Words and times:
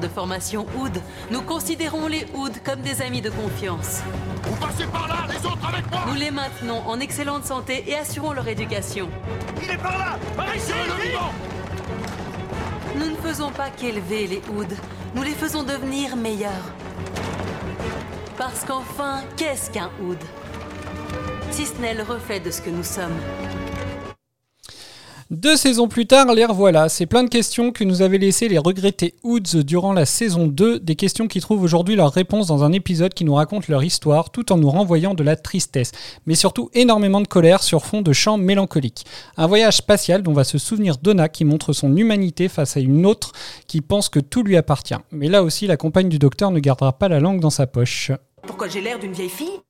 Centre 0.00 0.08
de 0.08 0.14
formation 0.14 0.66
OUD, 0.78 0.98
nous 1.30 1.42
considérons 1.42 2.06
les 2.06 2.26
OUD 2.34 2.52
comme 2.64 2.80
des 2.80 3.02
amis 3.02 3.20
de 3.20 3.28
confiance. 3.30 4.00
Vous 4.44 4.56
passez 4.56 4.86
par 4.86 5.08
là, 5.08 5.26
les 5.28 5.46
autres 5.46 5.66
avec 5.66 5.90
moi 5.90 6.04
Nous 6.08 6.14
les 6.14 6.30
maintenons 6.30 6.80
en 6.86 7.00
excellente 7.00 7.44
santé 7.44 7.84
et 7.86 7.96
assurons 7.96 8.32
leur 8.32 8.48
éducation. 8.48 9.08
Il 9.62 9.70
est 9.70 9.76
par 9.76 9.98
là 9.98 10.18
Par 10.36 10.54
ici, 10.54 10.72
le 10.72 11.02
vivant 11.02 11.32
Nous 12.96 13.10
ne 13.10 13.16
faisons 13.16 13.50
pas 13.50 13.68
qu'élever 13.70 14.26
les 14.26 14.42
OUD, 14.54 14.72
nous 15.14 15.22
les 15.22 15.34
faisons 15.34 15.64
devenir 15.64 16.16
meilleurs. 16.16 16.72
Parce 18.38 18.64
qu'enfin, 18.64 19.22
qu'est-ce 19.36 19.70
qu'un 19.70 19.90
OUD? 20.02 20.18
Si 21.50 21.66
ce 21.66 21.74
n'est 21.80 21.94
le 21.94 22.04
reflet 22.04 22.40
de 22.40 22.50
ce 22.50 22.62
que 22.62 22.70
nous 22.70 22.84
sommes. 22.84 23.16
Deux 25.40 25.56
saisons 25.56 25.88
plus 25.88 26.04
tard, 26.04 26.34
les 26.34 26.44
revoilà. 26.44 26.90
C'est 26.90 27.06
plein 27.06 27.24
de 27.24 27.30
questions 27.30 27.72
que 27.72 27.82
nous 27.82 28.02
avaient 28.02 28.18
laissées 28.18 28.46
les 28.46 28.58
regrettés 28.58 29.14
Hoods 29.22 29.62
durant 29.64 29.94
la 29.94 30.04
saison 30.04 30.46
2, 30.46 30.80
des 30.80 30.96
questions 30.96 31.28
qui 31.28 31.40
trouvent 31.40 31.62
aujourd'hui 31.62 31.96
leur 31.96 32.12
réponse 32.12 32.46
dans 32.46 32.62
un 32.62 32.72
épisode 32.72 33.14
qui 33.14 33.24
nous 33.24 33.32
raconte 33.32 33.68
leur 33.68 33.82
histoire 33.82 34.28
tout 34.28 34.52
en 34.52 34.58
nous 34.58 34.68
renvoyant 34.68 35.14
de 35.14 35.22
la 35.22 35.36
tristesse, 35.36 35.92
mais 36.26 36.34
surtout 36.34 36.68
énormément 36.74 37.22
de 37.22 37.26
colère 37.26 37.62
sur 37.62 37.86
fond 37.86 38.02
de 38.02 38.12
chants 38.12 38.36
mélancoliques. 38.36 39.06
Un 39.38 39.46
voyage 39.46 39.78
spatial 39.78 40.22
dont 40.22 40.34
va 40.34 40.44
se 40.44 40.58
souvenir 40.58 40.98
Donna 40.98 41.30
qui 41.30 41.46
montre 41.46 41.72
son 41.72 41.96
humanité 41.96 42.50
face 42.50 42.76
à 42.76 42.80
une 42.80 43.06
autre 43.06 43.32
qui 43.66 43.80
pense 43.80 44.10
que 44.10 44.20
tout 44.20 44.42
lui 44.42 44.58
appartient. 44.58 45.00
Mais 45.10 45.30
là 45.30 45.42
aussi, 45.42 45.66
la 45.66 45.78
compagne 45.78 46.10
du 46.10 46.18
docteur 46.18 46.50
ne 46.50 46.60
gardera 46.60 46.92
pas 46.92 47.08
la 47.08 47.18
langue 47.18 47.40
dans 47.40 47.48
sa 47.48 47.66
poche. 47.66 48.12
Pourquoi 48.46 48.68
j'ai 48.68 48.82
l'air 48.82 48.98
d'une 48.98 49.14
vieille 49.14 49.30
fille? 49.30 49.60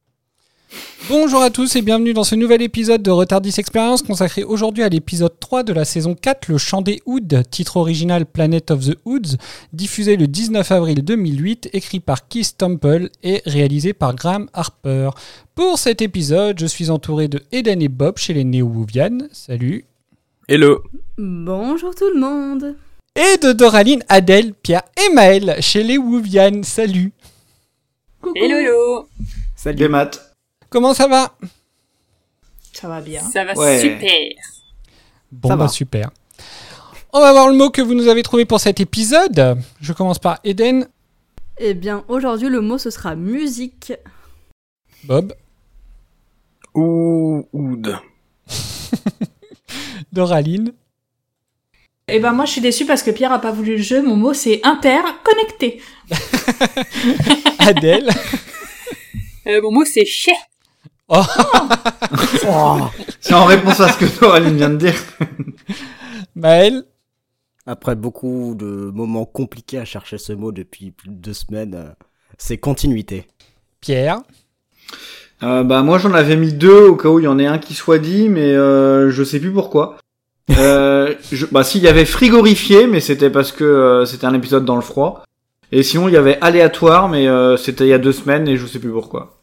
Bonjour 1.08 1.42
à 1.42 1.50
tous 1.50 1.74
et 1.74 1.82
bienvenue 1.82 2.12
dans 2.12 2.22
ce 2.22 2.36
nouvel 2.36 2.62
épisode 2.62 3.02
de 3.02 3.10
Retardis 3.10 3.54
Experience 3.58 4.02
consacré 4.02 4.44
aujourd'hui 4.44 4.84
à 4.84 4.88
l'épisode 4.88 5.32
3 5.40 5.64
de 5.64 5.72
la 5.72 5.84
saison 5.84 6.14
4, 6.14 6.48
Le 6.48 6.56
Chant 6.56 6.82
des 6.82 7.02
Hoods, 7.04 7.42
titre 7.50 7.78
original 7.78 8.26
Planet 8.26 8.70
of 8.70 8.86
the 8.86 8.96
Hoods, 9.04 9.36
diffusé 9.72 10.16
le 10.16 10.28
19 10.28 10.70
avril 10.70 11.02
2008, 11.04 11.70
écrit 11.72 11.98
par 11.98 12.28
Keith 12.28 12.56
Temple 12.56 13.10
et 13.24 13.42
réalisé 13.44 13.92
par 13.92 14.14
Graham 14.14 14.48
Harper. 14.52 15.10
Pour 15.56 15.78
cet 15.78 16.00
épisode, 16.00 16.60
je 16.60 16.66
suis 16.66 16.90
entouré 16.90 17.26
de 17.26 17.42
Eden 17.50 17.82
et 17.82 17.88
Bob 17.88 18.18
chez 18.18 18.32
les 18.32 18.44
Néo-Wouvian. 18.44 19.18
Salut. 19.32 19.86
Hello. 20.48 20.84
Bonjour 21.18 21.94
tout 21.94 22.10
le 22.14 22.20
monde. 22.20 22.76
Et 23.16 23.36
de 23.38 23.52
Doraline, 23.52 24.04
Adèle, 24.08 24.54
Pierre 24.54 24.82
et 24.96 25.12
Maël 25.12 25.56
chez 25.60 25.82
les 25.82 25.98
Wouvian. 25.98 26.62
Salut. 26.62 27.12
Hello, 28.36 28.56
hello. 28.56 29.08
Salut. 29.56 29.78
Des 29.78 29.88
maths. 29.88 30.29
Comment 30.70 30.94
ça 30.94 31.06
va? 31.08 31.36
Ça 32.72 32.88
va 32.88 33.00
bien. 33.00 33.20
Ça 33.22 33.44
va 33.44 33.54
Ouais. 33.54 33.80
super. 33.80 34.42
Bon, 35.32 35.48
Ça 35.48 35.56
bah 35.56 35.64
va. 35.64 35.68
super. 35.68 36.10
On 37.12 37.20
va 37.20 37.32
voir 37.32 37.48
le 37.48 37.54
mot 37.56 37.70
que 37.70 37.82
vous 37.82 37.94
nous 37.94 38.08
avez 38.08 38.22
trouvé 38.22 38.44
pour 38.44 38.60
cet 38.60 38.80
épisode. 38.80 39.58
Je 39.80 39.92
commence 39.92 40.18
par 40.20 40.38
Eden, 40.44 40.86
Eh 41.58 41.74
bien, 41.74 42.04
aujourd'hui, 42.08 42.48
le 42.48 42.60
mot, 42.60 42.78
ce 42.78 42.90
sera 42.90 43.16
musique. 43.16 43.92
Bob, 45.04 45.34
Ou 46.74 47.46
Oud. 47.52 47.98
Doraline, 50.12 50.72
Eh 52.08 52.18
ben 52.18 52.32
moi 52.32 52.44
je 52.44 52.52
suis 52.52 52.60
déçue 52.60 52.84
parce 52.86 53.02
que 53.04 53.10
Pierre 53.12 53.32
a 53.32 53.40
pas 53.40 53.52
voulu 53.52 53.76
le 53.76 53.82
jeu. 53.82 54.02
Mon 54.02 54.16
mot 54.16 54.34
c'est 54.34 54.60
interconnecté. 54.64 55.80
Adèle. 57.60 58.10
Euh, 59.46 59.62
mon 59.62 59.70
mot 59.72 59.84
c'est 59.84 60.04
chais. 60.04 60.32
Oh, 61.12 61.22
C'est 63.20 63.34
en 63.34 63.44
réponse 63.44 63.80
à 63.80 63.88
ce 63.88 63.98
que 63.98 64.20
Doraline 64.20 64.56
vient 64.56 64.70
de 64.70 64.76
dire. 64.76 64.94
Maël. 66.36 66.84
Après 67.66 67.96
beaucoup 67.96 68.54
de 68.56 68.90
moments 68.94 69.24
compliqués 69.24 69.78
à 69.78 69.84
chercher 69.84 70.18
ce 70.18 70.32
mot 70.32 70.52
depuis 70.52 70.92
plus 70.92 71.08
de 71.08 71.14
deux 71.14 71.34
semaines, 71.34 71.74
euh, 71.74 71.90
c'est 72.38 72.58
continuité. 72.58 73.26
Pierre. 73.80 74.20
Euh, 75.42 75.62
bah 75.62 75.82
moi 75.82 75.98
j'en 75.98 76.14
avais 76.14 76.36
mis 76.36 76.52
deux 76.52 76.86
au 76.86 76.96
cas 76.96 77.08
où 77.08 77.18
il 77.18 77.24
y 77.24 77.28
en 77.28 77.38
ait 77.38 77.46
un 77.46 77.58
qui 77.58 77.74
soit 77.74 77.98
dit, 77.98 78.28
mais 78.28 78.52
euh, 78.52 79.10
je 79.10 79.24
sais 79.24 79.40
plus 79.40 79.52
pourquoi. 79.52 79.98
Euh, 80.58 81.14
je, 81.30 81.46
bah 81.46 81.62
s'il 81.62 81.80
y 81.80 81.86
avait 81.86 82.04
frigorifié, 82.04 82.88
mais 82.88 82.98
c'était 82.98 83.30
parce 83.30 83.52
que 83.52 83.62
euh, 83.62 84.04
c'était 84.04 84.26
un 84.26 84.34
épisode 84.34 84.64
dans 84.64 84.74
le 84.74 84.82
froid. 84.82 85.22
Et 85.70 85.84
sinon 85.84 86.08
il 86.08 86.14
y 86.14 86.16
avait 86.16 86.38
aléatoire, 86.40 87.08
mais 87.08 87.28
euh, 87.28 87.56
c'était 87.56 87.84
il 87.84 87.90
y 87.90 87.92
a 87.92 87.98
deux 87.98 88.12
semaines 88.12 88.48
et 88.48 88.56
je 88.56 88.66
sais 88.66 88.80
plus 88.80 88.90
pourquoi. 88.90 89.39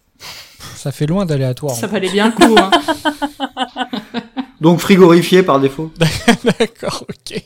Ça 0.77 0.91
fait 0.91 1.07
loin 1.07 1.25
d'aléatoire. 1.25 1.75
Ça 1.75 1.87
valait 1.87 2.09
bien 2.09 2.27
le 2.27 2.33
coup. 2.33 2.55
Hein. 2.57 2.71
Donc 4.61 4.79
frigorifié 4.79 5.43
par 5.43 5.59
défaut. 5.59 5.91
D'accord, 6.59 7.03
ok. 7.09 7.41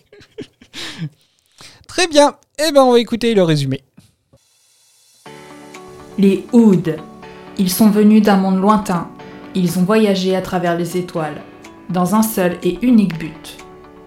Très 1.88 2.08
bien. 2.08 2.36
Eh 2.60 2.72
ben, 2.72 2.82
on 2.82 2.92
va 2.92 3.00
écouter 3.00 3.34
le 3.34 3.44
résumé. 3.44 3.84
Les 6.18 6.46
Ouds. 6.52 6.96
Ils 7.58 7.70
sont 7.72 7.90
venus 7.90 8.22
d'un 8.22 8.38
monde 8.38 8.60
lointain. 8.60 9.10
Ils 9.56 9.80
ont 9.80 9.84
voyagé 9.84 10.36
à 10.36 10.42
travers 10.42 10.78
les 10.78 10.98
étoiles, 10.98 11.42
dans 11.90 12.16
un 12.16 12.24
seul 12.24 12.58
et 12.64 12.80
unique 12.82 13.18
but 13.18 13.58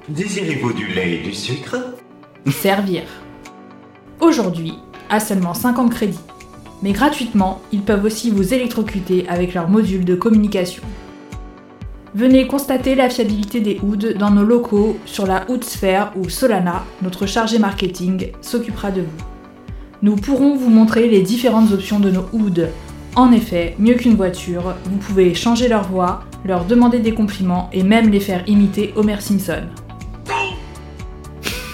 Désirez-vous 0.08 0.72
du 0.74 0.88
lait 0.88 1.14
et 1.14 1.22
du 1.22 1.32
sucre? 1.32 1.76
Servir. 2.50 3.02
Aujourd'hui, 4.20 4.74
à 5.08 5.18
seulement 5.18 5.54
50 5.54 5.91
crédits. 5.91 6.18
Mais 6.84 6.93
gratuitement, 6.93 7.62
ils 7.72 7.81
peuvent 7.81 8.05
aussi 8.05 8.31
vous 8.31 8.53
électrocuter 8.53 9.27
avec 9.27 9.55
leur 9.55 9.71
module 9.71 10.05
de 10.05 10.15
communication. 10.15 10.83
Venez 12.15 12.47
constater 12.47 12.95
la 12.95 13.09
fiabilité 13.09 13.61
des 13.61 13.81
Ouds 13.83 14.12
dans 14.19 14.31
nos 14.31 14.45
locaux 14.45 14.99
sur 15.06 15.27
la 15.27 15.50
Hoodsphere 15.50 16.12
où 16.15 16.28
Solana, 16.28 16.84
notre 17.00 17.25
chargé 17.25 17.59
marketing, 17.59 18.33
s'occupera 18.43 18.91
de 18.91 19.00
vous. 19.00 19.25
Nous 20.03 20.17
pourrons 20.17 20.56
vous 20.56 20.69
montrer 20.69 21.09
les 21.09 21.22
différentes 21.22 21.72
options 21.72 22.00
de 22.00 22.11
nos 22.11 22.27
Ouds. 22.34 22.69
En 23.16 23.33
effet, 23.33 23.77
mieux 23.78 23.95
qu'une 23.95 24.16
voiture, 24.16 24.75
vous 24.84 24.99
pouvez 24.99 25.34
changer 25.34 25.69
leur 25.69 25.89
voix, 25.89 26.25
leur 26.45 26.66
demander 26.66 26.99
des 26.99 27.15
compliments 27.15 27.71
et 27.72 27.83
même 27.83 28.11
les 28.11 28.21
faire 28.21 28.47
imiter 28.47 28.93
Homer 28.95 29.21
Simpson. 29.21 29.62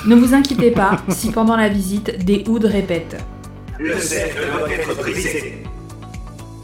Ne 0.06 0.14
vous 0.14 0.34
inquiétez 0.34 0.70
pas 0.70 1.02
si 1.08 1.32
pendant 1.32 1.56
la 1.56 1.68
visite, 1.68 2.24
des 2.24 2.44
Ouds 2.46 2.60
répètent. 2.62 3.16
Le 3.82 3.98
cercle 3.98 4.42
doit 4.52 4.70
être 4.70 4.94
brisé. 4.94 5.62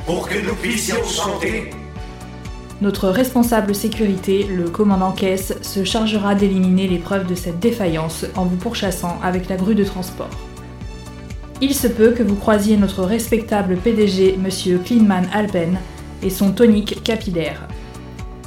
Pour 0.04 0.28
que 0.28 0.34
nous 0.46 0.54
puissions 0.56 1.02
chanter, 1.02 1.70
Notre 2.82 3.08
responsable 3.08 3.74
sécurité, 3.74 4.44
le 4.44 4.68
commandant 4.68 5.12
Caisse, 5.12 5.54
se 5.62 5.82
chargera 5.82 6.34
d'éliminer 6.34 6.88
les 6.88 6.98
preuves 6.98 7.26
de 7.26 7.34
cette 7.34 7.58
défaillance 7.58 8.26
en 8.36 8.44
vous 8.44 8.56
pourchassant 8.56 9.18
avec 9.22 9.48
la 9.48 9.56
grue 9.56 9.74
de 9.74 9.82
transport. 9.82 10.28
Il 11.62 11.74
se 11.74 11.86
peut 11.86 12.10
que 12.10 12.22
vous 12.22 12.36
croisiez 12.36 12.76
notre 12.76 13.02
respectable 13.02 13.78
PDG, 13.78 14.36
Monsieur 14.36 14.76
Kleinman 14.76 15.26
Alpen, 15.32 15.78
et 16.22 16.28
son 16.28 16.52
tonique 16.52 17.02
capillaire. 17.02 17.66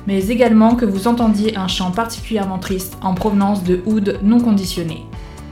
Mais 0.05 0.27
également 0.27 0.75
que 0.75 0.85
vous 0.85 1.07
entendiez 1.07 1.57
un 1.57 1.67
chant 1.67 1.89
particulièrement 1.89 2.59
triste 2.59 2.99
en 3.01 3.15
provenance 3.15 3.63
de 3.63 3.81
Oud 3.87 4.19
non 4.21 4.39
conditionnés. 4.39 5.08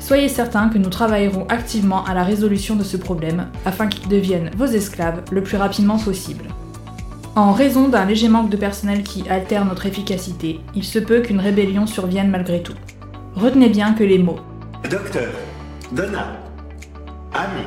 Soyez 0.07 0.29
certains 0.29 0.69
que 0.69 0.77
nous 0.77 0.89
travaillerons 0.89 1.45
activement 1.49 2.05
à 2.05 2.13
la 2.13 2.23
résolution 2.23 2.77
de 2.77 2.83
ce 2.85 2.95
problème 2.95 3.47
afin 3.65 3.87
qu'ils 3.87 4.07
deviennent 4.07 4.51
vos 4.55 4.63
esclaves 4.63 5.21
le 5.33 5.43
plus 5.43 5.57
rapidement 5.57 5.97
possible. 5.97 6.45
En 7.35 7.51
raison 7.51 7.89
d'un 7.89 8.05
léger 8.05 8.29
manque 8.29 8.49
de 8.49 8.55
personnel 8.55 9.03
qui 9.03 9.27
altère 9.27 9.65
notre 9.65 9.85
efficacité, 9.85 10.61
il 10.73 10.85
se 10.85 10.97
peut 10.97 11.19
qu'une 11.19 11.41
rébellion 11.41 11.85
survienne 11.85 12.29
malgré 12.29 12.63
tout. 12.63 12.75
Retenez 13.35 13.67
bien 13.67 13.95
que 13.95 14.05
les 14.05 14.17
mots 14.17 14.39
docteur, 14.89 15.27
Donna, 15.91 16.37
ami, 17.33 17.65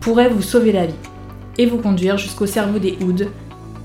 pourraient 0.00 0.28
vous 0.28 0.40
sauver 0.40 0.70
la 0.70 0.86
vie 0.86 0.94
et 1.58 1.66
vous 1.66 1.78
conduire 1.78 2.16
jusqu'au 2.16 2.46
cerveau 2.46 2.78
des 2.78 2.96
Hoods, 3.02 3.26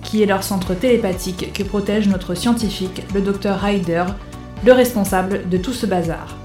qui 0.03 0.21
est 0.21 0.27
leur 0.27 0.43
centre 0.43 0.75
télépathique 0.75 1.51
que 1.51 1.63
protège 1.63 2.09
notre 2.09 2.35
scientifique, 2.35 3.01
le 3.15 3.21
docteur 3.21 3.59
Ryder, 3.59 4.05
le 4.63 4.71
responsable 4.71 5.49
de 5.49 5.57
tout 5.57 5.73
ce 5.73 5.87
bazar. 5.87 6.38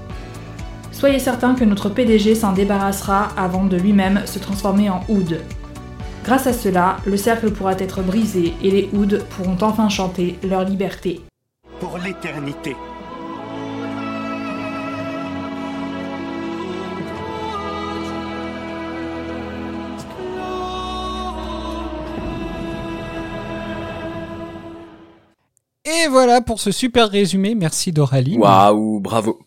Soyez 1.05 1.19
certain 1.19 1.53
que 1.53 1.63
notre 1.63 1.89
PDG 1.89 2.33
s'en 2.33 2.51
débarrassera 2.51 3.27
avant 3.37 3.65
de 3.65 3.77
lui-même 3.77 4.25
se 4.25 4.39
transformer 4.39 4.89
en 4.89 5.01
Oud. 5.07 5.39
Grâce 6.23 6.47
à 6.47 6.51
cela, 6.51 6.97
le 7.05 7.15
cercle 7.15 7.51
pourra 7.51 7.73
être 7.73 8.01
brisé 8.01 8.55
et 8.63 8.71
les 8.71 8.89
Ouds 8.91 9.19
pourront 9.29 9.55
enfin 9.61 9.87
chanter 9.87 10.39
leur 10.41 10.63
liberté. 10.63 11.21
Pour 11.79 11.99
l'éternité. 11.99 12.75
Et 25.85 26.07
voilà 26.07 26.41
pour 26.41 26.59
ce 26.59 26.71
super 26.71 27.09
résumé. 27.09 27.53
Merci 27.53 27.91
Doraline. 27.91 28.39
Waouh, 28.39 28.99
bravo. 28.99 29.45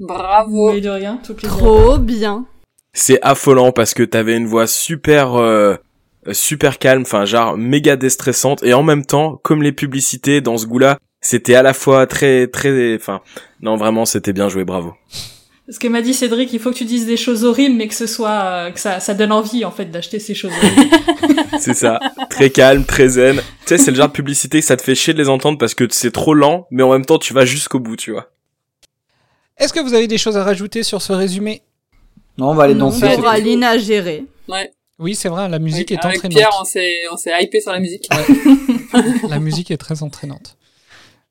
Bravo. 0.00 0.72
Mais 0.72 0.80
de 0.80 0.88
rien, 0.88 1.20
toutes 1.24 1.42
les 1.42 1.48
Trop 1.48 1.98
bien. 1.98 2.46
C'est 2.92 3.20
affolant 3.22 3.70
parce 3.70 3.94
que 3.94 4.02
t'avais 4.02 4.36
une 4.36 4.46
voix 4.46 4.66
super 4.66 5.36
euh, 5.36 5.76
super 6.32 6.78
calme, 6.78 7.02
enfin 7.02 7.24
genre 7.24 7.56
méga 7.56 7.96
déstressante 7.96 8.62
et 8.64 8.74
en 8.74 8.82
même 8.82 9.04
temps, 9.04 9.38
comme 9.42 9.62
les 9.62 9.72
publicités 9.72 10.40
dans 10.40 10.56
ce 10.56 10.66
goût-là, 10.66 10.98
c'était 11.20 11.54
à 11.54 11.62
la 11.62 11.72
fois 11.72 12.06
très 12.06 12.48
très 12.48 12.96
enfin 12.96 13.20
non 13.60 13.76
vraiment 13.76 14.04
c'était 14.06 14.32
bien 14.32 14.48
joué, 14.48 14.64
bravo. 14.64 14.94
Ce 15.68 15.78
que 15.78 15.86
m'a 15.86 16.02
dit 16.02 16.14
Cédric, 16.14 16.52
il 16.52 16.58
faut 16.58 16.70
que 16.70 16.76
tu 16.76 16.84
dises 16.84 17.06
des 17.06 17.16
choses 17.16 17.44
horribles, 17.44 17.76
mais 17.76 17.86
que 17.86 17.94
ce 17.94 18.08
soit 18.08 18.42
euh, 18.42 18.70
que 18.72 18.80
ça, 18.80 18.98
ça 18.98 19.14
donne 19.14 19.30
envie 19.30 19.64
en 19.64 19.70
fait 19.70 19.84
d'acheter 19.84 20.18
ces 20.18 20.34
choses. 20.34 20.50
C'est 21.60 21.74
ça, 21.74 22.00
très 22.28 22.50
calme, 22.50 22.84
très 22.84 23.08
zen. 23.08 23.36
Tu 23.36 23.42
sais, 23.66 23.78
c'est 23.78 23.90
le 23.90 23.96
genre 23.96 24.08
de 24.08 24.12
publicité 24.12 24.60
que 24.60 24.66
ça 24.66 24.76
te 24.76 24.82
fait 24.82 24.94
chier 24.94 25.12
de 25.12 25.18
les 25.18 25.28
entendre 25.28 25.58
parce 25.58 25.74
que 25.74 25.84
c'est 25.90 26.10
trop 26.10 26.34
lent, 26.34 26.66
mais 26.70 26.82
en 26.82 26.90
même 26.90 27.04
temps 27.04 27.18
tu 27.18 27.34
vas 27.34 27.44
jusqu'au 27.44 27.78
bout, 27.78 27.96
tu 27.96 28.10
vois. 28.10 28.30
Est-ce 29.60 29.72
que 29.72 29.80
vous 29.80 29.94
avez 29.94 30.06
des 30.08 30.18
choses 30.18 30.36
à 30.36 30.42
rajouter 30.44 30.82
sur 30.82 31.00
ce 31.02 31.12
résumé? 31.12 31.62
Non, 32.38 32.50
on 32.50 32.54
va 32.54 32.64
aller 32.64 32.74
danser. 32.74 33.14
pour 33.16 33.28
Aline 33.28 33.62
à 33.62 33.76
gérer. 33.78 34.24
Ouais. 34.48 34.70
Oui, 34.98 35.14
c'est 35.14 35.28
vrai, 35.28 35.48
la 35.48 35.58
musique 35.58 35.92
est 35.92 36.04
Avec 36.04 36.16
entraînante. 36.18 36.36
Pierre, 36.36 36.50
on 36.60 36.64
s'est, 36.64 36.94
on 37.12 37.16
s'est 37.16 37.30
hypé 37.40 37.60
sur 37.60 37.72
la 37.72 37.78
musique. 37.80 38.08
La 39.30 39.38
musique 39.38 39.70
est 39.70 39.76
très 39.76 40.02
entraînante. 40.02 40.56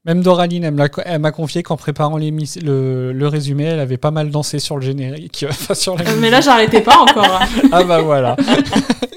Même 0.05 0.21
Doraline, 0.21 0.63
elle 0.63 1.19
m'a 1.19 1.31
confié 1.31 1.61
qu'en 1.61 1.75
préparant 1.75 2.17
le, 2.17 3.11
le 3.11 3.27
résumé, 3.27 3.65
elle 3.65 3.79
avait 3.81 3.97
pas 3.97 4.11
mal 4.11 4.29
dansé 4.31 4.57
sur 4.59 4.77
le 4.77 4.81
générique, 4.81 5.45
enfin 5.49 5.73
sur 5.75 5.97
la 5.97 6.09
Euh, 6.09 6.15
mais 6.19 6.29
là, 6.29 6.39
j'arrêtais 6.41 6.81
pas 6.81 6.97
encore. 6.99 7.25
hein. 7.41 7.45
Ah 7.71 7.83
bah 7.83 8.01
voilà. 8.01 8.35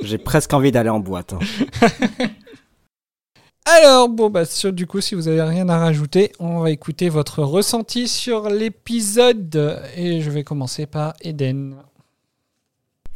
J'ai 0.03 0.19
presque 0.19 0.53
envie 0.53 0.73
d'aller 0.73 0.91
en 0.91 0.99
boîte. 1.01 1.35
hein. 1.35 1.39
Alors, 3.65 4.09
bon, 4.09 4.29
bah, 4.29 4.45
sur- 4.45 4.73
du 4.73 4.87
coup, 4.87 5.01
si 5.01 5.15
vous 5.15 5.29
avez 5.29 5.41
rien 5.43 5.69
à 5.69 5.79
rajouter, 5.79 6.33
on 6.41 6.61
va 6.61 6.71
écouter 6.71 7.09
votre 7.09 7.43
ressenti 7.43 8.09
sur 8.09 8.49
l'épisode. 8.51 9.81
Et 9.97 10.21
je 10.21 10.31
vais 10.31 10.43
commencer 10.45 10.87
par 10.87 11.15
Eden. 11.23 11.77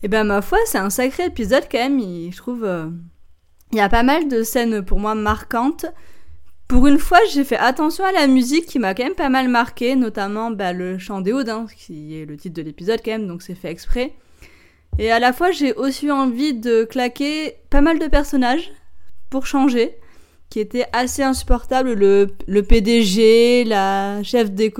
Eh 0.02 0.08
ben 0.08 0.24
ma 0.24 0.42
foi, 0.42 0.58
c'est 0.66 0.78
un 0.78 0.90
sacré 0.90 1.24
épisode 1.26 1.64
quand 1.70 1.78
même. 1.78 1.98
il- 1.98 2.30
je 2.32 2.36
trouve, 2.36 2.64
euh, 2.64 2.86
il 3.72 3.78
y 3.78 3.80
a 3.80 3.88
pas 3.88 4.02
mal 4.04 4.28
de 4.28 4.42
scènes 4.42 4.84
pour 4.84 5.00
moi 5.00 5.14
marquantes. 5.14 5.86
Pour 6.68 6.86
une 6.86 6.98
fois, 6.98 7.18
j'ai 7.32 7.44
fait 7.44 7.56
attention 7.56 8.04
à 8.04 8.12
la 8.12 8.26
musique 8.26 8.66
qui 8.66 8.78
m'a 8.78 8.94
quand 8.94 9.04
même 9.04 9.14
pas 9.14 9.28
mal 9.28 9.48
marqué, 9.48 9.96
notamment 9.96 10.50
bah, 10.50 10.72
le 10.72 10.98
chant 10.98 11.20
des 11.22 11.32
Audes, 11.32 11.48
hein, 11.48 11.66
qui 11.76 12.20
est 12.20 12.24
le 12.24 12.36
titre 12.36 12.54
de 12.56 12.62
l'épisode 12.62 13.00
quand 13.04 13.12
même, 13.12 13.26
donc 13.26 13.42
c'est 13.42 13.54
fait 13.54 13.70
exprès. 13.70 14.12
Et 14.98 15.10
à 15.10 15.18
la 15.18 15.32
fois, 15.32 15.50
j'ai 15.50 15.72
aussi 15.74 16.10
envie 16.10 16.54
de 16.54 16.84
claquer 16.84 17.56
pas 17.70 17.80
mal 17.80 17.98
de 17.98 18.06
personnages 18.06 18.72
pour 19.30 19.46
changer, 19.46 19.96
qui 20.50 20.60
étaient 20.60 20.86
assez 20.92 21.22
insupportables. 21.22 21.92
Le, 21.92 22.28
le 22.46 22.62
PDG, 22.62 23.64
la 23.64 24.22
chef 24.22 24.50
des, 24.52 24.72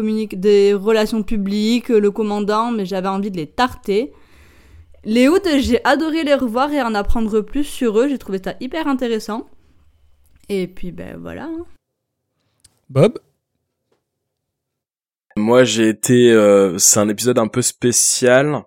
relations 0.74 1.22
publiques, 1.22 1.88
le 1.88 2.10
commandant, 2.10 2.70
mais 2.70 2.86
j'avais 2.86 3.08
envie 3.08 3.30
de 3.30 3.36
les 3.36 3.46
tarter. 3.46 4.12
Les 5.04 5.28
Hoods, 5.28 5.60
j'ai 5.60 5.84
adoré 5.84 6.24
les 6.24 6.34
revoir 6.34 6.72
et 6.72 6.82
en 6.82 6.94
apprendre 6.94 7.40
plus 7.40 7.64
sur 7.64 7.98
eux. 8.00 8.08
J'ai 8.08 8.18
trouvé 8.18 8.40
ça 8.44 8.54
hyper 8.60 8.88
intéressant. 8.88 9.48
Et 10.48 10.66
puis, 10.66 10.92
ben 10.92 11.16
voilà. 11.16 11.44
hein. 11.44 11.64
Bob? 12.88 13.18
Moi, 15.36 15.64
j'ai 15.64 15.88
été. 15.88 16.32
euh, 16.32 16.78
c'est 16.78 16.98
un 17.00 17.08
épisode 17.08 17.38
un 17.38 17.48
peu 17.48 17.62
spécial. 17.62 18.62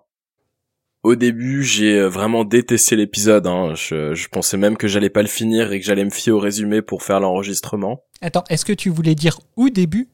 Au 1.02 1.14
début, 1.14 1.64
j'ai 1.64 1.98
euh, 1.98 2.08
vraiment 2.08 2.44
détesté 2.44 2.94
l'épisode. 2.94 3.46
Hein. 3.46 3.72
Je, 3.74 4.14
je 4.14 4.28
pensais 4.28 4.58
même 4.58 4.76
que 4.76 4.86
j'allais 4.86 5.08
pas 5.10 5.22
le 5.22 5.28
finir 5.28 5.72
et 5.72 5.80
que 5.80 5.86
j'allais 5.86 6.04
me 6.04 6.10
fier 6.10 6.32
au 6.32 6.38
résumé 6.38 6.82
pour 6.82 7.02
faire 7.02 7.20
l'enregistrement. 7.20 8.04
Attends, 8.20 8.44
est-ce 8.50 8.66
que 8.66 8.74
tu 8.74 8.90
voulais 8.90 9.14
dire 9.14 9.40
au 9.56 9.70
début? 9.70 10.08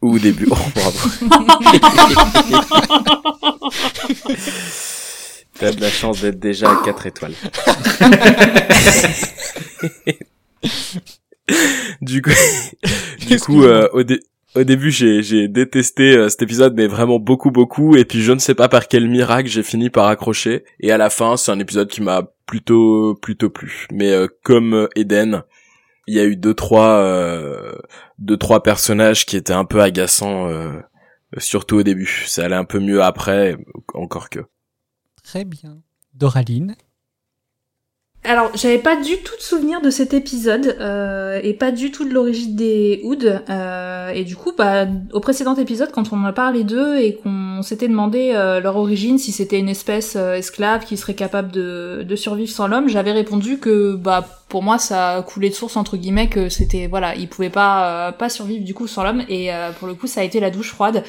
Ou 0.00 0.14
au 0.16 0.18
début. 0.18 0.46
Oh, 0.50 0.56
bravo. 0.74 0.98
T'as 5.58 5.70
de 5.70 5.80
la 5.80 5.90
chance 5.90 6.22
d'être 6.22 6.40
déjà 6.40 6.70
à 6.72 6.82
4 6.84 7.06
étoiles. 7.06 7.34
du 12.00 12.22
coup, 12.22 12.30
du 13.28 13.38
coup, 13.38 13.62
euh, 13.64 13.86
au, 13.92 14.02
dé- 14.02 14.20
au 14.54 14.64
début, 14.64 14.90
j'ai, 14.90 15.48
détesté 15.48 16.16
euh, 16.16 16.28
cet 16.28 16.42
épisode, 16.42 16.74
mais 16.74 16.86
vraiment 16.86 17.18
beaucoup, 17.18 17.50
beaucoup. 17.50 17.96
Et 17.96 18.04
puis, 18.04 18.22
je 18.22 18.32
ne 18.32 18.38
sais 18.38 18.54
pas 18.54 18.68
par 18.68 18.88
quel 18.88 19.08
miracle, 19.08 19.48
j'ai 19.48 19.62
fini 19.62 19.90
par 19.90 20.06
accrocher. 20.06 20.64
Et 20.80 20.92
à 20.92 20.98
la 20.98 21.10
fin, 21.10 21.36
c'est 21.36 21.50
un 21.50 21.58
épisode 21.58 21.88
qui 21.88 22.02
m'a 22.02 22.28
plutôt, 22.46 23.14
plutôt 23.16 23.50
plu. 23.50 23.86
Mais 23.92 24.12
euh, 24.12 24.28
comme 24.42 24.74
euh, 24.74 24.88
Eden, 24.94 25.42
il 26.06 26.14
y 26.14 26.20
a 26.20 26.24
eu 26.24 26.36
deux, 26.36 26.54
trois, 26.54 26.98
euh, 26.98 27.74
deux, 28.18 28.36
trois 28.36 28.62
personnages 28.62 29.26
qui 29.26 29.36
étaient 29.36 29.52
un 29.52 29.64
peu 29.64 29.80
agaçants, 29.80 30.50
surtout 31.38 31.76
au 31.76 31.82
début. 31.82 32.24
Ça 32.26 32.44
allait 32.44 32.54
un 32.54 32.66
peu 32.66 32.78
mieux 32.78 33.02
après, 33.02 33.56
encore 33.94 34.28
que. 34.28 34.40
Très 35.22 35.44
bien. 35.44 35.78
Doraline 36.12 36.76
Alors, 38.26 38.50
j'avais 38.54 38.78
pas 38.78 38.96
du 38.96 39.18
tout 39.18 39.36
de 39.36 39.42
souvenir 39.42 39.82
de 39.82 39.90
cet 39.90 40.14
épisode 40.14 40.78
euh, 40.80 41.38
et 41.42 41.52
pas 41.52 41.70
du 41.70 41.90
tout 41.90 42.08
de 42.08 42.14
l'origine 42.14 42.56
des 42.56 43.02
Hoods. 43.04 43.42
euh, 43.50 44.08
et 44.14 44.24
du 44.24 44.34
coup, 44.34 44.52
bah, 44.56 44.86
au 45.12 45.20
précédent 45.20 45.54
épisode, 45.56 45.92
quand 45.92 46.10
on 46.10 46.16
en 46.16 46.24
a 46.24 46.32
parlé 46.32 46.64
d'eux 46.64 46.96
et 46.96 47.16
qu'on 47.16 47.60
s'était 47.60 47.86
demandé 47.86 48.32
euh, 48.34 48.60
leur 48.60 48.76
origine, 48.76 49.18
si 49.18 49.30
c'était 49.30 49.58
une 49.58 49.68
espèce 49.68 50.16
esclave 50.16 50.86
qui 50.86 50.96
serait 50.96 51.14
capable 51.14 51.52
de, 51.52 52.02
de 52.02 52.16
survivre 52.16 52.50
sans 52.50 52.66
l'homme, 52.66 52.88
j'avais 52.88 53.12
répondu 53.12 53.58
que, 53.58 53.94
bah, 53.94 54.26
pour 54.48 54.62
moi, 54.62 54.78
ça 54.78 55.22
coulait 55.28 55.50
de 55.50 55.54
source 55.54 55.76
entre 55.76 55.98
guillemets 55.98 56.30
que 56.30 56.48
c'était, 56.48 56.86
voilà, 56.86 57.14
ils 57.16 57.28
pouvaient 57.28 57.50
pas 57.50 58.12
pas 58.12 58.30
survivre 58.30 58.64
du 58.64 58.72
coup 58.72 58.86
sans 58.86 59.02
l'homme. 59.02 59.22
Et 59.28 59.50
pour 59.78 59.88
le 59.88 59.94
coup, 59.94 60.06
ça 60.06 60.20
a 60.20 60.24
été 60.24 60.38
la 60.38 60.50
douche 60.50 60.70
froide 60.70 61.02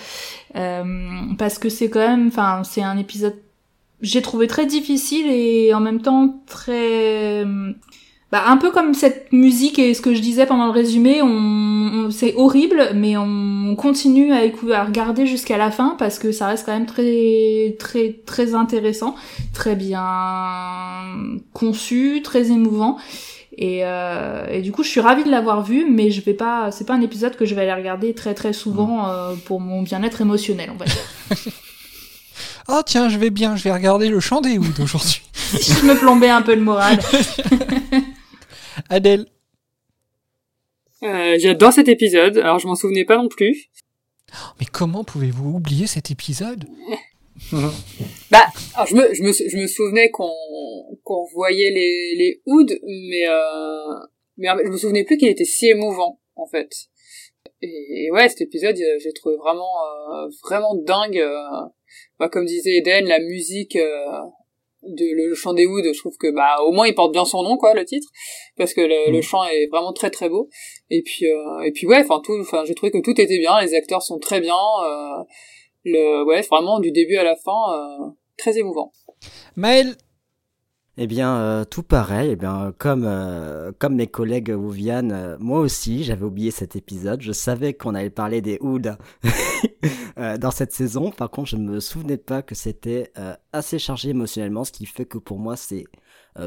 parce 0.53 1.59
que 1.59 1.69
c'est 1.69 1.89
quand 1.89 2.00
même, 2.00 2.27
enfin, 2.27 2.63
c'est 2.63 2.81
un 2.81 2.97
épisode 2.97 3.35
j'ai 4.01 4.21
trouvé 4.21 4.47
très 4.47 4.65
difficile 4.65 5.25
et 5.30 5.74
en 5.74 5.80
même 5.80 6.01
temps 6.01 6.42
très 6.47 7.44
bah, 8.31 8.44
un 8.47 8.57
peu 8.57 8.71
comme 8.71 8.94
cette 8.94 9.31
musique 9.31 9.80
et 9.80 9.94
ce 9.94 10.01
que 10.01 10.13
je 10.13 10.19
disais 10.19 10.45
pendant 10.45 10.65
le 10.65 10.71
résumé 10.71 11.21
on, 11.21 11.27
on- 11.27 12.12
c'est 12.12 12.33
horrible 12.36 12.89
mais 12.95 13.15
on 13.18 13.75
continue 13.77 14.31
à, 14.34 14.43
écou- 14.46 14.72
à 14.74 14.84
regarder 14.84 15.25
jusqu'à 15.25 15.58
la 15.58 15.72
fin 15.72 15.96
parce 15.98 16.20
que 16.20 16.31
ça 16.31 16.48
reste 16.48 16.65
quand 16.65 16.74
même 16.74 16.86
très 16.88 17.75
très 17.79 18.20
très 18.25 18.53
intéressant 18.53 19.15
très 19.53 19.75
bien 19.75 20.03
conçu 21.53 22.22
très 22.24 22.51
émouvant. 22.51 22.98
Et, 23.58 23.86
euh, 23.86 24.46
et 24.51 24.62
du 24.62 24.74
coup 24.74 24.84
je 24.84 24.89
suis 24.89 25.00
ravie 25.00 25.24
de 25.24 25.31
l'avoir 25.31 25.63
vu 25.63 25.86
mais 25.89 26.12
je 26.12 26.20
vais 26.22 26.34
pas 26.34 26.72
c'est 26.72 26.86
pas 26.86 26.93
un 26.93 27.00
épisode 27.00 27.38
que 27.38 27.46
je 27.46 27.55
vais 27.55 27.62
aller 27.62 27.74
regarder 27.74 28.13
très 28.13 28.34
très 28.34 28.51
souvent 28.51 29.08
euh, 29.08 29.34
pour 29.46 29.62
mon 29.62 29.81
bien-être 29.81 30.20
émotionnel 30.20 30.72
on 30.74 30.77
va 30.77 30.84
dire 30.84 30.96
Oh 32.67 32.81
tiens, 32.86 33.10
je 33.10 33.17
vais 33.19 33.29
bien, 33.29 33.55
je 33.55 33.63
vais 33.63 33.72
regarder 33.72 34.10
le 34.10 34.19
chant 34.19 34.41
des 34.41 34.57
Hoods 34.57 34.81
aujourd'hui. 34.81 35.22
je 35.53 35.86
me 35.86 35.98
plombais 35.98 36.29
un 36.29 36.41
peu 36.41 36.55
le 36.55 36.62
moral 36.62 36.98
Adèle 38.89 39.27
Euh, 41.03 41.36
j'adore 41.39 41.74
cet 41.74 41.88
épisode. 41.88 42.38
Alors, 42.39 42.57
je 42.60 42.67
m'en 42.67 42.75
souvenais 42.75 43.05
pas 43.05 43.17
non 43.17 43.27
plus. 43.27 43.69
Mais 44.60 44.65
comment 44.65 45.03
pouvez-vous 45.03 45.51
oublier 45.51 45.88
cet 45.88 46.12
épisode? 46.12 46.65
Bah, 48.31 48.45
alors 48.75 48.88
je 48.88 48.95
me, 48.95 49.13
je 49.13 49.22
me, 49.22 49.34
je 49.34 49.57
me 49.57 49.67
souvenais 49.67 50.10
qu'on, 50.10 50.31
qu'on 51.03 51.25
voyait 51.34 51.69
les, 51.69 52.15
les 52.17 52.41
Hoods, 52.45 52.74
mais, 53.10 53.27
euh, 53.27 54.00
mais 54.38 54.48
je 54.63 54.69
me 54.69 54.77
souvenais 54.77 55.03
plus 55.03 55.17
qu'il 55.17 55.27
était 55.27 55.43
si 55.43 55.67
émouvant, 55.67 56.22
en 56.38 56.48
fait. 56.48 56.69
Et, 57.62 58.05
et 58.05 58.12
ouais, 58.12 58.29
cet 58.29 58.39
épisode, 58.39 58.77
euh, 58.79 59.00
j'ai 59.03 59.12
trouvé 59.12 59.36
vraiment, 59.36 59.67
euh, 60.13 60.29
vraiment 60.43 60.75
dingue. 60.75 61.17
euh. 61.17 61.67
Bah, 62.19 62.29
comme 62.29 62.45
disait 62.45 62.77
Eden, 62.77 63.07
la 63.07 63.19
musique, 63.19 63.75
euh, 63.75 64.22
de 64.88 65.05
le 65.13 65.34
chant 65.34 65.53
des 65.53 65.65
Hoods, 65.65 65.93
je 65.93 66.00
trouve 66.00 66.17
que 66.17 66.31
bah 66.31 66.57
au 66.65 66.72
moins 66.72 66.88
il 66.88 66.93
porte 66.93 67.12
bien 67.12 67.25
son 67.25 67.43
nom 67.43 67.57
quoi 67.57 67.74
le 67.74 67.86
titre. 67.86 68.07
Parce 68.57 68.74
que 68.74 68.81
le, 68.81 69.12
le 69.12 69.22
chant 69.22 69.43
est 69.45 69.67
vraiment 69.67 69.93
très 69.93 70.10
très 70.10 70.29
beau. 70.29 70.50
Et 70.89 71.01
puis 71.01 71.27
euh, 71.27 71.62
et 71.62 71.72
puis 71.72 71.88
ouais 71.88 72.00
enfin 72.00 72.22
tout 72.24 72.38
enfin 72.39 72.63
j'ai 72.65 72.75
trouvé 72.75 72.91
que 72.91 73.00
tout 73.00 73.19
était 73.19 73.39
bien 73.39 73.60
les 73.62 73.74
acteurs 73.74 74.01
sont 74.01 74.19
très 74.19 74.39
bien 74.39 74.55
euh, 74.55 75.24
le 75.84 76.24
ouais 76.25 76.41
vraiment 76.41 76.79
du 76.79 76.91
début 76.91 77.17
à 77.17 77.24
la 77.24 77.36
fin 77.36 77.74
euh, 77.74 78.10
très 78.38 78.57
émouvant. 78.57 78.91
Maël 79.55 79.95
Eh 80.98 81.08
bien, 81.08 81.36
euh, 81.38 81.66
tout 81.66 81.84
pareil. 81.84 82.30
Eh 82.32 82.36
bien, 82.38 82.74
comme 82.78 83.04
euh, 83.06 83.72
mes 83.90 84.08
collègues 84.08 84.50
Ouviane, 84.50 85.12
euh, 85.12 85.38
moi 85.40 85.60
aussi, 85.60 86.06
j'avais 86.06 86.24
oublié 86.24 86.52
cet 86.52 86.78
épisode. 86.78 87.22
Je 87.22 87.34
savais 87.34 87.74
qu'on 87.74 87.96
allait 87.96 88.10
parler 88.10 88.42
des 88.42 88.58
Hoods 88.62 88.96
euh, 90.18 90.38
dans 90.38 90.52
cette 90.52 90.72
saison. 90.72 91.12
Par 91.12 91.30
contre, 91.32 91.50
je 91.50 91.58
ne 91.58 91.70
me 91.70 91.80
souvenais 91.82 92.16
pas 92.18 92.42
que 92.42 92.56
c'était 92.56 93.12
assez 93.52 93.78
chargé 93.78 94.10
émotionnellement, 94.12 94.64
ce 94.64 94.72
qui 94.72 94.86
fait 94.86 95.06
que 95.06 95.18
pour 95.18 95.38
moi, 95.38 95.58
c'est 95.58 95.84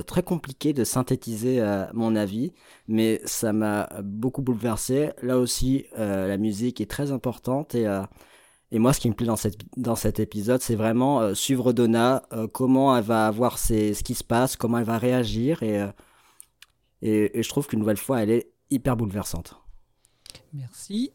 très 0.06 0.22
compliqué 0.22 0.72
de 0.72 0.84
synthétiser 0.84 1.62
mon 1.92 2.16
avis. 2.16 2.52
Mais 2.88 3.20
ça 3.24 3.52
m'a 3.52 3.88
beaucoup 4.02 4.42
bouleversé. 4.42 5.10
Là 5.22 5.38
aussi, 5.38 5.86
la 5.96 6.36
musique 6.38 6.80
est 6.80 6.90
très 6.90 7.12
importante 7.12 7.74
et 7.74 7.86
et 8.70 8.78
moi, 8.78 8.92
ce 8.92 9.00
qui 9.00 9.08
me 9.08 9.14
plaît 9.14 9.26
dans, 9.26 9.36
cette, 9.36 9.58
dans 9.76 9.96
cet 9.96 10.20
épisode, 10.20 10.60
c'est 10.60 10.74
vraiment 10.74 11.20
euh, 11.20 11.34
suivre 11.34 11.72
Donna, 11.72 12.22
euh, 12.32 12.46
comment 12.46 12.96
elle 12.96 13.04
va 13.04 13.30
voir 13.30 13.58
ses, 13.58 13.94
ce 13.94 14.02
qui 14.02 14.14
se 14.14 14.24
passe, 14.24 14.56
comment 14.56 14.78
elle 14.78 14.84
va 14.84 14.98
réagir. 14.98 15.62
Et, 15.62 15.80
euh, 15.80 15.86
et, 17.00 17.38
et 17.38 17.42
je 17.42 17.48
trouve 17.48 17.66
qu'une 17.66 17.78
nouvelle 17.78 17.96
fois, 17.96 18.22
elle 18.22 18.30
est 18.30 18.50
hyper 18.70 18.96
bouleversante. 18.96 19.56
Merci. 20.52 21.12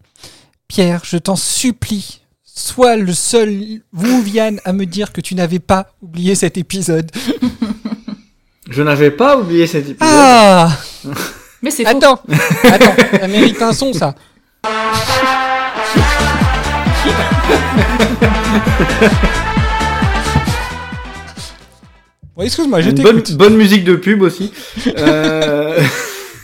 Pierre, 0.67 1.03
je 1.05 1.17
t'en 1.17 1.36
supplie, 1.36 2.24
sois 2.43 2.95
le 2.95 3.13
seul 3.13 3.81
Viviane 3.93 4.60
à 4.65 4.74
me 4.74 4.86
dire 4.86 5.13
que 5.13 5.22
tu 5.22 5.36
n'avais 5.36 5.60
pas 5.60 5.93
oublié 6.01 6.33
cet 6.33 6.57
épisode. 6.57 7.12
Je 8.69 8.81
n'avais 8.81 9.12
pas 9.12 9.38
oublié 9.38 9.67
cet 9.67 9.83
épisode. 9.83 10.00
Ah 10.01 10.75
Mais 11.62 11.69
c'est 11.69 11.83
faux. 11.83 11.98
Attends, 11.98 12.19
attends, 12.63 13.17
ça 13.19 13.27
mérite 13.27 13.62
un 13.62 13.74
son 13.74 13.93
ça. 13.93 14.15
Bon, 22.36 22.41
excuse-moi, 22.41 22.81
je 22.81 23.36
bonne, 23.36 23.55
musique 23.55 23.83
de 23.83 23.95
pub 23.95 24.24
aussi. 24.24 24.51
Euh, 24.98 25.79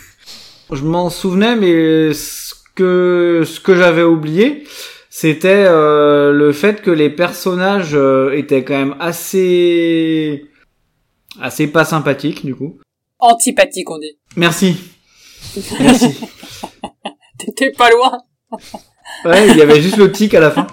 je 0.72 0.84
m'en 0.84 1.10
souvenais, 1.10 1.56
mais 1.56 2.14
ce 2.14 2.54
que 2.76 3.42
ce 3.44 3.58
que 3.58 3.74
j'avais 3.74 4.04
oublié, 4.04 4.68
c'était 5.08 5.64
euh, 5.66 6.32
le 6.32 6.52
fait 6.52 6.80
que 6.80 6.92
les 6.92 7.10
personnages 7.10 7.94
euh, 7.94 8.36
étaient 8.36 8.62
quand 8.62 8.78
même 8.78 8.94
assez 9.00 10.46
assez 11.40 11.66
pas 11.66 11.84
sympathiques 11.84 12.46
du 12.46 12.54
coup. 12.54 12.78
Antipathique, 13.18 13.90
on 13.90 13.98
dit. 13.98 14.16
Merci. 14.36 14.76
Merci. 15.80 16.16
T'étais 17.36 17.72
pas 17.72 17.90
loin. 17.90 18.18
Ouais, 19.24 19.48
il 19.48 19.56
y 19.56 19.62
avait 19.62 19.80
juste 19.82 19.96
le 19.96 20.10
tic 20.10 20.34
à 20.34 20.40
la 20.40 20.50
fin. 20.50 20.66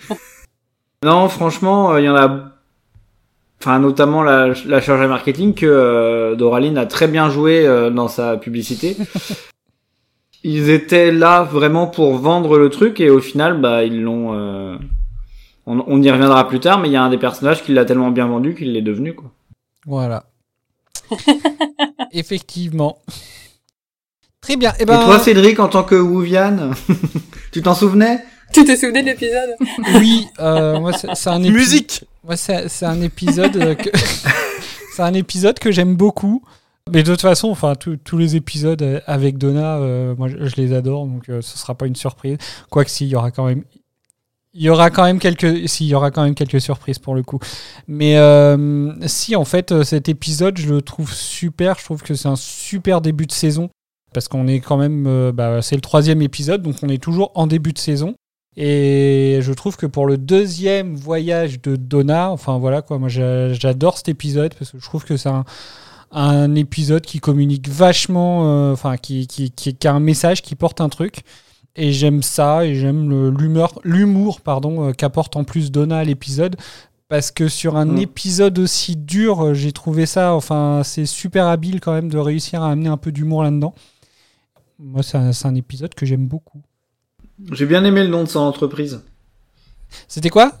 non, 1.04 1.28
franchement, 1.28 1.92
euh, 1.92 2.00
il 2.00 2.04
y 2.04 2.08
en 2.08 2.16
a, 2.16 2.52
enfin 3.60 3.78
notamment 3.78 4.22
la, 4.22 4.52
la 4.66 4.80
chargée 4.80 5.06
marketing 5.06 5.54
que 5.54 5.66
euh, 5.66 6.34
Doraline 6.36 6.78
a 6.78 6.86
très 6.86 7.08
bien 7.08 7.30
joué 7.30 7.66
euh, 7.66 7.90
dans 7.90 8.08
sa 8.08 8.36
publicité. 8.36 8.96
Ils 10.44 10.70
étaient 10.70 11.10
là 11.10 11.42
vraiment 11.42 11.86
pour 11.88 12.14
vendre 12.16 12.58
le 12.58 12.70
truc 12.70 13.00
et 13.00 13.10
au 13.10 13.20
final, 13.20 13.60
bah 13.60 13.82
ils 13.84 14.00
l'ont. 14.02 14.34
euh, 14.34 14.76
On, 15.66 15.82
on 15.86 16.00
y 16.02 16.10
reviendra 16.10 16.46
plus 16.48 16.60
tard, 16.60 16.78
mais 16.78 16.88
il 16.88 16.92
y 16.92 16.96
a 16.96 17.02
un 17.02 17.10
des 17.10 17.18
personnages 17.18 17.62
qui 17.64 17.72
l'a 17.74 17.84
tellement 17.84 18.10
bien 18.10 18.26
vendu 18.26 18.54
qu'il 18.54 18.72
l'est 18.72 18.82
devenu 18.82 19.14
quoi. 19.14 19.30
Voilà. 19.84 20.24
Effectivement. 22.12 22.98
Très 24.48 24.56
bien. 24.56 24.72
Eh 24.78 24.82
Et 24.82 24.86
ben, 24.86 25.04
toi, 25.04 25.18
Cédric, 25.18 25.60
en 25.60 25.68
tant 25.68 25.82
que 25.84 25.94
Wuvian, 25.94 26.70
tu 27.52 27.60
t'en 27.60 27.74
souvenais? 27.74 28.24
Tu 28.50 28.64
te 28.64 28.74
souvenais 28.74 29.02
de 29.02 29.08
l'épisode? 29.08 29.50
Oui, 30.00 30.26
euh, 30.40 30.80
moi 30.80 30.92
c'est 30.94 31.28
un 31.28 31.40
épi- 31.42 31.50
Musique 31.52 32.04
Moi, 32.24 32.34
c'est 32.38 32.82
un 32.86 33.02
épisode 33.02 33.76
que 33.76 33.90
c'est 34.96 35.02
un 35.02 35.12
épisode 35.12 35.58
que 35.58 35.70
j'aime 35.70 35.96
beaucoup. 35.96 36.42
Mais 36.90 37.02
de 37.02 37.10
toute 37.10 37.20
façon, 37.20 37.50
enfin 37.50 37.74
tous- 37.74 38.16
les 38.16 38.36
épisodes 38.36 39.02
avec 39.06 39.36
Donna, 39.36 39.76
euh, 39.76 40.14
moi 40.16 40.28
je, 40.28 40.46
je 40.46 40.56
les 40.56 40.72
adore, 40.72 41.06
donc 41.06 41.28
euh, 41.28 41.42
ce 41.42 41.58
sera 41.58 41.74
pas 41.74 41.86
une 41.86 41.94
surprise. 41.96 42.38
Quoique 42.70 42.88
si, 42.90 43.04
il 43.04 43.10
y 43.10 43.16
aura 43.16 43.30
quand 43.30 43.44
même, 43.44 43.64
il 44.54 44.62
y 44.62 44.70
aura 44.70 44.88
quand 44.88 45.04
même 45.04 45.18
quelques, 45.18 45.68
si, 45.68 45.84
il 45.84 45.88
y 45.88 45.94
aura 45.94 46.10
quand 46.10 46.24
même 46.24 46.34
quelques 46.34 46.62
surprises 46.62 46.98
pour 46.98 47.14
le 47.14 47.22
coup. 47.22 47.38
Mais 47.86 48.16
euh, 48.16 48.94
si, 49.06 49.36
en 49.36 49.44
fait, 49.44 49.82
cet 49.84 50.08
épisode, 50.08 50.56
je 50.56 50.72
le 50.72 50.80
trouve 50.80 51.12
super. 51.12 51.78
Je 51.78 51.84
trouve 51.84 52.00
que 52.02 52.14
c'est 52.14 52.28
un 52.28 52.36
super 52.36 53.02
début 53.02 53.26
de 53.26 53.32
saison 53.32 53.68
parce 54.12 54.28
qu'on 54.28 54.46
est 54.46 54.60
quand 54.60 54.76
même, 54.76 55.06
euh, 55.06 55.32
bah, 55.32 55.60
c'est 55.62 55.74
le 55.76 55.80
troisième 55.80 56.22
épisode, 56.22 56.62
donc 56.62 56.76
on 56.82 56.88
est 56.88 57.02
toujours 57.02 57.30
en 57.34 57.46
début 57.46 57.72
de 57.72 57.78
saison. 57.78 58.14
Et 58.56 59.38
je 59.40 59.52
trouve 59.52 59.76
que 59.76 59.86
pour 59.86 60.06
le 60.06 60.16
deuxième 60.18 60.96
voyage 60.96 61.60
de 61.62 61.76
Donna, 61.76 62.30
enfin 62.30 62.58
voilà 62.58 62.82
quoi, 62.82 62.98
moi 62.98 63.08
j'a- 63.08 63.52
j'adore 63.52 63.96
cet 63.98 64.08
épisode 64.08 64.52
parce 64.54 64.72
que 64.72 64.78
je 64.80 64.84
trouve 64.84 65.04
que 65.04 65.16
c'est 65.16 65.28
un, 65.28 65.44
un 66.10 66.54
épisode 66.56 67.02
qui 67.02 67.20
communique 67.20 67.68
vachement, 67.68 68.42
euh, 68.48 68.72
enfin 68.72 68.96
qui, 68.96 69.26
qui, 69.28 69.50
qui, 69.52 69.74
qui 69.74 69.86
a 69.86 69.94
un 69.94 70.00
message, 70.00 70.42
qui 70.42 70.54
porte 70.56 70.80
un 70.80 70.88
truc. 70.88 71.20
Et 71.76 71.92
j'aime 71.92 72.22
ça, 72.24 72.64
et 72.64 72.74
j'aime 72.74 73.30
l'humour 73.84 74.40
pardon, 74.40 74.88
euh, 74.88 74.92
qu'apporte 74.92 75.36
en 75.36 75.44
plus 75.44 75.70
Donna 75.70 75.98
à 75.98 76.04
l'épisode. 76.04 76.56
Parce 77.08 77.30
que 77.30 77.46
sur 77.48 77.76
un 77.76 77.84
Mm. 77.86 77.98
épisode 77.98 78.58
aussi 78.58 78.96
dur, 78.96 79.54
j'ai 79.54 79.70
trouvé 79.72 80.04
ça, 80.04 80.34
enfin, 80.34 80.82
c'est 80.84 81.06
super 81.06 81.46
habile 81.46 81.80
quand 81.80 81.92
même 81.92 82.08
de 82.10 82.18
réussir 82.18 82.62
à 82.62 82.72
amener 82.72 82.88
un 82.88 82.96
peu 82.96 83.12
d'humour 83.12 83.44
là-dedans. 83.44 83.72
Moi, 84.78 85.02
c'est 85.02 85.16
un, 85.16 85.54
épisode 85.56 85.92
que 85.94 86.06
j'aime 86.06 86.28
beaucoup. 86.28 86.62
J'ai 87.52 87.66
bien 87.66 87.84
aimé 87.84 88.04
le 88.04 88.08
nom 88.08 88.22
de 88.22 88.28
son 88.28 88.40
entreprise. 88.40 89.02
C'était 90.06 90.30
quoi? 90.30 90.52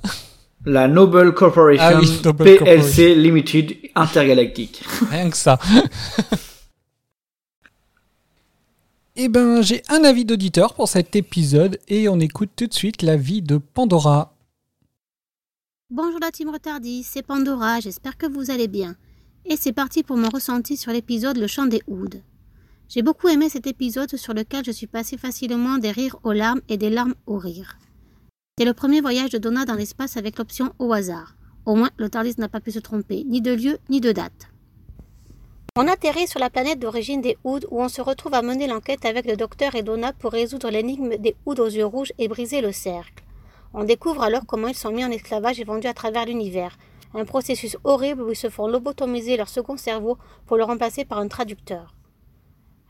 La 0.64 0.88
Noble 0.88 1.34
Corporation 1.34 1.84
Ah 1.86 2.00
oui, 2.00 2.20
Noble 2.24 2.44
PLC 2.44 3.14
Limited 3.14 3.76
Intergalactique. 3.94 4.82
Rien 5.10 5.30
que 5.30 5.36
ça. 5.36 5.58
Eh 9.20 9.28
ben, 9.28 9.62
j'ai 9.62 9.82
un 9.88 10.04
avis 10.04 10.24
d'auditeur 10.24 10.74
pour 10.74 10.86
cet 10.86 11.16
épisode 11.16 11.80
et 11.88 12.08
on 12.08 12.20
écoute 12.20 12.50
tout 12.54 12.68
de 12.68 12.72
suite 12.72 13.02
l'avis 13.02 13.42
de 13.42 13.58
Pandora. 13.58 14.32
Bonjour 15.90 16.20
la 16.20 16.30
team 16.30 16.50
Retardis, 16.50 17.02
c'est 17.02 17.22
Pandora, 17.22 17.80
j'espère 17.80 18.16
que 18.16 18.26
vous 18.26 18.52
allez 18.52 18.68
bien. 18.68 18.94
Et 19.44 19.56
c'est 19.56 19.72
parti 19.72 20.04
pour 20.04 20.16
mon 20.16 20.28
ressenti 20.28 20.76
sur 20.76 20.92
l'épisode 20.92 21.36
Le 21.36 21.48
chant 21.48 21.66
des 21.66 21.82
Ouds. 21.88 22.22
J'ai 22.88 23.02
beaucoup 23.02 23.28
aimé 23.28 23.50
cet 23.50 23.66
épisode 23.66 24.16
sur 24.16 24.32
lequel 24.32 24.64
je 24.64 24.70
suis 24.70 24.86
passé 24.86 25.18
facilement 25.18 25.76
des 25.76 25.90
rires 25.90 26.16
aux 26.22 26.32
larmes 26.32 26.62
et 26.70 26.78
des 26.78 26.88
larmes 26.88 27.14
aux 27.26 27.36
rires. 27.36 27.76
C'est 28.58 28.64
le 28.64 28.72
premier 28.72 29.02
voyage 29.02 29.28
de 29.28 29.36
Donna 29.36 29.66
dans 29.66 29.74
l'espace 29.74 30.16
avec 30.16 30.38
l'option 30.38 30.72
au 30.78 30.94
hasard. 30.94 31.36
Au 31.66 31.74
moins, 31.74 31.90
le 31.98 32.08
n'a 32.38 32.48
pas 32.48 32.60
pu 32.60 32.70
se 32.70 32.78
tromper, 32.78 33.24
ni 33.24 33.42
de 33.42 33.52
lieu, 33.52 33.78
ni 33.90 34.00
de 34.00 34.10
date. 34.10 34.48
On 35.76 35.86
atterrit 35.86 36.26
sur 36.26 36.40
la 36.40 36.48
planète 36.48 36.78
d'origine 36.78 37.20
des 37.20 37.36
Ouds 37.44 37.66
où 37.70 37.82
on 37.82 37.90
se 37.90 38.00
retrouve 38.00 38.32
à 38.32 38.40
mener 38.40 38.66
l'enquête 38.66 39.04
avec 39.04 39.26
le 39.26 39.36
docteur 39.36 39.74
et 39.74 39.82
Donna 39.82 40.14
pour 40.14 40.32
résoudre 40.32 40.70
l'énigme 40.70 41.18
des 41.18 41.36
Ouds 41.44 41.60
aux 41.60 41.68
yeux 41.68 41.84
rouges 41.84 42.14
et 42.16 42.26
briser 42.26 42.62
le 42.62 42.72
cercle. 42.72 43.22
On 43.74 43.84
découvre 43.84 44.22
alors 44.22 44.46
comment 44.46 44.68
ils 44.68 44.74
sont 44.74 44.92
mis 44.92 45.04
en 45.04 45.10
esclavage 45.10 45.60
et 45.60 45.64
vendus 45.64 45.88
à 45.88 45.94
travers 45.94 46.24
l'univers. 46.24 46.78
Un 47.12 47.26
processus 47.26 47.76
horrible 47.84 48.22
où 48.22 48.30
ils 48.30 48.36
se 48.36 48.48
font 48.48 48.66
lobotomiser 48.66 49.36
leur 49.36 49.50
second 49.50 49.76
cerveau 49.76 50.16
pour 50.46 50.56
le 50.56 50.64
remplacer 50.64 51.04
par 51.04 51.18
un 51.18 51.28
traducteur. 51.28 51.94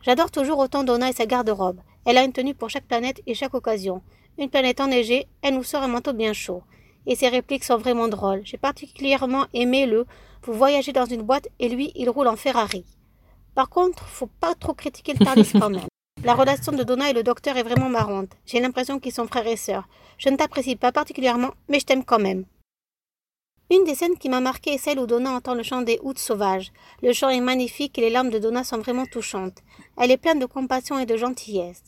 J'adore 0.03 0.31
toujours 0.31 0.59
autant 0.59 0.85
Donna 0.85 1.11
et 1.11 1.13
sa 1.13 1.27
garde-robe. 1.27 1.81
Elle 2.05 2.19
a 2.19 2.25
une 2.25 2.33
tenue 2.33 2.55
pour 2.55 2.71
chaque 2.71 2.87
planète 2.87 3.21
et 3.27 3.35
chaque 3.35 3.55
occasion. 3.55 4.03
Une 4.39 4.49
planète 4.49 4.81
enneigée, 4.81 5.27
elle 5.43 5.55
nous 5.55 5.65
sort 5.65 5.83
un 5.83 5.89
manteau 5.89 6.13
bien 6.13 6.33
chaud. 6.33 6.63
Et 7.07 7.17
ses 7.17 7.29
répliques 7.29 7.65
sont 7.65 7.79
vraiment 7.79 8.09
drôles. 8.09 8.43
J'ai 8.45 8.59
particulièrement 8.59 9.47
aimé 9.53 9.87
le 9.87 10.07
Vous 10.43 10.53
voyagez 10.53 10.93
dans 10.93 11.07
une 11.07 11.23
boîte 11.23 11.49
et 11.59 11.69
lui, 11.69 11.93
il 11.97 12.09
roule 12.09 12.29
en 12.29 12.37
Ferrari. 12.37 12.85
Par 13.55 13.69
contre, 13.69 14.07
faut 14.07 14.31
pas 14.41 14.55
trop 14.55 14.75
critiquer 14.75 15.15
le 15.19 15.25
Tardis 15.25 15.51
quand 15.53 15.71
même. 15.71 15.89
La 16.25 16.35
relation 16.35 16.73
de 16.73 16.83
Donna 16.83 17.11
et 17.11 17.13
le 17.13 17.23
docteur 17.23 17.57
est 17.57 17.63
vraiment 17.63 17.89
marrante. 17.89 18.31
J'ai 18.45 18.61
l'impression 18.61 18.99
qu'ils 18.99 19.13
sont 19.13 19.27
frères 19.27 19.47
et 19.47 19.57
sœurs. 19.57 19.89
Je 20.19 20.29
ne 20.29 20.37
t'apprécie 20.37 20.75
pas 20.77 20.91
particulièrement, 20.91 21.51
mais 21.69 21.79
je 21.79 21.87
t'aime 21.87 22.05
quand 22.05 22.19
même. 22.19 22.45
Une 23.71 23.85
des 23.85 23.95
scènes 23.95 24.17
qui 24.17 24.31
m'a 24.31 24.41
marqué 24.41 24.71
est 24.73 24.79
celle 24.79 24.99
où 24.99 25.07
Donna 25.07 25.33
entend 25.33 25.55
le 25.55 25.63
chant 25.63 25.83
des 25.83 25.99
houttes 26.03 26.19
sauvages. 26.19 26.73
Le 27.03 27.13
chant 27.13 27.29
est 27.29 27.41
magnifique 27.41 27.99
et 27.99 28.01
les 28.01 28.09
larmes 28.09 28.31
de 28.31 28.39
Donna 28.39 28.65
sont 28.65 28.79
vraiment 28.79 29.05
touchantes. 29.05 29.59
Elle 29.99 30.11
est 30.11 30.17
pleine 30.17 30.39
de 30.39 30.47
compassion 30.47 30.99
et 30.99 31.05
de 31.05 31.19
gentillesse. 31.19 31.83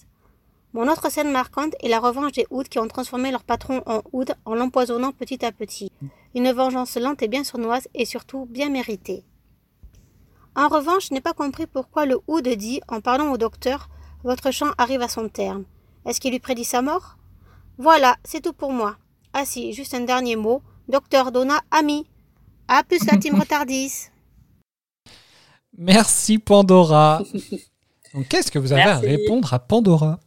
Mon 0.74 0.88
autre 0.88 1.10
scène 1.10 1.32
marquante 1.32 1.74
est 1.80 1.88
la 1.88 1.98
revanche 1.98 2.32
des 2.32 2.46
houttes 2.50 2.68
qui 2.68 2.78
ont 2.78 2.86
transformé 2.86 3.30
leur 3.30 3.44
patron 3.44 3.82
en 3.86 4.02
oud 4.12 4.34
en 4.44 4.54
l'empoisonnant 4.54 5.12
petit 5.12 5.42
à 5.44 5.52
petit. 5.52 5.90
Une 6.34 6.52
vengeance 6.52 6.96
lente 6.98 7.22
et 7.22 7.28
bien 7.28 7.44
sournoise 7.44 7.88
et 7.94 8.04
surtout 8.04 8.44
bien 8.44 8.68
méritée. 8.68 9.24
En 10.54 10.68
revanche, 10.68 11.08
je 11.08 11.14
n'ai 11.14 11.22
pas 11.22 11.32
compris 11.32 11.66
pourquoi 11.66 12.04
le 12.04 12.18
oud 12.28 12.46
dit, 12.46 12.82
en 12.88 13.00
parlant 13.00 13.32
au 13.32 13.38
docteur, 13.38 13.88
votre 14.22 14.50
chant 14.50 14.72
arrive 14.76 15.00
à 15.00 15.08
son 15.08 15.30
terme. 15.30 15.64
Est-ce 16.04 16.20
qu'il 16.20 16.32
lui 16.32 16.40
prédit 16.40 16.64
sa 16.64 16.82
mort? 16.82 17.16
Voilà, 17.78 18.16
c'est 18.22 18.42
tout 18.42 18.52
pour 18.52 18.72
moi. 18.72 18.96
Ah 19.32 19.46
si, 19.46 19.72
juste 19.72 19.94
un 19.94 20.00
dernier 20.00 20.36
mot. 20.36 20.60
Docteur 20.90 21.32
Donna, 21.32 21.60
ami. 21.70 22.06
À 22.68 22.82
plus 22.84 23.04
la 23.06 23.16
team 23.16 23.34
Retardis. 23.40 24.08
Merci 25.76 26.38
Pandora. 26.38 27.22
Donc, 28.14 28.28
qu'est-ce 28.28 28.50
que 28.50 28.58
vous 28.58 28.72
avez 28.72 28.84
Merci. 28.84 29.06
à 29.06 29.08
répondre 29.08 29.54
à 29.54 29.58
Pandora? 29.60 30.18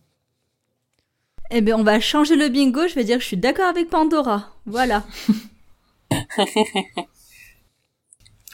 Eh 1.52 1.62
bien, 1.62 1.78
on 1.78 1.84
va 1.84 2.00
changer 2.00 2.36
le 2.36 2.50
bingo. 2.50 2.88
Je 2.88 2.96
vais 2.96 3.04
dire 3.04 3.18
que 3.18 3.22
je 3.22 3.28
suis 3.28 3.38
d'accord 3.38 3.66
avec 3.68 3.90
Pandora. 3.90 4.50
Voilà. 4.66 5.04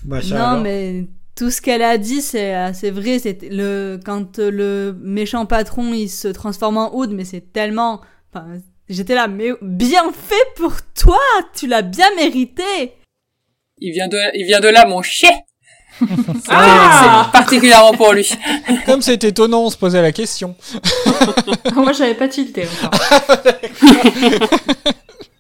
Bah, 0.06 0.22
ça 0.22 0.38
non, 0.38 0.44
alors. 0.46 0.64
mais 0.64 1.08
tout 1.36 1.52
ce 1.52 1.62
qu'elle 1.62 1.82
a 1.82 1.98
dit, 1.98 2.22
c'est 2.22 2.74
c'est 2.74 2.90
vrai. 2.90 3.20
C'est 3.20 3.40
le 3.52 4.00
quand 4.04 4.40
le 4.40 4.98
méchant 5.02 5.46
patron 5.46 5.94
il 5.94 6.08
se 6.10 6.30
transforme 6.30 6.78
en 6.78 6.96
Oud, 6.96 7.12
mais 7.12 7.26
c'est 7.26 7.52
tellement. 7.52 8.00
Enfin, 8.34 8.60
j'étais 8.90 9.16
là, 9.16 9.28
mais 9.28 9.52
bien 9.62 10.12
fait 10.12 10.36
pour 10.56 10.74
toi. 11.00 11.20
Tu 11.56 11.68
l'as 11.68 11.82
bien 11.82 12.14
mérité. 12.16 12.94
Il 13.78 13.94
vient 13.94 14.08
de, 14.08 14.18
il 14.36 14.46
vient 14.46 14.60
de 14.60 14.68
là, 14.68 14.86
mon 14.86 15.02
chien. 15.02 15.32
Ah 16.48 17.26
C'est 17.26 17.32
particulièrement 17.32 17.94
pour 17.94 18.14
lui. 18.14 18.30
Comme 18.86 19.02
c'est 19.02 19.22
étonnant, 19.24 19.64
on 19.64 19.70
se 19.70 19.76
posait 19.76 20.02
la 20.02 20.14
question. 20.14 20.56
Moi, 21.76 21.92
j'avais 21.92 22.14
pas 22.14 22.30
tilté 22.30 22.66
encore. 22.66 23.00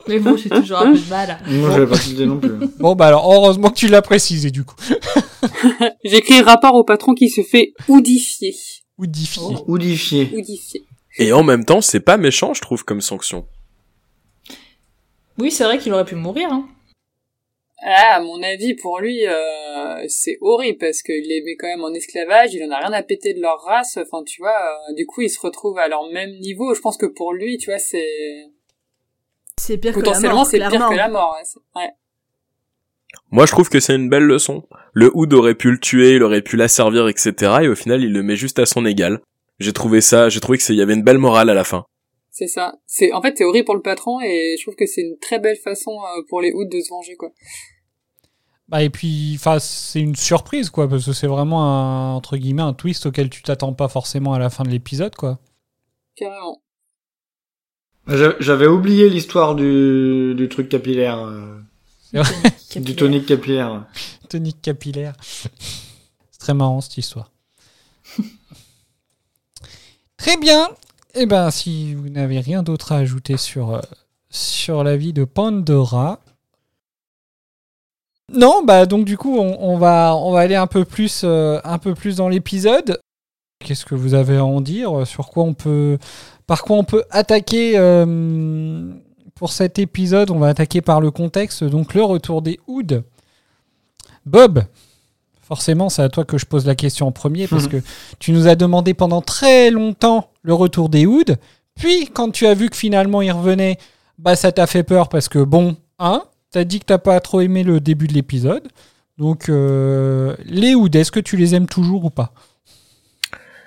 Mais 0.07 0.19
bon, 0.19 0.35
j'ai 0.35 0.49
toujours 0.49 0.79
un 0.79 0.91
peu 0.91 0.97
de 0.97 1.09
mal. 1.09 1.37
Moi, 1.47 1.71
j'avais 1.71 1.87
pas 1.87 1.97
tilté 1.97 2.25
non 2.25 2.39
plus. 2.39 2.51
Bon, 2.79 2.95
bah 2.95 3.07
alors, 3.07 3.31
heureusement 3.31 3.69
que 3.69 3.75
tu 3.77 3.87
l'as 3.87 4.01
précisé 4.01 4.51
du 4.51 4.65
coup. 4.65 4.75
J'écris 6.03 6.41
rapport 6.41 6.75
au 6.75 6.83
patron 6.83 7.13
qui 7.13 7.29
se 7.29 7.41
fait 7.41 7.71
oudifier. 7.87 8.53
Oudifié. 8.97 9.41
Oudifié. 9.67 10.29
Oudifier. 10.35 10.85
Et 11.19 11.33
en 11.33 11.43
même 11.43 11.65
temps, 11.65 11.81
c'est 11.81 11.99
pas 11.99 12.17
méchant, 12.17 12.53
je 12.53 12.61
trouve, 12.61 12.85
comme 12.85 13.01
sanction. 13.01 13.45
Oui, 15.37 15.51
c'est 15.51 15.65
vrai 15.65 15.77
qu'il 15.77 15.93
aurait 15.93 16.05
pu 16.05 16.15
mourir. 16.15 16.49
Hein. 16.51 16.67
Ah, 17.81 18.15
à 18.15 18.19
mon 18.21 18.41
avis, 18.41 18.73
pour 18.73 18.99
lui, 18.99 19.27
euh, 19.27 20.05
c'est 20.07 20.37
horrible 20.41 20.77
parce 20.79 21.01
qu'il 21.01 21.27
les 21.27 21.41
met 21.41 21.55
quand 21.57 21.67
même 21.67 21.83
en 21.83 21.93
esclavage, 21.93 22.53
il 22.53 22.63
en 22.63 22.71
a 22.71 22.79
rien 22.79 22.93
à 22.93 23.03
péter 23.03 23.33
de 23.33 23.41
leur 23.41 23.61
race. 23.61 23.97
Enfin, 23.97 24.23
tu 24.25 24.41
vois, 24.41 24.49
euh, 24.89 24.93
du 24.93 25.05
coup, 25.05 25.21
ils 25.21 25.29
se 25.29 25.39
retrouvent 25.39 25.77
à 25.77 25.87
leur 25.89 26.09
même 26.11 26.31
niveau. 26.39 26.73
Je 26.73 26.81
pense 26.81 26.97
que 26.97 27.05
pour 27.05 27.33
lui, 27.33 27.57
tu 27.57 27.69
vois, 27.69 27.79
c'est 27.79 28.47
C'est 29.57 29.77
pire 29.77 29.93
que 29.93 29.99
la 29.99 30.05
potentiellement 30.05 30.35
mort, 30.37 30.45
c'est 30.45 30.57
pire 30.57 30.89
que 30.89 30.95
la 30.95 31.09
mort. 31.09 31.37
Ouais. 31.75 31.89
Moi, 33.31 33.45
je 33.45 33.51
trouve 33.51 33.69
que 33.69 33.79
c'est 33.79 33.95
une 33.95 34.09
belle 34.09 34.23
leçon. 34.23 34.63
Le 34.93 35.11
Hood 35.13 35.33
aurait 35.33 35.55
pu 35.55 35.71
le 35.71 35.79
tuer, 35.79 36.15
il 36.15 36.23
aurait 36.23 36.41
pu 36.41 36.55
l'asservir, 36.57 37.07
etc. 37.07 37.33
Et 37.63 37.67
au 37.67 37.75
final, 37.75 38.03
il 38.03 38.11
le 38.11 38.23
met 38.23 38.35
juste 38.35 38.59
à 38.59 38.65
son 38.65 38.85
égal. 38.85 39.21
J'ai 39.59 39.73
trouvé 39.73 40.01
ça, 40.01 40.29
j'ai 40.29 40.39
trouvé 40.39 40.57
que 40.57 40.63
c'est, 40.63 40.73
il 40.73 40.77
y 40.77 40.81
avait 40.81 40.93
une 40.93 41.03
belle 41.03 41.17
morale 41.17 41.49
à 41.49 41.53
la 41.53 41.63
fin. 41.63 41.85
C'est 42.31 42.47
ça. 42.47 42.75
C'est 42.85 43.11
en 43.11 43.21
fait 43.21 43.37
c'est 43.37 43.43
horrible 43.43 43.65
pour 43.65 43.75
le 43.75 43.81
patron 43.81 44.21
et 44.21 44.55
je 44.57 44.63
trouve 44.63 44.75
que 44.75 44.85
c'est 44.85 45.01
une 45.01 45.17
très 45.19 45.39
belle 45.39 45.57
façon 45.57 45.91
euh, 45.91 46.21
pour 46.29 46.41
les 46.41 46.51
Hoods 46.53 46.69
de 46.69 46.79
se 46.79 46.89
venger 46.89 47.15
quoi. 47.17 47.31
Bah, 48.69 48.83
et 48.83 48.91
puis, 48.91 49.33
enfin, 49.33 49.57
c'est 49.57 49.99
une 49.99 50.15
surprise, 50.15 50.69
quoi, 50.69 50.87
parce 50.87 51.03
que 51.03 51.11
c'est 51.11 51.25
vraiment 51.25 51.63
un, 51.63 52.13
entre 52.13 52.37
guillemets, 52.37 52.61
un 52.61 52.73
twist 52.73 53.07
auquel 53.07 53.27
tu 53.31 53.41
t'attends 53.41 53.73
pas 53.73 53.87
forcément 53.87 54.33
à 54.35 54.37
la 54.39 54.51
fin 54.51 54.63
de 54.63 54.69
l'épisode, 54.69 55.15
quoi. 55.15 55.39
Carrément. 56.15 56.61
J'a- 58.07 58.35
J'avais 58.39 58.67
oublié 58.67 59.09
l'histoire 59.09 59.55
du, 59.55 60.35
du 60.37 60.47
truc 60.49 60.69
capillaire, 60.69 61.17
euh, 61.17 61.57
vrai. 62.13 62.23
du 62.79 62.95
tonique 62.95 63.25
capillaire. 63.25 63.87
Tonique 64.29 64.61
capillaire. 64.61 65.13
C'est 65.23 65.49
très 66.39 66.53
marrant 66.53 66.79
cette 66.79 66.97
histoire. 66.99 67.31
très 70.19 70.37
bien. 70.37 70.67
Eh 71.15 71.25
ben, 71.25 71.49
si 71.49 71.95
vous 71.95 72.09
n'avez 72.09 72.39
rien 72.39 72.61
d'autre 72.61 72.91
à 72.91 72.97
ajouter 72.97 73.37
sur, 73.37 73.73
euh, 73.73 73.81
sur 74.29 74.83
la 74.83 74.95
vie 74.95 75.13
de 75.13 75.23
Pandora. 75.23 76.19
Non, 78.31 78.63
bah 78.63 78.85
donc 78.85 79.05
du 79.05 79.17
coup, 79.17 79.39
on, 79.39 79.77
va, 79.77 80.15
on 80.15 80.31
va 80.31 80.41
aller 80.41 80.55
un 80.55 80.67
peu 80.67 80.85
plus, 80.85 81.21
euh, 81.23 81.59
un 81.63 81.79
peu 81.79 81.95
plus 81.95 82.17
dans 82.17 82.29
l'épisode. 82.29 82.99
Qu'est-ce 83.65 83.85
que 83.85 83.95
vous 83.95 84.13
avez 84.13 84.37
à 84.37 84.45
en 84.45 84.61
dire 84.61 85.07
Sur 85.07 85.29
quoi 85.29 85.43
on 85.43 85.55
peut, 85.55 85.97
par 86.45 86.61
quoi 86.61 86.77
on 86.77 86.83
peut 86.83 87.03
attaquer 87.09 87.73
euh, 87.77 88.93
pour 89.33 89.51
cet 89.51 89.79
épisode? 89.79 90.29
On 90.29 90.37
va 90.37 90.49
attaquer 90.49 90.81
par 90.81 91.01
le 91.01 91.09
contexte, 91.09 91.63
donc 91.63 91.95
le 91.95 92.03
retour 92.03 92.43
des 92.43 92.59
Hoods. 92.67 93.01
Bob, 94.27 94.63
forcément, 95.49 95.89
c'est 95.89 96.03
à 96.03 96.09
toi 96.09 96.23
que 96.23 96.37
je 96.37 96.45
pose 96.45 96.65
la 96.65 96.75
question 96.75 97.07
en 97.07 97.11
premier 97.11 97.47
parce 97.47 97.67
que 97.67 97.77
tu 98.19 98.31
nous 98.31 98.47
as 98.47 98.55
demandé 98.55 98.93
pendant 98.93 99.21
très 99.21 99.71
longtemps 99.71 100.29
le 100.43 100.53
retour 100.53 100.89
des 100.89 101.05
Hoods. 101.05 101.35
Puis, 101.75 102.07
quand 102.13 102.29
tu 102.29 102.45
as 102.45 102.53
vu 102.53 102.69
que 102.69 102.77
finalement 102.77 103.21
ils 103.21 103.31
revenaient, 103.31 103.77
bah 104.19 104.35
ça 104.35 104.51
t'a 104.51 104.67
fait 104.67 104.83
peur 104.83 105.09
parce 105.09 105.27
que 105.27 105.39
bon, 105.39 105.75
hein, 105.97 106.23
t'as 106.51 106.63
dit 106.63 106.79
que 106.79 106.85
t'as 106.85 106.99
pas 106.99 107.19
trop 107.19 107.41
aimé 107.41 107.63
le 107.63 107.79
début 107.79 108.07
de 108.07 108.13
l'épisode. 108.13 108.67
Donc, 109.17 109.49
euh, 109.49 110.35
les 110.45 110.75
Hoods, 110.75 110.95
est-ce 110.95 111.11
que 111.11 111.19
tu 111.19 111.35
les 111.35 111.55
aimes 111.55 111.67
toujours 111.67 112.05
ou 112.05 112.09
pas? 112.09 112.31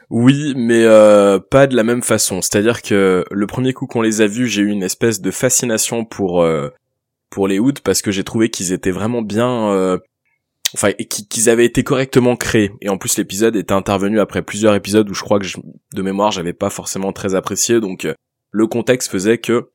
Oui, 0.08 0.52
mais 0.56 0.84
euh, 0.84 1.38
pas 1.38 1.66
de 1.66 1.74
la 1.74 1.84
même 1.84 2.02
façon. 2.02 2.42
C'est-à-dire 2.42 2.82
que 2.82 3.24
le 3.30 3.46
premier 3.46 3.72
coup 3.72 3.86
qu'on 3.86 4.02
les 4.02 4.20
a 4.20 4.26
vus, 4.26 4.46
j'ai 4.46 4.62
eu 4.62 4.68
une 4.68 4.82
espèce 4.82 5.20
de 5.20 5.30
fascination 5.30 6.04
pour 6.04 6.42
euh, 6.42 6.68
pour 7.32 7.48
les 7.48 7.58
Hoods 7.58 7.80
parce 7.82 8.02
que 8.02 8.10
j'ai 8.10 8.22
trouvé 8.22 8.50
qu'ils 8.50 8.72
étaient 8.72 8.90
vraiment 8.90 9.22
bien, 9.22 9.70
euh, 9.70 9.98
enfin 10.74 10.92
et 10.98 11.06
qu'ils 11.06 11.48
avaient 11.50 11.64
été 11.66 11.84
correctement 11.84 12.36
créés. 12.36 12.72
Et 12.80 12.88
en 12.88 12.98
plus, 12.98 13.16
l'épisode 13.18 13.56
était 13.56 13.72
intervenu 13.74 14.20
après 14.20 14.42
plusieurs 14.42 14.74
épisodes 14.74 15.08
où 15.10 15.14
je 15.14 15.22
crois 15.22 15.38
que 15.38 15.44
je- 15.44 15.58
de 15.94 16.02
mémoire, 16.02 16.30
j'avais 16.32 16.52
pas 16.52 16.70
forcément 16.70 17.12
très 17.12 17.34
apprécié. 17.34 17.80
Donc 17.80 18.04
euh, 18.04 18.14
le 18.50 18.66
contexte 18.66 19.10
faisait 19.10 19.38
que 19.38 19.70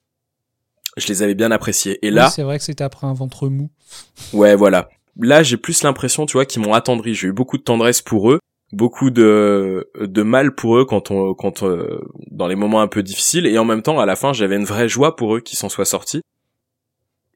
je 0.97 1.07
les 1.07 1.21
avais 1.21 1.35
bien 1.35 1.51
appréciés. 1.51 1.99
Et 2.05 2.09
là, 2.11 2.25
Oui, 2.27 2.31
c'est 2.35 2.43
vrai 2.43 2.57
que 2.57 2.63
c'était 2.63 2.83
après 2.83 3.05
un 3.07 3.13
ventre 3.13 3.47
mou. 3.49 3.69
Ouais, 4.33 4.55
voilà. 4.55 4.89
Là, 5.19 5.41
j'ai 5.43 5.57
plus 5.57 5.83
l'impression, 5.83 6.25
tu 6.25 6.33
vois, 6.33 6.45
qu'ils 6.45 6.61
m'ont 6.61 6.73
attendri. 6.73 7.13
J'ai 7.15 7.27
eu 7.27 7.31
beaucoup 7.33 7.57
de 7.57 7.63
tendresse 7.63 8.01
pour 8.01 8.31
eux, 8.31 8.39
beaucoup 8.71 9.09
de 9.09 9.89
de 9.99 10.23
mal 10.23 10.53
pour 10.53 10.77
eux 10.77 10.85
quand 10.85 11.09
on 11.11 11.33
quand 11.33 11.63
euh, 11.63 11.99
dans 12.31 12.47
les 12.47 12.55
moments 12.55 12.81
un 12.81 12.87
peu 12.87 13.01
difficiles 13.03 13.45
et 13.47 13.57
en 13.57 13.65
même 13.65 13.81
temps, 13.81 13.99
à 13.99 14.05
la 14.05 14.15
fin, 14.15 14.33
j'avais 14.33 14.55
une 14.57 14.65
vraie 14.65 14.89
joie 14.89 15.15
pour 15.15 15.35
eux 15.35 15.39
qu'ils 15.41 15.57
s'en 15.57 15.69
soient 15.69 15.85
sortis. 15.85 16.21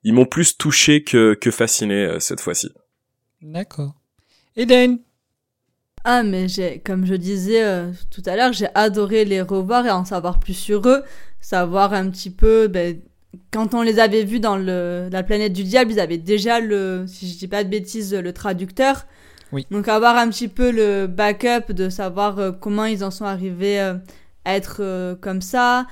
Ils 0.03 0.13
m'ont 0.13 0.25
plus 0.25 0.57
touché 0.57 1.03
que 1.03 1.33
que 1.33 1.51
fasciné 1.51 1.95
euh, 2.05 2.19
cette 2.19 2.41
fois-ci. 2.41 2.69
D'accord. 3.41 3.93
Eden 4.55 4.99
Ah, 6.03 6.23
mais 6.23 6.47
j'ai, 6.47 6.79
comme 6.79 7.05
je 7.05 7.15
disais 7.15 7.63
euh, 7.63 7.91
tout 8.09 8.23
à 8.25 8.35
l'heure, 8.35 8.53
j'ai 8.53 8.67
adoré 8.75 9.25
les 9.25 9.41
revoir 9.41 9.85
et 9.85 9.91
en 9.91 10.05
savoir 10.05 10.39
plus 10.39 10.53
sur 10.53 10.87
eux, 10.87 11.03
savoir 11.39 11.93
un 11.93 12.09
petit 12.09 12.29
peu, 12.29 12.67
ben, 12.67 12.99
quand 13.51 13.73
on 13.73 13.81
les 13.81 13.99
avait 13.99 14.23
vus 14.23 14.39
dans 14.39 14.57
le, 14.57 15.09
la 15.11 15.23
planète 15.23 15.53
du 15.53 15.63
diable, 15.63 15.91
ils 15.91 15.99
avaient 15.99 16.17
déjà 16.17 16.59
le, 16.59 17.05
si 17.07 17.29
je 17.29 17.37
dis 17.37 17.47
pas 17.47 17.63
de 17.63 17.69
bêtises, 17.69 18.13
le 18.13 18.33
traducteur. 18.33 19.05
Oui. 19.51 19.67
Donc 19.69 19.87
avoir 19.87 20.17
un 20.17 20.29
petit 20.29 20.47
peu 20.47 20.71
le 20.71 21.07
backup 21.07 21.73
de 21.73 21.89
savoir 21.89 22.39
euh, 22.39 22.51
comment 22.51 22.85
ils 22.85 23.03
en 23.03 23.11
sont 23.11 23.25
arrivés 23.25 23.79
euh, 23.79 23.95
à 24.45 24.55
être 24.55 24.77
euh, 24.79 25.15
comme 25.15 25.41
ça, 25.41 25.87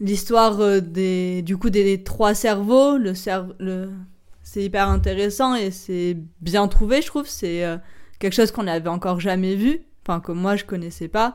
l'histoire 0.00 0.80
des, 0.80 1.42
du 1.42 1.56
coup 1.56 1.70
des 1.70 2.02
trois 2.02 2.34
cerveaux, 2.34 2.96
le 2.96 3.14
cerveau, 3.14 3.52
le, 3.58 3.90
c'est 4.52 4.62
hyper 4.62 4.90
intéressant 4.90 5.54
et 5.54 5.70
c'est 5.70 6.18
bien 6.42 6.68
trouvé, 6.68 7.00
je 7.00 7.06
trouve. 7.06 7.26
C'est 7.26 7.64
euh, 7.64 7.78
quelque 8.18 8.34
chose 8.34 8.50
qu'on 8.50 8.64
n'avait 8.64 8.90
encore 8.90 9.18
jamais 9.18 9.54
vu, 9.54 9.80
enfin 10.02 10.20
que 10.20 10.30
moi 10.30 10.56
je 10.56 10.66
connaissais 10.66 11.08
pas. 11.08 11.34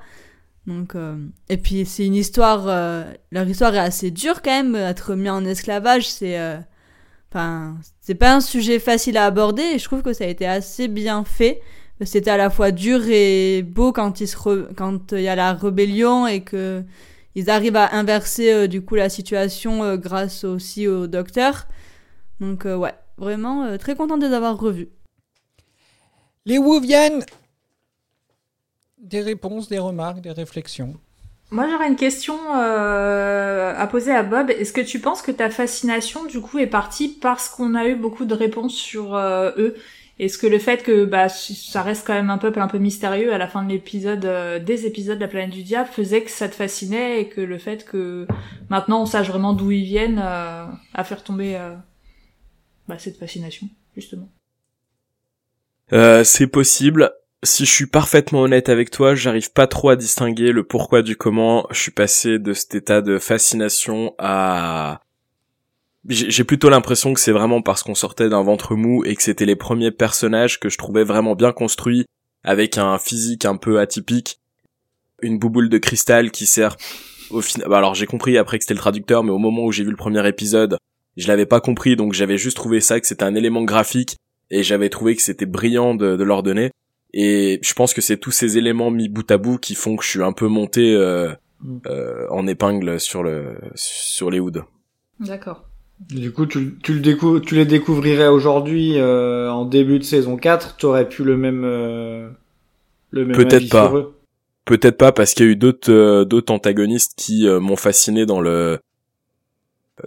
Donc 0.67 0.93
euh, 0.93 1.15
et 1.49 1.57
puis 1.57 1.85
c'est 1.87 2.05
une 2.05 2.13
histoire, 2.13 2.65
euh, 2.67 3.03
leur 3.31 3.47
histoire 3.47 3.73
est 3.73 3.79
assez 3.79 4.11
dure 4.11 4.43
quand 4.43 4.51
même. 4.51 4.75
Être 4.75 5.15
mis 5.15 5.31
en 5.31 5.43
esclavage, 5.45 6.07
c'est, 6.07 6.37
euh, 6.37 6.57
enfin 7.31 7.77
c'est 8.01 8.13
pas 8.13 8.35
un 8.35 8.39
sujet 8.39 8.77
facile 8.77 9.17
à 9.17 9.25
aborder 9.25 9.63
et 9.63 9.79
je 9.79 9.85
trouve 9.85 10.03
que 10.03 10.13
ça 10.13 10.25
a 10.25 10.27
été 10.27 10.45
assez 10.45 10.87
bien 10.87 11.23
fait. 11.23 11.59
C'était 12.03 12.29
à 12.29 12.37
la 12.37 12.51
fois 12.51 12.69
dur 12.69 13.01
et 13.09 13.63
beau 13.63 13.91
quand 13.93 14.21
il 14.21 14.27
se 14.27 14.37
re- 14.37 14.67
quand 14.75 15.13
il 15.13 15.21
y 15.21 15.27
a 15.27 15.35
la 15.35 15.53
rébellion 15.53 16.27
et 16.27 16.41
que 16.41 16.83
ils 17.33 17.49
arrivent 17.49 17.77
à 17.77 17.95
inverser 17.95 18.53
euh, 18.53 18.67
du 18.67 18.83
coup 18.83 18.93
la 18.93 19.09
situation 19.09 19.83
euh, 19.83 19.97
grâce 19.97 20.43
aussi 20.43 20.87
au 20.87 21.07
docteur. 21.07 21.67
Donc 22.39 22.67
euh, 22.67 22.75
ouais, 22.75 22.93
vraiment 23.17 23.63
euh, 23.63 23.77
très 23.77 23.95
content 23.95 24.17
de 24.17 24.25
les 24.25 24.33
avoir 24.33 24.57
revus. 24.57 24.89
Les 26.45 26.57
Wouvian 26.57 27.19
Des 28.97 29.21
réponses, 29.21 29.67
des 29.67 29.79
remarques, 29.79 30.21
des 30.21 30.31
réflexions. 30.31 30.95
Moi, 31.49 31.67
j'aurais 31.69 31.87
une 31.87 31.95
question 31.95 32.37
euh, 32.55 33.73
à 33.75 33.87
poser 33.87 34.11
à 34.11 34.23
Bob. 34.23 34.49
Est-ce 34.49 34.73
que 34.73 34.81
tu 34.81 34.99
penses 34.99 35.21
que 35.21 35.31
ta 35.31 35.49
fascination, 35.49 36.25
du 36.25 36.41
coup, 36.41 36.59
est 36.59 36.67
partie 36.67 37.07
parce 37.07 37.47
qu'on 37.47 37.73
a 37.73 37.87
eu 37.87 37.95
beaucoup 37.95 38.25
de 38.25 38.33
réponses 38.33 38.75
sur 38.75 39.15
euh, 39.15 39.51
eux? 39.57 39.75
Est-ce 40.19 40.39
que 40.39 40.47
le 40.47 40.57
fait 40.57 40.81
que 40.81 41.05
bah, 41.05 41.29
ça 41.29 41.83
reste 41.83 42.07
quand 42.07 42.13
même 42.13 42.31
un 42.31 42.39
peuple 42.39 42.59
un 42.59 42.67
peu 42.67 42.79
mystérieux 42.79 43.31
à 43.33 43.37
la 43.37 43.47
fin 43.47 43.61
de 43.63 43.69
l'épisode, 43.69 44.25
euh, 44.25 44.57
des 44.57 44.87
épisodes 44.87 45.17
de 45.17 45.21
la 45.21 45.27
planète 45.27 45.51
du 45.51 45.61
diable, 45.61 45.89
faisait 45.91 46.23
que 46.23 46.31
ça 46.31 46.49
te 46.49 46.55
fascinait 46.55 47.21
et 47.21 47.29
que 47.29 47.39
le 47.39 47.59
fait 47.59 47.85
que 47.85 48.25
maintenant 48.69 49.03
on 49.03 49.05
sache 49.05 49.27
vraiment 49.27 49.53
d'où 49.53 49.69
ils 49.69 49.83
viennent 49.83 50.19
euh, 50.23 50.65
a 50.95 51.03
fait 51.03 51.15
retomber 51.15 51.55
euh, 51.55 51.75
bah, 52.87 52.97
cette 52.99 53.17
fascination, 53.17 53.67
justement 53.95 54.29
Euh, 55.93 56.23
c'est 56.23 56.47
possible. 56.47 57.11
Si 57.43 57.65
je 57.65 57.71
suis 57.71 57.85
parfaitement 57.85 58.41
honnête 58.41 58.67
avec 58.67 58.89
toi, 58.89 59.15
j'arrive 59.15 59.51
pas 59.51 59.67
trop 59.67 59.89
à 59.89 59.95
distinguer 59.95 60.51
le 60.51 60.63
pourquoi 60.63 61.01
du 61.01 61.15
comment. 61.15 61.67
Je 61.71 61.79
suis 61.79 61.91
passé 61.91 62.39
de 62.39 62.53
cet 62.53 62.75
état 62.75 63.01
de 63.01 63.19
fascination 63.19 64.15
à 64.17 65.01
j'ai 66.07 66.43
plutôt 66.45 66.69
l'impression 66.69 67.13
que 67.13 67.19
c'est 67.19 67.33
vraiment 67.33 67.61
parce 67.61 67.83
qu'on 67.83 67.95
sortait 67.95 68.29
d'un 68.29 68.41
ventre 68.41 68.75
mou 68.75 69.03
et 69.03 69.15
que 69.15 69.21
c'était 69.23 69.45
les 69.45 69.57
premiers 69.57 69.91
personnages 69.91 70.59
que 70.59 70.69
je 70.69 70.77
trouvais 70.77 71.03
vraiment 71.03 71.35
bien 71.35 71.51
construits 71.51 72.05
avec 72.43 72.77
un 72.77 72.97
physique 72.97 73.43
un 73.43 73.57
peu 73.57 73.79
atypique, 73.79 74.39
une 75.21 75.37
bouboule 75.37 75.67
de 75.67 75.77
cristal 75.77 76.31
qui 76.31 76.45
sert 76.45 76.77
au 77.29 77.41
final. 77.41 77.73
Alors 77.73 77.93
j'ai 77.93 78.05
compris 78.05 78.37
après 78.37 78.57
que 78.57 78.63
c'était 78.63 78.73
le 78.73 78.79
traducteur, 78.79 79.23
mais 79.23 79.31
au 79.31 79.37
moment 79.37 79.63
où 79.65 79.71
j'ai 79.73 79.83
vu 79.83 79.91
le 79.91 79.97
premier 79.97 80.25
épisode, 80.25 80.77
je 81.17 81.27
l'avais 81.27 81.45
pas 81.45 81.59
compris, 81.59 81.95
donc 81.95 82.13
j'avais 82.13 82.37
juste 82.37 82.55
trouvé 82.55 82.79
ça 82.79 82.99
que 82.99 83.07
c'était 83.07 83.23
un 83.23 83.35
élément 83.35 83.63
graphique 83.63 84.17
et 84.49 84.63
j'avais 84.63 84.89
trouvé 84.89 85.15
que 85.15 85.21
c'était 85.21 85.45
brillant 85.45 85.95
de, 85.95 86.15
de 86.15 86.23
leur 86.23 86.43
donner. 86.43 86.71
Et 87.13 87.59
je 87.63 87.73
pense 87.73 87.93
que 87.93 88.01
c'est 88.01 88.17
tous 88.17 88.31
ces 88.31 88.57
éléments 88.57 88.91
mis 88.91 89.09
bout 89.09 89.29
à 89.31 89.37
bout 89.37 89.57
qui 89.57 89.75
font 89.75 89.95
que 89.95 90.03
je 90.03 90.09
suis 90.09 90.23
un 90.23 90.33
peu 90.33 90.47
monté 90.47 90.93
euh, 90.93 91.33
euh, 91.87 92.27
en 92.29 92.47
épingle 92.47 92.99
sur 92.99 93.23
le 93.23 93.57
sur 93.75 94.29
les 94.29 94.39
hoods. 94.39 94.63
D'accord. 95.19 95.67
Du 95.99 96.31
coup, 96.31 96.45
tu, 96.45 96.77
tu, 96.83 96.93
le 96.93 96.99
décou 96.99 97.39
tu 97.39 97.55
les 97.55 97.65
découvrirais 97.65 98.27
aujourd'hui 98.27 98.97
euh, 98.97 99.49
en 99.49 99.65
début 99.65 99.97
de 99.97 100.03
saison 100.03 100.37
4, 100.37 100.77
t'aurais 100.77 101.09
pu 101.09 101.23
le 101.23 101.37
même 101.37 101.63
euh, 101.65 102.29
le 103.09 103.25
même 103.25 103.35
Peut-être 103.35 103.69
pas. 103.69 103.91
Peut-être 104.65 104.97
pas 104.97 105.11
parce 105.11 105.33
qu'il 105.33 105.45
y 105.45 105.49
a 105.49 105.51
eu 105.53 105.55
d'autres 105.55 105.91
euh, 105.91 106.25
d'autres 106.25 106.53
antagonistes 106.53 107.13
qui 107.17 107.47
euh, 107.47 107.59
m'ont 107.59 107.77
fasciné 107.77 108.25
dans 108.25 108.41
le 108.41 108.79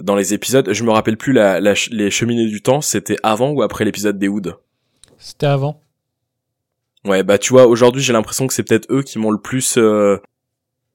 dans 0.01 0.17
les 0.17 0.35
épisodes. 0.35 0.73
Je 0.73 0.85
me 0.85 0.91
rappelle 0.91 1.17
plus 1.17 1.33
la, 1.33 1.61
la 1.61 1.75
les 1.91 2.11
cheminées 2.11 2.47
du 2.47 2.63
temps, 2.63 2.81
c'était 2.81 3.17
avant 3.23 3.51
ou 3.51 3.63
après 3.63 3.85
l'épisode 3.85 4.19
des 4.19 4.29
hoods? 4.29 4.55
C'était 5.19 5.47
avant. 5.47 5.83
Ouais, 7.05 7.23
bah 7.23 7.39
tu 7.39 7.53
vois, 7.53 7.67
aujourd'hui 7.67 8.03
j'ai 8.03 8.13
l'impression 8.13 8.47
que 8.47 8.53
c'est 8.53 8.63
peut-être 8.63 8.87
eux 8.91 9.03
qui 9.03 9.19
m'ont 9.19 9.31
le 9.31 9.41
plus 9.41 9.77
euh, 9.79 10.19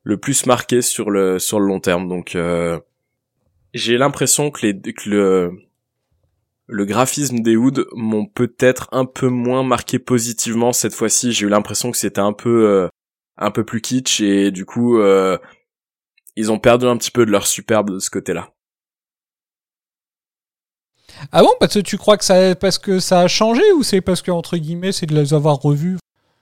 le 0.04 0.18
plus 0.18 0.46
marqué 0.46 0.82
sur 0.82 1.10
le 1.10 1.40
sur 1.40 1.60
le 1.60 1.68
long 1.68 1.80
terme. 1.80 2.08
Donc 2.08 2.36
euh, 2.36 2.80
j'ai 3.74 3.98
l'impression 3.98 4.52
que 4.52 4.66
les 4.66 4.80
que 4.80 5.10
le 5.10 5.52
le 6.68 6.86
graphisme 6.86 7.40
des 7.40 7.56
Hoods 7.56 7.86
m'ont 7.94 8.26
peut-être 8.26 8.88
un 8.92 9.06
peu 9.06 9.28
moins 9.28 9.64
marqué 9.64 10.00
positivement 10.00 10.74
cette 10.74 10.94
fois-ci. 10.94 11.32
J'ai 11.32 11.46
eu 11.46 11.50
l'impression 11.50 11.92
que 11.92 11.98
c'était 11.98 12.22
un 12.22 12.34
peu 12.34 12.68
euh, 12.68 12.88
un 13.38 13.52
peu 13.52 13.64
plus 13.64 13.82
kitsch 13.82 14.22
et 14.22 14.52
du 14.52 14.66
coup 14.66 15.00
euh, 15.00 15.38
ils 16.36 16.52
ont 16.52 16.60
perdu 16.60 16.86
un 16.86 16.98
petit 16.98 17.12
peu 17.12 17.26
de 17.26 17.32
leur 17.32 17.48
superbe 17.48 17.92
de 17.92 18.00
ce 18.00 18.10
côté-là. 18.10 18.55
Ah 21.32 21.42
bon 21.42 21.50
Parce 21.60 21.74
que 21.76 21.80
tu 21.80 21.98
crois 21.98 22.18
que 22.18 22.26
ça, 22.26 22.56
parce 22.56 22.78
que 22.78 23.00
ça 23.00 23.22
a 23.22 23.28
changé 23.28 23.64
ou 23.74 23.84
c'est 23.84 24.02
parce 24.02 24.22
que 24.22 24.32
entre 24.32 24.58
guillemets 24.58 24.92
c'est 24.92 25.06
de 25.06 25.16
les 25.16 25.34
avoir 25.34 25.58
revus? 25.62 25.98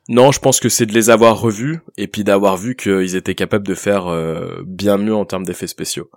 Non, 0.09 0.31
je 0.31 0.39
pense 0.39 0.59
que 0.59 0.67
c'est 0.69 0.85
de 0.85 0.93
les 0.93 1.09
avoir 1.09 1.39
revus 1.39 1.79
et 1.97 2.07
puis 2.07 2.23
d'avoir 2.23 2.57
vu 2.57 2.75
qu'ils 2.75 3.15
étaient 3.15 3.35
capables 3.35 3.65
de 3.67 3.75
faire 3.75 4.07
euh, 4.07 4.61
bien 4.65 4.97
mieux 4.97 5.15
en 5.15 5.23
termes 5.25 5.45
d'effets 5.45 5.67
spéciaux. 5.67 6.09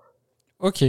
Ok. 0.58 0.84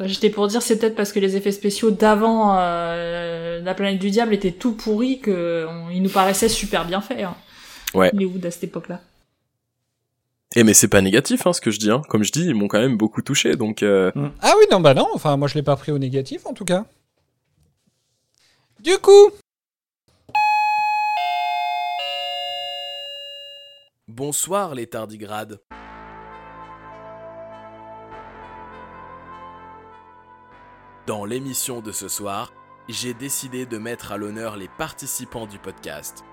J'étais 0.00 0.28
pour 0.30 0.48
dire 0.48 0.60
c'est 0.60 0.78
peut-être 0.78 0.96
parce 0.96 1.12
que 1.12 1.20
les 1.20 1.36
effets 1.36 1.52
spéciaux 1.52 1.90
d'avant 1.92 2.56
euh, 2.58 3.60
la 3.62 3.74
planète 3.74 4.00
du 4.00 4.10
diable 4.10 4.34
étaient 4.34 4.50
tout 4.52 4.72
pourris 4.72 5.20
que 5.20 5.66
on- 5.68 5.90
ils 5.90 6.02
nous 6.02 6.10
paraissaient 6.10 6.48
super 6.48 6.84
bien 6.84 7.00
faits. 7.00 7.20
Hein, 7.22 7.36
Ouais. 7.94 8.10
les 8.12 8.24
Wood 8.26 8.44
à 8.44 8.50
cette 8.50 8.64
époque-là. 8.64 9.00
Et 10.56 10.64
mais 10.64 10.74
c'est 10.74 10.88
pas 10.88 11.02
négatif 11.02 11.46
hein, 11.46 11.52
ce 11.52 11.60
que 11.60 11.70
je 11.70 11.78
dis. 11.78 11.90
Hein. 11.90 12.02
Comme 12.08 12.24
je 12.24 12.32
dis, 12.32 12.44
ils 12.46 12.54
m'ont 12.54 12.68
quand 12.68 12.80
même 12.80 12.96
beaucoup 12.96 13.22
touché. 13.22 13.56
Donc 13.56 13.82
euh, 13.82 14.10
Ah 14.40 14.54
oui, 14.58 14.64
non, 14.70 14.80
bah 14.80 14.94
non, 14.94 15.06
enfin 15.14 15.36
moi 15.36 15.48
je 15.48 15.54
l'ai 15.54 15.62
pas 15.62 15.76
pris 15.76 15.92
au 15.92 15.98
négatif 15.98 16.46
en 16.46 16.54
tout 16.54 16.64
cas. 16.64 16.86
Du 18.80 18.96
coup, 18.98 19.30
Bonsoir 24.08 24.74
les 24.74 24.86
tardigrades. 24.86 25.60
Dans 31.06 31.26
l'émission 31.26 31.82
de 31.82 31.92
ce 31.92 32.08
soir, 32.08 32.52
j'ai 32.88 33.12
décidé 33.12 33.66
de 33.66 33.76
mettre 33.76 34.12
à 34.12 34.16
l'honneur 34.16 34.56
les 34.56 34.68
participants 34.78 35.46
du 35.46 35.58
podcast. 35.58 36.24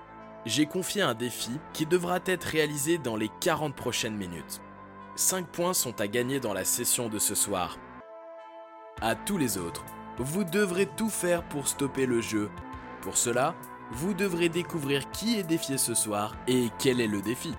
J'ai 0.46 0.64
confié 0.66 1.02
un 1.02 1.14
défi 1.14 1.50
qui 1.72 1.86
devra 1.86 2.20
être 2.24 2.44
réalisé 2.44 2.98
dans 2.98 3.16
les 3.16 3.28
40 3.40 3.74
prochaines 3.74 4.16
minutes. 4.16 4.60
5 5.16 5.44
points 5.44 5.74
sont 5.74 6.00
à 6.00 6.06
gagner 6.06 6.38
dans 6.38 6.54
la 6.54 6.64
session 6.64 7.08
de 7.08 7.18
ce 7.18 7.34
soir. 7.34 7.78
À 9.02 9.16
tous 9.16 9.38
les 9.38 9.58
autres, 9.58 9.84
vous 10.18 10.44
devrez 10.44 10.86
tout 10.86 11.10
faire 11.10 11.42
pour 11.42 11.66
stopper 11.66 12.06
le 12.06 12.20
jeu. 12.20 12.48
Pour 13.00 13.16
cela, 13.16 13.56
vous 13.90 14.14
devrez 14.14 14.48
découvrir 14.48 15.10
qui 15.10 15.36
est 15.36 15.42
défié 15.42 15.78
ce 15.78 15.94
soir 15.94 16.36
et 16.46 16.68
quel 16.78 17.00
est 17.00 17.08
le 17.08 17.22
défi. 17.22 17.52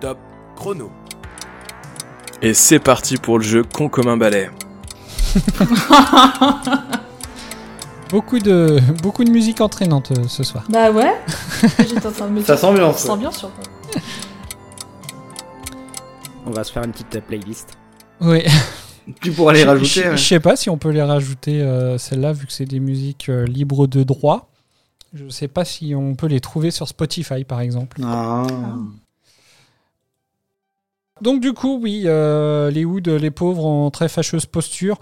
Top 0.00 0.18
chrono. 0.56 0.90
Et 2.42 2.52
c'est 2.52 2.80
parti 2.80 3.16
pour 3.16 3.38
le 3.38 3.44
jeu 3.44 3.62
con 3.62 3.88
comme 3.88 4.08
un 4.08 4.16
balai. 4.16 4.50
beaucoup 8.10 8.38
de, 8.38 8.78
beaucoup 9.02 9.24
de 9.24 9.30
musique 9.30 9.60
entraînante 9.60 10.12
euh, 10.12 10.28
ce 10.28 10.42
soir. 10.44 10.64
Bah 10.68 10.90
ouais. 10.90 11.12
J'étais 11.78 12.06
en 12.06 12.12
train 12.12 12.26
de 12.28 12.32
me 12.32 12.40
Ça 12.42 12.54
dire- 12.54 12.58
s'ambiance, 12.60 12.98
Ça 12.98 13.06
s'ambiance 13.08 13.38
sur 13.38 13.50
On 16.46 16.50
va 16.50 16.64
se 16.64 16.72
faire 16.72 16.84
une 16.84 16.92
petite 16.92 17.16
euh, 17.16 17.20
playlist. 17.20 17.70
Oui. 18.20 18.42
Tu 19.20 19.32
pourras 19.32 19.52
les 19.52 19.60
Je- 19.60 19.66
rajouter. 19.66 20.02
Je, 20.02 20.08
ouais. 20.10 20.16
sais 20.16 20.40
pas 20.40 20.56
si 20.56 20.70
on 20.70 20.78
peut 20.78 20.88
les 20.88 21.02
rajouter 21.02 21.60
euh, 21.60 21.98
celles-là 21.98 22.32
vu 22.32 22.46
que 22.46 22.52
c'est 22.54 22.64
des 22.64 22.80
musiques 22.80 23.28
euh, 23.28 23.44
libres 23.44 23.86
de 23.86 24.02
droit. 24.02 24.48
Je 25.12 25.28
sais 25.28 25.46
pas 25.46 25.66
si 25.66 25.94
on 25.94 26.14
peut 26.14 26.26
les 26.26 26.40
trouver 26.40 26.70
sur 26.70 26.88
Spotify 26.88 27.44
par 27.44 27.60
exemple. 27.60 28.00
Ah. 28.02 28.46
Donc 31.20 31.42
du 31.42 31.52
coup, 31.52 31.78
oui, 31.82 32.04
euh, 32.06 32.70
les 32.70 32.86
Hoods, 32.86 33.18
les 33.18 33.30
pauvres 33.30 33.66
en 33.66 33.90
très 33.90 34.08
fâcheuse 34.08 34.46
posture. 34.46 34.98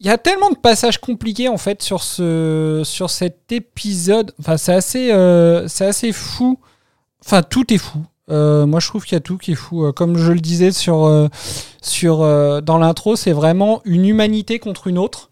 Il 0.00 0.06
y 0.06 0.10
a 0.10 0.18
tellement 0.18 0.50
de 0.50 0.56
passages 0.56 0.98
compliqués 0.98 1.48
en 1.48 1.56
fait 1.56 1.82
sur 1.82 2.02
ce 2.02 2.82
sur 2.84 3.08
cet 3.08 3.50
épisode. 3.50 4.32
Enfin, 4.38 4.58
c'est 4.58 4.74
assez 4.74 5.10
euh, 5.10 5.66
c'est 5.68 5.86
assez 5.86 6.12
fou. 6.12 6.58
Enfin, 7.24 7.42
tout 7.42 7.72
est 7.72 7.78
fou. 7.78 8.04
Euh, 8.30 8.66
moi, 8.66 8.80
je 8.80 8.88
trouve 8.88 9.04
qu'il 9.04 9.14
y 9.14 9.16
a 9.16 9.20
tout 9.20 9.38
qui 9.38 9.52
est 9.52 9.56
fou. 9.56 9.86
Euh, 9.86 9.92
Comme 9.92 10.18
je 10.18 10.32
le 10.32 10.40
disais 10.40 10.70
sur 10.70 11.28
sur 11.80 12.18
dans 12.62 12.78
l'intro, 12.78 13.16
c'est 13.16 13.32
vraiment 13.32 13.80
une 13.84 14.04
humanité 14.06 14.58
contre 14.58 14.86
une 14.86 14.98
autre. 14.98 15.30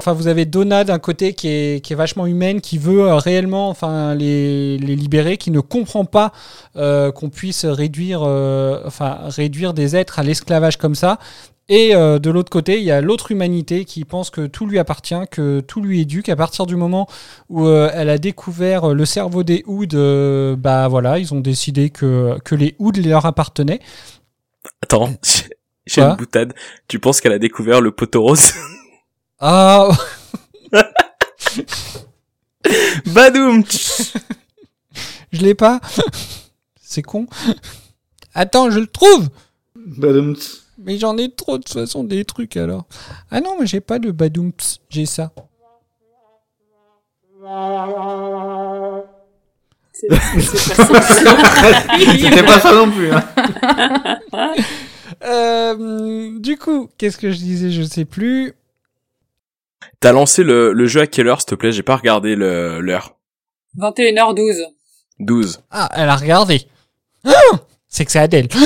Enfin, 0.00 0.14
vous 0.14 0.26
avez 0.26 0.46
Donna 0.46 0.82
d'un 0.82 0.98
côté 0.98 1.32
qui 1.32 1.46
est, 1.46 1.84
qui 1.84 1.92
est 1.92 1.96
vachement 1.96 2.26
humaine, 2.26 2.60
qui 2.60 2.78
veut 2.78 3.14
réellement 3.14 3.68
enfin, 3.68 4.16
les, 4.16 4.78
les 4.78 4.96
libérer, 4.96 5.36
qui 5.36 5.52
ne 5.52 5.60
comprend 5.60 6.04
pas 6.06 6.32
qu'on 6.74 7.30
puisse 7.30 7.64
réduire, 7.66 8.22
enfin, 8.22 9.18
réduire 9.28 9.74
des 9.74 9.94
êtres 9.94 10.18
à 10.18 10.24
l'esclavage 10.24 10.76
comme 10.76 10.96
ça. 10.96 11.20
Et 11.74 11.94
euh, 11.94 12.18
de 12.18 12.28
l'autre 12.28 12.50
côté, 12.50 12.76
il 12.76 12.84
y 12.84 12.90
a 12.90 13.00
l'autre 13.00 13.30
humanité 13.30 13.86
qui 13.86 14.04
pense 14.04 14.28
que 14.28 14.46
tout 14.46 14.66
lui 14.66 14.78
appartient, 14.78 15.14
que 15.30 15.60
tout 15.60 15.80
lui 15.80 16.02
est 16.02 16.04
dû, 16.04 16.22
qu'à 16.22 16.36
partir 16.36 16.66
du 16.66 16.76
moment 16.76 17.08
où 17.48 17.64
euh, 17.64 17.90
elle 17.94 18.10
a 18.10 18.18
découvert 18.18 18.90
euh, 18.90 18.94
le 18.94 19.06
cerveau 19.06 19.42
des 19.42 19.64
Hoods, 19.66 19.94
euh, 19.94 20.54
bah 20.54 20.86
voilà, 20.88 21.18
ils 21.18 21.32
ont 21.32 21.40
décidé 21.40 21.88
que, 21.88 22.36
que 22.44 22.54
les 22.54 22.76
Hoods 22.78 23.00
leur 23.02 23.24
appartenaient. 23.24 23.80
Attends, 24.82 25.14
j'ai- 25.86 26.02
une 26.02 26.14
boutade. 26.16 26.52
Tu 26.88 26.98
penses 26.98 27.22
qu'elle 27.22 27.32
a 27.32 27.38
découvert 27.38 27.80
le 27.80 27.90
poteau 27.90 28.20
rose? 28.20 28.52
Ah 29.40 29.88
Badoum 33.06 33.64
Je 35.32 35.40
l'ai 35.40 35.54
pas. 35.54 35.80
C'est 36.82 37.00
con. 37.00 37.26
Attends, 38.34 38.70
je 38.70 38.78
le 38.78 38.86
trouve. 38.86 39.30
Badumts. 39.74 40.61
Mais 40.84 40.98
j'en 40.98 41.16
ai 41.16 41.30
trop 41.30 41.58
de 41.58 41.62
toute 41.62 41.74
façon 41.74 42.04
des 42.04 42.24
trucs 42.24 42.56
alors. 42.56 42.86
Ah 43.30 43.40
non, 43.40 43.56
mais 43.60 43.66
j'ai 43.66 43.80
pas 43.80 43.98
de 43.98 44.10
badoumps, 44.10 44.80
j'ai 44.88 45.06
ça. 45.06 45.32
C'est 49.92 50.08
c'est 50.40 50.88
pas 50.88 51.00
ça. 51.02 51.32
C'était 51.98 52.42
pas 52.42 52.60
ça 52.60 52.74
non 52.74 52.90
plus. 52.90 53.10
Hein. 53.12 53.24
Euh, 55.24 56.38
du 56.40 56.56
coup, 56.56 56.88
qu'est-ce 56.98 57.18
que 57.18 57.30
je 57.30 57.36
disais, 57.36 57.70
je 57.70 57.82
sais 57.82 58.04
plus. 58.04 58.54
T'as 60.00 60.12
lancé 60.12 60.42
le, 60.42 60.72
le 60.72 60.86
jeu 60.86 61.00
à 61.00 61.06
quelle 61.06 61.28
heure, 61.28 61.40
s'il 61.40 61.50
te 61.50 61.54
plaît? 61.54 61.70
J'ai 61.72 61.82
pas 61.82 61.96
regardé 61.96 62.34
l'heure. 62.34 63.16
21h12. 63.78 64.64
12. 65.20 65.60
Ah, 65.70 65.88
elle 65.94 66.08
a 66.08 66.16
regardé. 66.16 66.66
Ah 67.24 67.30
c'est 67.92 68.04
que 68.04 68.10
c'est 68.10 68.18
Adèle. 68.18 68.48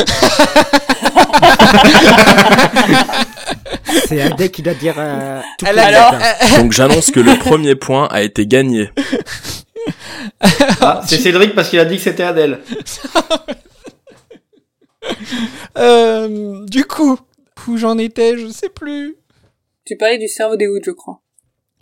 C'est 4.08 4.20
Adé 4.20 4.50
qui 4.50 4.62
doit 4.62 4.74
dire 4.74 4.94
euh, 4.98 5.40
tout 5.58 5.66
Elle 5.66 5.78
Alors, 5.78 6.12
matin. 6.12 6.58
Donc 6.58 6.72
j'annonce 6.72 7.10
que 7.10 7.18
le 7.18 7.36
premier 7.38 7.74
point 7.74 8.06
a 8.10 8.22
été 8.22 8.46
gagné. 8.46 8.90
Ah, 10.80 11.02
c'est 11.06 11.18
Cédric 11.18 11.54
parce 11.54 11.70
qu'il 11.70 11.78
a 11.80 11.84
dit 11.84 11.96
que 11.96 12.02
c'était 12.02 12.22
Adèle. 12.22 12.60
Euh, 15.78 16.64
du 16.66 16.84
coup, 16.84 17.16
où 17.68 17.76
j'en 17.76 17.96
étais, 17.96 18.36
je 18.36 18.48
sais 18.48 18.68
plus. 18.68 19.16
Tu 19.84 19.96
parlais 19.96 20.18
du 20.18 20.26
cerveau 20.26 20.56
des 20.56 20.66
Hoods, 20.66 20.82
je 20.84 20.90
crois. 20.90 21.20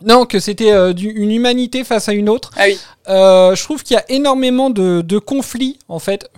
Non, 0.03 0.25
que 0.27 0.39
c'était 0.39 0.71
euh, 0.71 0.93
une 0.93 1.31
humanité 1.31 1.83
face 1.83 2.07
à 2.07 2.13
une 2.13 2.29
autre. 2.29 2.51
Ah 2.55 2.65
oui. 2.67 2.77
Euh, 3.07 3.55
je 3.55 3.63
trouve 3.63 3.81
qu'il 3.81 3.95
y 3.95 3.99
a 3.99 4.05
énormément 4.09 4.69
de, 4.69 5.01
de 5.01 5.17
conflits, 5.17 5.79
en 5.87 5.97
fait, 5.97 6.29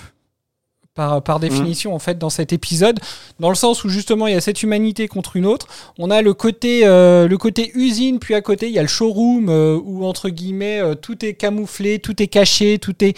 par, 0.97 1.21
par 1.21 1.39
définition, 1.39 1.93
en 1.93 1.99
fait, 1.99 2.17
dans 2.17 2.31
cet 2.31 2.51
épisode, 2.51 2.99
dans 3.39 3.49
le 3.49 3.55
sens 3.55 3.83
où 3.83 3.89
justement 3.89 4.25
il 4.25 4.33
y 4.33 4.35
a 4.35 4.41
cette 4.41 4.63
humanité 4.63 5.07
contre 5.07 5.35
une 5.35 5.45
autre. 5.45 5.67
On 5.99 6.09
a 6.09 6.23
le 6.23 6.33
côté, 6.33 6.81
euh, 6.85 7.27
le 7.27 7.37
côté 7.37 7.71
usine, 7.75 8.17
puis 8.17 8.33
à 8.33 8.41
côté 8.41 8.67
il 8.67 8.73
y 8.73 8.79
a 8.79 8.81
le 8.81 8.87
showroom 8.87 9.47
euh, 9.47 9.79
où 9.81 10.05
entre 10.05 10.29
guillemets 10.29 10.79
euh, 10.81 10.95
tout 10.95 11.23
est 11.23 11.35
camouflé, 11.35 11.99
tout 11.99 12.21
est 12.21 12.27
caché, 12.27 12.79
tout 12.79 12.95
est, 13.03 13.15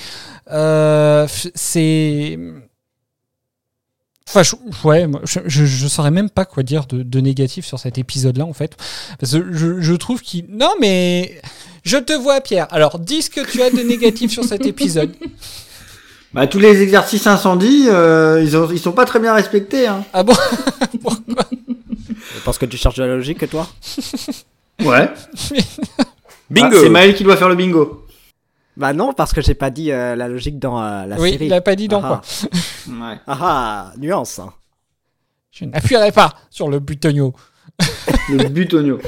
euh, 0.51 1.25
c'est 1.55 2.37
Enfin, 4.27 4.43
je, 4.43 4.55
ouais, 4.87 5.07
je, 5.23 5.39
je, 5.47 5.65
je 5.65 5.87
saurais 5.87 6.11
même 6.11 6.29
pas 6.29 6.45
quoi 6.45 6.61
dire 6.61 6.85
de, 6.85 7.01
de 7.01 7.19
négatif 7.19 7.65
sur 7.65 7.79
cet 7.79 7.97
épisode-là, 7.97 8.45
en 8.45 8.53
fait. 8.53 8.77
Parce 9.19 9.31
que 9.31 9.53
je, 9.53 9.81
je 9.81 9.93
trouve 9.95 10.21
qu'il. 10.21 10.45
Non, 10.49 10.69
mais. 10.79 11.41
Je 11.83 11.97
te 11.97 12.13
vois, 12.13 12.39
Pierre. 12.39 12.67
Alors, 12.69 12.99
dis 12.99 13.23
ce 13.23 13.31
que 13.31 13.41
tu 13.41 13.63
as 13.63 13.71
de 13.71 13.81
négatif 13.81 14.31
sur 14.31 14.43
cet 14.43 14.67
épisode. 14.67 15.15
Bah, 16.33 16.45
tous 16.47 16.59
les 16.59 16.81
exercices 16.83 17.25
incendie, 17.25 17.85
euh, 17.87 18.41
ils, 18.43 18.55
ont, 18.55 18.69
ils 18.71 18.77
sont 18.79 18.91
pas 18.91 19.05
très 19.05 19.19
bien 19.19 19.33
respectés. 19.33 19.87
Hein. 19.87 20.03
Ah 20.13 20.21
bon 20.23 20.33
Pourquoi 21.01 21.45
Je 22.11 22.39
pense 22.45 22.57
que 22.59 22.65
tu 22.67 22.77
cherches 22.77 22.95
de 22.97 23.03
la 23.03 23.15
logique, 23.15 23.49
toi 23.49 23.67
Ouais. 24.81 25.09
Bingo 26.49 26.75
Ah, 26.77 26.79
c'est 26.83 26.89
Maël 26.89 27.15
qui 27.15 27.23
doit 27.23 27.35
faire 27.37 27.49
le 27.49 27.55
bingo. 27.55 28.05
Bah 28.77 28.93
non, 28.93 29.13
parce 29.13 29.33
que 29.33 29.41
j'ai 29.41 29.55
pas 29.55 29.69
dit 29.71 29.91
euh, 29.91 30.15
la 30.15 30.27
logique 30.27 30.57
dans 30.57 30.81
euh, 30.81 31.05
la 31.05 31.19
Oui, 31.19 31.31
série. 31.31 31.47
il 31.47 31.53
a 31.53 31.61
pas 31.61 31.75
dit 31.75 31.87
dans 31.87 32.01
Ah 32.03 32.07
quoi. 32.07 32.21
Ouais. 32.87 33.15
Ah 33.27 33.37
ah, 33.41 33.91
nuance. 33.97 34.39
hein. 34.39 34.53
Je 35.51 35.65
n'appuierai 35.65 36.11
pas 36.11 36.33
sur 36.49 36.69
le 36.69 36.79
butonio. 36.79 37.33
Le 38.29 38.47
butonio. 38.49 38.99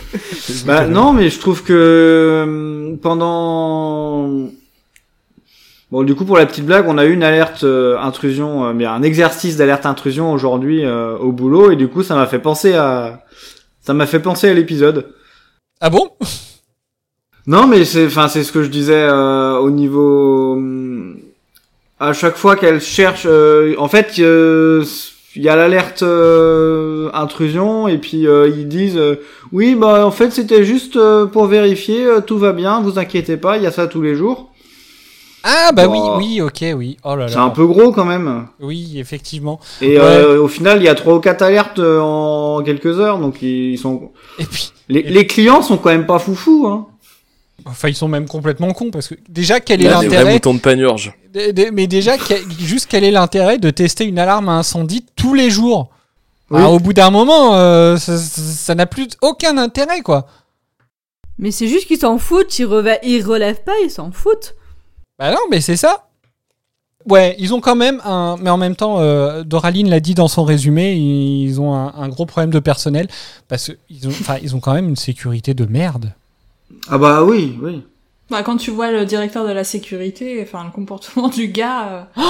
bah 0.66 0.88
non, 0.88 1.14
mais 1.14 1.30
je 1.30 1.40
trouve 1.40 1.64
que 1.64 1.74
euh, 1.74 2.96
pendant 3.02 4.50
Bon, 5.92 6.04
du 6.04 6.16
coup, 6.16 6.24
pour 6.24 6.38
la 6.38 6.46
petite 6.46 6.66
blague, 6.66 6.86
on 6.88 6.98
a 6.98 7.04
eu 7.04 7.12
une 7.12 7.24
alerte 7.24 7.66
euh, 7.66 7.98
intrusion, 8.00 8.66
euh, 8.66 8.74
mais 8.74 8.86
un 8.86 9.04
exercice 9.04 9.58
d'alerte 9.58 9.86
intrusion 9.86 10.32
aujourd'hui 10.32 10.86
euh, 10.86 11.18
au 11.18 11.34
boulot, 11.34 11.72
et 11.72 11.76
du 11.76 11.90
coup, 11.90 12.02
ça 12.02 12.16
m'a 12.16 12.28
fait 12.28 12.40
penser 12.40 12.74
à, 12.74 13.26
ça 13.82 13.94
m'a 13.94 14.06
fait 14.06 14.22
penser 14.22 14.48
à 14.48 14.54
l'épisode. 14.54 15.08
Ah 15.82 15.90
bon? 15.90 16.10
Non, 17.46 17.68
mais 17.68 17.84
c'est, 17.84 18.06
enfin, 18.06 18.30
c'est 18.30 18.44
ce 18.44 18.54
que 18.54 18.64
je 18.64 18.70
disais 18.70 19.04
euh, 19.04 19.58
au 19.58 19.70
niveau. 19.70 20.58
À 22.00 22.14
chaque 22.14 22.38
fois 22.38 22.56
qu'elle 22.56 22.80
cherche, 22.80 23.24
euh, 23.26 23.76
en 23.78 23.90
fait, 23.90 24.14
euh, 24.20 24.86
il 25.36 25.42
y 25.42 25.50
a 25.50 25.56
l'alerte 25.56 26.04
euh, 26.04 27.10
intrusion 27.14 27.88
et 27.88 27.98
puis 27.98 28.28
euh, 28.28 28.48
ils 28.50 28.68
disent 28.68 28.98
euh, 28.98 29.16
oui, 29.52 29.76
bah 29.76 30.06
en 30.06 30.12
fait 30.12 30.32
c'était 30.32 30.64
juste 30.64 30.98
euh, 30.98 31.26
pour 31.26 31.46
vérifier, 31.46 32.06
euh, 32.06 32.22
tout 32.22 32.38
va 32.38 32.52
bien, 32.52 32.82
vous 32.82 33.00
inquiétez 33.00 33.38
pas, 33.38 33.58
il 33.58 33.64
y 33.64 33.68
a 33.68 33.72
ça 33.72 33.88
tous 33.88 34.02
les 34.02 34.16
jours. 34.16 34.51
Ah 35.44 35.72
bah 35.74 35.88
oui, 35.88 36.00
oui, 36.18 36.42
ok, 36.42 36.64
oui. 36.76 36.98
Oh 37.04 37.16
là 37.16 37.26
là. 37.26 37.28
C'est 37.32 37.38
un 37.38 37.50
peu 37.50 37.66
gros 37.66 37.92
quand 37.92 38.06
même. 38.06 38.48
Oui, 38.60 39.00
effectivement. 39.00 39.60
Et 39.82 39.98
Ouais. 39.98 40.04
euh, 40.04 40.42
au 40.44 40.48
final, 40.48 40.80
il 40.80 40.86
y 40.86 40.88
a 40.88 40.96
trois 40.96 41.16
ou 41.16 41.20
quatre 41.20 41.42
alertes 41.42 41.80
euh, 41.80 42.00
en 42.00 42.62
quelques 42.64 43.00
heures, 43.00 43.18
donc 43.20 43.42
ils 43.42 43.78
sont. 43.78 44.12
Et 44.38 44.46
puis, 44.46 44.72
Les, 44.90 45.02
les 45.04 45.26
clients 45.26 45.62
sont 45.62 45.78
quand 45.78 45.90
même 45.90 46.06
pas 46.06 46.20
foufous, 46.20 46.68
hein. 46.68 46.86
enfin, 47.66 47.88
ils 47.90 47.96
sont 47.96 48.08
même 48.08 48.28
complètement 48.28 48.72
cons 48.74 48.92
parce 48.92 49.08
que 49.08 49.16
déjà, 49.30 49.60
quel 49.60 49.84
est 49.84 49.90
l'intérêt 49.90 50.40
de 50.40 50.58
panurge. 50.60 51.14
de- 51.34 51.52
de- 51.52 51.72
Mais 51.72 51.88
déjà, 51.88 52.18
quel- 52.18 52.44
juste 52.60 52.88
quel 52.90 53.04
est 53.04 53.12
l'intérêt 53.12 53.58
de 53.58 53.70
tester 53.72 54.04
une 54.06 54.20
alarme 54.20 54.50
à 54.50 54.54
incendie 54.54 55.06
tous 55.16 55.34
les 55.34 55.50
jours? 55.50 55.90
Oui. 56.52 56.62
Au 56.64 56.80
bout 56.80 56.92
d'un 56.94 57.10
moment, 57.12 57.56
euh, 57.56 57.96
ça- 57.98 58.76
n'a 58.76 58.86
plus 58.86 59.08
aucun 59.22 59.58
intérêt, 59.58 60.02
quoi. 60.02 60.28
Mais 61.40 61.50
c'est 61.52 61.68
juste 61.68 61.88
qu'ils 61.88 62.00
s'en 62.00 62.18
foutent, 62.18 62.60
ils, 62.60 62.66
reva- 62.66 63.00
ils 63.04 63.24
relèvent 63.26 63.64
pas, 63.64 63.72
ils 63.84 63.90
s'en 63.90 64.12
foutent. 64.12 64.54
Bah 65.22 65.30
non, 65.30 65.38
mais 65.52 65.62
c'est 65.62 65.76
ça. 65.78 66.08
Ouais, 67.08 67.36
ils 67.38 67.54
ont 67.54 67.62
quand 67.62 67.76
même 67.76 68.02
un. 68.04 68.38
Mais 68.42 68.50
en 68.50 68.58
même 68.58 68.76
temps, 68.76 69.00
euh, 69.00 69.44
Doraline 69.44 69.88
l'a 69.88 70.00
dit 70.00 70.16
dans 70.16 70.28
son 70.28 70.44
résumé, 70.44 70.94
ils 70.96 71.62
ont 71.62 71.76
un, 71.76 71.94
un 71.96 72.10
gros 72.10 72.26
problème 72.26 72.50
de 72.50 72.58
personnel 72.58 73.08
parce 73.48 73.72
qu'ils 73.88 74.08
ont, 74.08 74.10
enfin, 74.12 74.38
ils 74.42 74.56
ont 74.56 74.60
quand 74.60 74.74
même 74.74 74.90
une 74.90 74.96
sécurité 74.96 75.54
de 75.54 75.66
merde. 75.66 76.14
Ah 76.90 76.98
bah 76.98 77.24
oui, 77.24 77.56
oui. 77.62 77.84
Bah, 78.32 78.42
quand 78.42 78.58
tu 78.58 78.72
vois 78.72 78.90
le 78.92 79.06
directeur 79.06 79.46
de 79.48 79.52
la 79.52 79.64
sécurité, 79.64 80.40
enfin, 80.42 80.64
le 80.64 80.72
comportement 80.72 81.28
du 81.28 81.50
gars. 81.50 82.08
euh, 82.18 82.22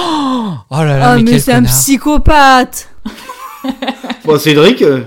Oh 0.70 0.82
là 0.82 0.98
là, 0.98 1.10
Ah, 1.12 1.16
mais, 1.16 1.22
mais, 1.22 1.30
quel 1.32 1.40
c'est 1.40 1.52
un 1.52 1.60
connard. 1.60 1.72
psychopathe 1.72 2.88
Bon, 4.26 4.38
Cédric, 4.38 4.82
euh, 4.82 5.02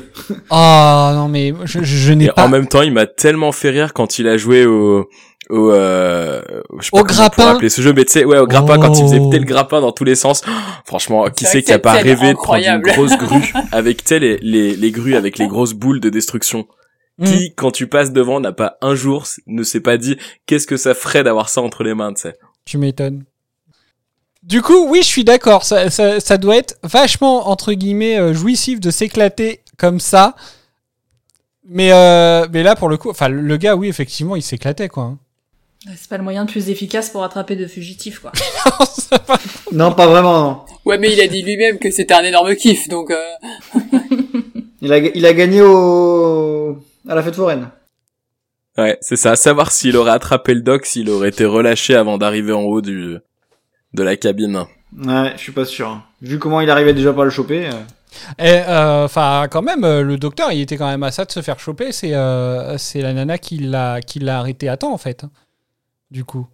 Oh 0.50 1.10
non, 1.14 1.28
mais 1.28 1.54
je, 1.66 1.80
je, 1.84 1.84
je 1.84 2.14
n'ai 2.14 2.26
Et 2.26 2.30
pas. 2.30 2.46
en 2.46 2.50
même 2.50 2.68
temps, 2.68 2.82
il 2.82 2.92
m'a 2.94 3.06
tellement 3.06 3.52
fait 3.52 3.70
rire 3.70 3.94
quand 3.94 4.20
il 4.20 4.28
a 4.28 4.38
joué 4.38 4.66
au 4.66 5.10
au 5.50 5.72
euh, 5.72 6.42
je 6.80 6.86
sais 6.86 6.90
pas 6.92 6.98
Au 6.98 7.02
on 7.02 7.04
grappin. 7.06 7.48
appeler 7.52 7.70
ce 7.70 7.82
jeu 7.82 7.94
mais 7.94 8.06
tu 8.06 8.12
sais 8.14 8.26
ouais 8.26 8.40
au 8.40 8.48
grappin 8.48 8.78
quand 8.80 8.94
il 8.98 9.04
faisait 9.04 9.20
Oh. 9.20 9.30
péter 9.30 9.40
le 9.40 9.46
grappin 9.46 9.82
dans 9.82 9.92
tous 9.92 10.04
les 10.04 10.16
sens 10.16 10.42
franchement 10.86 11.30
qui 11.30 11.46
C'est 11.46 11.62
qui 11.64 11.72
a 11.74 11.80
pas 11.80 11.94
rêvé 11.94 12.34
de 12.34 12.38
prendre 12.38 12.66
une 12.66 12.82
grosse 12.82 13.18
grue 13.18 13.54
avec 13.72 14.04
tu 14.04 14.10
sais 14.10 14.20
les, 14.20 14.38
les 14.38 14.76
les 14.76 14.92
grues 14.92 15.16
avec 15.16 15.38
les 15.38 15.48
grosses 15.48 15.74
boules 15.74 16.00
de 16.00 16.10
destruction? 16.10 16.68
Mm. 17.18 17.26
qui 17.26 17.54
quand 17.56 17.72
tu 17.72 17.88
passes 17.88 18.12
devant 18.12 18.42
n'a 18.42 18.52
pas 18.52 18.78
un 18.82 18.94
jour 18.94 19.26
ne 19.48 19.64
s'est 19.64 19.80
pas 19.80 19.96
dit 19.98 20.18
qu'est-ce 20.48 20.68
que 20.68 20.76
ça 20.78 20.94
ferait 20.94 21.24
d'avoir 21.24 21.48
ça 21.50 21.62
entre 21.62 21.84
les 21.84 21.94
mains 21.94 22.14
tu 22.14 22.24
sais? 22.24 22.36
Tu 22.66 22.78
m'étonnes. 22.78 23.24
Du 24.44 24.62
coup, 24.62 24.88
oui, 24.90 25.00
je 25.02 25.08
suis 25.08 25.24
d'accord. 25.24 25.64
Ça, 25.64 25.90
ça, 25.90 26.20
ça 26.20 26.38
doit 26.38 26.58
être 26.58 26.76
vachement, 26.84 27.48
entre 27.50 27.74
guillemets, 27.74 28.20
euh, 28.20 28.34
jouissif 28.34 28.80
de 28.80 28.92
s'éclater 28.92 29.62
comme 29.78 30.00
ça. 30.00 30.36
Mais, 31.68 31.92
euh, 31.94 32.46
mais 32.52 32.62
là, 32.62 32.76
pour 32.76 32.90
le 32.90 32.98
coup, 32.98 33.10
enfin, 33.10 33.28
le 33.28 33.58
gars, 33.58 33.76
oui, 33.76 33.88
effectivement, 33.88 34.36
il 34.36 34.44
s'éclatait, 34.44 34.88
quoi. 34.90 35.16
C'est 35.96 36.10
pas 36.10 36.18
le 36.18 36.24
moyen 36.24 36.46
le 36.46 36.50
plus 36.52 36.70
efficace 36.70 37.10
pour 37.10 37.24
attraper 37.24 37.56
de 37.56 37.68
fugitifs, 37.68 38.20
quoi. 38.20 38.32
non, 39.72 39.92
pas 39.94 40.08
vraiment. 40.08 40.42
Non. 40.42 40.62
Ouais, 40.86 40.98
mais 40.98 41.12
il 41.14 41.22
a 41.22 41.28
dit 41.28 41.44
lui-même 41.44 41.78
que 41.80 41.92
c'était 41.92 42.14
un 42.14 42.24
énorme 42.24 42.56
kiff, 42.56 42.88
donc 42.90 43.12
euh, 43.12 43.22
Il 44.82 44.92
a, 44.94 44.98
il 44.98 45.26
a 45.26 45.34
gagné 45.34 45.62
au 45.64 46.78
à 47.08 47.16
la 47.16 47.24
fête 47.24 47.36
foraine. 47.36 47.70
ouais 48.78 48.98
c'est 49.02 49.16
ça 49.16 49.36
savoir 49.36 49.72
s'il 49.72 49.96
aurait 49.98 50.12
attrapé 50.12 50.54
le 50.54 50.62
doc 50.62 50.86
s'il 50.86 51.10
aurait 51.10 51.30
été 51.30 51.46
relâché 51.46 51.96
avant 51.96 52.18
d'arriver 52.20 52.52
en 52.54 52.62
haut 52.62 52.82
du 52.82 53.18
de 53.94 54.04
la 54.04 54.16
cabine 54.16 54.66
Ouais, 54.98 55.34
je 55.36 55.42
suis 55.42 55.52
pas 55.52 55.66
sûr. 55.66 55.88
hein. 55.90 56.04
Vu 56.22 56.38
comment 56.40 56.62
il 56.62 56.70
arrivait 56.70 56.94
déjà 56.94 57.14
pas 57.14 57.24
à 57.24 57.26
le 57.26 57.32
choper. 57.32 57.68
euh. 57.68 57.72
Et, 58.40 58.62
euh, 58.70 59.06
enfin, 59.06 59.48
quand 59.52 59.62
même, 59.62 59.84
euh, 59.84 60.04
le 60.04 60.18
docteur, 60.18 60.52
il 60.54 60.62
était 60.62 60.78
quand 60.78 60.88
même 60.88 61.04
à 61.04 61.12
ça 61.12 61.26
de 61.26 61.32
se 61.32 61.42
faire 61.42 61.60
choper. 61.60 61.92
C'est 61.92 62.14
euh, 62.14 62.78
c'est 62.78 63.02
la 63.02 63.12
nana 63.12 63.38
qui 63.38 63.58
l'a 63.58 64.00
qui 64.02 64.20
l'a 64.20 64.40
arrêté 64.40 64.70
à 64.70 64.78
temps, 64.78 64.94
en 64.94 64.98
fait. 64.98 65.26
Du 66.12 66.24
coup. 66.24 66.48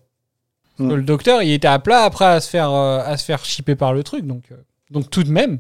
Le 0.80 1.02
docteur, 1.04 1.44
il 1.44 1.52
était 1.52 1.68
à 1.68 1.78
plat 1.78 2.04
après 2.04 2.26
à 2.26 2.40
se 2.40 2.50
faire, 2.50 2.72
euh, 2.72 3.04
à 3.06 3.16
se 3.18 3.24
faire 3.26 3.46
chipper 3.46 3.76
par 3.76 3.94
le 3.94 4.04
truc. 4.04 4.26
Donc, 4.26 4.46
euh, 4.52 4.56
donc 4.90 5.10
tout 5.12 5.24
de 5.24 5.30
même. 5.30 5.60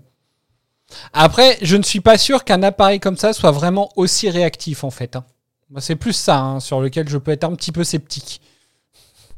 Après, 1.13 1.57
je 1.61 1.77
ne 1.77 1.83
suis 1.83 1.99
pas 1.99 2.17
sûr 2.17 2.43
qu'un 2.43 2.63
appareil 2.63 2.99
comme 2.99 3.17
ça 3.17 3.31
soit 3.33 3.51
vraiment 3.51 3.89
aussi 3.95 4.29
réactif, 4.29 4.83
en 4.83 4.89
fait. 4.89 5.15
hein. 5.15 5.23
Moi, 5.69 5.79
C'est 5.79 5.95
plus 5.95 6.13
ça 6.13 6.39
hein, 6.39 6.59
sur 6.59 6.81
lequel 6.81 7.07
je 7.07 7.17
peux 7.17 7.31
être 7.31 7.43
un 7.43 7.53
petit 7.55 7.71
peu 7.71 7.83
sceptique. 7.83 8.41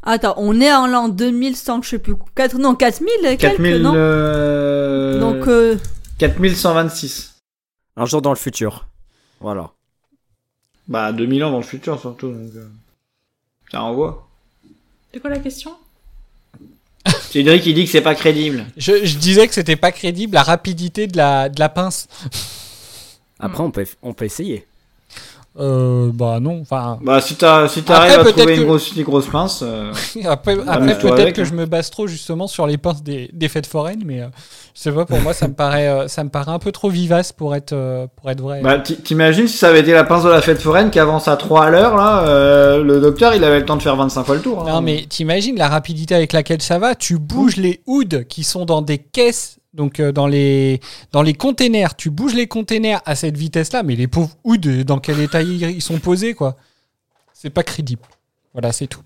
Attends, 0.04 0.34
on 0.38 0.60
est 0.60 0.74
en 0.74 0.88
l'an 0.88 1.10
2100, 1.10 1.82
je 1.84 1.90
sais 1.90 2.00
plus. 2.00 2.16
4, 2.36 2.58
non, 2.58 2.76
4000 2.76 3.10
et 3.26 3.38
quelques, 3.38 3.58
4000. 3.58 3.82
non 3.82 3.94
euh, 3.96 5.20
Donc, 5.20 5.48
euh, 5.48 5.78
4126. 6.18 7.36
Un 7.96 8.06
jour 8.06 8.22
dans 8.22 8.32
le 8.32 8.36
futur. 8.38 8.88
Voilà. 9.40 9.72
Bah 10.88 11.12
2000 11.14 11.44
ans 11.44 11.52
dans 11.52 11.58
le 11.58 11.64
futur 11.64 12.00
surtout. 12.00 12.32
Donc, 12.32 12.52
euh, 12.56 12.68
ça 13.72 13.84
envoie. 13.84 14.28
C'est 15.14 15.20
quoi 15.20 15.30
la 15.30 15.40
question? 15.40 15.76
Cédric 17.30 17.66
il 17.66 17.76
dit 17.76 17.86
que 17.86 17.92
c'est 17.92 18.02
pas 18.02 18.16
crédible. 18.16 18.66
Je, 18.78 19.06
je 19.06 19.18
disais 19.18 19.48
que 19.48 19.54
c'était 19.54 19.76
pas 19.76 19.92
crédible 19.92 20.34
la 20.34 20.44
rapidité 20.44 21.08
de 21.08 21.18
la, 21.18 21.50
de 21.50 21.60
la 21.60 21.70
pince. 21.70 22.08
Après, 23.40 23.62
on 23.62 23.72
peut, 23.72 23.86
on 24.02 24.14
peut 24.14 24.26
essayer. 24.26 24.66
Euh, 25.60 26.10
bah 26.12 26.40
non, 26.40 26.60
enfin. 26.62 26.98
Bah 27.04 27.22
si 27.22 27.36
t'as 27.36 27.68
si 27.68 27.82
Après, 27.82 27.94
t'arrives 27.94 28.20
à 28.20 28.24
trouver 28.32 28.46
que- 28.56 28.60
une 28.62 28.66
grosse 28.66 28.96
une 28.96 29.04
grosse 29.04 29.28
pince. 29.28 29.60
euh, 29.62 29.94
Après, 30.26 30.58
après 30.68 30.98
peut-être 30.98 31.34
que 31.34 31.42
hein. 31.42 31.46
je 31.46 31.54
me 31.54 31.68
base 31.68 31.92
trop 31.92 32.08
justement 32.08 32.48
sur 32.48 32.66
les 32.66 32.78
pinces 32.80 33.04
des, 33.04 33.30
des 33.34 33.48
fêtes 33.50 33.68
foraines, 33.68 34.02
mais 34.04 34.22
euh, 34.22 34.28
je 34.74 34.82
sais 34.82 34.92
pas, 34.92 35.06
pour 35.06 35.20
moi, 35.20 35.34
ça 35.34 35.48
me 35.48 35.54
paraît, 35.54 35.88
euh, 35.88 36.08
ça 36.08 36.24
me 36.24 36.30
paraît 36.30 36.52
un 36.52 36.58
peu 36.58 36.72
trop 36.72 36.90
vivace 36.90 37.32
pour 37.32 37.54
être, 37.56 37.74
euh, 37.74 38.08
pour 38.16 38.32
être 38.32 38.42
vrai. 38.42 38.62
Bah 38.62 38.80
t'i- 38.80 38.96
t'imagines 38.98 39.48
si 39.48 39.58
ça 39.58 39.68
avait 39.70 39.82
été 39.82 39.92
la 39.94 40.04
pince 40.06 40.24
de 40.24 40.30
la 40.30 40.42
fête 40.42 40.60
foraine 40.60 40.90
qui 40.90 40.98
avance 40.98 41.28
à 41.28 41.36
3 41.38 41.66
à 41.66 41.70
l'heure 41.70 41.96
là, 41.98 42.24
euh, 42.28 42.84
le 42.84 43.00
docteur 43.00 43.36
il 43.36 43.44
avait 43.44 43.60
le 43.60 43.66
temps 43.66 43.76
de 43.78 43.84
faire 43.84 43.96
25 43.96 44.24
fois 44.24 44.36
le 44.36 44.42
tour. 44.42 44.62
hein. 44.68 44.72
non, 44.72 44.82
mais 44.82 45.06
t'imagines 45.08 45.56
la 45.58 45.70
rapidité 45.70 46.16
avec 46.16 46.34
laquelle 46.34 46.64
ça 46.64 46.80
va? 46.80 46.96
Tu 46.96 47.20
bouges 47.20 47.58
les 47.58 47.82
hoods 47.86 48.24
qui 48.28 48.44
sont 48.44 48.66
dans 48.66 48.82
des 48.82 48.98
caisses, 48.98 49.60
donc 49.74 50.00
euh, 50.00 50.12
dans 50.12 50.28
les, 50.28 50.80
dans 51.12 51.22
les 51.22 51.34
containers. 51.34 51.96
Tu 51.96 52.10
bouges 52.10 52.34
les 52.36 52.48
containers 52.48 53.02
à 53.06 53.16
cette 53.16 53.38
vitesse-là, 53.38 53.84
mais 53.84 53.96
les 53.96 54.08
pauvres 54.08 54.36
hoods, 54.44 54.84
dans 54.86 55.00
quel 55.00 55.20
état 55.20 55.42
ils 55.42 55.62
ils 55.64 55.82
sont 55.82 56.00
posés, 56.00 56.34
quoi 56.34 56.58
C'est 57.34 57.50
pas 57.50 57.64
crédible. 57.64 58.04
Voilà, 58.54 58.72
c'est 58.72 58.88
tout. 58.88 59.02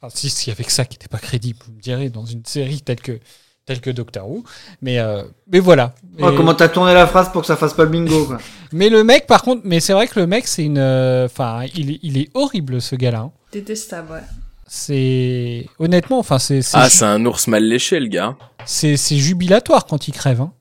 Enfin, 0.00 0.14
si, 0.16 0.30
s'il 0.30 0.50
y 0.52 0.54
avait 0.54 0.64
que 0.64 0.72
ça 0.72 0.84
qui 0.84 0.94
n'était 0.94 1.08
pas 1.08 1.18
crédible, 1.18 1.58
vous 1.66 1.72
me 1.72 1.80
direz, 1.80 2.08
dans 2.08 2.24
une 2.24 2.44
série 2.44 2.80
telle 2.80 3.00
que, 3.00 3.18
telle 3.66 3.80
que 3.80 3.90
Doctor 3.90 4.30
Who. 4.30 4.44
Mais, 4.80 4.98
euh, 5.00 5.24
mais 5.50 5.58
voilà. 5.58 5.94
Oh, 6.20 6.30
Et- 6.30 6.36
comment 6.36 6.54
t'as 6.54 6.68
tourné 6.68 6.94
la 6.94 7.06
phrase 7.06 7.30
pour 7.32 7.40
que 7.42 7.46
ça 7.48 7.56
fasse 7.56 7.74
pas 7.74 7.82
le 7.84 7.90
bingo 7.90 8.24
quoi. 8.26 8.38
Mais 8.72 8.90
le 8.90 9.02
mec, 9.02 9.26
par 9.26 9.42
contre, 9.42 9.62
mais 9.64 9.80
c'est 9.80 9.94
vrai 9.94 10.06
que 10.06 10.20
le 10.20 10.26
mec, 10.26 10.46
c'est 10.46 10.62
une. 10.64 10.76
euh, 10.78 11.24
Enfin, 11.26 11.64
il, 11.74 11.90
est- 11.92 11.98
il 12.02 12.18
est 12.18 12.28
horrible, 12.34 12.80
ce 12.82 12.94
gars-là. 12.96 13.20
hein. 13.20 13.32
Détestable, 13.50 14.12
ouais. 14.12 14.20
C'est. 14.68 15.66
Honnêtement, 15.78 16.18
enfin, 16.18 16.38
c'est. 16.38 16.60
Ah 16.74 16.88
c'est 16.90 17.04
un 17.04 17.24
ours 17.26 17.46
mal 17.48 17.64
léché 17.64 17.98
le 18.00 18.06
gars 18.08 18.36
c'est- 18.66 18.96
c'est 18.98 19.16
jubilatoire 19.16 19.86
quand 19.86 20.08
il 20.08 20.12
crève. 20.12 20.40
hein. 20.42 20.52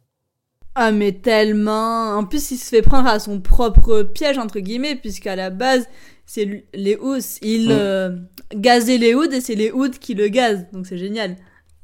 ah, 0.76 0.91
mais 0.91 1.12
tellement. 1.12 2.15
En 2.17 2.24
plus, 2.24 2.52
il 2.52 2.58
se 2.58 2.70
fait 2.70 2.82
prendre 2.82 3.08
à 3.10 3.20
son 3.20 3.41
propre 3.41 4.04
piège, 4.04 4.38
entre 4.38 4.60
guillemets, 4.60 4.96
puisqu'à 4.96 5.36
la 5.36 5.50
base, 5.50 5.88
c'est 6.26 6.65
les 6.74 6.96
hoods. 6.96 7.20
Il 7.41 7.67
Mm. 7.70 7.72
euh, 7.72 8.17
gazait 8.56 8.98
les 8.98 9.13
hoods 9.13 9.32
et 9.34 9.41
c'est 9.41 9.56
les 9.56 9.72
hoods 9.72 9.98
qui 10.00 10.13
le 10.13 10.28
gazent. 10.30 10.67
Donc 10.72 10.88
c'est 10.88 10.98
génial. 10.98 11.36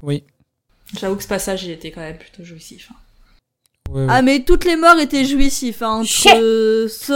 Oui. 0.02 0.24
J'avoue 0.98 1.16
que 1.16 1.22
ce 1.24 1.28
passage, 1.28 1.64
il 1.64 1.70
était 1.72 1.90
quand 1.90 2.00
même 2.02 2.16
plutôt 2.18 2.44
jouissif. 2.44 2.88
hein. 2.92 2.96
Ouais, 3.94 4.00
ouais. 4.00 4.06
Ah, 4.10 4.22
mais 4.22 4.40
toutes 4.40 4.64
les 4.64 4.74
morts 4.74 4.98
étaient 4.98 5.24
jouissifs. 5.24 5.80
Hein, 5.80 6.00
entre 6.00 6.36
euh, 6.36 6.88
qui 6.88 6.94
se 6.94 7.12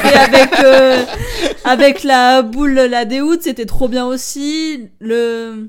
fait 0.00 0.14
avec, 0.14 0.60
euh, 0.62 1.02
avec 1.64 2.02
la 2.04 2.42
boule, 2.42 2.74
la 2.74 3.06
déoute, 3.06 3.42
c'était 3.42 3.64
trop 3.64 3.88
bien 3.88 4.04
aussi. 4.04 4.90
Le, 5.00 5.68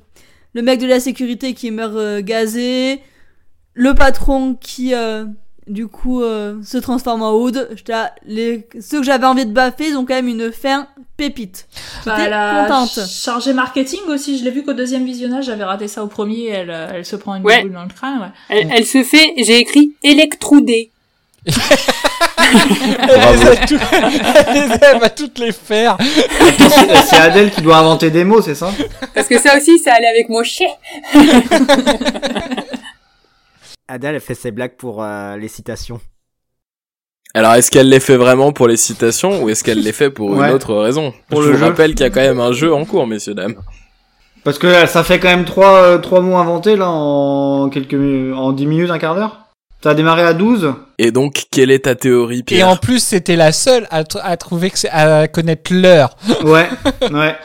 le 0.53 0.61
mec 0.61 0.81
de 0.81 0.87
la 0.87 0.99
sécurité 0.99 1.53
qui 1.53 1.71
meurt 1.71 1.95
euh, 1.95 2.21
gazé. 2.21 3.01
Le 3.73 3.93
patron 3.93 4.55
qui, 4.59 4.93
euh, 4.93 5.23
du 5.67 5.87
coup, 5.87 6.21
euh, 6.21 6.61
se 6.63 6.77
transforme 6.77 7.21
en 7.21 7.33
oud. 7.33 7.69
J'étais 7.73 7.93
là, 7.93 8.13
les, 8.25 8.67
ceux 8.81 8.99
que 8.99 9.05
j'avais 9.05 9.25
envie 9.25 9.45
de 9.45 9.53
baffer, 9.53 9.87
ils 9.87 9.95
ont 9.95 10.05
quand 10.05 10.15
même 10.15 10.27
une 10.27 10.51
fin 10.51 10.89
pépite. 11.17 11.67
Bah, 12.05 12.29
la 12.29 12.65
contente. 12.69 12.99
chargée 13.09 13.53
marketing 13.53 13.99
aussi, 14.07 14.37
je 14.37 14.43
l'ai 14.43 14.51
vu 14.51 14.63
qu'au 14.63 14.73
deuxième 14.73 15.03
visionnage, 15.05 15.45
j'avais 15.45 15.63
raté 15.63 15.87
ça 15.87 16.03
au 16.03 16.07
premier, 16.07 16.45
elle, 16.47 16.69
euh, 16.69 16.91
elle 16.95 17.05
se 17.05 17.15
prend 17.15 17.35
une 17.35 17.43
Ouais. 17.43 17.63
boule 17.63 17.73
dans 17.73 17.83
le 17.83 17.89
crâne, 17.89 18.19
ouais. 18.21 18.27
elle, 18.49 18.69
elle 18.71 18.85
se 18.85 19.03
fait, 19.03 19.33
j'ai 19.37 19.57
écrit 19.57 19.93
électroudée. 20.03 20.91
Elle 21.45 21.53
les 23.35 23.45
a 23.47 23.55
tout- 23.67 23.79
elle 24.47 24.99
les 25.01 25.09
toutes 25.09 25.39
les 25.39 25.51
faire. 25.51 25.97
C'est 27.07 27.17
Adèle 27.17 27.51
qui 27.51 27.61
doit 27.61 27.77
inventer 27.77 28.11
des 28.11 28.23
mots, 28.23 28.41
c'est 28.41 28.55
ça? 28.55 28.71
Parce 29.13 29.27
que 29.27 29.39
ça 29.39 29.57
aussi, 29.57 29.79
ça 29.79 29.93
allait 29.93 30.07
avec 30.07 30.29
mon 30.29 30.43
chien. 30.43 30.69
Adèle 33.87 34.15
elle 34.15 34.21
fait 34.21 34.35
ses 34.35 34.51
blagues 34.51 34.75
pour 34.77 35.01
euh, 35.03 35.37
les 35.37 35.47
citations. 35.47 35.99
Alors, 37.33 37.53
est-ce 37.53 37.69
qu'elle 37.69 37.89
les 37.89 37.99
fait 37.99 38.17
vraiment 38.17 38.51
pour 38.51 38.67
les 38.67 38.77
citations 38.77 39.43
ou 39.43 39.49
est-ce 39.49 39.63
qu'elle 39.63 39.81
les 39.83 39.91
fait 39.91 40.09
pour 40.09 40.31
Ouais. 40.31 40.47
une 40.49 40.53
autre 40.55 40.73
raison 40.75 41.13
Pour 41.29 41.41
Je 41.43 41.47
le 41.49 41.53
vous 41.53 41.59
jeu. 41.59 41.65
rappelle 41.65 41.91
qu'il 41.93 42.01
y 42.05 42.07
a 42.07 42.09
quand 42.09 42.21
même 42.21 42.39
un 42.39 42.51
jeu 42.51 42.73
en 42.73 42.83
cours, 42.85 43.05
messieurs, 43.05 43.33
dames. 43.35 43.55
Parce 44.43 44.57
que 44.57 44.67
là, 44.67 44.87
ça 44.87 45.03
fait 45.03 45.19
quand 45.19 45.27
même 45.27 45.45
trois, 45.45 45.81
euh, 45.83 45.97
trois 45.97 46.21
mots 46.21 46.37
inventés, 46.37 46.75
là, 46.75 46.89
en 46.89 47.69
quelques 47.69 48.33
en 48.35 48.53
10 48.53 48.65
minutes, 48.65 48.89
un 48.91 48.97
quart 48.99 49.15
d'heure 49.15 49.39
a 49.85 49.93
démarré 49.93 50.23
à 50.23 50.33
12 50.33 50.73
Et 50.97 51.11
donc, 51.11 51.43
quelle 51.49 51.71
est 51.71 51.85
ta 51.85 51.95
théorie, 51.95 52.39
Et 52.39 52.43
Pierre 52.43 52.67
en 52.67 52.75
plus, 52.75 53.01
c'était 53.01 53.37
la 53.37 53.53
seule 53.53 53.87
à, 53.89 54.03
tr- 54.03 54.19
à 54.21 54.35
trouver 54.35 54.69
que 54.69 54.75
à 54.91 55.29
connaître 55.29 55.71
l'heure. 55.73 56.09
Ouais, 56.43 56.67
ouais. 57.09 57.35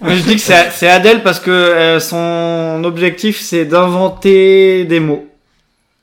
Mais 0.00 0.16
je 0.16 0.22
dis 0.22 0.34
que 0.36 0.40
c'est 0.40 0.70
c'est 0.70 0.88
Adèle 0.88 1.24
parce 1.24 1.40
que 1.40 1.50
euh, 1.50 1.98
son 1.98 2.84
objectif, 2.84 3.40
c'est 3.40 3.64
d'inventer 3.64 4.84
des 4.84 5.00
mots. 5.00 5.26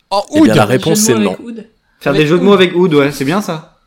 En 0.09 0.21
Eh 0.35 0.39
oud. 0.39 0.45
bien, 0.47 0.55
la 0.55 0.65
réponse, 0.65 0.99
c'est 0.99 1.15
non. 1.15 1.37
Oud. 1.41 1.65
Faire 2.05 2.11
Avec 2.13 2.21
des 2.21 2.27
jeux 2.27 2.37
de 2.37 2.43
mots 2.43 2.53
avec 2.53 2.75
Oud, 2.75 2.93
ouais, 2.93 3.11
c'est 3.11 3.25
bien 3.25 3.41
ça 3.41 3.79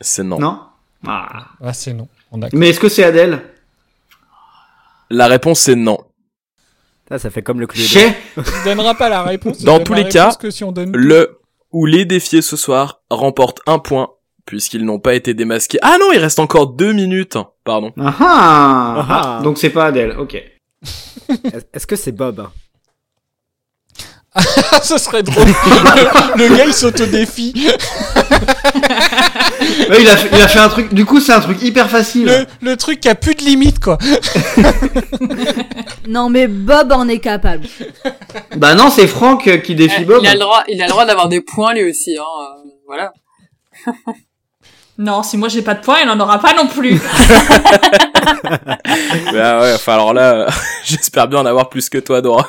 C'est 0.00 0.22
non. 0.22 0.38
Non? 0.38 0.58
Ah. 1.06 1.48
Ah, 1.62 1.72
c'est 1.74 1.92
non. 1.92 2.08
On 2.32 2.40
a... 2.40 2.48
Mais 2.54 2.70
est-ce 2.70 2.80
que 2.80 2.88
c'est 2.88 3.04
Adèle? 3.04 3.42
La 5.10 5.26
réponse, 5.26 5.60
c'est 5.60 5.74
non. 5.74 5.98
Ça, 7.10 7.18
ça 7.18 7.28
fait 7.28 7.42
comme 7.42 7.60
le 7.60 7.66
Cluedo. 7.66 7.86
Chez 7.86 8.14
Tu 8.36 8.42
donneras 8.64 8.94
pas 8.94 9.10
la 9.10 9.22
réponse. 9.22 9.62
Dans 9.62 9.80
tous 9.80 9.92
les 9.92 10.08
cas, 10.08 10.28
réponse 10.28 10.38
que 10.38 10.50
si 10.50 10.64
on 10.64 10.72
donne 10.72 10.92
Le 10.96 11.38
ou 11.72 11.84
les 11.84 12.06
défiés 12.06 12.40
ce 12.40 12.56
soir 12.56 13.02
remportent 13.10 13.60
un 13.66 13.78
point, 13.78 14.08
puisqu'ils 14.46 14.86
n'ont 14.86 14.98
pas 14.98 15.12
été 15.14 15.34
démasqués. 15.34 15.78
Ah 15.82 15.98
non, 16.00 16.12
il 16.14 16.18
reste 16.20 16.38
encore 16.38 16.68
deux 16.68 16.94
minutes. 16.94 17.36
Pardon. 17.64 17.92
Ah 18.00 18.14
ah 18.18 19.06
Ah. 19.10 19.40
Donc 19.44 19.58
c'est 19.58 19.68
pas 19.70 19.84
Adèle, 19.86 20.16
ok. 20.18 20.34
Est- 20.36 21.68
Est-ce 21.74 21.86
que 21.86 21.96
c'est 21.96 22.12
Bob? 22.12 22.48
ce 24.82 24.96
serait 24.98 25.22
drôle. 25.22 25.46
le, 25.46 26.36
le 26.48 26.56
gars, 26.56 26.64
il 26.66 26.72
s'autodéfie. 26.72 27.52
Ouais, 29.90 30.00
il, 30.02 30.08
a 30.08 30.16
fait, 30.16 30.28
il 30.32 30.40
a 30.40 30.48
fait 30.48 30.58
un 30.60 30.68
truc, 30.68 30.94
du 30.94 31.04
coup 31.04 31.20
c'est 31.20 31.32
un 31.32 31.40
truc 31.40 31.60
hyper 31.62 31.90
facile. 31.90 32.26
Le, 32.26 32.46
le 32.60 32.76
truc 32.76 33.00
qui 33.00 33.08
a 33.08 33.14
plus 33.14 33.34
de 33.34 33.42
limite, 33.42 33.80
quoi. 33.80 33.98
Non, 36.08 36.28
mais 36.28 36.48
Bob 36.48 36.92
en 36.92 37.06
est 37.08 37.18
capable. 37.20 37.66
Bah 38.56 38.74
non, 38.74 38.90
c'est 38.90 39.06
Franck 39.06 39.62
qui 39.62 39.74
défie 39.74 39.94
Eh, 40.00 40.04
Bob. 40.04 40.20
Il 40.22 40.28
a 40.28 40.32
le 40.34 40.40
droit, 40.40 40.64
il 40.68 40.80
a 40.80 40.86
le 40.86 40.90
droit 40.90 41.04
d'avoir 41.06 41.28
des 41.28 41.40
points 41.40 41.72
lui 41.74 41.88
aussi, 41.88 42.16
hein. 42.18 42.22
euh, 42.22 42.70
voilà. 42.86 43.12
Non, 44.98 45.22
si 45.22 45.36
moi 45.36 45.48
j'ai 45.48 45.62
pas 45.62 45.74
de 45.74 45.80
points, 45.80 45.98
il 46.02 46.08
en 46.10 46.18
aura 46.20 46.38
pas 46.40 46.52
non 46.54 46.66
plus. 46.66 47.00
Bah 49.32 49.60
ouais, 49.60 49.74
enfin 49.74 49.94
alors 49.94 50.12
là, 50.14 50.48
j'espère 50.84 51.28
bien 51.28 51.38
en 51.40 51.46
avoir 51.46 51.68
plus 51.68 51.88
que 51.88 51.98
toi, 51.98 52.20
Dora. 52.20 52.48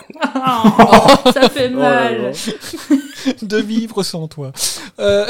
Oh, 0.80 1.32
ça 1.32 1.50
fait 1.50 1.72
Oh 1.74 1.80
là 1.80 1.90
mal. 2.12 2.22
là. 2.32 2.96
de 3.42 3.58
vivre 3.58 4.04
sans 4.04 4.28
toi. 4.28 4.52
Euh, 5.00 5.26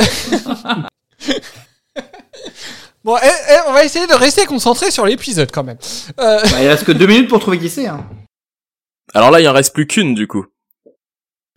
bon, 3.04 3.18
eh, 3.18 3.28
eh, 3.54 3.58
on 3.70 3.74
va 3.74 3.84
essayer 3.84 4.08
de 4.08 4.14
rester 4.14 4.46
concentré 4.46 4.92
sur 4.92 5.06
l'épisode 5.06 5.52
quand 5.52 5.64
même. 5.64 5.78
Euh, 6.20 6.40
Bah, 6.44 6.62
il 6.62 6.68
reste 6.68 6.86
que 6.86 6.92
deux 6.92 7.08
minutes 7.08 7.30
pour 7.30 7.40
trouver 7.40 7.60
qui 7.60 7.70
c'est. 7.70 7.88
Hein. 7.88 8.06
Alors 9.14 9.32
là, 9.32 9.42
il 9.42 9.48
en 9.48 9.54
reste 9.54 9.74
plus 9.74 9.88
qu'une 9.88 10.14
du 10.14 10.28
coup. 10.28 10.46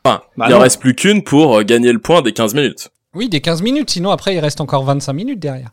Enfin, 0.04 0.22
Bah 0.36 0.46
il 0.48 0.54
en 0.54 0.56
non. 0.58 0.62
reste 0.62 0.80
plus 0.80 0.94
qu'une 0.94 1.22
pour 1.22 1.58
euh, 1.58 1.62
gagner 1.62 1.92
le 1.92 2.00
point 2.00 2.20
des 2.22 2.32
15 2.32 2.54
minutes. 2.54 2.90
oui, 3.14 3.28
des 3.28 3.40
15 3.40 3.62
minutes, 3.62 3.90
sinon 3.90 4.10
après 4.10 4.34
il 4.34 4.40
reste 4.40 4.60
encore 4.60 4.84
25 4.84 5.12
minutes 5.12 5.40
derrière. 5.40 5.70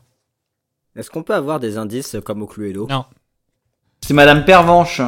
Est-ce 0.94 1.10
qu'on 1.10 1.22
peut 1.22 1.34
avoir 1.34 1.58
des 1.58 1.78
indices 1.78 2.16
comme 2.24 2.42
au 2.42 2.46
Cluedo 2.46 2.86
Non. 2.88 3.04
C'est 4.06 4.14
Madame 4.14 4.44
Pervenche. 4.44 5.00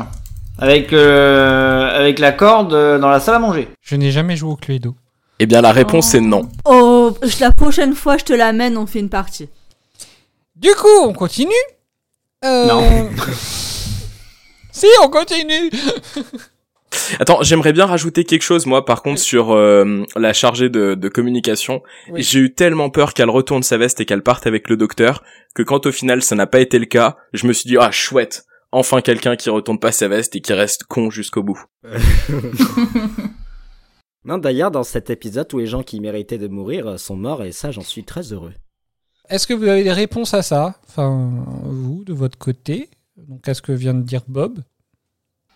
Avec, 0.58 0.92
euh, 0.92 1.90
avec 1.98 2.20
la 2.20 2.30
corde 2.30 2.74
euh, 2.74 2.98
dans 2.98 3.08
la 3.08 3.18
salle 3.18 3.34
à 3.34 3.38
manger. 3.40 3.68
Je 3.82 3.96
n'ai 3.96 4.12
jamais 4.12 4.36
joué 4.36 4.52
au 4.52 4.56
Cluedo. 4.56 4.94
Eh 5.40 5.46
bien, 5.46 5.60
la 5.60 5.72
réponse 5.72 6.14
est 6.14 6.20
non. 6.20 6.48
Oh, 6.64 7.12
la 7.40 7.50
prochaine 7.50 7.94
fois, 7.94 8.18
je 8.18 8.24
te 8.24 8.32
l'amène, 8.32 8.78
on 8.78 8.86
fait 8.86 9.00
une 9.00 9.08
partie. 9.08 9.48
Du 10.54 10.70
coup, 10.74 11.02
on 11.02 11.12
continue? 11.12 11.52
Euh, 12.44 12.68
Non. 12.68 13.10
si, 14.72 14.86
on 15.02 15.08
continue 15.08 15.70
Attends, 17.18 17.42
j'aimerais 17.42 17.72
bien 17.72 17.86
rajouter 17.86 18.24
quelque 18.24 18.42
chose, 18.42 18.66
moi, 18.66 18.84
par 18.84 19.02
contre, 19.02 19.20
sur 19.20 19.52
euh, 19.52 20.04
la 20.16 20.32
chargée 20.32 20.68
de, 20.68 20.94
de 20.94 21.08
communication. 21.08 21.82
Oui. 22.10 22.22
J'ai 22.22 22.40
eu 22.40 22.54
tellement 22.54 22.90
peur 22.90 23.14
qu'elle 23.14 23.30
retourne 23.30 23.62
sa 23.62 23.78
veste 23.78 24.00
et 24.00 24.04
qu'elle 24.04 24.22
parte 24.22 24.46
avec 24.46 24.68
le 24.68 24.76
docteur, 24.76 25.22
que 25.54 25.62
quand 25.62 25.86
au 25.86 25.92
final 25.92 26.22
ça 26.22 26.34
n'a 26.34 26.46
pas 26.46 26.60
été 26.60 26.78
le 26.78 26.86
cas, 26.86 27.16
je 27.32 27.46
me 27.46 27.52
suis 27.52 27.68
dit, 27.68 27.76
ah 27.78 27.90
chouette, 27.90 28.44
enfin 28.72 29.00
quelqu'un 29.00 29.36
qui 29.36 29.50
retourne 29.50 29.78
pas 29.78 29.92
sa 29.92 30.08
veste 30.08 30.36
et 30.36 30.40
qui 30.40 30.52
reste 30.52 30.84
con 30.84 31.10
jusqu'au 31.10 31.42
bout. 31.42 31.62
Non, 34.26 34.38
d'ailleurs, 34.38 34.70
dans 34.70 34.84
cet 34.84 35.10
épisode, 35.10 35.48
tous 35.48 35.58
les 35.58 35.66
gens 35.66 35.82
qui 35.82 36.00
méritaient 36.00 36.38
de 36.38 36.48
mourir 36.48 36.98
sont 36.98 37.16
morts 37.16 37.44
et 37.44 37.52
ça, 37.52 37.70
j'en 37.70 37.82
suis 37.82 38.04
très 38.04 38.32
heureux. 38.32 38.54
Est-ce 39.28 39.46
que 39.46 39.52
vous 39.52 39.68
avez 39.68 39.82
des 39.84 39.92
réponses 39.92 40.32
à 40.32 40.42
ça? 40.42 40.76
Enfin, 40.88 41.44
vous, 41.64 42.04
de 42.04 42.14
votre 42.14 42.38
côté? 42.38 42.88
Donc, 43.16 43.46
à 43.46 43.54
ce 43.54 43.60
que 43.60 43.72
vient 43.72 43.94
de 43.94 44.02
dire 44.02 44.22
Bob? 44.26 44.60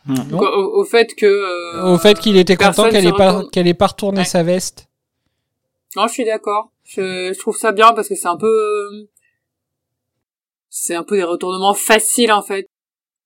Donc, 0.06 0.40
au, 0.42 0.80
au 0.80 0.84
fait 0.84 1.14
que. 1.14 1.26
euh, 1.26 1.92
Au 1.94 1.98
fait 1.98 2.18
qu'il 2.18 2.36
était 2.36 2.56
content 2.56 2.88
qu'elle 2.88 3.06
ait 3.06 3.12
pas, 3.12 3.42
qu'elle 3.52 3.66
ait 3.68 3.74
pas 3.74 3.88
retourné 3.88 4.20
Ouais. 4.20 4.24
sa 4.24 4.42
veste. 4.42 4.88
Non, 5.96 6.06
je 6.06 6.12
suis 6.12 6.24
d'accord. 6.24 6.70
Je, 6.84 7.32
je 7.34 7.38
trouve 7.38 7.56
ça 7.56 7.72
bien 7.72 7.92
parce 7.92 8.08
que 8.08 8.14
c'est 8.14 8.28
un 8.28 8.36
peu, 8.36 9.06
c'est 10.70 10.94
un 10.94 11.02
peu 11.02 11.16
des 11.16 11.24
retournements 11.24 11.74
faciles 11.74 12.32
en 12.32 12.42
fait. 12.42 12.66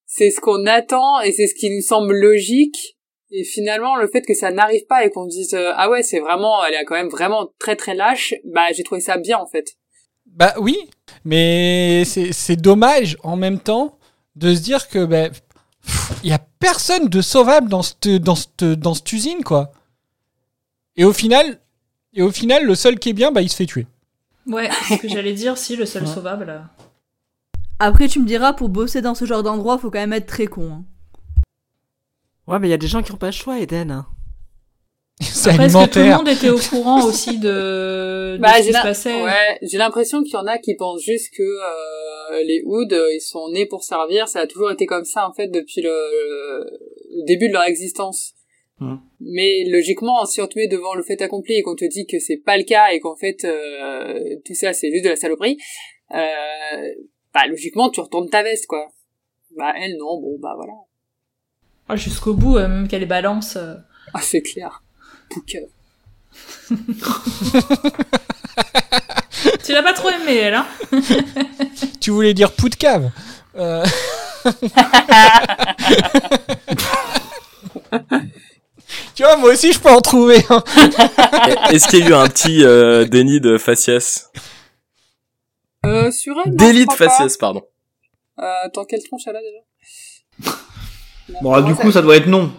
C'est 0.06 0.30
ce 0.30 0.40
qu'on 0.40 0.66
attend 0.66 1.20
et 1.20 1.32
c'est 1.32 1.46
ce 1.46 1.54
qui 1.54 1.70
nous 1.70 1.82
semble 1.82 2.14
logique. 2.14 2.96
Et 3.30 3.44
finalement, 3.44 3.96
le 3.96 4.08
fait 4.08 4.22
que 4.22 4.34
ça 4.34 4.50
n'arrive 4.50 4.84
pas 4.86 5.04
et 5.04 5.10
qu'on 5.10 5.26
dise 5.26 5.54
euh, 5.54 5.72
ah 5.76 5.88
ouais, 5.88 6.02
c'est 6.02 6.20
vraiment, 6.20 6.62
elle 6.64 6.74
est 6.74 6.84
quand 6.84 6.94
même 6.96 7.08
vraiment 7.08 7.50
très 7.58 7.76
très 7.76 7.94
lâche. 7.94 8.34
Bah, 8.44 8.66
j'ai 8.76 8.82
trouvé 8.82 9.00
ça 9.00 9.16
bien 9.16 9.38
en 9.38 9.46
fait. 9.46 9.72
Bah 10.26 10.54
oui, 10.58 10.76
mais 11.24 12.04
c'est 12.04 12.32
c'est 12.32 12.56
dommage 12.56 13.16
en 13.22 13.36
même 13.36 13.58
temps 13.58 13.98
de 14.36 14.54
se 14.54 14.60
dire 14.60 14.88
que 14.88 15.04
ben 15.04 15.30
il 16.22 16.30
y 16.30 16.32
a 16.32 16.38
personne 16.38 17.08
de 17.08 17.20
sauvable 17.20 17.68
dans 17.68 17.82
cette 17.82 18.08
dans 18.08 18.34
cette 18.36 18.64
dans 18.64 18.94
cette 18.94 19.12
usine 19.12 19.42
quoi. 19.44 19.72
Et 20.96 21.04
au 21.04 21.12
final 21.12 21.60
et 22.14 22.22
au 22.22 22.30
final 22.30 22.64
le 22.64 22.74
seul 22.74 22.98
qui 22.98 23.10
est 23.10 23.14
bien 23.14 23.32
bah 23.32 23.42
il 23.42 23.48
se 23.48 23.56
fait 23.56 23.66
tuer. 23.66 23.86
Ouais, 24.46 24.68
c'est 24.88 24.96
ce 24.96 25.02
que 25.02 25.08
j'allais 25.08 25.34
dire, 25.34 25.56
si, 25.56 25.76
le 25.76 25.86
seul 25.86 26.02
Ouais. 26.02 26.12
sauvable. 26.12 26.46
là. 26.46 26.68
Après, 27.78 28.08
tu 28.08 28.18
me 28.18 28.26
diras, 28.26 28.52
pour 28.52 28.68
bosser 28.70 29.00
dans 29.00 29.14
ce 29.14 29.24
genre 29.24 29.44
d'endroit, 29.44 29.78
faut 29.78 29.88
quand 29.90 30.00
même 30.00 30.12
être 30.12 30.26
très 30.26 30.46
con. 30.48 30.72
hein. 30.72 30.84
Ouais, 32.48 32.58
mais 32.58 32.66
il 32.66 32.70
y 32.72 32.74
a 32.74 32.78
des 32.78 32.88
gens 32.88 33.02
qui 33.02 33.12
ont 33.12 33.16
pas 33.16 33.26
le 33.26 33.32
choix, 33.32 33.60
Eden. 33.60 34.04
C'est 35.22 35.50
Après, 35.50 35.66
est-ce 35.66 35.74
que 35.76 35.90
tout 35.90 35.98
le 35.98 36.04
alimentaire. 36.04 36.18
monde 36.18 36.28
était 36.28 36.48
au 36.50 36.58
courant 36.58 37.04
aussi 37.04 37.38
de, 37.38 38.36
de 38.36 38.38
Bah, 38.40 38.54
ce 38.58 38.62
j'ai 38.64 38.70
qui 38.70 38.76
se 38.76 38.82
passait? 38.82 39.22
ouais, 39.22 39.58
j'ai 39.62 39.78
l'impression 39.78 40.22
qu'il 40.22 40.32
y 40.34 40.36
en 40.36 40.46
a 40.46 40.58
qui 40.58 40.74
pensent 40.74 41.02
juste 41.02 41.32
que 41.36 41.42
euh, 41.42 42.42
les 42.44 42.62
Hoods, 42.64 42.92
euh, 42.92 43.14
ils 43.14 43.20
sont 43.20 43.48
nés 43.50 43.66
pour 43.66 43.84
servir. 43.84 44.28
Ça 44.28 44.40
a 44.40 44.46
toujours 44.46 44.70
été 44.70 44.86
comme 44.86 45.04
ça 45.04 45.28
en 45.28 45.32
fait 45.32 45.48
depuis 45.48 45.82
le, 45.82 45.90
le 45.90 47.24
début 47.26 47.48
de 47.48 47.52
leur 47.52 47.64
existence. 47.64 48.32
Hmm. 48.78 48.96
Mais 49.20 49.64
logiquement, 49.68 50.24
si 50.24 50.40
on 50.40 50.46
te 50.48 50.58
met 50.58 50.66
devant 50.66 50.94
le 50.94 51.02
fait 51.02 51.20
accompli 51.22 51.54
et 51.54 51.62
qu'on 51.62 51.76
te 51.76 51.84
dit 51.84 52.06
que 52.06 52.18
c'est 52.18 52.38
pas 52.38 52.56
le 52.56 52.64
cas 52.64 52.90
et 52.92 53.00
qu'en 53.00 53.14
fait 53.16 53.44
euh, 53.44 54.18
tout 54.44 54.54
ça 54.54 54.72
c'est 54.72 54.90
juste 54.90 55.04
de 55.04 55.10
la 55.10 55.16
saloperie, 55.16 55.56
euh, 56.14 56.16
bah 57.34 57.46
logiquement 57.48 57.90
tu 57.90 58.00
retournes 58.00 58.28
ta 58.28 58.42
veste 58.42 58.66
quoi. 58.66 58.88
Bah 59.56 59.72
elle 59.80 59.96
non, 59.98 60.20
bon 60.20 60.36
bah 60.40 60.54
voilà. 60.56 60.72
Ah, 61.88 61.96
Jusqu'au 61.96 62.34
bout, 62.34 62.56
euh, 62.56 62.66
même 62.68 62.88
qu'elle 62.88 63.00
les 63.00 63.06
balance. 63.06 63.56
euh. 63.56 63.74
Ah 64.14 64.20
c'est 64.22 64.40
clair. 64.42 64.82
Tu 69.64 69.72
l'as 69.72 69.82
pas 69.82 69.92
trop 69.92 70.08
aimé, 70.10 70.36
elle, 70.36 70.54
hein 70.54 70.66
Tu 72.00 72.10
voulais 72.10 72.34
dire 72.34 72.52
pou 72.52 72.68
de 72.68 72.74
cave. 72.74 73.10
Euh, 73.56 73.84
tu 79.14 79.22
vois 79.22 79.36
moi 79.36 79.52
aussi 79.52 79.72
je 79.72 79.78
peux 79.80 79.90
en 79.90 80.00
trouver. 80.00 80.44
hein. 80.50 80.62
Est-ce 81.70 81.86
qu'il 81.88 82.00
y 82.00 82.02
a 82.04 82.08
eu 82.08 82.14
un 82.14 82.26
petit 82.28 82.64
euh, 82.64 83.04
déni 83.04 83.40
de 83.40 83.58
faciès 83.58 84.30
Euh, 85.86 86.10
sur 86.10 86.34
elle, 86.44 86.56
Délit 86.56 86.82
de 86.84 86.86
pas. 86.86 86.96
faciès, 86.96 87.36
pardon. 87.36 87.62
Euh, 88.38 88.52
attends, 88.64 88.84
quelle 88.84 89.02
tronche 89.02 89.22
elle 89.26 89.36
a 89.36 89.40
déjà? 89.40 89.58
Bon, 91.42 91.52
alors, 91.54 91.66
du 91.66 91.74
coup, 91.74 91.90
ça 91.92 92.02
doit 92.02 92.16
être 92.16 92.26
non. 92.26 92.52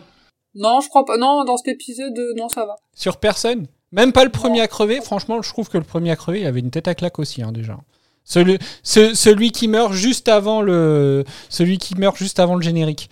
Non, 0.56 0.82
je 0.82 0.90
crois 0.90 1.06
pas. 1.06 1.18
Non, 1.18 1.44
dans 1.46 1.58
cet 1.58 1.68
épisode, 1.70 2.18
euh, 2.18 2.34
non, 2.38 2.50
ça 2.50 2.66
va. 2.66 2.76
Sur 2.96 3.18
personne. 3.18 3.68
Même 3.92 4.12
pas 4.12 4.24
le 4.24 4.32
premier 4.32 4.62
à 4.62 4.68
crever. 4.68 5.02
Franchement, 5.02 5.42
je 5.42 5.50
trouve 5.50 5.70
que 5.70 5.78
le 5.78 5.84
premier 5.84 6.12
à 6.12 6.16
crever, 6.16 6.42
il 6.42 6.46
avait 6.48 6.60
une 6.60 6.72
tête 6.72 6.88
à 6.88 6.96
claque 6.96 7.20
aussi, 7.20 7.42
hein, 7.44 7.52
déjà. 7.52 7.78
Celui, 8.26 8.58
ce- 8.84 9.14
celui 9.14 9.52
qui 9.52 9.68
meurt 9.68 9.94
juste 9.94 10.28
avant 10.30 10.62
le, 10.62 11.24
celui 11.50 11.78
qui 11.78 11.96
meurt 11.96 12.16
juste 12.18 12.40
avant 12.40 12.56
le 12.56 12.62
générique. 12.62 13.10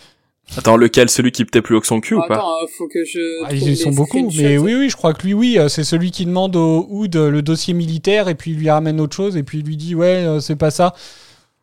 Attends, 0.57 0.75
lequel? 0.77 1.09
Celui 1.09 1.31
qui 1.31 1.45
peut 1.45 1.61
plus 1.61 1.75
haut 1.75 1.81
que 1.81 1.87
son 1.87 1.99
cul 2.01 2.15
ou 2.15 2.21
pas? 2.27 2.35
Attends, 2.35 2.55
euh, 2.63 2.67
faut 2.77 2.87
que 2.87 3.03
je. 3.05 3.43
Ah, 3.45 3.53
ils 3.53 3.77
sont 3.77 3.91
beaucoup, 3.91 4.29
mais 4.37 4.57
oui, 4.57 4.73
oui, 4.75 4.89
je 4.89 4.95
crois 4.97 5.13
que 5.13 5.23
lui, 5.23 5.33
oui, 5.33 5.57
euh, 5.59 5.69
c'est 5.69 5.83
celui 5.83 6.11
qui 6.11 6.25
demande 6.25 6.55
au 6.55 6.87
Hood 6.89 7.15
le 7.15 7.41
dossier 7.41 7.73
militaire 7.73 8.27
et 8.27 8.35
puis 8.35 8.51
il 8.51 8.57
lui 8.57 8.69
ramène 8.69 8.99
autre 8.99 9.15
chose 9.15 9.37
et 9.37 9.43
puis 9.43 9.59
il 9.59 9.65
lui 9.65 9.77
dit 9.77 9.95
ouais, 9.95 10.25
c'est 10.41 10.55
pas 10.55 10.71
ça. 10.71 10.93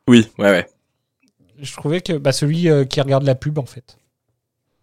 Oui, 0.08 0.28
ouais, 0.38 0.50
ouais. 0.50 0.66
Je 1.60 1.72
trouvais 1.74 2.00
que 2.00 2.12
bah, 2.14 2.32
celui 2.32 2.68
qui 2.88 3.00
regarde 3.00 3.24
la 3.24 3.34
pub 3.34 3.58
en 3.58 3.66
fait. 3.66 3.98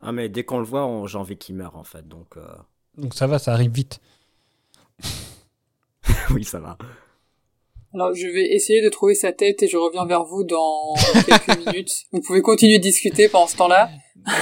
Ah, 0.06 0.12
mais 0.12 0.30
dès 0.30 0.43
qu'on 0.43 0.60
le 0.60 0.66
voit, 0.66 0.86
on- 0.86 1.08
j'ai 1.08 1.18
envie 1.18 1.38
qu'il 1.38 1.56
meure, 1.56 1.76
en 1.76 1.84
fait. 1.84 2.08
Donc, 2.08 2.38
euh, 2.38 2.45
Donc 2.97 3.14
ça 3.14 3.28
va, 3.28 3.39
ça 3.39 3.53
arrive 3.53 3.72
vite. 3.72 3.99
oui, 6.32 6.43
ça 6.43 6.60
va. 6.60 6.78
Alors, 7.93 8.14
je 8.14 8.28
vais 8.28 8.53
essayer 8.53 8.82
de 8.84 8.89
trouver 8.89 9.16
sa 9.16 9.32
tête 9.32 9.64
et 9.64 9.68
je 9.68 9.78
reviens 9.78 10.06
vers 10.06 10.24
vous 10.26 10.43
dans 10.43 10.93
quelques 11.26 11.58
minutes. 11.66 12.03
Vous 12.12 12.22
pouvez 12.22 12.41
continuer 12.41 12.78
de 12.78 12.84
discuter 12.84 13.30
pendant 13.30 13.47
ce 13.47 13.56
temps-là. 13.58 13.89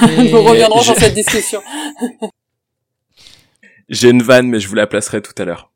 Et- 0.02 0.30
Nous 0.32 0.42
reviendrons 0.42 0.80
sur 0.82 0.96
cette 0.96 1.14
discussion. 1.14 1.60
J'ai 3.88 4.10
une 4.10 4.22
vanne, 4.22 4.48
mais 4.48 4.60
je 4.60 4.68
vous 4.68 4.74
la 4.74 4.86
placerai 4.86 5.20
tout 5.22 5.34
à 5.36 5.44
l'heure. 5.44 5.70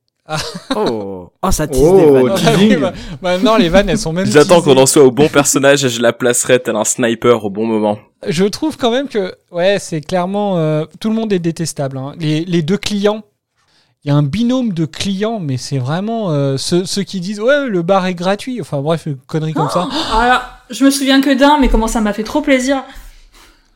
Oh, 0.77 1.31
oh 1.43 1.51
ça 1.51 1.67
tease 1.67 1.81
Oh, 1.83 1.97
des 1.99 2.11
vannes. 2.11 2.39
Ah 2.47 2.51
oui, 2.59 2.77
bah, 2.77 2.93
maintenant 3.23 3.57
les 3.57 3.69
vannes 3.69 3.89
elles 3.89 3.99
sont 3.99 4.13
même. 4.13 4.27
J'attends 4.27 4.61
qu'on 4.61 4.77
en 4.77 4.87
soit 4.87 5.03
au 5.05 5.11
bon 5.11 5.29
personnage 5.29 5.85
et 5.85 5.89
je 5.89 6.03
la 6.03 6.13
placerai 6.13 6.61
tel 6.61 6.77
un 6.77 6.85
sniper 6.85 7.45
au 7.45 7.51
bon 7.51 7.67
moment. 7.67 7.99
Je 8.27 8.45
trouve 8.45 8.77
quand 8.77 8.91
même 8.91 9.09
que 9.09 9.35
ouais, 9.53 9.79
c'est 9.81 10.01
clairement 10.01 10.59
euh, 10.59 10.85
tout 11.01 11.09
le 11.09 11.15
monde 11.15 11.33
est 11.33 11.39
détestable. 11.39 11.97
hein. 11.99 12.15
Les, 12.19 12.45
les 12.45 12.63
deux 12.63 12.77
clients, 12.77 13.23
il 14.05 14.09
y 14.09 14.11
a 14.11 14.15
un 14.17 14.23
binôme 14.23 14.73
de 14.73 14.85
clients, 14.85 15.41
mais 15.41 15.57
c'est 15.57 15.79
vraiment 15.79 16.31
euh, 16.31 16.57
ceux, 16.57 16.85
ceux 16.85 17.03
qui 17.05 17.21
disent 17.21 17.41
ouais 17.41 17.67
le 17.69 17.83
bar 17.83 18.07
est 18.07 18.15
gratuit. 18.15 18.61
Enfin 18.61 18.81
bref, 18.81 19.07
une 19.07 19.17
connerie 19.17 19.55
comme 19.55 19.71
ça. 19.71 19.89
Alors, 20.15 20.43
je 20.71 20.85
me 20.85 20.91
souviens 20.91 21.21
que 21.21 21.33
d'un, 21.33 21.59
mais 21.59 21.69
comment 21.69 21.89
ça 21.89 22.01
m'a 22.01 22.13
fait 22.13 22.25
trop 22.25 22.43
plaisir. 22.43 22.83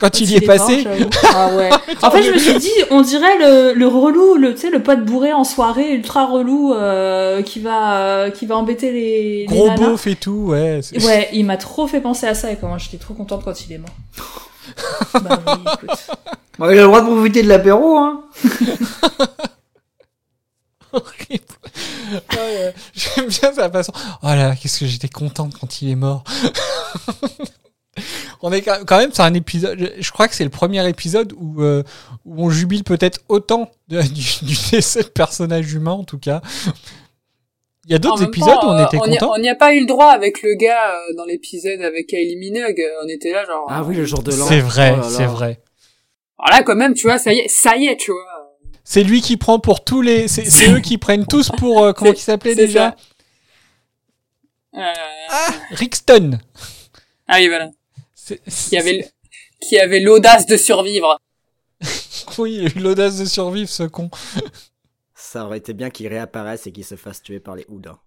Quand 0.02 0.10
quand 0.12 0.20
il 0.20 0.32
y 0.32 0.34
est 0.34 0.40
passé, 0.40 0.84
ah 1.32 1.54
ouais. 1.54 1.70
En 2.02 2.10
fait, 2.10 2.24
je 2.24 2.32
me 2.32 2.38
suis 2.38 2.58
dit, 2.58 2.72
on 2.90 3.02
dirait 3.02 3.38
le, 3.38 3.72
le 3.72 3.86
relou, 3.86 4.34
le, 4.34 4.52
tu 4.52 4.62
sais, 4.62 4.70
le 4.70 4.82
pote 4.82 5.04
bourré 5.04 5.32
en 5.32 5.44
soirée, 5.44 5.92
ultra 5.92 6.26
relou, 6.26 6.74
euh, 6.74 7.40
qui 7.42 7.60
va, 7.60 8.00
euh, 8.00 8.30
qui 8.30 8.46
va 8.46 8.56
embêter 8.56 8.90
les, 8.90 9.46
gros 9.46 9.70
beauf 9.70 10.08
et 10.08 10.16
tout, 10.16 10.46
ouais. 10.48 10.80
Ouais, 11.04 11.28
il 11.32 11.46
m'a 11.46 11.56
trop 11.56 11.86
fait 11.86 12.00
penser 12.00 12.26
à 12.26 12.34
ça 12.34 12.50
et 12.50 12.56
comment 12.56 12.78
j'étais 12.78 12.96
trop 12.96 13.14
contente 13.14 13.44
quand 13.44 13.64
il 13.64 13.72
est 13.74 13.78
mort. 13.78 13.94
bah 15.22 15.40
oui, 15.46 15.52
écoute. 15.74 15.90
Bon, 16.58 16.68
il 16.68 16.78
a 16.78 16.82
le 16.82 16.88
droit 16.88 17.00
de 17.00 17.06
profiter 17.06 17.44
de 17.44 17.48
l'apéro, 17.48 17.96
hein. 17.96 18.24
horrible. 20.92 21.44
Ouais. 22.32 22.74
J'aime 22.92 23.28
bien 23.28 23.52
sa 23.52 23.70
façon. 23.70 23.92
Oh 24.22 24.26
là, 24.26 24.56
qu'est-ce 24.56 24.80
que 24.80 24.86
j'étais 24.86 25.08
contente 25.08 25.54
quand 25.58 25.80
il 25.80 25.90
est 25.90 25.96
mort. 25.96 26.24
on 28.42 28.52
est 28.52 28.62
quand 28.62 28.98
même 28.98 29.12
sur 29.12 29.24
un 29.24 29.34
épisode. 29.34 29.92
je- 29.98 30.10
crois 30.12 30.26
que 30.28 30.34
c'est 30.34 30.44
le 30.44 30.50
premier 30.50 30.86
épisode 30.88 31.32
où, 31.36 31.62
euh, 31.62 31.82
où 32.24 32.44
on 32.44 32.50
jubile 32.50 32.84
peut-être 32.84 33.20
autant 33.28 33.70
de- 33.88 34.00
du, 34.14 34.44
du 34.46 34.56
décès 34.70 35.02
de 35.02 35.08
personnage 35.08 35.72
humain, 35.74 35.92
en 35.92 36.04
tout 36.04 36.18
cas. 36.18 36.40
Il 37.86 37.92
y 37.92 37.94
a 37.94 37.98
d'autres 37.98 38.22
épisodes 38.22 38.54
temps, 38.60 38.68
où 38.68 38.70
on 38.70 38.78
euh, 38.78 38.86
était 38.86 38.96
content. 38.96 39.32
On 39.34 39.38
n'y 39.38 39.48
a 39.48 39.56
pas 39.56 39.74
eu 39.74 39.80
le 39.80 39.86
droit 39.86 40.10
avec 40.12 40.42
le 40.42 40.54
gars 40.54 40.92
euh, 40.94 41.14
dans 41.16 41.24
l'épisode 41.24 41.80
avec 41.82 42.06
Kylie 42.06 42.36
Minogue. 42.36 42.80
On 43.04 43.08
était 43.08 43.32
là 43.32 43.44
genre. 43.44 43.66
Ah 43.68 43.82
oui, 43.82 43.96
le 43.96 44.04
jour 44.04 44.22
de 44.22 44.30
l'an. 44.30 44.46
C'est 44.46 44.60
vrai, 44.60 44.94
Oh 44.96 45.02
c'est 45.08 45.26
vrai. 45.26 45.60
Alors 46.38 46.58
là, 46.58 46.62
quand 46.64 46.76
même, 46.76 46.94
tu 46.94 47.08
vois, 47.08 47.18
ça 47.18 47.32
y 47.32 47.38
est, 47.40 47.48
ça 47.48 47.76
y 47.76 47.86
est, 47.88 47.96
tu 47.96 48.12
vois. 48.12 48.56
C'est 48.84 49.02
lui 49.02 49.20
qui 49.20 49.36
prend 49.36 49.58
pour 49.58 49.82
tous 49.84 50.00
les. 50.00 50.28
C'est 50.28 50.70
eux 50.70 50.78
qui 50.80 50.96
prennent 50.96 51.26
tous 51.26 51.50
pour. 51.50 51.82
euh, 51.84 51.92
comment 51.96 52.12
il 52.12 52.18
s'appelait 52.18 52.54
déjà 52.54 52.94
Euh, 54.76 54.80
Ah, 55.28 55.52
Rixton. 55.72 56.38
Ah 57.28 57.36
oui, 57.38 57.48
voilà. 57.48 57.70
C'est- 58.24 58.40
Qui 58.68 58.76
avait, 58.76 59.10
qui 59.60 59.78
avait 59.78 59.98
l'audace 59.98 60.46
de 60.46 60.56
survivre. 60.56 61.18
Oui, 62.38 62.54
il 62.60 62.66
a 62.66 62.70
eu 62.78 62.82
l'audace 62.82 63.18
de 63.18 63.24
survivre, 63.24 63.68
ce 63.68 63.82
con. 63.82 64.08
Ça 65.14 65.44
aurait 65.44 65.58
été 65.58 65.72
bien 65.72 65.90
qu'il 65.90 66.06
réapparaisse 66.06 66.66
et 66.66 66.72
qu'il 66.72 66.84
se 66.84 66.94
fasse 66.94 67.20
tuer 67.20 67.40
par 67.40 67.56
les 67.56 67.66
hein. 67.68 67.98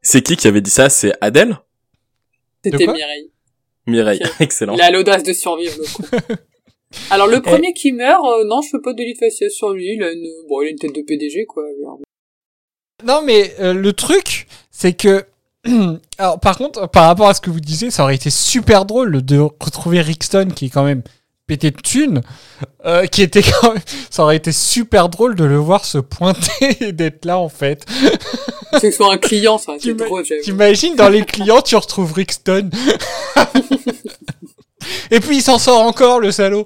C'est 0.00 0.22
qui 0.22 0.36
qui 0.36 0.48
avait 0.48 0.62
dit 0.62 0.70
ça? 0.70 0.88
C'est 0.88 1.12
Adèle? 1.20 1.58
C'était 2.64 2.86
Mireille. 2.86 3.30
Mireille, 3.86 4.22
excellent. 4.40 4.74
Il 4.74 4.80
a 4.80 4.90
l'audace 4.90 5.22
de 5.22 5.32
survivre, 5.32 5.76
le 5.78 5.92
con. 5.92 6.36
Alors, 7.10 7.26
le 7.26 7.42
premier 7.42 7.72
qui 7.74 7.92
meurt, 7.92 8.24
euh, 8.24 8.44
non, 8.44 8.62
je 8.62 8.70
fais 8.70 8.80
pas 8.82 8.92
de 8.94 9.02
faciès 9.18 9.52
sur 9.52 9.72
lui. 9.72 9.94
Il 9.94 10.02
a 10.02 10.12
une, 10.12 10.28
bon, 10.48 10.62
il 10.62 10.68
a 10.68 10.70
une 10.70 10.78
tête 10.78 10.94
de 10.94 11.02
PDG, 11.02 11.46
quoi. 11.46 11.64
Non, 13.04 13.22
mais 13.22 13.54
euh, 13.60 13.74
le 13.74 13.92
truc, 13.92 14.46
c'est 14.70 14.94
que. 14.94 15.24
Alors, 16.18 16.40
par 16.40 16.58
contre, 16.58 16.88
par 16.88 17.06
rapport 17.06 17.28
à 17.28 17.34
ce 17.34 17.40
que 17.40 17.50
vous 17.50 17.60
disiez, 17.60 17.90
ça 17.90 18.02
aurait 18.02 18.14
été 18.14 18.30
super 18.30 18.84
drôle 18.84 19.22
de 19.22 19.38
retrouver 19.38 20.00
Rixton, 20.00 20.48
qui 20.54 20.66
est 20.66 20.70
quand 20.70 20.84
même 20.84 21.02
pété 21.46 21.70
de 21.70 21.80
thunes, 21.80 22.22
euh, 22.86 23.06
qui 23.06 23.22
était 23.22 23.42
quand 23.42 23.72
même. 23.72 23.82
Ça 24.10 24.24
aurait 24.24 24.36
été 24.36 24.52
super 24.52 25.08
drôle 25.08 25.34
de 25.34 25.44
le 25.44 25.56
voir 25.56 25.84
se 25.84 25.98
pointer 25.98 26.76
et 26.80 26.92
d'être 26.92 27.24
là, 27.24 27.38
en 27.38 27.48
fait. 27.48 27.84
C'est 28.72 28.80
que 28.80 28.90
ce 28.90 28.96
soit 28.96 29.12
un 29.12 29.18
client, 29.18 29.58
ça. 29.58 29.74
C'est 29.78 29.94
drôle. 29.94 30.24
T'imagines, 30.42 30.96
dans 30.96 31.08
les 31.08 31.24
clients, 31.24 31.62
tu 31.62 31.76
retrouves 31.76 32.12
Rixton. 32.12 32.70
et 35.10 35.20
puis, 35.20 35.36
il 35.38 35.42
s'en 35.42 35.58
sort 35.58 35.82
encore, 35.82 36.20
le 36.20 36.32
salaud. 36.32 36.64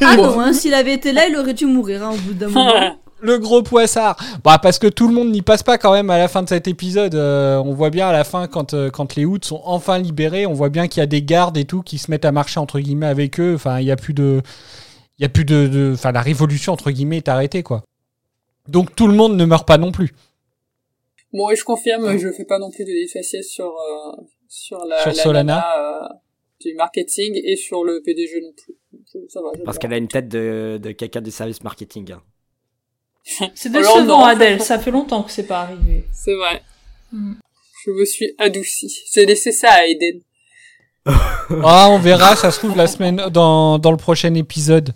Ah 0.00 0.16
non, 0.16 0.40
hein, 0.40 0.52
s'il 0.52 0.74
avait 0.74 0.94
été 0.94 1.12
là, 1.12 1.28
il 1.28 1.36
aurait 1.36 1.54
dû 1.54 1.66
mourir 1.66 2.02
hein, 2.04 2.12
au 2.12 2.16
bout 2.16 2.34
d'un 2.34 2.48
moment. 2.48 2.96
Le 3.26 3.38
gros 3.38 3.62
poissard. 3.62 4.16
Bah 4.44 4.58
parce 4.62 4.78
que 4.78 4.86
tout 4.86 5.08
le 5.08 5.14
monde 5.14 5.30
n'y 5.30 5.42
passe 5.42 5.62
pas 5.62 5.78
quand 5.78 5.92
même 5.92 6.10
à 6.10 6.18
la 6.18 6.28
fin 6.28 6.42
de 6.42 6.48
cet 6.48 6.68
épisode. 6.68 7.14
Euh, 7.14 7.56
on 7.58 7.72
voit 7.74 7.90
bien 7.90 8.08
à 8.08 8.12
la 8.12 8.24
fin 8.24 8.46
quand 8.46 8.72
euh, 8.74 8.88
quand 8.90 9.16
les 9.16 9.24
Hoods 9.24 9.44
sont 9.44 9.60
enfin 9.64 9.98
libérés, 9.98 10.46
on 10.46 10.52
voit 10.52 10.68
bien 10.68 10.86
qu'il 10.88 11.00
y 11.00 11.02
a 11.02 11.06
des 11.06 11.22
gardes 11.22 11.56
et 11.56 11.64
tout 11.64 11.82
qui 11.82 11.98
se 11.98 12.10
mettent 12.10 12.24
à 12.24 12.32
marcher 12.32 12.60
entre 12.60 12.78
guillemets 12.80 13.06
avec 13.06 13.40
eux. 13.40 13.54
Enfin, 13.54 13.80
il 13.80 13.86
y 13.86 13.90
a 13.90 13.96
plus 13.96 14.14
de 14.14 14.40
il 15.18 15.22
y 15.22 15.24
a 15.24 15.28
plus 15.28 15.44
de 15.44 15.92
enfin 15.94 16.12
la 16.12 16.20
révolution 16.22 16.72
entre 16.72 16.90
guillemets 16.90 17.16
est 17.18 17.28
arrêtée 17.28 17.62
quoi. 17.62 17.82
Donc 18.68 18.94
tout 18.96 19.06
le 19.08 19.14
monde 19.14 19.36
ne 19.36 19.44
meurt 19.44 19.66
pas 19.66 19.78
non 19.78 19.92
plus. 19.92 20.12
Bon, 21.32 21.50
et 21.50 21.56
je 21.56 21.64
confirme, 21.64 22.16
je 22.16 22.30
fais 22.32 22.44
pas 22.44 22.58
non 22.58 22.70
plus 22.70 22.84
de 22.84 22.90
faciès 23.12 23.46
sur, 23.46 23.66
euh, 23.66 24.22
sur 24.48 24.78
la, 24.86 24.98
Sur 25.00 25.10
la 25.10 25.14
Solana. 25.14 25.42
nana, 25.54 25.64
euh, 26.04 26.08
du 26.60 26.74
marketing 26.74 27.38
et 27.44 27.56
sur 27.56 27.84
le 27.84 28.00
PDG 28.02 28.40
non 28.42 28.52
plus. 28.56 28.74
Ça 29.28 29.40
va, 29.42 29.50
Parce 29.64 29.78
qu'elle 29.78 29.92
a 29.92 29.98
une 29.98 30.08
tête 30.08 30.28
de, 30.28 30.78
de 30.82 30.92
quelqu'un 30.92 31.20
du 31.20 31.30
service 31.30 31.62
marketing. 31.62 32.12
hein. 32.12 32.22
C'est 33.54 33.70
décevant. 33.70 34.24
Adèle. 34.24 34.62
Ça 34.62 34.78
fait 34.78 34.90
longtemps 34.90 35.22
que 35.22 35.30
c'est 35.32 35.46
pas 35.46 35.62
arrivé. 35.62 36.04
C'est 36.12 36.34
vrai. 36.34 36.62
Hmm. 37.12 37.34
Je 37.84 37.90
me 37.90 38.04
suis 38.04 38.32
adoucie. 38.38 38.92
J'ai 39.12 39.26
laissé 39.26 39.52
ça 39.52 39.70
à 39.72 39.84
Eden. 39.86 40.20
Ah, 41.62 41.86
on 41.90 42.00
verra, 42.00 42.34
ça 42.34 42.50
se 42.50 42.58
trouve 42.58 42.76
la 42.76 42.88
semaine 42.88 43.16
dans 43.32 43.78
dans 43.78 43.92
le 43.92 43.96
prochain 43.96 44.34
épisode. 44.34 44.92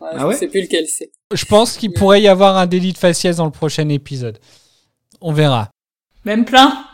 Ouais, 0.00 0.08
Ah 0.12 0.18
je 0.18 0.26
ouais 0.26 0.34
sais 0.34 0.48
plus 0.48 0.62
lequel 0.62 0.86
c'est. 0.88 1.12
Je 1.32 1.44
pense 1.44 1.76
qu'il 1.76 1.92
pourrait 1.92 2.20
y 2.20 2.26
avoir 2.26 2.56
un 2.56 2.66
délit 2.66 2.92
de 2.92 2.98
faciès 2.98 3.36
dans 3.36 3.44
le 3.44 3.52
prochain 3.52 3.88
épisode. 3.88 4.38
On 5.20 5.32
verra. 5.32 5.68
Même 6.24 6.44
plein. 6.44 6.84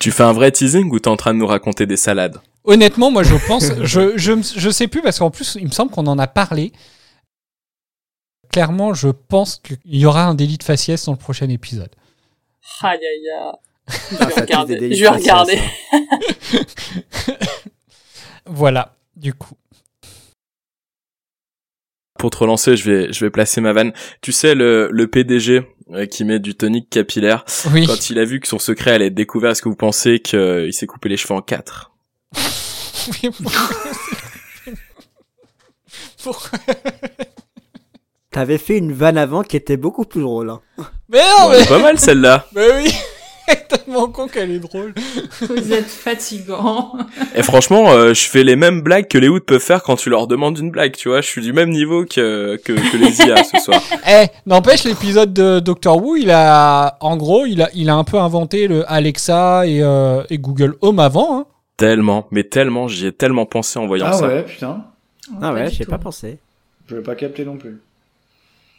Tu 0.00 0.10
fais 0.10 0.24
un 0.24 0.32
vrai 0.32 0.50
teasing 0.50 0.90
ou 0.90 0.98
t'es 0.98 1.06
en 1.08 1.16
train 1.16 1.32
de 1.32 1.38
nous 1.38 1.46
raconter 1.46 1.86
des 1.86 1.96
salades? 1.96 2.38
Honnêtement, 2.64 3.12
moi 3.12 3.22
je 3.22 3.36
pense, 3.46 3.66
je, 3.82 4.16
je, 4.16 4.32
je 4.56 4.70
sais 4.70 4.88
plus 4.88 5.00
parce 5.02 5.20
qu'en 5.20 5.30
plus 5.30 5.56
il 5.60 5.66
me 5.66 5.70
semble 5.72 5.92
qu'on 5.92 6.06
en 6.08 6.18
a 6.18 6.26
parlé. 6.26 6.72
Clairement, 8.52 8.92
je 8.94 9.08
pense 9.08 9.56
qu'il 9.56 9.78
y 9.86 10.04
aura 10.06 10.24
un 10.26 10.34
délit 10.34 10.58
de 10.58 10.62
faciès 10.62 11.04
dans 11.06 11.12
le 11.12 11.18
prochain 11.18 11.48
épisode. 11.48 11.90
Aïe 12.82 12.98
aïe 12.98 13.30
aïe. 13.30 13.52
Je 13.88 14.16
Ah, 14.20 14.26
vais 14.26 14.40
regarder. 14.42 14.94
Je 14.94 15.02
vais 15.02 15.30
hein. 15.30 15.44
Voilà, 18.46 18.94
du 19.16 19.32
coup. 19.34 19.54
Pour 22.18 22.30
te 22.30 22.36
relancer, 22.38 22.76
je 22.76 22.88
vais, 22.90 23.12
je 23.12 23.24
vais 23.24 23.30
placer 23.30 23.60
ma 23.60 23.72
vanne. 23.72 23.92
Tu 24.20 24.30
sais, 24.32 24.54
le, 24.54 24.88
le 24.92 25.06
PDG 25.08 25.66
euh, 25.92 26.06
qui 26.06 26.24
met 26.24 26.38
du 26.38 26.54
tonique 26.54 26.88
capillaire, 26.90 27.44
Oui. 27.72 27.86
quand 27.86 28.10
il 28.10 28.18
a 28.18 28.24
vu 28.24 28.38
que 28.38 28.46
son 28.46 28.58
secret 28.60 28.92
allait 28.92 29.06
être 29.06 29.14
découvert, 29.14 29.50
est-ce 29.52 29.62
que 29.62 29.68
vous 29.68 29.74
pensez 29.76 30.20
qu'il 30.20 30.72
s'est 30.72 30.86
coupé 30.86 31.08
les 31.08 31.16
cheveux 31.16 31.34
en 31.34 31.42
quatre? 31.42 31.90
Pourquoi? 36.22 36.58
T'avais 38.32 38.58
fait 38.58 38.78
une 38.78 38.92
vanne 38.92 39.18
avant 39.18 39.42
qui 39.42 39.56
était 39.56 39.76
beaucoup 39.76 40.04
plus 40.04 40.22
drôle. 40.22 40.50
hein. 40.50 40.60
Mais 41.10 41.18
non, 41.18 41.44
Bon, 41.44 41.50
mais, 41.50 41.56
elle 41.58 41.62
est 41.62 41.68
Pas 41.68 41.78
mal 41.78 41.98
celle-là. 41.98 42.46
mais 42.54 42.66
oui 42.76 42.92
Tellement 43.68 44.06
con 44.08 44.28
qu'elle 44.28 44.50
est 44.52 44.58
drôle. 44.60 44.94
Vous 45.40 45.72
êtes 45.72 45.88
fatigant. 45.88 46.92
Et 47.34 47.42
franchement, 47.42 47.90
euh, 47.90 48.14
je 48.14 48.22
fais 48.28 48.44
les 48.44 48.56
mêmes 48.56 48.80
blagues 48.80 49.08
que 49.08 49.18
les 49.18 49.28
Hoods 49.28 49.40
peuvent 49.40 49.60
faire 49.60 49.82
quand 49.82 49.96
tu 49.96 50.08
leur 50.10 50.26
demandes 50.26 50.56
une 50.58 50.70
blague, 50.70 50.96
tu 50.96 51.08
vois. 51.08 51.20
Je 51.20 51.26
suis 51.26 51.42
du 51.42 51.52
même 51.52 51.70
niveau 51.70 52.04
que, 52.06 52.56
que, 52.64 52.72
que 52.72 52.96
les 52.96 53.18
IA 53.20 53.42
ce 53.44 53.58
soir. 53.58 53.80
Eh, 54.08 54.26
n'empêche, 54.46 54.84
l'épisode 54.84 55.34
de 55.34 55.60
Doctor 55.60 56.02
Who, 56.02 56.16
il 56.16 56.30
a, 56.30 56.96
en 57.00 57.16
gros, 57.16 57.44
il 57.44 57.60
a, 57.62 57.68
il 57.74 57.90
a 57.90 57.94
un 57.94 58.04
peu 58.04 58.16
inventé 58.18 58.68
le 58.68 58.90
Alexa 58.90 59.66
et, 59.66 59.82
euh, 59.82 60.22
et 60.30 60.38
Google 60.38 60.76
Home 60.80 61.00
avant. 61.00 61.38
Hein. 61.40 61.46
Tellement, 61.76 62.28
mais 62.30 62.44
tellement, 62.44 62.86
j'y 62.88 63.06
ai 63.06 63.12
tellement 63.12 63.44
pensé 63.44 63.78
en 63.78 63.86
voyant 63.86 64.06
Ah 64.08 64.12
ça. 64.14 64.28
ouais, 64.28 64.44
putain. 64.44 64.84
Ah 65.42 65.52
ouais, 65.52 65.68
j'ai 65.70 65.84
tout. 65.84 65.90
pas 65.90 65.98
pensé. 65.98 66.38
Je 66.88 66.96
l'ai 66.96 67.02
pas 67.02 67.16
capté 67.16 67.44
non 67.44 67.56
plus. 67.56 67.80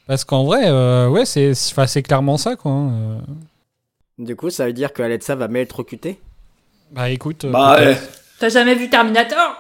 Parce 0.07 0.23
qu'en 0.25 0.43
vrai, 0.43 0.63
euh, 0.67 1.07
ouais, 1.09 1.25
c'est, 1.25 1.53
clairement 2.03 2.37
ça, 2.37 2.55
quoi. 2.55 2.71
hein, 2.71 2.91
euh. 2.91 3.19
Du 4.19 4.35
coup, 4.35 4.49
ça 4.49 4.65
veut 4.65 4.73
dire 4.73 4.93
que 4.93 5.01
Alexa 5.01 5.35
va 5.35 5.47
m'électrocuter 5.47 6.19
Bah 6.91 7.09
écoute. 7.09 7.45
euh, 7.45 7.51
Bah, 7.51 7.75
peut-être. 7.77 8.01
T'as 8.39 8.49
jamais 8.49 8.75
vu 8.75 8.89
Terminator? 8.89 9.55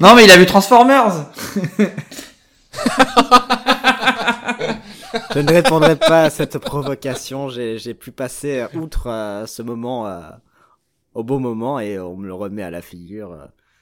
Non, 0.00 0.14
mais 0.14 0.24
il 0.24 0.30
a 0.30 0.36
vu 0.36 0.46
Transformers. 0.46 1.26
Je 5.34 5.38
ne 5.40 5.52
répondrai 5.52 5.96
pas 5.96 6.24
à 6.24 6.30
cette 6.30 6.58
provocation. 6.58 7.48
J'ai 7.48 7.78
j'ai 7.78 7.94
pu 7.94 8.10
passer 8.12 8.64
outre 8.74 9.06
euh, 9.08 9.46
ce 9.46 9.62
moment 9.62 10.06
euh, 10.06 10.20
au 11.14 11.22
beau 11.24 11.38
moment 11.38 11.80
et 11.80 11.98
on 11.98 12.16
me 12.16 12.26
le 12.26 12.34
remet 12.34 12.62
à 12.62 12.70
la 12.70 12.82
figure. 12.82 13.36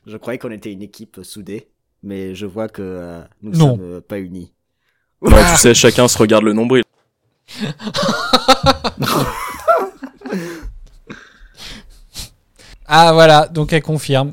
Je 0.07 0.17
croyais 0.17 0.39
qu'on 0.39 0.51
était 0.51 0.73
une 0.73 0.83
équipe 0.83 1.21
soudée, 1.23 1.69
mais 2.03 2.35
je 2.35 2.47
vois 2.47 2.69
que 2.69 2.83
euh, 2.83 3.21
nous 3.43 3.53
Non. 3.53 3.77
sommes 3.77 3.81
euh, 3.83 4.01
pas 4.01 4.19
unis. 4.19 4.53
Ouais, 5.21 5.33
tu 5.53 5.61
sais, 5.61 5.75
chacun 5.75 6.09
se 6.09 6.19
regarde 6.19 6.45
le 6.45 6.53
nombril. 6.53 6.85
Ah 12.91 13.13
voilà, 13.13 13.47
donc 13.49 13.73
elle 13.75 13.83
confirme. 13.83 14.33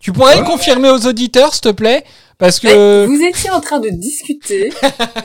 Tu 0.00 0.12
pourrais 0.12 0.38
le 0.38 0.44
confirmer 0.44 0.90
aux 0.90 1.06
auditeurs, 1.06 1.54
s'il 1.54 1.60
te 1.62 1.68
plaît? 1.68 2.04
Parce 2.36 2.58
que... 2.58 3.04
Eh, 3.04 3.06
Vous 3.06 3.22
étiez 3.22 3.50
en 3.50 3.60
train 3.60 3.78
de 3.78 3.90
discuter. 3.90 4.72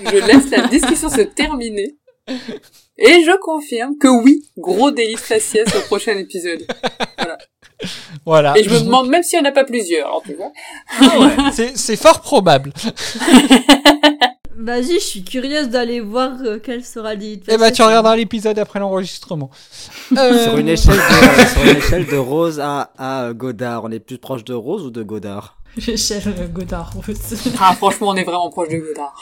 je 0.05 0.17
laisse 0.17 0.51
la 0.51 0.67
discussion 0.67 1.09
se 1.09 1.21
terminer. 1.21 1.95
Et 2.97 3.23
je 3.23 3.39
confirme 3.39 3.97
que 3.99 4.07
oui, 4.07 4.43
gros 4.57 4.91
délit 4.91 5.17
faciès 5.17 5.67
au 5.75 5.81
prochain 5.81 6.15
épisode. 6.17 6.65
Voilà. 8.25 8.53
Et 8.57 8.63
je 8.63 8.69
me 8.69 8.79
demande 8.79 9.09
même 9.09 9.23
s'il 9.23 9.41
n'y 9.41 9.47
en 9.47 9.49
a 9.49 9.51
pas 9.51 9.65
plusieurs, 9.65 10.07
alors 10.07 10.21
tu 10.23 10.35
vois. 10.35 10.51
C'est 11.51 11.75
c'est 11.75 11.95
fort 11.95 12.21
probable. 12.21 12.71
Vas-y, 14.63 14.93
je 14.93 15.05
suis 15.05 15.23
curieuse 15.25 15.67
d'aller 15.67 15.99
voir 15.99 16.31
euh, 16.45 16.57
quelle 16.57 16.85
sera 16.85 17.15
l'idée. 17.15 17.43
Eh 17.49 17.57
bah 17.57 17.69
tu 17.69 17.81
regarderas 17.81 18.15
l'épisode 18.15 18.57
après 18.57 18.79
l'enregistrement. 18.79 19.49
Euh, 20.17 20.43
Sur 20.43 20.57
une 20.57 20.69
échelle 20.69 20.95
de, 20.95 21.45
sur 21.47 21.63
une 21.63 21.77
échelle 21.77 22.05
de 22.05 22.17
Rose 22.17 22.59
à, 22.59 22.91
à 22.97 23.23
euh, 23.23 23.33
Godard, 23.33 23.83
on 23.83 23.89
est 23.91 23.99
plus 23.99 24.19
proche 24.19 24.43
de 24.43 24.53
Rose 24.53 24.83
ou 24.83 24.91
de 24.91 25.01
Godard? 25.01 25.57
J'échelle 25.77 26.21
euh, 26.39 26.47
Godard. 26.47 26.93
Ah, 27.59 27.73
franchement, 27.75 28.09
on 28.09 28.15
est 28.15 28.23
vraiment 28.23 28.49
proche 28.51 28.69
de 28.69 28.77
Godard. 28.77 29.13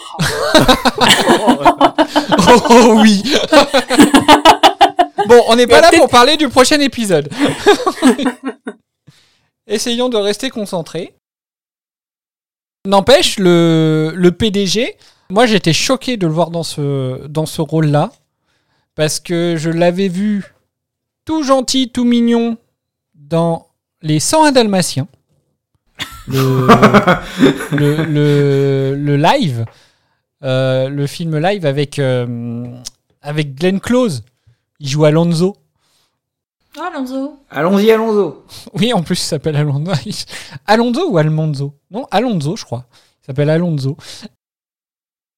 oh, 2.50 2.62
oh, 2.70 3.00
oui. 3.02 3.24
bon, 5.28 5.42
on 5.48 5.56
n'est 5.56 5.68
pas 5.68 5.82
là 5.82 5.92
pour 5.96 6.10
parler 6.10 6.36
du 6.36 6.50
prochain 6.50 6.80
épisode. 6.82 7.30
Essayons 9.68 10.10
de 10.10 10.18
rester 10.18 10.50
concentrés. 10.50 11.14
N'empêche, 12.86 13.40
le, 13.40 14.12
le 14.14 14.32
PDG, 14.32 14.98
moi 15.32 15.46
j'étais 15.46 15.74
choqué 15.74 16.18
de 16.18 16.28
le 16.28 16.34
voir 16.34 16.52
dans 16.52 16.64
ce, 16.64 17.26
dans 17.28 17.46
ce 17.46 17.62
rôle-là. 17.62 18.12
Parce 18.96 19.20
que 19.20 19.56
je 19.58 19.70
l'avais 19.70 20.10
vu 20.10 20.54
tout 21.26 21.44
gentil, 21.44 21.90
tout 21.90 22.04
mignon 22.04 22.58
dans 23.16 23.68
Les 24.02 24.20
101 24.20 24.52
Dalmatiens. 24.52 25.08
Le, 26.28 26.68
le, 27.72 28.04
le, 28.06 28.96
le 28.96 29.18
live. 29.18 29.66
Euh, 30.44 30.90
le 30.90 31.08
film 31.08 31.38
live 31.38 31.66
avec, 31.66 32.00
euh, 32.00 32.66
avec 33.22 33.56
Glenn 33.56 33.80
Close. 33.80 34.24
Il 34.80 34.90
joue 34.90 35.06
Alonso. 35.06 35.56
Alonso. 36.80 37.40
Allons-y, 37.50 37.92
Alonso. 37.92 38.46
Oui, 38.74 38.94
en 38.94 39.04
plus, 39.04 39.20
il 39.20 39.26
s'appelle 39.26 39.56
Alonso. 39.56 39.92
Alonso 40.66 41.10
ou 41.12 41.18
Almonzo? 41.18 41.76
Non, 41.92 42.08
Alonso, 42.12 42.56
je 42.56 42.66
crois. 42.66 42.86
Il 43.22 43.26
s'appelle 43.28 43.50
Alonso. 43.50 43.98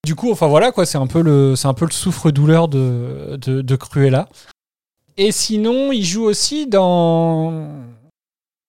Du 0.06 0.16
coup, 0.16 0.32
enfin 0.32 0.47
voilà, 0.47 0.74
quoi, 0.74 0.86
c'est 0.86 0.97
un 0.97 1.08
peu 1.08 1.22
le, 1.22 1.56
c'est 1.56 1.68
un 1.68 1.74
peu 1.74 1.86
le 1.86 1.91
souffre-douleur 1.91 2.68
de, 2.68 3.38
de, 3.39 3.62
de 3.62 3.76
Cruella. 3.78 4.28
Et 5.16 5.32
sinon, 5.32 5.93
il 5.93 6.04
joue 6.04 6.24
aussi 6.24 6.68
dans, 6.68 7.70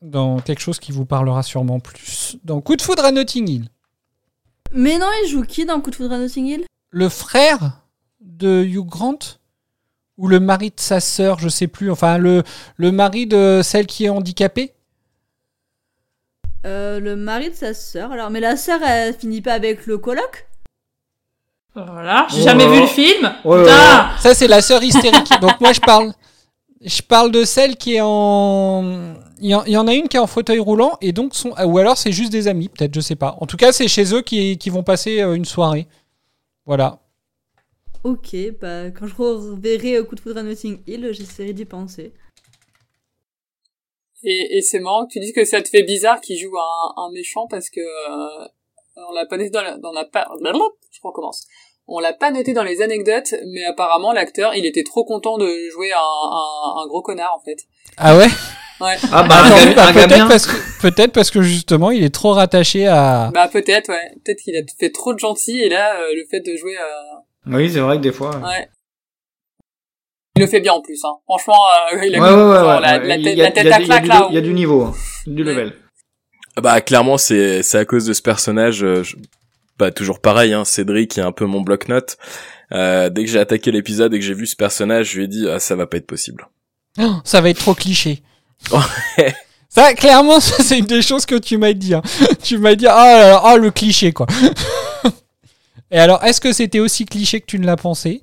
dans 0.00 0.38
quelque 0.38 0.60
chose 0.60 0.78
qui 0.78 0.92
vous 0.92 1.06
parlera 1.06 1.42
sûrement 1.42 1.80
plus. 1.80 2.36
Dans 2.44 2.60
Coup 2.60 2.76
de 2.76 2.82
foudre 2.82 3.04
à 3.04 3.10
Notting 3.10 3.48
Hill. 3.48 3.68
Mais 4.72 4.96
non, 4.98 5.08
il 5.24 5.28
joue 5.28 5.42
qui 5.42 5.64
dans 5.64 5.80
Coup 5.80 5.90
de 5.90 5.96
foudre 5.96 6.14
à 6.14 6.18
Notting 6.18 6.46
Hill? 6.46 6.64
Le 6.90 7.08
frère 7.08 7.80
de 8.20 8.62
Hugh 8.62 8.86
Grant? 8.86 9.18
Ou 10.16 10.28
le 10.28 10.38
mari 10.38 10.70
de 10.70 10.78
sa 10.78 11.00
sœur, 11.00 11.40
je 11.40 11.48
sais 11.48 11.66
plus. 11.66 11.90
Enfin, 11.90 12.18
le, 12.18 12.44
le 12.76 12.92
mari 12.92 13.26
de 13.26 13.60
celle 13.64 13.86
qui 13.86 14.04
est 14.04 14.08
handicapée? 14.08 14.72
Euh, 16.64 17.00
Le 17.00 17.16
mari 17.16 17.50
de 17.50 17.56
sa 17.56 17.74
sœur. 17.74 18.12
Alors, 18.12 18.30
mais 18.30 18.38
la 18.38 18.56
sœur, 18.56 18.80
elle 18.84 19.14
finit 19.14 19.42
pas 19.42 19.54
avec 19.54 19.86
le 19.86 19.98
coloc? 19.98 20.46
Voilà, 21.74 22.26
j'ai 22.30 22.40
Oh 22.40 22.44
jamais 22.44 22.66
là 22.66 22.72
vu 22.72 22.80
le 22.82 22.86
film. 22.86 23.34
Oh 23.44 23.56
là 23.56 23.62
Putain. 23.62 23.76
là. 23.76 24.10
Ça, 24.20 24.34
c'est 24.34 24.46
la 24.46 24.62
sœur 24.62 24.82
hystérique. 24.82 25.28
Donc 25.40 25.60
moi, 25.60 25.72
je 25.72 25.80
parle, 25.80 26.12
je 26.80 27.02
parle 27.02 27.32
de 27.32 27.44
celle 27.44 27.76
qui 27.76 27.94
est 27.96 28.00
en. 28.02 29.14
Il 29.40 29.50
y, 29.50 29.54
en, 29.54 29.64
il 29.64 29.72
y 29.72 29.76
en 29.76 29.88
a 29.88 29.92
une 29.94 30.08
qui 30.08 30.16
est 30.16 30.20
en 30.20 30.28
fauteuil 30.28 30.60
roulant 30.60 30.96
et 31.00 31.12
donc 31.12 31.34
son. 31.34 31.50
Ou 31.50 31.78
alors 31.78 31.98
c'est 31.98 32.12
juste 32.12 32.30
des 32.30 32.46
amis, 32.48 32.68
peut-être, 32.68 32.94
je 32.94 33.00
sais 33.00 33.16
pas. 33.16 33.36
En 33.40 33.46
tout 33.46 33.56
cas, 33.56 33.72
c'est 33.72 33.88
chez 33.88 34.14
eux 34.14 34.22
qui, 34.22 34.56
qui 34.56 34.70
vont 34.70 34.84
passer 34.84 35.20
euh, 35.20 35.34
une 35.34 35.44
soirée. 35.44 35.86
Voilà. 36.64 37.00
Ok, 38.04 38.36
bah 38.60 38.90
quand 38.90 39.06
je 39.06 39.14
reverrai 39.16 39.96
euh, 39.96 40.04
Coup 40.04 40.14
de 40.14 40.20
foudre 40.20 40.38
à 40.38 40.42
Notting 40.42 40.80
Hill, 40.86 41.10
j'essaierai 41.12 41.52
d'y 41.52 41.64
penser. 41.64 42.12
Et, 44.22 44.58
et 44.58 44.62
c'est 44.62 44.78
marrant 44.80 45.06
que 45.06 45.12
tu 45.12 45.20
dises 45.20 45.34
que 45.34 45.44
ça 45.44 45.60
te 45.60 45.68
fait 45.68 45.82
bizarre 45.82 46.20
qu'il 46.20 46.38
joue 46.38 46.56
un, 46.56 47.02
un 47.02 47.10
méchant 47.12 47.46
parce 47.48 47.68
que 47.68 47.80
euh, 47.80 48.46
on 48.96 49.12
l'a 49.12 49.26
pas 49.26 49.36
dans 49.36 49.62
la, 49.62 49.76
dans 49.78 49.92
la 49.92 50.08
je 50.90 51.00
recommence. 51.02 51.46
On 51.86 51.98
l'a 52.00 52.12
pas 52.14 52.30
noté 52.30 52.52
dans 52.54 52.62
les 52.62 52.80
anecdotes, 52.80 53.34
mais 53.52 53.64
apparemment 53.64 54.12
l'acteur, 54.12 54.54
il 54.54 54.64
était 54.64 54.84
trop 54.84 55.04
content 55.04 55.36
de 55.38 55.46
jouer 55.70 55.92
un, 55.92 55.98
un, 55.98 56.82
un 56.82 56.86
gros 56.86 57.02
connard 57.02 57.34
en 57.36 57.44
fait. 57.44 57.58
Ah 57.98 58.16
ouais? 58.16 58.26
Ouais. 58.80 58.96
Ah 59.12 59.22
bah, 59.22 59.42
bah, 59.76 59.92
peut-être 59.92 60.26
parce 60.28 60.46
que 60.46 60.80
peut-être 60.82 61.12
parce 61.12 61.30
que 61.30 61.42
justement, 61.42 61.90
il 61.90 62.02
est 62.02 62.12
trop 62.14 62.32
rattaché 62.32 62.86
à. 62.88 63.30
Bah 63.32 63.48
peut-être 63.48 63.88
ouais, 63.90 64.10
peut-être 64.24 64.40
qu'il 64.40 64.56
a 64.56 64.60
fait 64.80 64.90
trop 64.90 65.14
de 65.14 65.18
gentil 65.18 65.60
et 65.60 65.68
là 65.68 65.94
euh, 66.00 66.08
le 66.16 66.24
fait 66.30 66.40
de 66.40 66.56
jouer 66.56 66.76
euh, 66.76 67.54
Oui, 67.56 67.70
c'est 67.70 67.78
vrai 67.80 67.98
que 67.98 68.02
des 68.02 68.12
fois. 68.12 68.30
ouais. 68.36 68.42
ouais. 68.42 68.68
Il 70.36 70.40
le 70.42 70.48
fait 70.48 70.60
bien 70.60 70.72
en 70.72 70.80
plus 70.80 71.00
hein. 71.04 71.12
Franchement 71.26 71.54
euh, 71.92 72.04
il 72.04 72.16
a 72.16 72.18
Ouais, 72.20 72.28
ouais, 72.28 72.34
ouais, 72.34 72.54
genre, 72.56 72.66
ouais, 72.74 72.80
la, 72.80 72.98
ouais. 72.98 73.06
la 73.06 73.16
Il 73.16 73.24
tête, 73.24 73.36
y 73.36 73.40
a- 73.40 73.44
la 73.44 73.50
tête 73.52 73.64
il 73.64 73.68
y 73.68 73.72
a 73.72 73.76
à 73.76 73.80
claque 73.82 74.06
là. 74.06 74.26
Il 74.30 74.34
y 74.34 74.38
a 74.38 74.40
du 74.40 74.52
niveau, 74.52 74.82
hein. 74.82 74.94
du 75.28 75.44
level. 75.44 75.72
Bah 76.60 76.80
clairement 76.80 77.16
c'est 77.18 77.62
c'est 77.62 77.78
à 77.78 77.84
cause 77.84 78.06
de 78.06 78.12
ce 78.12 78.22
personnage 78.22 78.82
euh, 78.82 79.04
je- 79.04 79.16
bah 79.78 79.90
toujours 79.90 80.20
pareil 80.20 80.52
hein 80.52 80.64
Cédric 80.64 81.18
est 81.18 81.22
un 81.22 81.32
peu 81.32 81.46
mon 81.46 81.60
bloc-notes. 81.60 82.16
Euh, 82.72 83.10
dès 83.10 83.24
que 83.24 83.30
j'ai 83.30 83.38
attaqué 83.38 83.70
l'épisode 83.70 84.14
et 84.14 84.18
que 84.18 84.24
j'ai 84.24 84.34
vu 84.34 84.46
ce 84.46 84.56
personnage, 84.56 85.10
je 85.12 85.18
lui 85.18 85.24
ai 85.24 85.28
dit 85.28 85.48
ah, 85.48 85.58
ça 85.58 85.76
va 85.76 85.86
pas 85.86 85.96
être 85.96 86.06
possible. 86.06 86.48
Oh, 86.98 87.16
ça 87.24 87.40
va 87.40 87.50
être 87.50 87.58
trop 87.58 87.74
cliché. 87.74 88.22
ça, 89.68 89.94
clairement, 89.94 90.40
ça, 90.40 90.62
c'est 90.62 90.78
une 90.78 90.86
des 90.86 91.02
choses 91.02 91.26
que 91.26 91.34
tu 91.34 91.58
m'as 91.58 91.72
dit. 91.72 91.94
hein. 91.94 92.02
Tu 92.42 92.58
m'as 92.58 92.74
dit, 92.74 92.86
ah, 92.88 93.40
ah, 93.42 93.56
le 93.56 93.70
cliché, 93.70 94.12
quoi. 94.12 94.26
Et 95.90 95.98
alors, 95.98 96.22
est-ce 96.24 96.40
que 96.40 96.52
c'était 96.52 96.80
aussi 96.80 97.04
cliché 97.04 97.40
que 97.40 97.46
tu 97.46 97.58
ne 97.58 97.66
l'as 97.66 97.76
pensé? 97.76 98.22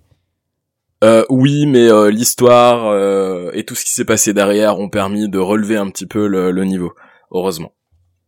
Euh, 1.04 1.26
oui, 1.30 1.66
mais 1.66 1.90
euh, 1.90 2.12
l'histoire 2.12 2.88
euh, 2.88 3.50
et 3.54 3.66
tout 3.66 3.76
ce 3.76 3.84
qui 3.84 3.94
s'est 3.94 4.06
passé 4.06 4.34
derrière 4.34 4.78
ont 4.80 4.90
permis 4.90 5.28
de 5.30 5.40
relever 5.40 5.78
un 5.78 5.90
petit 5.90 6.06
peu 6.06 6.28
le, 6.28 6.52
le 6.52 6.64
niveau, 6.64 6.94
heureusement. 7.32 7.74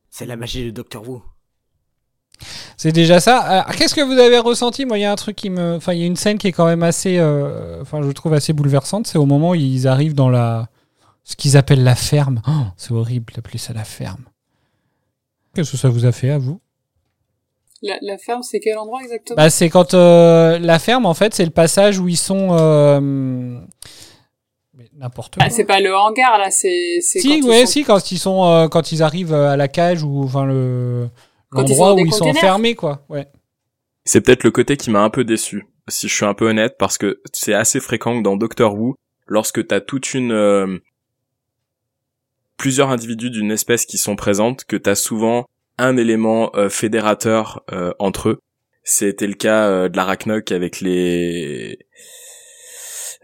C'est 0.10 0.26
la 0.26 0.36
magie 0.36 0.66
de 0.66 0.72
Doctor 0.72 1.08
Who. 1.08 1.24
C'est 2.78 2.92
déjà 2.92 3.20
ça. 3.20 3.38
Alors, 3.40 3.66
Qu'est-ce 3.76 3.96
que 3.96 4.02
vous 4.02 4.20
avez 4.20 4.38
ressenti 4.40 4.86
Moi, 4.86 4.98
il 4.98 5.02
y 5.02 5.06
a 5.06 5.12
un 5.12 5.16
truc 5.16 5.36
qui 5.36 5.50
me. 5.50 5.76
Enfin, 5.76 5.94
il 5.94 6.00
y 6.00 6.04
a 6.04 6.06
une 6.06 6.16
scène 6.16 6.38
qui 6.38 6.48
est 6.48 6.52
quand 6.52 6.66
même 6.66 6.84
assez. 6.84 7.18
euh, 7.18 7.82
Enfin, 7.82 8.02
je 8.02 8.12
trouve 8.12 8.34
assez 8.34 8.54
bouleversante. 8.54 9.08
C'est 9.08 9.18
au 9.18 9.26
moment 9.26 9.52
où 9.52 9.56
ils 9.56 9.88
arrivent 9.88 10.16
dans 10.16 10.30
la. 10.30 10.68
Ce 11.24 11.36
qu'ils 11.36 11.56
appellent 11.56 11.84
la 11.84 11.96
ferme. 11.96 12.42
Oh, 12.48 12.52
c'est 12.78 12.92
horrible 12.92 13.32
d'appeler 13.34 13.58
ça 13.58 13.72
la 13.74 13.84
ferme. 13.86 14.24
Qu'est-ce 15.56 15.72
que 15.72 15.78
ça 15.78 15.88
vous 15.90 16.06
a 16.06 16.12
fait 16.12 16.32
à 16.32 16.38
vous 16.38 16.60
La, 17.82 17.96
la 18.02 18.18
ferme 18.18 18.42
c'est 18.44 18.60
quel 18.60 18.78
endroit 18.78 19.02
exactement 19.04 19.38
Bah, 19.38 19.50
c'est 19.50 19.70
quand 19.70 19.94
euh, 19.94 20.58
la 20.60 20.80
ferme, 20.80 21.06
en 21.06 21.14
fait, 21.14 21.34
c'est 21.34 21.46
le 21.46 21.52
passage 21.52 22.00
où 22.00 22.08
ils 22.10 22.18
sont. 22.18 22.50
euh, 22.60 23.00
mais 23.02 24.90
N'importe 24.98 25.36
quoi. 25.36 25.46
Ah, 25.46 25.50
c'est 25.50 25.64
pas 25.66 25.80
le 25.80 25.96
hangar 25.96 26.38
là, 26.38 26.50
c'est 26.52 27.00
si, 27.02 27.22
quand 27.22 27.34
ils 27.36 27.44
ouais, 27.44 27.66
sont- 27.66 27.72
si, 27.72 27.84
quand 27.84 28.12
ils 28.12 28.18
sont, 28.20 28.44
euh, 28.46 28.68
quand 28.68 28.92
ils 28.92 29.04
arrivent 29.04 29.34
à 29.34 29.56
la 29.56 29.68
cage 29.68 30.04
ou 30.04 30.24
enfin 30.24 30.46
le 30.46 31.08
l'endroit 31.54 31.90
sont 31.90 31.94
où 31.94 31.98
dans 31.98 32.04
des 32.04 32.10
ils 32.10 32.12
sont 32.14 32.20
containers. 32.26 32.44
enfermés, 32.44 32.76
quoi. 32.76 33.06
Ouais. 33.10 33.28
C'est 34.06 34.22
peut-être 34.22 34.44
le 34.44 34.52
côté 34.52 34.78
qui 34.78 34.90
m'a 34.90 35.02
un 35.02 35.10
peu 35.10 35.24
déçu, 35.24 35.68
si 35.88 36.08
je 36.08 36.14
suis 36.14 36.26
un 36.26 36.34
peu 36.34 36.50
honnête, 36.50 36.76
parce 36.78 36.98
que 36.98 37.22
c'est 37.32 37.54
assez 37.54 37.80
fréquent 37.80 38.18
que 38.18 38.24
dans 38.24 38.36
Doctor 38.36 38.76
Who, 38.76 38.96
lorsque 39.28 39.66
t'as 39.68 39.80
toute 39.80 40.14
une 40.14 40.32
euh, 40.32 40.78
plusieurs 42.58 42.90
individus 42.90 43.30
d'une 43.30 43.52
espèce 43.52 43.86
qui 43.86 43.98
sont 43.98 44.16
présentes, 44.16 44.66
que 44.66 44.76
t'as 44.76 44.96
souvent 44.96 45.46
un 45.78 45.98
élément 45.98 46.52
euh, 46.56 46.70
fédérateur 46.70 47.64
euh, 47.72 47.94
entre 48.00 48.30
eux. 48.30 48.40
C'était 48.84 49.28
le 49.28 49.34
cas 49.34 49.68
euh, 49.68 49.90
de 49.90 49.98
l'arachnoc 49.98 50.52
avec 50.52 50.82
les 50.82 51.80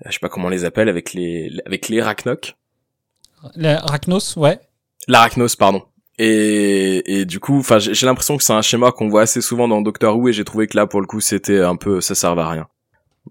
je 0.06 0.12
sais 0.12 0.20
pas 0.20 0.30
comment 0.30 0.48
on 0.48 0.50
les 0.50 0.64
appelle 0.64 0.88
avec 0.88 1.14
les 1.14 1.52
avec 1.66 1.90
les 1.90 2.00
arachnocs. 2.00 2.56
La 3.56 3.80
Rachnos, 3.80 4.36
ouais. 4.38 4.60
L'arachnos, 5.08 5.56
pardon. 5.56 5.84
Et, 6.22 7.22
et 7.22 7.26
du 7.26 7.40
coup, 7.40 7.58
enfin, 7.60 7.80
j'ai 7.80 8.06
l'impression 8.06 8.38
que 8.38 8.44
c'est 8.44 8.54
un 8.54 8.62
schéma 8.62 8.92
qu'on 8.92 9.08
voit 9.08 9.22
assez 9.22 9.42
souvent 9.42 9.68
dans 9.68 9.82
Doctor 9.82 10.18
Who 10.18 10.28
et 10.30 10.34
j'ai 10.34 10.44
trouvé 10.44 10.68
que 10.68 10.76
là, 10.76 10.86
pour 10.86 11.02
le 11.02 11.08
coup, 11.08 11.22
c'était 11.22 11.62
un 11.62 11.78
peu, 11.78 12.02
ça 12.02 12.14
servait 12.14 12.42
à 12.42 12.50
rien. 12.50 12.68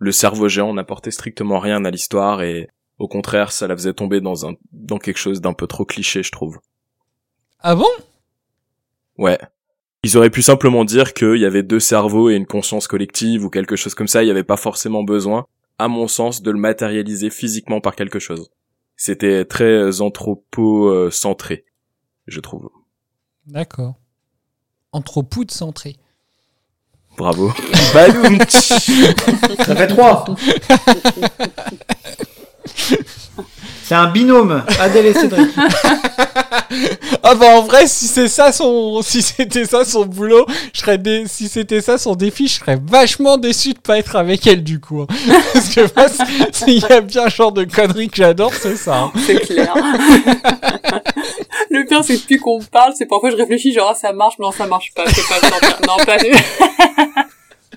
Le 0.00 0.10
cerveau 0.10 0.48
géant 0.48 0.72
n'apportait 0.72 1.10
strictement 1.10 1.58
rien 1.58 1.84
à 1.84 1.90
l'histoire 1.90 2.42
et 2.42 2.68
Au 2.98 3.06
contraire, 3.06 3.52
ça 3.52 3.66
la 3.68 3.76
faisait 3.76 3.92
tomber 3.92 4.20
dans 4.20 4.46
un 4.46 4.54
dans 4.72 4.98
quelque 4.98 5.18
chose 5.18 5.40
d'un 5.40 5.52
peu 5.52 5.66
trop 5.66 5.84
cliché, 5.84 6.22
je 6.22 6.32
trouve. 6.32 6.58
Ah 7.60 7.76
bon? 7.76 7.86
Ouais. 9.16 9.38
Ils 10.02 10.16
auraient 10.16 10.30
pu 10.30 10.42
simplement 10.42 10.84
dire 10.84 11.12
qu'il 11.14 11.36
y 11.36 11.44
avait 11.44 11.62
deux 11.62 11.80
cerveaux 11.80 12.30
et 12.30 12.34
une 12.34 12.46
conscience 12.46 12.86
collective 12.88 13.44
ou 13.44 13.50
quelque 13.50 13.76
chose 13.76 13.94
comme 13.94 14.08
ça, 14.08 14.22
il 14.22 14.26
n'y 14.26 14.30
avait 14.30 14.44
pas 14.44 14.56
forcément 14.56 15.02
besoin, 15.02 15.46
à 15.78 15.88
mon 15.88 16.08
sens, 16.08 16.42
de 16.42 16.50
le 16.50 16.58
matérialiser 16.58 17.30
physiquement 17.30 17.80
par 17.80 17.96
quelque 17.96 18.18
chose. 18.18 18.50
C'était 18.96 19.44
très 19.44 20.00
anthropo-centré, 20.00 21.64
je 22.26 22.40
trouve. 22.40 22.70
D'accord. 23.48 23.94
Anthropoud 24.92 25.50
centré. 25.50 25.96
Bravo. 27.16 27.52
Baloum 27.92 28.38
Ça 28.48 28.78
fait 29.76 29.88
trois. 29.88 30.24
C'est 33.88 33.94
un 33.94 34.06
binôme, 34.08 34.62
Adèle 34.80 35.06
et 35.06 35.14
Cédric. 35.14 35.48
Ah 37.22 37.34
bah 37.34 37.46
en 37.56 37.62
vrai, 37.62 37.86
si 37.86 38.06
c'est 38.06 38.28
ça 38.28 38.52
son, 38.52 39.00
si 39.02 39.20
c'était 39.22 39.64
ça 39.66 39.84
son 39.84 40.04
boulot, 40.06 40.46
je 40.72 40.80
serais 40.80 40.96
dé- 40.98 41.24
si 41.26 41.48
c'était 41.48 41.80
ça 41.80 41.98
son 41.98 42.14
défi, 42.14 42.46
je 42.46 42.54
serais 42.60 42.78
vachement 42.86 43.36
déçu 43.36 43.72
de 43.74 43.78
pas 43.78 43.98
être 43.98 44.16
avec 44.16 44.46
elle 44.46 44.62
du 44.62 44.78
coup. 44.80 45.02
hein. 45.02 45.06
Parce 45.52 45.68
que 45.74 45.80
moi, 45.94 46.08
c- 46.08 46.22
s'il 46.52 46.78
y 46.78 46.84
a 46.92 47.00
bien 47.00 47.24
un 47.24 47.28
genre 47.28 47.52
de 47.52 47.64
connerie 47.64 48.08
que 48.08 48.16
j'adore, 48.16 48.52
c'est 48.54 48.76
ça. 48.76 48.96
hein. 48.98 49.12
C'est 49.26 49.40
clair. 49.40 49.74
le 51.70 51.84
pire, 51.86 52.04
c'est 52.04 52.16
que 52.16 52.20
depuis 52.22 52.38
qu'on 52.38 52.60
parle, 52.60 52.92
c'est 52.96 53.06
parfois 53.06 53.30
je 53.30 53.36
réfléchis 53.36 53.72
genre, 53.72 53.90
ah, 53.92 53.98
ça 53.98 54.12
marche, 54.12 54.34
mais 54.38 54.46
non, 54.46 54.52
ça 54.52 54.66
marche 54.66 54.92
pas, 54.94 55.04
c'est 55.06 55.26
pas. 55.26 55.40
Non, 55.86 55.96
pas 56.04 56.16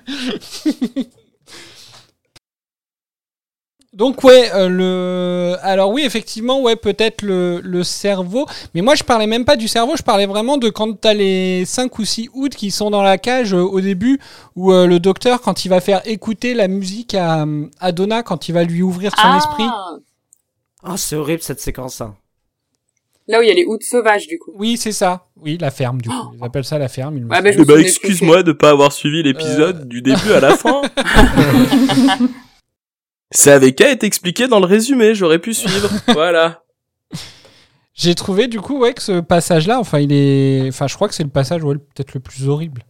Donc 3.94 4.24
ouais, 4.24 4.50
euh, 4.54 4.68
le, 4.70 5.56
alors 5.60 5.90
oui 5.90 6.02
effectivement 6.06 6.62
ouais 6.62 6.76
peut-être 6.76 7.20
le, 7.20 7.60
le 7.62 7.84
cerveau, 7.84 8.46
mais 8.74 8.80
moi 8.80 8.94
je 8.94 9.02
parlais 9.02 9.26
même 9.26 9.44
pas 9.44 9.56
du 9.56 9.68
cerveau, 9.68 9.96
je 9.98 10.02
parlais 10.02 10.24
vraiment 10.24 10.56
de 10.56 10.70
quand 10.70 10.98
t'as 10.98 11.12
les 11.12 11.64
5 11.66 11.98
ou 11.98 12.04
6 12.06 12.30
août 12.32 12.54
qui 12.54 12.70
sont 12.70 12.88
dans 12.88 13.02
la 13.02 13.18
cage 13.18 13.52
euh, 13.52 13.60
au 13.60 13.82
début 13.82 14.18
où 14.56 14.72
euh, 14.72 14.86
le 14.86 14.98
docteur 14.98 15.42
quand 15.42 15.66
il 15.66 15.68
va 15.68 15.82
faire 15.82 16.00
écouter 16.06 16.54
la 16.54 16.68
musique 16.68 17.14
à, 17.14 17.44
à 17.80 17.92
Donna 17.92 18.22
quand 18.22 18.48
il 18.48 18.52
va 18.52 18.64
lui 18.64 18.80
ouvrir 18.80 19.12
son 19.12 19.20
Ah. 19.24 19.36
esprit. 19.36 19.66
Oh, 20.88 20.96
c'est 20.96 21.16
horrible 21.16 21.42
cette 21.42 21.60
séquence. 21.60 22.00
hein. 22.00 22.14
Là 23.28 23.38
où 23.38 23.42
il 23.42 23.48
y 23.48 23.52
a 23.52 23.54
les 23.54 23.64
houttes 23.66 23.84
sauvages, 23.84 24.26
du 24.26 24.36
coup. 24.38 24.50
Oui, 24.56 24.76
c'est 24.76 24.90
ça. 24.90 25.26
Oui, 25.40 25.56
la 25.60 25.70
ferme, 25.70 26.00
du 26.02 26.08
coup. 26.08 26.14
Ils 26.36 26.44
appellent 26.44 26.64
ça 26.64 26.76
la 26.76 26.88
ferme. 26.88 27.18
Eh 27.18 27.40
ben, 27.64 27.78
excuse-moi 27.78 28.42
de 28.42 28.50
pas 28.50 28.70
avoir 28.70 28.90
suivi 28.90 29.22
l'épisode 29.22 29.86
du 29.86 30.02
début 30.02 30.32
à 30.32 30.40
la 30.40 30.56
fin. 30.56 30.82
Ça 33.34 33.54
avait 33.54 33.72
qu'à 33.72 33.90
être 33.90 34.04
expliqué 34.04 34.46
dans 34.46 34.60
le 34.60 34.66
résumé, 34.66 35.14
j'aurais 35.14 35.38
pu 35.38 35.54
suivre. 35.54 35.90
Voilà. 36.12 36.62
J'ai 37.94 38.14
trouvé, 38.14 38.46
du 38.46 38.60
coup, 38.60 38.78
ouais, 38.78 38.94
que 38.94 39.02
ce 39.02 39.20
passage-là, 39.20 39.78
enfin, 39.78 39.98
il 39.98 40.12
est. 40.12 40.68
Enfin, 40.68 40.86
je 40.86 40.94
crois 40.94 41.08
que 41.08 41.14
c'est 41.14 41.22
le 41.22 41.30
passage, 41.30 41.62
ouais, 41.62 41.76
peut-être 41.76 42.14
le 42.14 42.20
plus 42.20 42.48
horrible. 42.48 42.82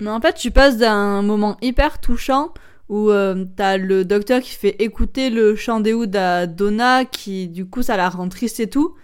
Mais 0.00 0.10
en 0.10 0.20
fait, 0.20 0.34
tu 0.34 0.50
passes 0.50 0.76
d'un 0.76 1.22
moment 1.22 1.56
hyper 1.60 2.00
touchant 2.00 2.52
où 2.88 3.10
euh, 3.10 3.44
t'as 3.56 3.76
le 3.76 4.04
docteur 4.04 4.40
qui 4.40 4.50
fait 4.50 4.76
écouter 4.82 5.30
le 5.30 5.56
chant 5.56 5.80
des 5.80 5.92
Ouds 5.92 6.14
à 6.14 6.46
Donna, 6.46 7.04
qui 7.04 7.48
du 7.48 7.66
coup 7.66 7.82
ça 7.82 7.96
la 7.96 8.08
rend 8.08 8.28
triste 8.28 8.60
et 8.60 8.70
tout. 8.70 8.94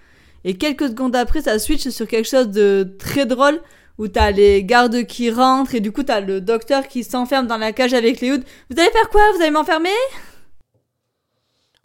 Et 0.45 0.55
quelques 0.55 0.88
secondes 0.88 1.16
après, 1.16 1.42
ça 1.42 1.59
switch 1.59 1.88
sur 1.88 2.07
quelque 2.07 2.28
chose 2.28 2.49
de 2.49 2.95
très 2.99 3.26
drôle 3.26 3.61
où 3.99 4.09
t'as 4.09 4.30
les 4.30 4.64
gardes 4.64 5.05
qui 5.05 5.30
rentrent 5.30 5.74
et 5.74 5.80
du 5.80 5.92
coup 5.92 6.03
t'as 6.03 6.20
le 6.20 6.40
docteur 6.40 6.88
qui 6.88 7.05
s'enferme 7.05 7.47
dans 7.47 7.59
la 7.59 7.72
cage 7.72 7.95
avec 7.95 8.20
les 8.20 8.32
Ouds. 8.32 8.42
Vous 8.70 8.80
allez 8.80 8.90
faire 8.90 9.09
quoi? 9.11 9.22
Vous 9.34 9.42
allez 9.42 9.51
m'enfermer? 9.51 9.88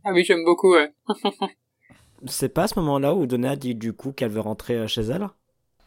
Ah 0.03 0.11
oui, 0.13 0.23
j'aime 0.23 0.43
beaucoup, 0.45 0.73
ouais. 0.73 0.91
C'est 2.27 2.49
pas 2.49 2.63
à 2.63 2.67
ce 2.67 2.77
moment-là 2.79 3.13
où 3.13 3.25
Donna 3.25 3.55
dit 3.55 3.75
du 3.75 3.93
coup 3.93 4.11
qu'elle 4.11 4.31
veut 4.31 4.39
rentrer 4.41 4.75
euh, 4.75 4.87
chez 4.87 5.01
elle? 5.01 5.27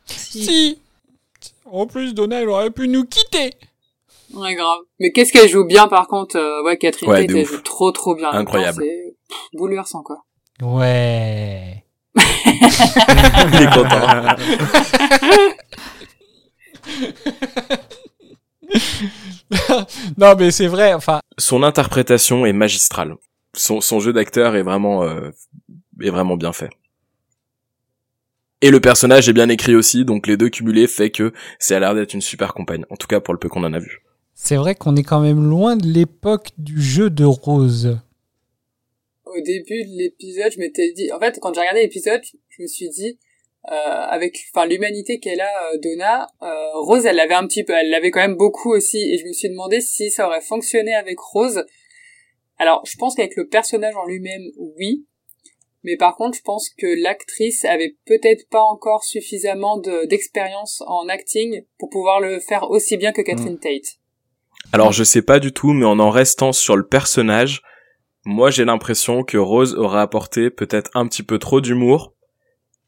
Si 0.06 0.78
En 1.66 1.86
plus, 1.86 2.14
Donna, 2.14 2.40
elle 2.40 2.48
aurait 2.48 2.70
pu 2.70 2.88
nous 2.88 3.04
quitter 3.04 3.52
Ouais, 4.32 4.54
grave. 4.54 4.78
Mais 4.98 5.12
qu'est-ce 5.12 5.32
qu'elle 5.32 5.48
joue 5.48 5.64
bien, 5.64 5.88
par 5.88 6.06
contre, 6.06 6.36
euh, 6.36 6.62
ouais, 6.62 6.78
Catherine 6.78 7.10
Ouais, 7.10 7.26
Tate, 7.26 7.36
elle 7.36 7.44
joue 7.44 7.60
trop 7.60 7.92
trop 7.92 8.14
bien. 8.14 8.30
Incroyable. 8.30 8.82
C'est 8.82 9.16
bouleversant, 9.52 10.02
quoi. 10.02 10.24
Ouais. 10.62 11.84
Il 12.16 13.62
est 13.62 13.74
content. 13.74 14.06
non, 20.18 20.34
mais 20.38 20.50
c'est 20.50 20.66
vrai, 20.66 20.94
enfin. 20.94 21.20
Son 21.38 21.62
interprétation 21.62 22.46
est 22.46 22.52
magistrale. 22.52 23.16
Son, 23.54 23.80
son 23.80 24.00
jeu 24.00 24.12
d'acteur 24.12 24.56
est 24.56 24.62
vraiment, 24.62 25.04
euh, 25.04 25.30
est 26.00 26.10
vraiment 26.10 26.36
bien 26.36 26.52
fait. 26.52 26.70
Et 28.62 28.70
le 28.70 28.80
personnage 28.80 29.28
est 29.28 29.32
bien 29.32 29.48
écrit 29.48 29.74
aussi, 29.74 30.04
donc 30.04 30.26
les 30.26 30.36
deux 30.36 30.48
cumulés 30.48 30.86
fait 30.86 31.10
que 31.10 31.32
c'est 31.58 31.74
à 31.74 31.80
l'air 31.80 31.94
d'être 31.94 32.14
une 32.14 32.20
super 32.20 32.54
compagne. 32.54 32.84
En 32.90 32.96
tout 32.96 33.08
cas 33.08 33.20
pour 33.20 33.34
le 33.34 33.40
peu 33.40 33.48
qu'on 33.48 33.64
en 33.64 33.72
a 33.72 33.80
vu. 33.80 34.02
C'est 34.34 34.56
vrai 34.56 34.74
qu'on 34.74 34.96
est 34.96 35.02
quand 35.02 35.20
même 35.20 35.44
loin 35.44 35.76
de 35.76 35.86
l'époque 35.86 36.50
du 36.58 36.80
jeu 36.80 37.10
de 37.10 37.24
Rose. 37.24 37.98
Au 39.24 39.40
début 39.40 39.84
de 39.84 39.98
l'épisode, 39.98 40.52
je 40.52 40.58
m'étais 40.58 40.92
dit, 40.92 41.12
en 41.12 41.18
fait, 41.18 41.38
quand 41.40 41.52
j'ai 41.54 41.60
regardé 41.60 41.82
l'épisode, 41.82 42.20
je 42.48 42.62
me 42.62 42.66
suis 42.66 42.88
dit, 42.88 43.18
euh, 43.70 43.74
avec, 43.74 44.36
enfin, 44.52 44.66
l'humanité 44.66 45.20
qu'elle 45.20 45.40
a, 45.40 45.72
euh, 45.72 45.78
Donna, 45.78 46.26
euh, 46.42 46.80
Rose, 46.80 47.06
elle 47.06 47.16
l'avait 47.16 47.34
un 47.34 47.46
petit 47.46 47.64
peu, 47.64 47.72
elle 47.74 47.90
l'avait 47.90 48.10
quand 48.10 48.20
même 48.20 48.36
beaucoup 48.36 48.72
aussi, 48.72 48.98
et 48.98 49.18
je 49.18 49.26
me 49.26 49.32
suis 49.32 49.48
demandé 49.48 49.80
si 49.80 50.10
ça 50.10 50.26
aurait 50.26 50.40
fonctionné 50.40 50.94
avec 50.94 51.18
Rose. 51.20 51.64
Alors, 52.58 52.84
je 52.84 52.96
pense 52.96 53.14
qu'avec 53.14 53.36
le 53.36 53.46
personnage 53.46 53.94
en 53.96 54.04
lui-même, 54.04 54.42
oui. 54.78 55.06
Mais 55.84 55.96
par 55.96 56.16
contre, 56.16 56.38
je 56.38 56.42
pense 56.42 56.68
que 56.70 56.86
l'actrice 57.02 57.64
avait 57.64 57.96
peut-être 58.06 58.48
pas 58.48 58.62
encore 58.62 59.04
suffisamment 59.04 59.78
de- 59.78 60.06
d'expérience 60.06 60.82
en 60.86 61.08
acting 61.08 61.64
pour 61.78 61.90
pouvoir 61.90 62.20
le 62.20 62.38
faire 62.38 62.70
aussi 62.70 62.96
bien 62.96 63.12
que 63.12 63.22
Catherine 63.22 63.58
Tate. 63.58 63.98
Alors 64.72 64.92
je 64.92 65.02
sais 65.02 65.22
pas 65.22 65.40
du 65.40 65.52
tout, 65.52 65.72
mais 65.72 65.84
en 65.84 65.98
en 65.98 66.10
restant 66.10 66.52
sur 66.52 66.76
le 66.76 66.86
personnage, 66.86 67.62
moi 68.24 68.50
j'ai 68.50 68.64
l'impression 68.64 69.24
que 69.24 69.36
Rose 69.36 69.74
aurait 69.74 70.00
apporté 70.00 70.50
peut-être 70.50 70.90
un 70.94 71.08
petit 71.08 71.24
peu 71.24 71.38
trop 71.38 71.60
d'humour. 71.60 72.14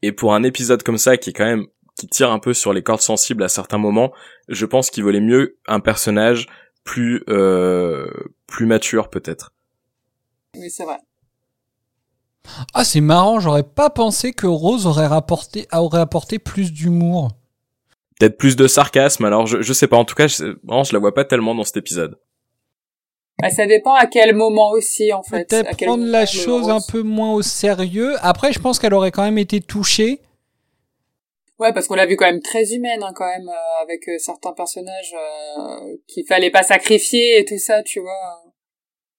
Et 0.01 0.11
pour 0.11 0.33
un 0.33 0.43
épisode 0.43 0.83
comme 0.83 0.97
ça 0.97 1.17
qui 1.17 1.31
est 1.31 1.33
quand 1.33 1.45
même 1.45 1.65
qui 1.97 2.07
tire 2.07 2.31
un 2.31 2.39
peu 2.39 2.53
sur 2.53 2.73
les 2.73 2.83
cordes 2.83 3.01
sensibles 3.01 3.43
à 3.43 3.47
certains 3.47 3.77
moments, 3.77 4.11
je 4.49 4.65
pense 4.65 4.89
qu'il 4.89 5.03
valait 5.03 5.21
mieux 5.21 5.57
un 5.67 5.79
personnage 5.79 6.47
plus 6.83 7.23
euh, 7.29 8.07
plus 8.47 8.65
mature 8.65 9.09
peut-être. 9.09 9.53
Oui, 10.55 10.69
c'est 10.69 10.83
vrai. 10.83 10.97
Ah, 12.73 12.83
c'est 12.83 13.01
marrant, 13.01 13.39
j'aurais 13.39 13.63
pas 13.63 13.89
pensé 13.89 14.33
que 14.33 14.45
Rose 14.45 14.85
aurait, 14.85 15.07
rapporté, 15.07 15.67
aurait 15.73 16.01
apporté 16.01 16.37
plus 16.37 16.71
d'humour. 16.71 17.31
Peut-être 18.19 18.37
plus 18.37 18.55
de 18.55 18.67
sarcasme. 18.67 19.25
Alors 19.25 19.47
je 19.47 19.61
je 19.61 19.73
sais 19.73 19.87
pas. 19.87 19.97
En 19.97 20.05
tout 20.05 20.15
cas, 20.15 20.27
je, 20.27 20.55
vraiment, 20.63 20.83
je 20.83 20.93
la 20.93 20.99
vois 20.99 21.13
pas 21.13 21.25
tellement 21.25 21.55
dans 21.55 21.63
cet 21.63 21.77
épisode. 21.77 22.19
Bah, 23.41 23.49
ça 23.49 23.65
dépend 23.65 23.93
à 23.93 24.07
quel 24.07 24.33
moment 24.33 24.71
aussi, 24.71 25.11
en 25.11 25.23
fait. 25.23 25.49
Peut-être 25.49 25.77
prendre 25.77 26.05
la 26.05 26.25
chose 26.25 26.69
un 26.69 26.79
peu 26.79 27.01
moins 27.01 27.33
au 27.33 27.41
sérieux. 27.41 28.15
Après, 28.21 28.53
je 28.53 28.59
pense 28.59 28.79
qu'elle 28.79 28.93
aurait 28.93 29.11
quand 29.11 29.23
même 29.23 29.37
été 29.37 29.59
touchée. 29.59 30.21
Ouais, 31.59 31.73
parce 31.73 31.87
qu'on 31.87 31.95
l'a 31.95 32.05
vu 32.05 32.17
quand 32.17 32.25
même 32.25 32.41
très 32.41 32.73
humaine, 32.73 33.01
hein, 33.03 33.13
quand 33.15 33.27
même, 33.27 33.47
euh, 33.47 33.83
avec 33.83 34.07
euh, 34.09 34.17
certains 34.17 34.51
personnages 34.51 35.15
euh, 35.15 35.95
qu'il 36.07 36.25
fallait 36.25 36.51
pas 36.51 36.63
sacrifier 36.63 37.39
et 37.39 37.45
tout 37.45 37.57
ça, 37.57 37.81
tu 37.83 38.01
vois. 38.01 38.41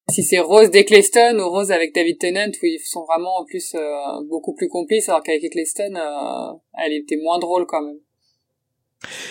Si 0.08 0.22
c'est 0.22 0.38
Rose 0.38 0.70
d'Eccleston 0.70 1.38
ou 1.40 1.50
Rose 1.50 1.72
avec 1.72 1.92
David 1.92 2.18
Tennant, 2.18 2.52
où 2.62 2.66
ils 2.66 2.78
sont 2.78 3.04
vraiment 3.04 3.38
en 3.38 3.44
plus 3.44 3.74
euh, 3.74 4.22
beaucoup 4.28 4.54
plus 4.54 4.68
complices, 4.68 5.08
alors 5.08 5.22
qu'avec 5.22 5.42
Eccleston, 5.42 5.96
euh, 5.96 6.56
elle 6.74 6.92
était 6.92 7.16
moins 7.16 7.40
drôle 7.40 7.66
quand 7.66 7.82
même. 7.82 7.98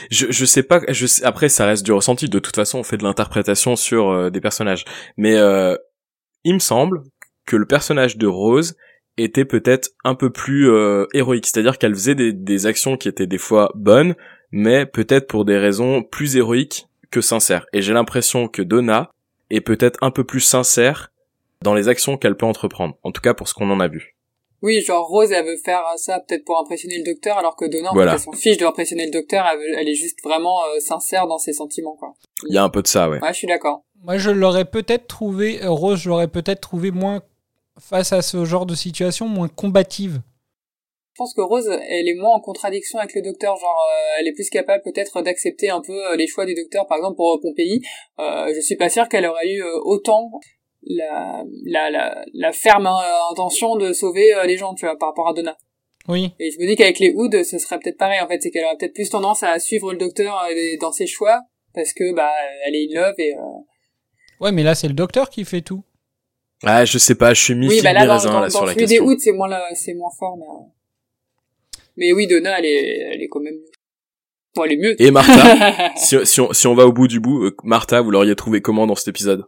Je, 0.10 0.28
je 0.30 0.46
sais 0.46 0.64
pas. 0.64 0.82
Je 0.90 1.06
sais, 1.08 1.24
après, 1.24 1.50
ça 1.50 1.66
reste 1.66 1.84
du 1.84 1.92
ressenti. 1.92 2.30
De 2.30 2.40
toute 2.40 2.56
façon, 2.56 2.80
on 2.80 2.84
fait 2.84 2.98
de 2.98 3.04
l'interprétation 3.04 3.76
sur 3.76 4.10
euh, 4.10 4.30
des 4.30 4.42
personnages. 4.42 4.86
Mais 5.18 5.36
euh, 5.36 5.76
il 6.44 6.54
me 6.54 6.60
semble 6.60 7.04
que 7.46 7.56
le 7.56 7.66
personnage 7.66 8.18
de 8.18 8.28
Rose 8.28 8.76
était 9.18 9.46
peut-être 9.46 9.90
un 10.04 10.16
peu 10.16 10.30
plus 10.30 10.70
euh, 10.70 11.06
héroïque. 11.14 11.46
C'est-à-dire 11.46 11.78
qu'elle 11.78 11.94
faisait 11.94 12.16
des, 12.16 12.34
des 12.34 12.66
actions 12.66 12.98
qui 12.98 13.08
étaient 13.08 13.28
des 13.28 13.38
fois 13.38 13.72
bonnes, 13.76 14.16
mais 14.52 14.86
peut-être 14.86 15.28
pour 15.28 15.46
des 15.46 15.58
raisons 15.58 16.04
plus 16.04 16.36
héroïques 16.36 16.88
que 17.12 17.22
sincères. 17.22 17.66
Et 17.74 17.82
j'ai 17.82 17.94
l'impression 17.94 18.48
que 18.48 18.62
Donna 18.62 19.12
est 19.50 19.62
peut-être 19.62 19.98
un 20.02 20.12
peu 20.12 20.24
plus 20.24 20.42
sincère 20.42 21.12
dans 21.62 21.74
les 21.74 21.88
actions 21.88 22.18
qu'elle 22.18 22.36
peut 22.36 22.46
entreprendre. 22.46 22.98
En 23.04 23.12
tout 23.12 23.22
cas, 23.22 23.34
pour 23.34 23.48
ce 23.48 23.54
qu'on 23.54 23.70
en 23.72 23.80
a 23.80 23.88
vu. 23.88 24.16
Oui, 24.66 24.82
genre 24.82 25.08
Rose, 25.08 25.32
elle 25.32 25.46
veut 25.46 25.58
faire 25.64 25.84
ça 25.98 26.20
peut-être 26.20 26.44
pour 26.44 26.60
impressionner 26.60 26.98
le 26.98 27.04
docteur, 27.04 27.38
alors 27.38 27.56
que 27.56 27.66
Donna, 27.66 27.92
en 27.92 27.94
Voilà. 27.94 28.14
fait, 28.14 28.18
elle 28.18 28.24
s'en 28.24 28.32
fiche 28.32 28.58
de 28.58 28.66
impressionner 28.66 29.06
le 29.06 29.12
docteur, 29.12 29.46
elle, 29.46 29.60
veut- 29.60 29.78
elle 29.78 29.88
est 29.88 29.94
juste 29.94 30.18
vraiment 30.24 30.60
euh, 30.66 30.80
sincère 30.80 31.28
dans 31.28 31.38
ses 31.38 31.54
sentiments, 31.54 31.96
quoi. 31.96 32.14
Il 32.50 32.56
y 32.56 32.58
a 32.58 32.64
un 32.64 32.70
peu 32.70 32.82
de 32.82 32.88
ça, 32.88 33.08
ouais. 33.08 33.20
Ouais, 33.22 33.32
je 33.32 33.38
suis 33.38 33.48
d'accord. 33.48 33.84
Moi, 34.02 34.18
je 34.18 34.32
l'aurais 34.32 34.66
peut-être 34.66 35.06
trouvé, 35.06 35.62
euh, 35.64 35.70
Rose, 35.70 36.00
je 36.00 36.10
l'aurais 36.10 36.28
peut-être 36.28 36.62
trouvé 36.62 36.90
moins, 36.90 37.22
face 37.80 38.12
à 38.12 38.24
ce 38.24 38.44
genre 38.44 38.66
de 38.66 38.74
situation, 38.74 39.28
moins 39.28 39.50
combative. 39.50 40.20
Je 41.14 41.18
pense 41.18 41.34
que 41.36 41.42
Rose, 41.42 41.70
elle 41.70 42.08
est 42.10 42.16
moins 42.16 42.34
en 42.34 42.40
contradiction 42.42 42.98
avec 43.00 43.14
le 43.16 43.22
docteur, 43.22 43.56
genre 43.58 43.70
euh, 43.94 44.20
elle 44.20 44.28
est 44.28 44.34
plus 44.34 44.50
capable 44.50 44.84
peut-être 44.84 45.22
d'accepter 45.22 45.70
un 45.70 45.80
peu 45.82 46.16
les 46.18 46.26
choix 46.28 46.46
du 46.46 46.56
docteur, 46.56 46.88
par 46.88 46.98
exemple 46.98 47.16
pour 47.18 47.40
Pompéi. 47.40 47.82
Euh, 48.20 48.52
je 48.54 48.60
suis 48.62 48.76
pas 48.76 48.90
sûr 48.90 49.08
qu'elle 49.10 49.26
aurait 49.28 49.48
eu 49.48 49.64
autant 49.84 50.32
la, 50.86 51.44
la, 51.66 51.90
la, 51.90 52.26
la 52.34 52.52
ferme 52.52 52.88
euh, 52.88 53.32
intention 53.32 53.76
de 53.76 53.94
sauver 53.94 54.34
euh, 54.34 54.46
les 54.46 54.58
gens, 54.58 54.74
tu 54.74 54.86
vois, 54.86 54.98
par 54.98 55.10
rapport 55.10 55.28
à 55.28 55.34
Donna. 55.34 55.58
Oui. 56.08 56.32
Et 56.40 56.52
je 56.52 56.60
me 56.60 56.68
dis 56.68 56.76
qu'avec 56.76 57.00
les 57.00 57.12
Hood, 57.12 57.44
ce 57.44 57.58
serait 57.58 57.80
peut-être 57.80 57.98
pareil, 57.98 58.20
en 58.22 58.28
fait, 58.28 58.42
c'est 58.42 58.52
qu'elle 58.52 58.66
aurait 58.66 58.78
peut-être 58.78 58.94
plus 58.94 59.10
tendance 59.10 59.44
à 59.44 59.58
suivre 59.60 59.92
le 59.92 59.98
docteur 59.98 60.40
euh, 60.50 60.78
dans 60.80 60.92
ses 60.92 61.08
choix, 61.08 61.42
parce 61.74 61.94
que, 61.94 62.14
bah, 62.14 62.32
elle 62.66 62.76
est 62.76 62.88
in 62.92 63.02
love 63.02 63.16
et... 63.18 63.36
Euh... 63.36 63.42
Ouais, 64.40 64.52
mais 64.52 64.64
là, 64.64 64.76
c'est 64.76 64.88
le 64.88 64.94
docteur 64.94 65.30
qui 65.30 65.46
fait 65.46 65.62
tout. 65.62 65.84
Ah, 66.64 66.86
je 66.86 66.98
sais 66.98 67.16
pas, 67.16 67.34
je 67.34 67.42
suis 67.42 67.56
mis 67.56 67.68
Oui, 67.68 67.82
bah 67.82 67.94
là, 67.94 68.06
dans, 68.06 68.24
dans, 68.24 68.40
là, 68.40 68.50
sur 68.50 68.60
dans 68.60 68.66
la 68.66 68.74
celui 68.74 68.86
des 68.86 68.96
question. 68.96 69.06
Hood, 69.06 69.20
c'est 69.20 69.32
moins, 69.32 69.48
là, 69.48 69.64
c'est 69.74 69.94
moins 69.94 70.12
fort, 70.18 70.38
mais... 70.38 70.46
Mais 71.98 72.12
oui, 72.12 72.28
Donna, 72.28 72.60
elle 72.60 72.66
est, 72.66 72.98
elle 73.14 73.22
est 73.22 73.28
quand 73.30 73.40
même 73.40 73.54
mieux. 73.54 73.72
Bon, 74.54 74.64
elle 74.66 74.74
est 74.74 74.78
mieux. 74.78 75.02
Et 75.02 75.12
Martha, 75.12 75.94
si, 75.96 76.18
si, 76.26 76.42
on, 76.42 76.52
si 76.52 76.68
on 76.68 76.76
va 76.76 76.86
au 76.86 76.92
bout 76.92 77.08
du 77.08 77.22
bout, 77.22 77.52
Martha, 77.64 78.02
vous 78.02 78.12
l'auriez 78.12 78.36
trouvé 78.36 78.62
comment 78.62 78.86
dans 78.86 78.96
cet 78.96 79.08
épisode? 79.08 79.46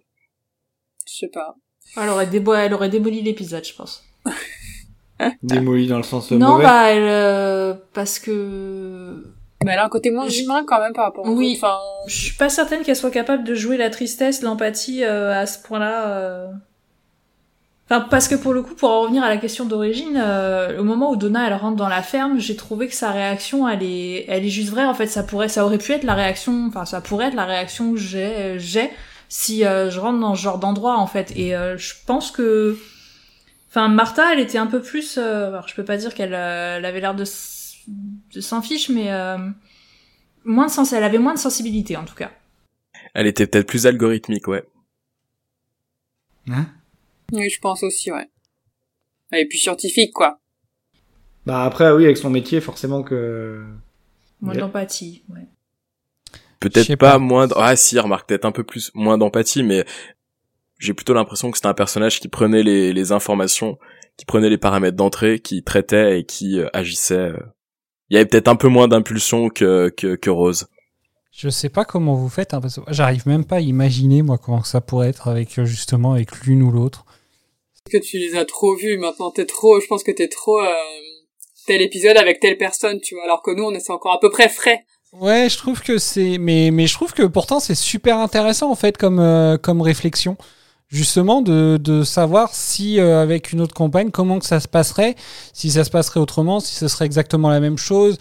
Je 1.07 1.15
sais 1.19 1.29
pas. 1.33 1.55
Elle 1.95 2.09
aurait, 2.09 2.27
débo 2.27 2.53
elle 2.53 2.73
aurait 2.73 2.89
démoli 2.89 3.21
l'épisode, 3.21 3.63
je 3.65 3.73
pense. 3.73 4.03
Démoli 5.41 5.87
dans 5.87 5.97
le 5.97 6.03
sens 6.03 6.29
non, 6.31 6.51
mauvais. 6.53 6.63
bah, 6.63 6.89
elle, 6.91 7.07
euh, 7.07 7.73
parce 7.93 8.19
que... 8.19 9.23
Mais 9.65 9.71
elle 9.71 9.79
a 9.79 9.85
un 9.85 9.89
côté 9.89 10.11
moins 10.11 10.29
humain 10.29 10.63
quand 10.67 10.79
même 10.79 10.93
par 10.93 11.05
rapport 11.05 11.25
aux 11.25 11.31
Oui. 11.35 11.55
Enfin, 11.57 11.77
Je 12.07 12.15
suis 12.15 12.35
pas 12.35 12.49
certaine 12.49 12.83
qu'elle 12.83 12.95
soit 12.95 13.09
capable 13.09 13.43
de 13.43 13.55
jouer 13.55 13.77
la 13.77 13.89
tristesse, 13.89 14.43
l'empathie 14.43 15.03
euh, 15.03 15.33
à 15.33 15.47
ce 15.47 15.57
point-là. 15.63 16.07
euh. 16.09 16.47
Enfin, 17.89 18.01
parce 18.01 18.27
que 18.27 18.35
pour 18.35 18.53
le 18.53 18.61
coup, 18.61 18.75
pour 18.75 18.89
en 18.91 19.01
revenir 19.01 19.23
à 19.23 19.29
la 19.29 19.37
question 19.37 19.65
d'origine, 19.65 20.21
euh, 20.21 20.77
au 20.79 20.83
moment 20.83 21.09
où 21.11 21.15
Donna 21.15 21.47
elle 21.47 21.53
rentre 21.55 21.77
dans 21.77 21.87
la 21.87 22.03
ferme, 22.03 22.37
j'ai 22.37 22.55
trouvé 22.55 22.87
que 22.87 22.93
sa 22.93 23.11
réaction, 23.11 23.67
elle 23.67 23.81
est, 23.81 24.25
elle 24.27 24.45
est 24.45 24.49
juste 24.49 24.69
vraie. 24.69 24.85
En 24.85 24.93
fait, 24.93 25.07
ça 25.07 25.23
pourrait, 25.23 25.47
ça 25.47 25.65
aurait 25.65 25.77
pu 25.79 25.93
être 25.93 26.03
la 26.03 26.13
réaction, 26.13 26.65
enfin, 26.67 26.85
ça 26.85 27.01
pourrait 27.01 27.27
être 27.29 27.33
la 27.35 27.45
réaction 27.45 27.93
que 27.93 27.97
j'ai, 27.97 28.23
euh, 28.35 28.59
j'ai 28.59 28.91
si 29.29 29.65
euh, 29.65 29.89
je 29.89 29.99
rentre 29.99 30.19
dans 30.19 30.35
ce 30.35 30.41
genre 30.41 30.59
d'endroit 30.59 30.97
en 30.97 31.07
fait. 31.07 31.31
Et 31.35 31.55
euh, 31.55 31.77
je 31.77 31.93
pense 32.05 32.31
que, 32.31 32.77
enfin, 33.69 33.87
Martha, 33.87 34.33
elle 34.33 34.39
était 34.39 34.57
un 34.57 34.67
peu 34.67 34.81
plus, 34.81 35.17
euh, 35.17 35.47
alors 35.49 35.67
je 35.67 35.75
peux 35.75 35.85
pas 35.85 35.97
dire 35.97 36.13
qu'elle, 36.13 36.33
euh, 36.33 36.77
elle 36.77 36.85
avait 36.85 36.99
l'air 37.01 37.15
de, 37.15 37.23
s- 37.23 37.75
de 37.87 38.41
s'en 38.41 38.61
fiche, 38.61 38.89
mais 38.89 39.11
euh, 39.11 39.37
moins 40.45 40.67
de 40.67 40.71
sens, 40.71 40.93
elle 40.93 41.03
avait 41.03 41.17
moins 41.19 41.33
de 41.33 41.39
sensibilité 41.39 41.97
en 41.97 42.05
tout 42.05 42.15
cas. 42.15 42.31
Elle 43.13 43.27
était 43.27 43.47
peut-être 43.47 43.67
plus 43.67 43.85
algorithmique, 43.87 44.47
ouais. 44.47 44.63
Hein? 46.49 46.67
Oui, 47.33 47.49
je 47.49 47.59
pense 47.59 47.83
aussi, 47.83 48.11
ouais. 48.11 48.29
Elle 49.31 49.41
est 49.41 49.45
plus 49.45 49.57
scientifique, 49.57 50.13
quoi. 50.13 50.39
Bah 51.45 51.63
après, 51.63 51.91
oui, 51.91 52.05
avec 52.05 52.17
son 52.17 52.29
métier, 52.29 52.61
forcément 52.61 53.03
que... 53.03 53.65
Moins 54.41 54.53
d'empathie, 54.55 55.23
ouais. 55.29 55.45
Peut-être 56.59 56.95
pas, 56.95 57.13
pas. 57.13 57.17
moins 57.19 57.47
d- 57.47 57.53
ah 57.57 57.75
si 57.75 57.99
remarque 57.99 58.27
peut-être 58.27 58.45
un 58.45 58.51
peu 58.51 58.63
plus 58.63 58.91
moins 58.93 59.17
d'empathie 59.17 59.63
mais 59.63 59.85
j'ai 60.79 60.93
plutôt 60.93 61.13
l'impression 61.13 61.51
que 61.51 61.57
c'était 61.57 61.67
un 61.67 61.73
personnage 61.73 62.19
qui 62.19 62.27
prenait 62.27 62.63
les, 62.63 62.93
les 62.93 63.11
informations 63.11 63.77
qui 64.17 64.25
prenait 64.25 64.49
les 64.49 64.57
paramètres 64.57 64.97
d'entrée 64.97 65.39
qui 65.39 65.63
traitait 65.63 66.19
et 66.19 66.23
qui 66.25 66.59
euh, 66.59 66.67
agissait 66.73 67.15
euh. 67.15 67.37
il 68.09 68.15
y 68.15 68.17
avait 68.17 68.25
peut-être 68.27 68.47
un 68.47 68.55
peu 68.55 68.67
moins 68.67 68.87
d'impulsion 68.87 69.49
que, 69.49 69.89
que 69.89 70.15
que 70.15 70.29
Rose 70.29 70.67
Je 71.31 71.49
sais 71.49 71.69
pas 71.69 71.85
comment 71.85 72.15
vous 72.15 72.29
faites, 72.29 72.53
hein, 72.55 72.61
parce 72.61 72.79
que 72.79 72.81
j'arrive 72.89 73.27
même 73.27 73.45
pas 73.45 73.57
à 73.57 73.59
imaginer, 73.59 74.23
moi, 74.23 74.39
comment 74.39 74.63
ça 74.63 74.81
pourrait 74.81 75.09
être 75.09 75.27
avec, 75.27 75.59
euh, 75.59 75.65
justement, 75.65 76.13
avec 76.13 76.29
l'une 76.45 76.63
ou 76.63 76.71
l'autre. 76.71 77.05
Parce 77.05 77.93
que 78.03 78.09
tu 78.09 78.17
les 78.17 78.35
as 78.35 78.45
trop 78.45 78.75
vus, 78.75 78.97
maintenant? 78.97 79.29
T'es 79.29 79.45
trop, 79.45 79.79
je 79.79 79.85
pense 79.85 80.03
que 80.03 80.11
t'es 80.11 80.29
trop, 80.29 80.59
euh, 80.59 80.73
tel 81.67 81.81
épisode 81.81 82.17
avec 82.17 82.39
telle 82.39 82.57
personne, 82.57 82.99
tu 83.01 83.13
vois, 83.13 83.23
alors 83.25 83.43
que 83.43 83.51
nous, 83.51 83.63
on 83.63 83.71
est 83.75 83.89
encore 83.91 84.13
à 84.13 84.19
peu 84.19 84.31
près 84.31 84.49
frais. 84.49 84.83
Ouais, 85.13 85.47
je 85.49 85.57
trouve 85.57 85.81
que 85.81 85.97
c'est, 85.97 86.37
mais, 86.37 86.69
mais 86.71 86.85
je 86.85 86.93
trouve 86.93 87.13
que 87.13 87.23
pourtant 87.23 87.59
c'est 87.59 87.75
super 87.75 88.17
intéressant 88.19 88.69
en 88.69 88.75
fait 88.75 88.97
comme, 88.97 89.19
euh, 89.19 89.57
comme 89.57 89.81
réflexion, 89.81 90.37
justement 90.89 91.41
de, 91.41 91.77
de 91.81 92.03
savoir 92.03 92.53
si 92.53 92.99
euh, 92.99 93.21
avec 93.21 93.51
une 93.53 93.61
autre 93.61 93.73
compagne 93.73 94.11
comment 94.11 94.37
que 94.39 94.45
ça 94.45 94.59
se 94.59 94.67
passerait, 94.67 95.15
si 95.53 95.71
ça 95.71 95.83
se 95.85 95.89
passerait 95.89 96.19
autrement, 96.19 96.59
si 96.59 96.75
ce 96.75 96.87
serait 96.87 97.05
exactement 97.05 97.49
la 97.49 97.59
même 97.59 97.77
chose. 97.77 98.17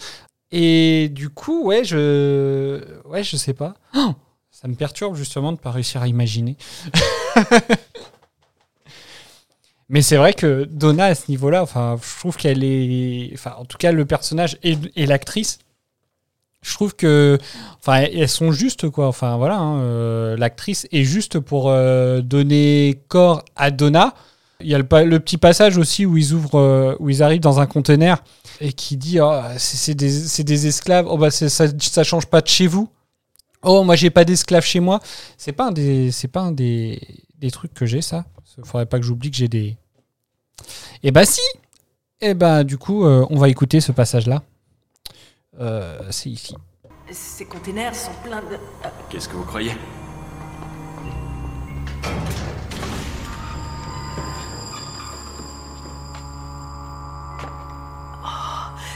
Et 0.51 1.09
du 1.11 1.29
coup, 1.29 1.65
ouais, 1.65 1.83
je, 1.83 2.81
ouais, 3.05 3.21
je 3.23 3.35
sais 3.35 3.53
pas. 3.53 3.75
Oh, 3.95 4.13
ça 4.49 4.69
me 4.69 4.75
perturbe 4.75 5.15
justement 5.15 5.51
de 5.51 5.57
pas 5.57 5.71
réussir 5.71 6.01
à 6.01 6.07
imaginer. 6.07 6.55
Mais 9.89 10.01
c'est 10.01 10.17
vrai 10.17 10.33
que 10.33 10.65
Donna 10.65 11.05
à 11.05 11.15
ce 11.15 11.29
niveau-là, 11.29 11.63
enfin, 11.63 11.97
je 12.01 12.19
trouve 12.19 12.35
qu'elle 12.37 12.63
est, 12.63 13.29
enfin, 13.33 13.55
en 13.57 13.65
tout 13.65 13.77
cas 13.77 13.91
le 13.91 14.05
personnage 14.05 14.57
et, 14.63 14.77
et 14.95 15.05
l'actrice 15.05 15.59
je 16.67 16.73
trouve 16.73 16.95
que 16.95 17.37
enfin 17.79 18.01
elles 18.13 18.27
sont 18.27 18.51
justes 18.51 18.89
quoi. 18.89 19.07
Enfin 19.07 19.37
voilà 19.37 19.57
hein, 19.57 19.79
euh, 19.79 20.35
l'actrice 20.35 20.87
est 20.91 21.03
juste 21.03 21.39
pour 21.39 21.69
euh, 21.69 22.21
donner 22.21 23.01
corps 23.07 23.43
à 23.55 23.71
Donna. 23.71 24.13
Il 24.59 24.67
y 24.67 24.75
a 24.75 24.79
le, 24.79 25.19
petit 25.19 25.37
passage 25.37 25.77
aussi 25.77 26.05
où 26.05 26.17
ils 26.17 26.33
ouvrent 26.33 26.59
euh, 26.59 26.95
où 26.99 27.09
ils 27.09 27.23
arrivent 27.23 27.41
dans 27.41 27.59
un 27.59 27.67
conteneur 27.67 28.23
et 28.59 28.73
qui 28.73 28.97
dit 28.97 29.19
oh, 29.21 29.41
c'est 29.57 29.93
des, 29.93 30.67
esclaves. 30.67 31.05
Oh 31.09 31.17
bah 31.17 31.31
ça 31.31 31.47
ça 31.49 32.03
change 32.03 32.25
pas 32.25 32.41
de 32.41 32.47
chez 32.47 32.67
vous. 32.67 32.89
Oh 33.63 33.83
moi 33.83 33.95
j'ai 33.95 34.09
pas 34.09 34.25
d'esclaves 34.25 34.65
chez 34.65 34.81
moi. 34.81 34.99
C'est 35.37 35.53
pas 35.53 35.67
un 35.67 35.71
des 35.71 36.11
c'est 36.11 36.27
pas 36.27 36.41
un 36.41 36.51
des, 36.51 36.99
trucs 37.53 37.73
que 37.73 37.85
j'ai 37.85 38.01
ça. 38.01 38.25
Faudrait 38.63 38.87
pas 38.87 38.99
que 38.99 39.05
j'oublie 39.05 39.31
que 39.31 39.37
j'ai 39.37 39.47
des. 39.47 39.77
Et 41.03 41.11
bah 41.11 41.23
si. 41.23 41.41
Et 42.19 42.33
bah 42.33 42.63
du 42.65 42.77
coup 42.77 43.05
on 43.05 43.37
va 43.37 43.47
écouter 43.47 43.79
ce 43.79 43.93
passage 43.93 44.27
là 44.27 44.43
euh, 45.59 45.99
c'est 46.11 46.29
ici 46.29 46.55
Ces 47.11 47.45
containers 47.45 47.95
sont 47.95 48.11
pleins 48.23 48.41
de... 48.41 48.57
Qu'est-ce 49.09 49.27
que 49.29 49.35
vous 49.35 49.45
croyez? 49.45 49.73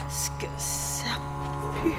Ce 0.10 0.30
que 0.32 0.46
ça 0.58 1.06
pue. 1.82 1.94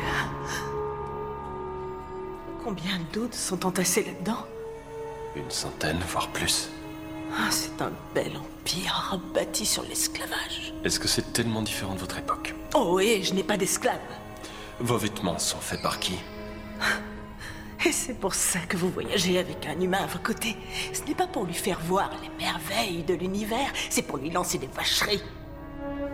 Combien 2.65 2.99
d'autres 3.13 3.35
sont 3.37 3.65
entassés 3.67 4.05
là-dedans? 4.05 4.47
Une 5.35 5.51
centaine, 5.51 5.99
voire 6.09 6.29
plus. 6.29 6.69
Ah, 7.35 7.49
C'est 7.51 7.81
un 7.81 7.93
bel 8.15 8.33
empire 8.37 9.19
bâti 9.35 9.65
sur 9.65 9.83
l'esclavage. 9.85 10.75
Est-ce 10.85 11.01
que 11.01 11.09
c'est 11.09 11.33
tellement 11.33 11.63
différent 11.63 11.95
de 11.95 12.01
votre 12.01 12.19
époque? 12.19 12.55
Oh 12.75 12.93
oui, 12.97 13.23
je 13.23 13.33
n'ai 13.33 13.43
pas 13.43 13.57
d'esclaves. 13.57 13.99
Vos 14.81 14.97
vêtements 14.97 15.39
sont 15.39 15.59
faits 15.59 15.83
par 15.83 15.99
qui? 15.99 16.19
Et 17.85 17.93
c'est 17.93 18.15
pour 18.15 18.35
ça 18.35 18.61
que 18.61 18.77
vous 18.77 18.91
voyagez 18.91 19.39
avec 19.39 19.67
un 19.67 19.81
humain 19.81 19.99
à 20.05 20.07
vos 20.07 20.21
côtés. 20.21 20.57
Ce 20.93 21.03
n'est 21.03 21.15
pas 21.15 21.27
pour 21.27 21.45
lui 21.45 21.55
faire 21.55 21.81
voir 21.81 22.11
les 22.23 22.45
merveilles 22.45 23.03
de 23.03 23.15
l'univers, 23.15 23.73
c'est 23.91 24.03
pour 24.03 24.19
lui 24.19 24.31
lancer 24.31 24.59
des 24.59 24.69
vacheries. 24.69 25.23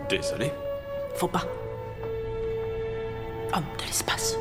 Désolé. 0.09 0.51
Faut 1.15 1.27
pas. 1.27 1.45
Homme 3.53 3.63
de 3.77 3.85
l'espace. 3.85 4.35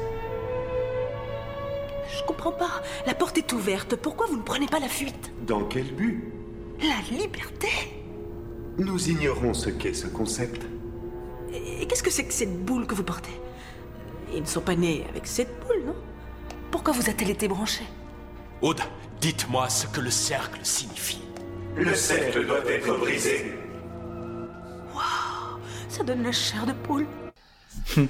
Je 2.10 2.22
comprends 2.24 2.52
pas. 2.52 2.82
La 3.06 3.14
porte 3.14 3.36
est 3.36 3.52
ouverte. 3.52 3.96
Pourquoi 3.96 4.26
vous 4.26 4.36
ne 4.36 4.42
prenez 4.42 4.66
pas 4.66 4.80
la 4.80 4.88
fuite? 4.88 5.30
Dans 5.46 5.64
quel 5.64 5.94
but? 5.94 6.32
La 6.80 7.16
liberté 7.16 7.68
Nous 8.78 9.10
ignorons 9.10 9.52
ce 9.52 9.68
qu'est 9.68 9.94
ce 9.94 10.06
concept. 10.06 10.62
Et 11.52 11.86
qu'est-ce 11.86 12.02
que 12.02 12.10
c'est 12.10 12.24
que 12.24 12.32
cette 12.32 12.64
boule 12.64 12.86
que 12.86 12.94
vous 12.94 13.02
portez? 13.02 13.32
Ils 14.34 14.42
ne 14.42 14.46
sont 14.46 14.60
pas 14.60 14.76
nés 14.76 15.04
avec 15.08 15.26
cette 15.26 15.60
boule, 15.66 15.84
non? 15.86 15.96
Pourquoi 16.70 16.92
vous 16.92 17.08
a-t-elle 17.08 17.30
été 17.30 17.48
branchée? 17.48 17.86
Aude, 18.60 18.80
dites-moi 19.20 19.68
ce 19.68 19.86
que 19.86 20.00
le 20.00 20.10
cercle 20.10 20.60
signifie. 20.62 21.22
Le 21.76 21.94
cercle 21.94 22.46
doit 22.46 22.64
être 22.70 22.98
brisé. 22.98 23.54
Ça 25.88 26.04
donne 26.04 26.22
la 26.22 26.32
chair 26.32 26.66
de 26.66 26.72
poule. 26.72 27.06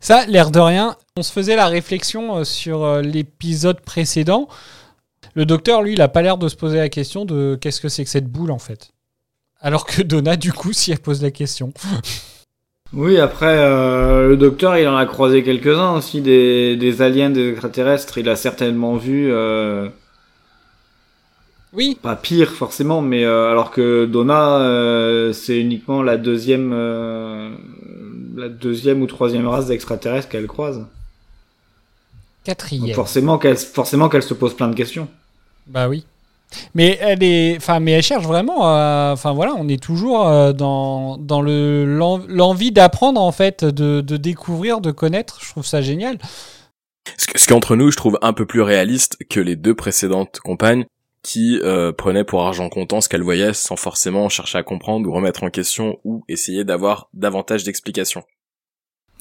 Ça, 0.00 0.26
l'air 0.26 0.50
de 0.50 0.60
rien, 0.60 0.96
on 1.16 1.22
se 1.22 1.32
faisait 1.32 1.56
la 1.56 1.66
réflexion 1.66 2.36
euh, 2.36 2.44
sur 2.44 2.84
euh, 2.84 3.02
l'épisode 3.02 3.80
précédent. 3.80 4.46
Le 5.34 5.44
docteur, 5.44 5.82
lui, 5.82 5.94
il 5.94 6.00
a 6.00 6.08
pas 6.08 6.22
l'air 6.22 6.38
de 6.38 6.48
se 6.48 6.54
poser 6.54 6.78
la 6.78 6.88
question 6.88 7.24
de 7.24 7.58
qu'est-ce 7.60 7.80
que 7.80 7.88
c'est 7.88 8.04
que 8.04 8.10
cette 8.10 8.28
boule 8.28 8.52
en 8.52 8.58
fait? 8.58 8.92
Alors 9.60 9.86
que 9.86 10.02
Donna, 10.02 10.36
du 10.36 10.52
coup, 10.52 10.72
si 10.72 10.92
elle 10.92 11.00
pose 11.00 11.22
la 11.22 11.32
question. 11.32 11.72
Oui, 12.92 13.18
après, 13.18 13.58
euh, 13.58 14.28
le 14.28 14.36
docteur, 14.36 14.76
il 14.78 14.88
en 14.88 14.96
a 14.96 15.04
croisé 15.06 15.42
quelques-uns 15.42 15.92
aussi, 15.94 16.20
des, 16.20 16.76
des 16.76 17.02
aliens, 17.02 17.30
des 17.30 17.50
extraterrestres. 17.50 18.18
Il 18.18 18.28
a 18.28 18.36
certainement 18.36 18.96
vu... 18.96 19.30
Euh, 19.30 19.88
oui. 21.74 21.98
Pas 22.00 22.16
pire, 22.16 22.50
forcément, 22.52 23.02
mais 23.02 23.24
euh, 23.24 23.50
alors 23.50 23.70
que 23.70 24.06
Donna, 24.06 24.58
euh, 24.60 25.32
c'est 25.34 25.60
uniquement 25.60 26.02
la 26.02 26.16
deuxième... 26.16 26.72
euh, 26.72 27.50
la 28.36 28.48
deuxième 28.48 29.02
ou 29.02 29.06
troisième 29.06 29.46
race 29.46 29.66
d'extraterrestres 29.66 30.28
qu'elle 30.28 30.46
croise. 30.46 30.86
Quatrième. 32.44 32.86
Donc 32.86 32.94
forcément 32.94 33.36
qu'elle 33.36 33.56
forcément 33.56 34.08
qu'elle 34.08 34.22
se 34.22 34.32
pose 34.32 34.54
plein 34.54 34.68
de 34.68 34.74
questions. 34.74 35.08
Bah 35.66 35.88
oui. 35.88 36.04
Mais 36.74 36.98
elle 37.00 37.22
est, 37.22 37.56
enfin, 37.56 37.78
mais 37.80 37.92
elle 37.92 38.02
cherche 38.02 38.24
vraiment. 38.26 38.66
à- 38.66 39.10
Enfin 39.12 39.32
voilà, 39.32 39.54
on 39.56 39.68
est 39.68 39.82
toujours 39.82 40.26
euh, 40.28 40.52
dans 40.52 41.16
dans 41.18 41.40
le 41.42 41.84
l'en- 41.84 42.22
l'envie 42.28 42.72
d'apprendre 42.72 43.20
en 43.20 43.32
fait, 43.32 43.64
de, 43.64 44.00
de 44.00 44.16
découvrir, 44.16 44.80
de 44.80 44.90
connaître. 44.90 45.38
Je 45.42 45.50
trouve 45.50 45.66
ça 45.66 45.82
génial. 45.82 46.18
ce, 47.16 47.26
que- 47.26 47.38
ce 47.38 47.46
qui 47.46 47.52
entre 47.52 47.76
nous 47.76 47.90
je 47.90 47.96
trouve 47.96 48.18
un 48.22 48.32
peu 48.32 48.46
plus 48.46 48.62
réaliste 48.62 49.18
que 49.28 49.40
les 49.40 49.56
deux 49.56 49.74
précédentes 49.74 50.40
compagnes 50.40 50.86
qui 51.22 51.58
euh, 51.62 51.92
prenait 51.92 52.24
pour 52.24 52.42
argent 52.46 52.68
comptant 52.68 53.00
ce 53.00 53.08
qu'elle 53.08 53.22
voyait 53.22 53.52
sans 53.52 53.76
forcément 53.76 54.28
chercher 54.28 54.58
à 54.58 54.62
comprendre 54.62 55.08
ou 55.08 55.12
remettre 55.12 55.42
en 55.42 55.50
question 55.50 55.98
ou 56.04 56.24
essayer 56.28 56.64
d'avoir 56.64 57.08
davantage 57.12 57.64
d'explications. 57.64 58.22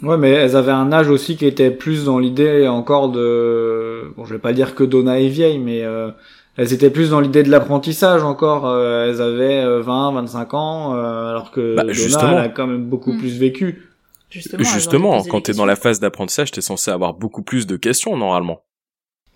Ouais, 0.04 0.16
mais 0.18 0.30
elles 0.30 0.56
avaient 0.56 0.72
un 0.72 0.92
âge 0.94 1.10
aussi 1.10 1.38
qui 1.38 1.48
était 1.48 1.72
plus 1.72 2.06
dans 2.06 2.20
l'idée 2.20 2.68
encore 2.68 3.10
de... 3.10 4.14
Bon, 4.16 4.26
je 4.26 4.34
vais 4.36 4.40
pas 4.40 4.54
dire 4.54 4.76
que 4.76 4.84
Donna 4.84 5.20
est 5.20 5.28
vieille, 5.28 5.58
mais 5.58 5.82
euh, 5.82 6.12
elles 6.58 6.74
étaient 6.74 6.90
plus 6.90 7.12
dans 7.12 7.20
l'idée 7.20 7.44
de 7.44 7.50
l'apprentissage 7.50 8.24
encore. 8.24 8.68
Euh, 8.68 9.08
elles 9.08 9.22
avaient 9.22 9.82
20, 9.82 10.12
25 10.14 10.54
ans, 10.54 10.96
euh, 10.96 11.30
alors 11.30 11.52
que 11.52 11.76
Bah, 11.76 11.84
Donna, 11.84 11.94
justement. 11.94 12.32
elle 12.32 12.38
a 12.46 12.50
quand 12.50 12.68
même 12.68 12.84
beaucoup 12.86 13.14
Mm. 13.14 13.18
plus 13.20 13.38
vécu. 13.38 13.84
Justement, 14.30 14.64
Justement, 14.64 15.24
quand 15.24 15.42
t'es 15.42 15.54
dans 15.54 15.66
la 15.66 15.78
phase 15.78 16.02
d'apprentissage, 16.02 16.52
t'es 16.52 16.60
censé 16.60 16.92
avoir 16.92 17.14
beaucoup 17.14 17.44
plus 17.44 17.66
de 17.66 17.78
questions 17.78 18.18
normalement. 18.18 18.64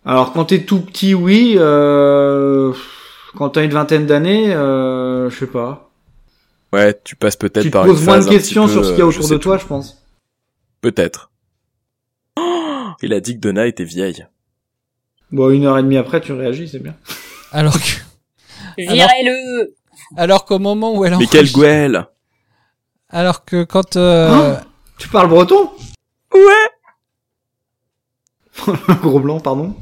Alors 0.03 0.33
quand 0.33 0.45
t'es 0.45 0.63
tout 0.63 0.81
petit, 0.81 1.13
oui. 1.13 1.55
Euh... 1.57 2.73
Quand 3.37 3.51
t'as 3.51 3.63
une 3.63 3.71
vingtaine 3.71 4.05
d'années, 4.05 4.53
euh... 4.53 5.29
je 5.29 5.37
sais 5.39 5.47
pas. 5.47 5.91
Ouais, 6.73 6.99
tu 7.05 7.15
passes 7.15 7.37
peut-être 7.37 7.63
Tu 7.63 7.69
par 7.71 7.85
une 7.85 7.91
poses 7.93 8.05
moins 8.05 8.19
de 8.19 8.25
questions 8.27 8.65
peu, 8.65 8.71
sur 8.71 8.83
ce 8.83 8.89
qu'il 8.89 8.99
y 8.99 9.01
a 9.01 9.05
euh, 9.05 9.07
autour 9.09 9.29
de 9.29 9.37
toi, 9.37 9.55
plus. 9.57 9.63
je 9.63 9.67
pense. 9.67 10.03
Peut-être. 10.81 11.31
Oh, 12.37 12.87
il 13.01 13.13
a 13.13 13.19
dit 13.21 13.35
que 13.35 13.39
Donna 13.39 13.67
était 13.67 13.83
vieille. 13.85 14.25
Bon, 15.31 15.49
une 15.49 15.65
heure 15.65 15.77
et 15.77 15.83
demie 15.83 15.97
après, 15.97 16.19
tu 16.21 16.33
réagis, 16.33 16.67
c'est 16.67 16.79
bien. 16.79 16.95
Alors 17.51 17.73
que, 17.73 17.99
Virez-le 18.77 19.75
alors 20.17 20.45
qu'au 20.45 20.59
moment 20.59 20.93
où 20.97 21.05
elle 21.05 21.15
Mais 21.17 21.25
quelle 21.25 21.51
Gouelle 21.51 22.05
Alors 23.09 23.45
que 23.45 23.63
quand 23.63 23.95
euh, 23.95 24.55
Tu 24.97 25.07
parles 25.07 25.29
breton? 25.29 25.69
Ouais 26.33 26.69
Gros 29.01 29.19
blanc, 29.19 29.39
pardon. 29.39 29.73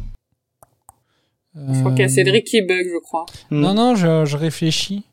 Je 1.56 1.80
crois 1.80 1.92
qu'il 1.92 2.02
y 2.02 2.04
a 2.04 2.10
Cédric 2.10 2.46
qui 2.46 2.62
bug, 2.62 2.88
je 2.94 3.00
crois. 3.00 3.26
Hmm. 3.50 3.60
Non, 3.62 3.74
non, 3.74 3.96
je, 3.96 4.26
je 4.26 4.38
réfléchis. 4.38 5.04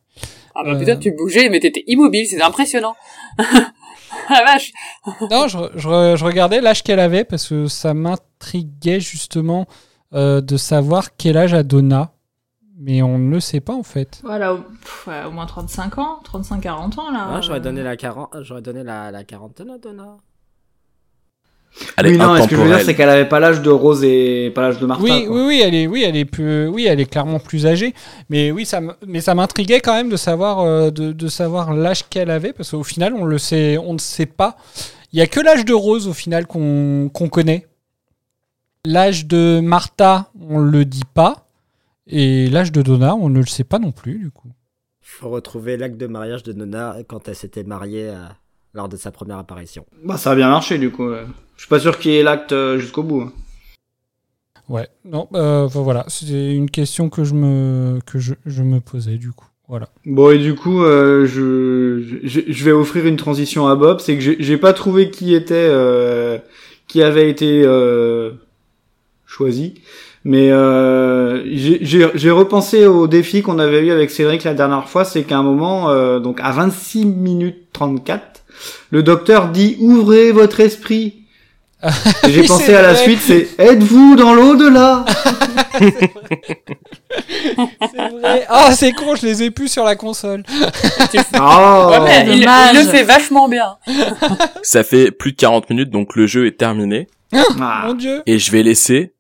Ah 0.55 0.63
bah 0.65 0.73
Euh. 0.73 0.79
putain, 0.79 0.97
tu 0.97 1.13
bougeais, 1.13 1.49
mais 1.49 1.61
t'étais 1.61 1.85
immobile, 1.87 2.27
c'était 2.27 2.43
impressionnant. 2.43 2.95
ah 3.39 4.45
vache 4.47 4.73
Non, 5.31 5.49
je, 5.49 5.59
je 5.77 6.25
regardais 6.25 6.61
l'âge 6.61 6.83
qu'elle 6.83 7.01
avait 7.01 7.25
parce 7.25 7.49
que 7.49 7.67
ça 7.67 7.95
m'intriguait 7.95 9.01
justement 9.01 9.67
euh, 10.15 10.41
de 10.41 10.57
savoir 10.57 11.17
quel 11.17 11.37
âge 11.37 11.55
a 11.55 11.63
Donna. 11.63 12.13
Mais 12.79 13.01
on 13.01 13.19
ne 13.19 13.31
le 13.31 13.41
sait 13.41 13.61
pas 13.61 13.75
en 13.75 13.83
fait. 13.83 14.21
Voilà, 14.23 14.53
au, 14.53 14.59
pff, 14.59 15.07
ouais, 15.07 15.25
au 15.27 15.31
moins 15.31 15.47
35 15.47 15.97
ans, 15.99 16.21
35-40 16.31 17.01
ans 17.01 17.11
là. 17.11 17.41
J'aurais 17.41 17.61
donné 17.61 17.83
la 17.83 17.97
40, 17.97 18.43
j'aurais 18.43 18.61
donné 18.61 18.83
la, 18.85 19.11
la 19.11 19.25
quarantaine 19.25 19.71
à 19.71 19.79
Donna. 19.79 20.19
Elle 21.97 22.07
oui, 22.09 22.19
non, 22.19 22.37
ce 22.43 22.49
que 22.49 22.57
je 22.57 22.61
veux 22.61 22.69
dire, 22.69 22.81
c'est 22.81 22.95
qu'elle 22.95 23.09
avait 23.09 23.29
pas 23.29 23.41
l'âge 23.41 23.61
de 23.61 23.71
Rose 23.71 24.03
et 24.03 24.51
pas 24.55 24.63
l'âge 24.63 24.79
de 24.79 24.87
Martha. 24.87 25.03
Oui, 25.03 25.27
quoi. 25.27 25.37
oui, 25.37 25.43
oui, 25.47 25.63
elle 25.63 25.75
est, 25.75 25.87
oui, 25.87 26.05
elle 26.07 26.17
est 26.17 26.25
plus, 26.25 26.69
oui, 26.69 26.87
elle 26.87 27.01
est 27.01 27.11
clairement 27.11 27.39
plus 27.39 27.67
âgée. 27.67 27.95
Mais 28.31 28.51
oui, 28.51 28.65
ça, 28.65 28.81
mais 29.07 29.21
ça 29.21 29.35
m'intriguait 29.35 29.81
quand 29.81 29.95
même 29.95 30.09
de 30.09 30.17
savoir, 30.17 30.61
euh, 30.61 30.91
de, 30.91 31.13
de 31.13 31.29
savoir 31.29 31.75
l'âge 31.75 32.09
qu'elle 32.09 32.31
avait, 32.31 32.53
parce 32.53 32.71
qu'au 32.71 32.83
final, 32.83 33.15
on 33.15 33.25
le 33.25 33.39
sait, 33.39 33.77
on 33.79 33.93
ne 33.93 33.99
sait 33.99 34.27
pas. 34.27 34.57
Il 35.13 35.19
y 35.19 35.23
a 35.23 35.27
que 35.27 35.41
l'âge 35.41 35.65
de 35.65 35.75
Rose 35.75 36.09
au 36.09 36.13
final 36.15 36.47
qu'on 36.47 37.11
qu'on 37.13 37.29
connaît. 37.29 37.67
L'âge 38.89 39.27
de 39.27 39.59
Martha, 39.61 40.31
on 40.41 40.61
le 40.61 40.85
dit 40.85 41.03
pas, 41.13 41.47
et 42.07 42.49
l'âge 42.49 42.71
de 42.71 42.83
Donna, 42.83 43.17
on 43.17 43.29
ne 43.29 43.41
le 43.41 43.47
sait 43.47 43.65
pas 43.65 43.81
non 43.81 43.91
plus 43.91 44.17
du 44.19 44.31
coup. 44.31 44.49
Faut 45.01 45.29
retrouver 45.29 45.77
l'acte 45.77 45.97
de 45.97 46.07
mariage 46.07 46.45
de 46.45 46.53
Donna 46.53 46.97
quand 47.09 47.27
elle 47.29 47.35
s'était 47.35 47.65
mariée 47.65 48.09
euh, 48.11 48.25
lors 48.75 48.89
de 48.89 48.97
sa 48.97 49.11
première 49.11 49.39
apparition. 49.39 49.87
Bah, 50.05 50.17
ça 50.17 50.31
a 50.31 50.35
bien 50.37 50.49
marché, 50.49 50.79
du 50.79 50.91
coup. 50.91 51.09
Je 51.11 51.63
suis 51.63 51.69
pas 51.69 51.81
sûr 51.81 51.99
qu'il 51.99 52.13
y 52.13 52.17
ait 52.17 52.23
l'acte 52.23 52.53
euh, 52.53 52.79
jusqu'au 52.79 53.03
bout. 53.03 53.23
hein. 53.23 53.33
Ouais, 54.69 54.89
non, 55.05 55.29
euh, 55.35 55.67
voilà, 55.67 56.05
c'est 56.09 56.55
une 56.55 56.71
question 56.71 57.09
que 57.09 57.25
je 57.25 57.35
me, 57.35 57.99
que 58.07 58.19
je, 58.21 58.35
je 58.47 58.63
me 58.63 58.81
posais 58.81 59.17
du 59.17 59.31
coup. 59.33 59.47
Voilà. 59.69 59.89
Bon, 60.05 60.31
et 60.31 60.39
du 60.39 60.55
coup, 60.55 60.83
euh, 60.85 61.27
je, 61.27 62.21
je, 62.25 62.41
je 62.47 62.65
vais 62.65 62.73
offrir 62.73 63.07
une 63.07 63.17
transition 63.17 63.67
à 63.67 63.75
Bob. 63.75 63.99
C'est 64.01 64.15
que 64.15 64.21
j'ai 64.21 64.37
j'ai 64.39 64.59
pas 64.59 64.73
trouvé 64.73 65.11
qui 65.11 65.35
était, 65.35 65.55
euh, 65.71 66.39
qui 66.89 67.03
avait 67.03 67.29
été 67.31 67.63
euh, 67.65 68.33
choisi. 69.27 69.75
Mais 70.25 70.51
euh, 70.51 71.45
j'ai- 71.55 71.79
j'ai 71.83 72.09
j'ai 72.15 72.31
repensé 72.33 72.87
au 72.87 73.07
défi 73.07 73.43
qu'on 73.43 73.59
avait 73.61 73.81
eu 73.87 73.93
avec 73.93 74.11
Cédric 74.11 74.43
la 74.45 74.55
dernière 74.55 74.89
fois. 74.89 75.05
C'est 75.05 75.23
qu'à 75.23 75.37
un 75.39 75.43
moment, 75.43 75.91
euh, 75.91 76.19
donc 76.19 76.41
à 76.43 76.51
26 76.53 77.05
minutes 77.07 77.69
34, 77.73 78.43
le 78.91 79.03
docteur 79.03 79.49
dit 79.49 79.77
«Ouvrez 79.81 80.33
votre 80.33 80.61
esprit». 80.61 81.23
Et 82.27 82.31
J'ai 82.33 82.41
Oui, 82.41 82.47
pensé 82.49 82.75
à 82.75 82.83
la 82.83 82.95
vrai. 82.95 83.03
suite, 83.03 83.21
c'est 83.21 83.49
«Êtes-vous 83.59 84.17
dans 84.17 84.35
l'au-delà» 84.35 85.05
C'est 85.79 86.11
vrai. 88.11 88.47
Ah, 88.49 88.73
c'est 88.73 88.93
con, 88.93 89.15
je 89.15 89.27
les 89.27 89.43
ai 89.45 89.51
plus 89.51 89.69
sur 89.69 89.85
la 89.85 89.97
console. 89.97 90.43
Oh. 90.51 91.91
Ouais, 91.91 92.25
mais 92.25 92.37
il 92.37 92.45
le 92.45 92.91
fait 92.91 93.03
vachement 93.03 93.49
bien. 93.49 93.77
Ça 94.63 94.83
fait 94.83 95.11
plus 95.11 95.33
de 95.33 95.37
40 95.37 95.69
minutes, 95.71 95.91
donc 95.91 96.17
le 96.17 96.27
jeu 96.27 96.47
est 96.47 96.57
terminé. 96.59 97.07
Ah. 97.33 97.85
Mon 97.87 97.95
dieu. 97.95 98.23
Et 98.27 98.39
je 98.39 98.51
vais 98.53 98.63
laisser 98.63 99.13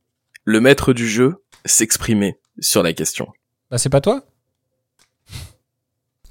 le 0.47 0.61
maître 0.61 0.92
du 0.94 1.07
jeu 1.07 1.42
s'exprimer 1.66 2.38
sur 2.61 2.82
la 2.82 2.92
question. 2.94 3.28
Bah, 3.70 3.76
c'est 3.78 3.90
pas 3.90 4.01
toi? 4.01 4.22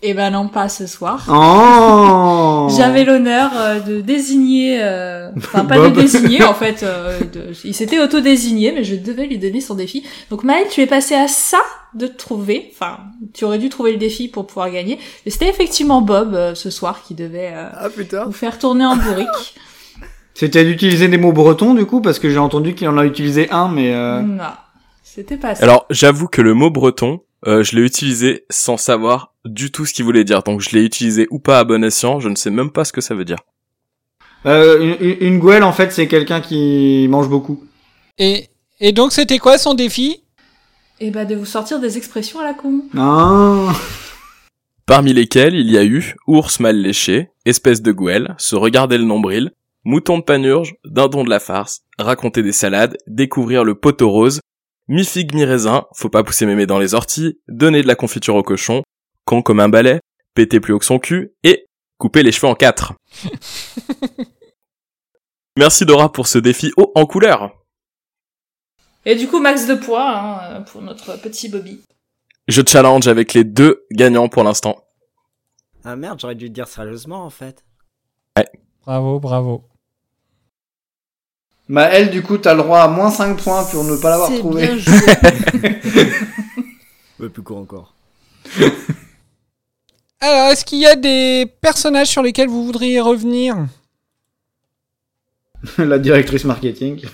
Eh 0.02 0.14
ben 0.14 0.30
non, 0.30 0.50
pas 0.50 0.70
ce 0.70 0.86
soir. 0.88 1.26
Oh 1.30 2.68
J'avais 2.78 3.04
l'honneur 3.06 3.52
euh, 3.56 3.80
de 3.80 4.02
désigner, 4.02 4.78
euh, 4.84 5.32
enfin 5.38 5.66
pas 5.66 5.78
Bob. 5.78 5.94
de 5.96 6.02
désigner 6.02 6.44
en 6.44 6.54
fait, 6.54 6.84
euh, 6.84 7.20
de- 7.22 7.52
il 7.64 7.74
s'était 7.74 8.00
auto-désigné, 8.00 8.72
mais 8.72 8.84
je 8.84 8.96
devais 8.96 9.26
lui 9.26 9.38
donner 9.40 9.62
son 9.62 9.74
défi. 9.74 10.06
Donc 10.30 10.44
Maël, 10.44 10.68
tu 10.70 10.82
es 10.82 10.86
passé 10.86 11.16
à 11.16 11.28
ça 11.28 11.60
de 11.96 12.08
trouver, 12.08 12.70
enfin 12.74 13.00
tu 13.34 13.46
aurais 13.46 13.58
dû 13.58 13.70
trouver 13.70 13.94
le 13.94 13.98
défi 13.98 14.28
pour 14.28 14.46
pouvoir 14.46 14.70
gagner. 14.70 15.00
Et 15.26 15.30
c'était 15.32 15.50
effectivement 15.50 16.02
Bob 16.02 16.36
euh, 16.36 16.54
ce 16.56 16.70
soir 16.70 17.02
qui 17.04 17.16
devait 17.16 17.52
euh, 17.56 17.70
Ah 17.74 17.88
vous 18.26 18.32
faire 18.34 18.60
tourner 18.60 18.86
en 18.86 18.96
bourrique. 18.98 19.56
C'était 20.38 20.64
d'utiliser 20.66 21.08
des 21.08 21.18
mots 21.18 21.32
bretons 21.32 21.74
du 21.74 21.86
coup 21.86 22.02
parce 22.02 22.20
que 22.20 22.30
j'ai 22.30 22.38
entendu 22.38 22.76
qu'il 22.76 22.88
en 22.90 22.98
a 22.98 23.06
utilisé 23.06 23.50
un 23.52 23.70
mais 23.70 23.94
euh... 23.96 24.22
Non, 24.22 24.44
c'était 25.04 25.38
pas 25.38 25.56
ça. 25.56 25.64
Alors, 25.64 25.86
j'avoue 25.90 26.28
que 26.28 26.42
le 26.42 26.54
mot 26.54 26.70
breton, 26.70 27.22
euh, 27.48 27.64
je 27.64 27.76
l'ai 27.76 27.82
utilisé 27.84 28.46
sans 28.50 28.76
savoir 28.78 29.34
du 29.46 29.72
tout 29.72 29.86
ce 29.86 29.94
qu'il 29.94 30.04
voulait 30.06 30.26
dire. 30.26 30.44
Donc, 30.44 30.60
je 30.62 30.72
l'ai 30.72 30.84
utilisé 30.84 31.26
ou 31.32 31.40
pas 31.40 31.60
à 31.60 31.64
bon 31.64 31.84
escient, 31.84 32.20
je 32.20 32.28
ne 32.30 32.36
sais 32.36 32.50
même 32.52 32.70
pas 32.70 32.84
ce 32.84 32.92
que 32.92 33.00
ça 33.02 33.16
veut 33.16 33.24
dire. 33.26 33.38
euh, 34.46 34.80
une, 35.00 35.08
une- 35.10 35.18
une 35.22 35.40
gouelle 35.40 35.64
en 35.64 35.72
fait 35.74 35.92
c'est 35.92 36.08
quelqu'un 36.08 36.42
qui 36.42 37.08
mange 37.10 37.30
beaucoup. 37.30 37.64
et, 38.18 38.50
et 38.82 38.92
donc, 38.92 39.14
c'était 39.14 39.40
quoi 39.40 39.58
son 39.58 39.74
défi? 39.74 40.22
Et 41.00 41.12
bah 41.12 41.24
de 41.26 41.36
vous 41.36 41.46
sortir 41.46 41.80
des 41.80 41.98
expressions 41.98 42.40
à 42.40 42.44
la 42.44 42.54
con. 42.54 42.82
Ah. 42.98 43.74
Parmi 44.86 45.14
lesquels 45.14 45.56
il 45.56 45.70
y 45.72 45.78
a 45.78 45.84
eu 45.86 46.16
ours 46.28 46.60
mal 46.60 46.78
léché, 46.78 47.30
espèce 47.46 47.82
de 47.82 47.92
gouelle, 47.94 48.36
se 48.38 48.56
regarder 48.56 48.98
le 48.98 49.04
nombril, 49.06 49.52
mouton 49.86 50.18
de 50.18 50.24
panurge, 50.24 50.76
dindon 50.84 51.24
de 51.24 51.30
la 51.30 51.40
farce, 51.40 51.84
raconter 51.98 52.44
des 52.44 52.52
salades, 52.52 52.98
découvrir 53.08 53.64
le 53.64 53.76
poteau 53.76 54.10
rose, 54.10 54.42
mi-figue 54.88 55.34
mi-raisin, 55.34 55.86
faut 55.94 56.10
pas 56.10 56.24
pousser 56.24 56.46
mémé 56.46 56.66
dans 56.66 56.80
les 56.80 56.94
orties, 56.94 57.40
donner 57.48 57.82
de 57.82 57.88
la 57.88 57.96
confiture 57.96 58.36
au 58.36 58.44
cochon, 58.44 58.84
con 59.24 59.42
comme 59.42 59.60
un 59.60 59.70
balai, 59.70 60.02
péter 60.34 60.60
plus 60.60 60.74
haut 60.74 60.80
que 60.80 60.86
son 60.86 61.00
cul, 61.00 61.34
et 61.44 61.68
couper 61.98 62.24
les 62.24 62.32
cheveux 62.32 62.48
en 62.48 62.56
quatre. 62.56 62.94
Merci 65.58 65.86
Dora 65.86 66.12
pour 66.12 66.28
ce 66.28 66.40
défi 66.40 66.74
haut 66.76 66.92
en 66.96 67.06
couleur. 67.06 67.54
Et 69.06 69.16
du 69.16 69.28
coup, 69.28 69.40
max 69.40 69.68
de 69.68 69.76
poids 69.76 70.44
hein, 70.44 70.62
pour 70.64 70.82
notre 70.82 71.22
petit 71.22 71.48
Bobby. 71.48 71.82
Je 72.48 72.62
challenge 72.68 73.08
avec 73.08 73.34
les 73.34 73.44
deux 73.44 73.86
gagnants 73.92 74.28
pour 74.28 74.44
l'instant. 74.44 74.84
Ah 75.84 75.96
merde, 75.96 76.20
j'aurais 76.20 76.36
dû 76.36 76.46
le 76.46 76.50
dire 76.52 76.68
sérieusement 76.68 77.24
en 77.24 77.30
fait. 77.30 77.64
Bravo, 78.86 79.20
bravo. 79.20 79.68
Bah 81.68 81.90
elle 81.92 82.12
du 82.12 82.22
coup 82.22 82.38
t'as 82.38 82.54
le 82.54 82.62
droit 82.62 82.82
à 82.82 82.88
moins 82.88 83.10
5 83.10 83.42
points 83.42 83.64
pour 83.66 83.84
ne 83.84 83.96
pas 83.98 84.10
l'avoir 84.12 84.30
C'est 84.30 84.38
trouvé. 84.40 84.68
bien 84.68 84.78
joué. 84.78 84.94
Ouais, 87.20 87.30
plus 87.30 87.44
court 87.44 87.60
encore. 87.60 87.94
Alors, 90.20 90.50
est-ce 90.52 90.66
qu'il 90.66 90.80
y 90.80 90.86
a 90.86 90.96
des 90.98 91.46
personnages 91.62 92.08
sur 92.10 92.22
lesquels 92.22 92.50
vous 92.50 92.66
voudriez 92.66 93.00
revenir? 93.00 93.56
La 95.78 95.98
directrice 95.98 96.44
marketing. 96.44 97.06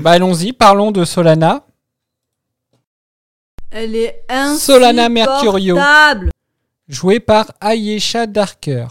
Bah, 0.00 0.10
allons-y, 0.12 0.52
parlons 0.52 0.92
de 0.92 1.04
Solana. 1.06 1.64
Elle 3.70 3.96
est 3.96 4.22
Solana 4.58 5.08
Mercurio. 5.08 5.76
insupportable. 5.78 6.30
Jouée 6.88 7.20
par 7.20 7.52
Ayesha 7.62 8.26
Darker. 8.26 8.88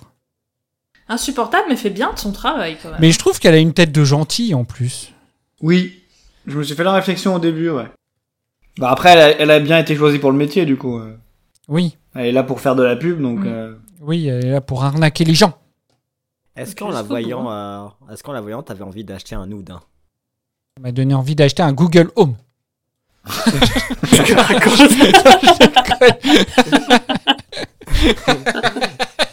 Insupportable, 1.10 1.66
mais 1.70 1.76
fait 1.76 1.90
bien 1.90 2.14
de 2.14 2.20
son 2.20 2.32
travail 2.32 2.78
quand 2.82 2.92
même. 2.92 3.00
Mais 3.02 3.12
je 3.12 3.20
trouve 3.20 3.40
qu'elle 3.40 3.56
a 3.56 3.58
une 3.58 3.74
tête 3.74 3.92
de 3.92 4.04
gentille 4.04 4.54
en 4.54 4.64
plus. 4.64 5.12
Oui. 5.62 6.00
Je 6.46 6.58
me 6.58 6.64
suis 6.64 6.76
fait 6.76 6.84
la 6.84 6.94
réflexion 6.94 7.36
au 7.36 7.40
début 7.40 7.70
ouais. 7.72 7.88
Bah 8.78 8.92
après 8.92 9.10
elle 9.10 9.20
a, 9.20 9.30
elle 9.40 9.52
a 9.52 9.60
bien 9.60 9.80
été 9.80 9.96
choisie 9.96 10.20
pour 10.20 10.32
le 10.32 10.38
métier 10.38 10.66
du 10.66 10.78
coup. 10.78 10.98
euh. 11.00 11.18
Oui, 11.68 11.98
Elle 12.16 12.28
est 12.28 12.32
là 12.32 12.44
pour 12.44 12.62
faire 12.62 12.76
de 12.76 12.84
la 12.84 12.96
pub 12.96 13.22
donc. 13.22 13.40
Mm. 13.40 13.48
euh, 13.48 13.76
oui, 14.02 14.28
elle 14.28 14.46
est 14.46 14.52
là 14.52 14.62
pour 14.62 14.84
arnaquer 14.84 15.26
les 15.26 15.36
gens. 15.36 15.58
Est-ce 16.56 16.76
qu'en 16.76 16.90
la 16.90 17.02
voyant, 17.04 17.52
euh, 17.52 17.88
est-ce 18.12 18.24
qu'en 18.24 18.32
la 18.32 18.42
voyant, 18.42 18.64
t'avais 18.64 18.84
envie 18.84 19.04
d'acheter 19.04 19.36
un 19.36 19.52
oud 19.52 19.70
hein? 19.72 19.82
Ça 20.78 20.82
m'a 20.84 20.92
donné 20.92 21.14
envie 21.14 21.36
d'acheter 21.36 21.62
un 21.64 21.74
Google 21.74 22.12
Home. 22.16 22.36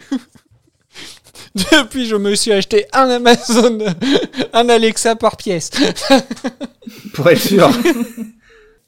Depuis, 1.54 2.06
je 2.06 2.16
me 2.16 2.34
suis 2.34 2.52
acheté 2.52 2.86
un 2.92 3.08
Amazon, 3.10 3.78
un 4.52 4.68
Alexa 4.68 5.16
par 5.16 5.36
pièce. 5.36 5.70
Pour 7.14 7.28
être 7.28 7.40
sûr. 7.40 7.68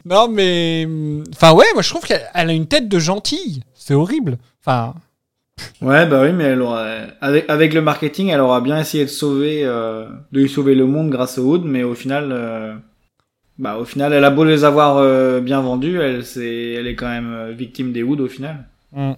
non, 0.04 0.28
mais. 0.28 0.86
Enfin, 1.32 1.52
ouais, 1.52 1.66
moi 1.74 1.82
je 1.82 1.90
trouve 1.90 2.04
qu'elle 2.04 2.26
elle 2.34 2.50
a 2.50 2.52
une 2.52 2.66
tête 2.66 2.88
de 2.88 2.98
gentille. 2.98 3.62
C'est 3.74 3.94
horrible. 3.94 4.38
Enfin. 4.64 4.94
Ouais, 5.80 6.06
bah 6.06 6.22
oui, 6.22 6.32
mais 6.32 6.44
elle 6.44 6.62
aura, 6.62 6.84
avec, 7.20 7.48
avec 7.48 7.74
le 7.74 7.80
marketing, 7.80 8.28
elle 8.28 8.40
aura 8.40 8.60
bien 8.60 8.78
essayé 8.78 9.04
de 9.04 9.10
sauver, 9.10 9.60
euh, 9.64 10.06
de 10.32 10.40
lui 10.40 10.48
sauver 10.48 10.74
le 10.74 10.86
monde 10.86 11.10
grâce 11.10 11.38
au 11.38 11.42
Hood, 11.42 11.64
mais 11.64 11.84
au 11.84 11.94
final, 11.94 12.30
euh, 12.32 12.74
bah 13.58 13.76
au 13.78 13.84
final, 13.84 14.12
elle 14.12 14.24
a 14.24 14.30
beau 14.30 14.44
les 14.44 14.64
avoir 14.64 14.96
euh, 14.96 15.40
bien 15.40 15.60
vendus, 15.60 16.00
elle, 16.00 16.24
c'est, 16.24 16.72
elle 16.72 16.88
est 16.88 16.96
quand 16.96 17.08
même 17.08 17.32
euh, 17.32 17.52
victime 17.52 17.92
des 17.92 18.02
Hood 18.02 18.20
au 18.20 18.28
final. 18.28 18.64
Mm. 18.92 19.12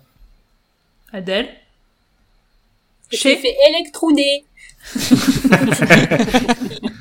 Adèle? 1.12 1.48
Je 3.12 3.22
t'ai 3.22 3.36
fait 3.36 3.54
électrouder. 3.68 4.44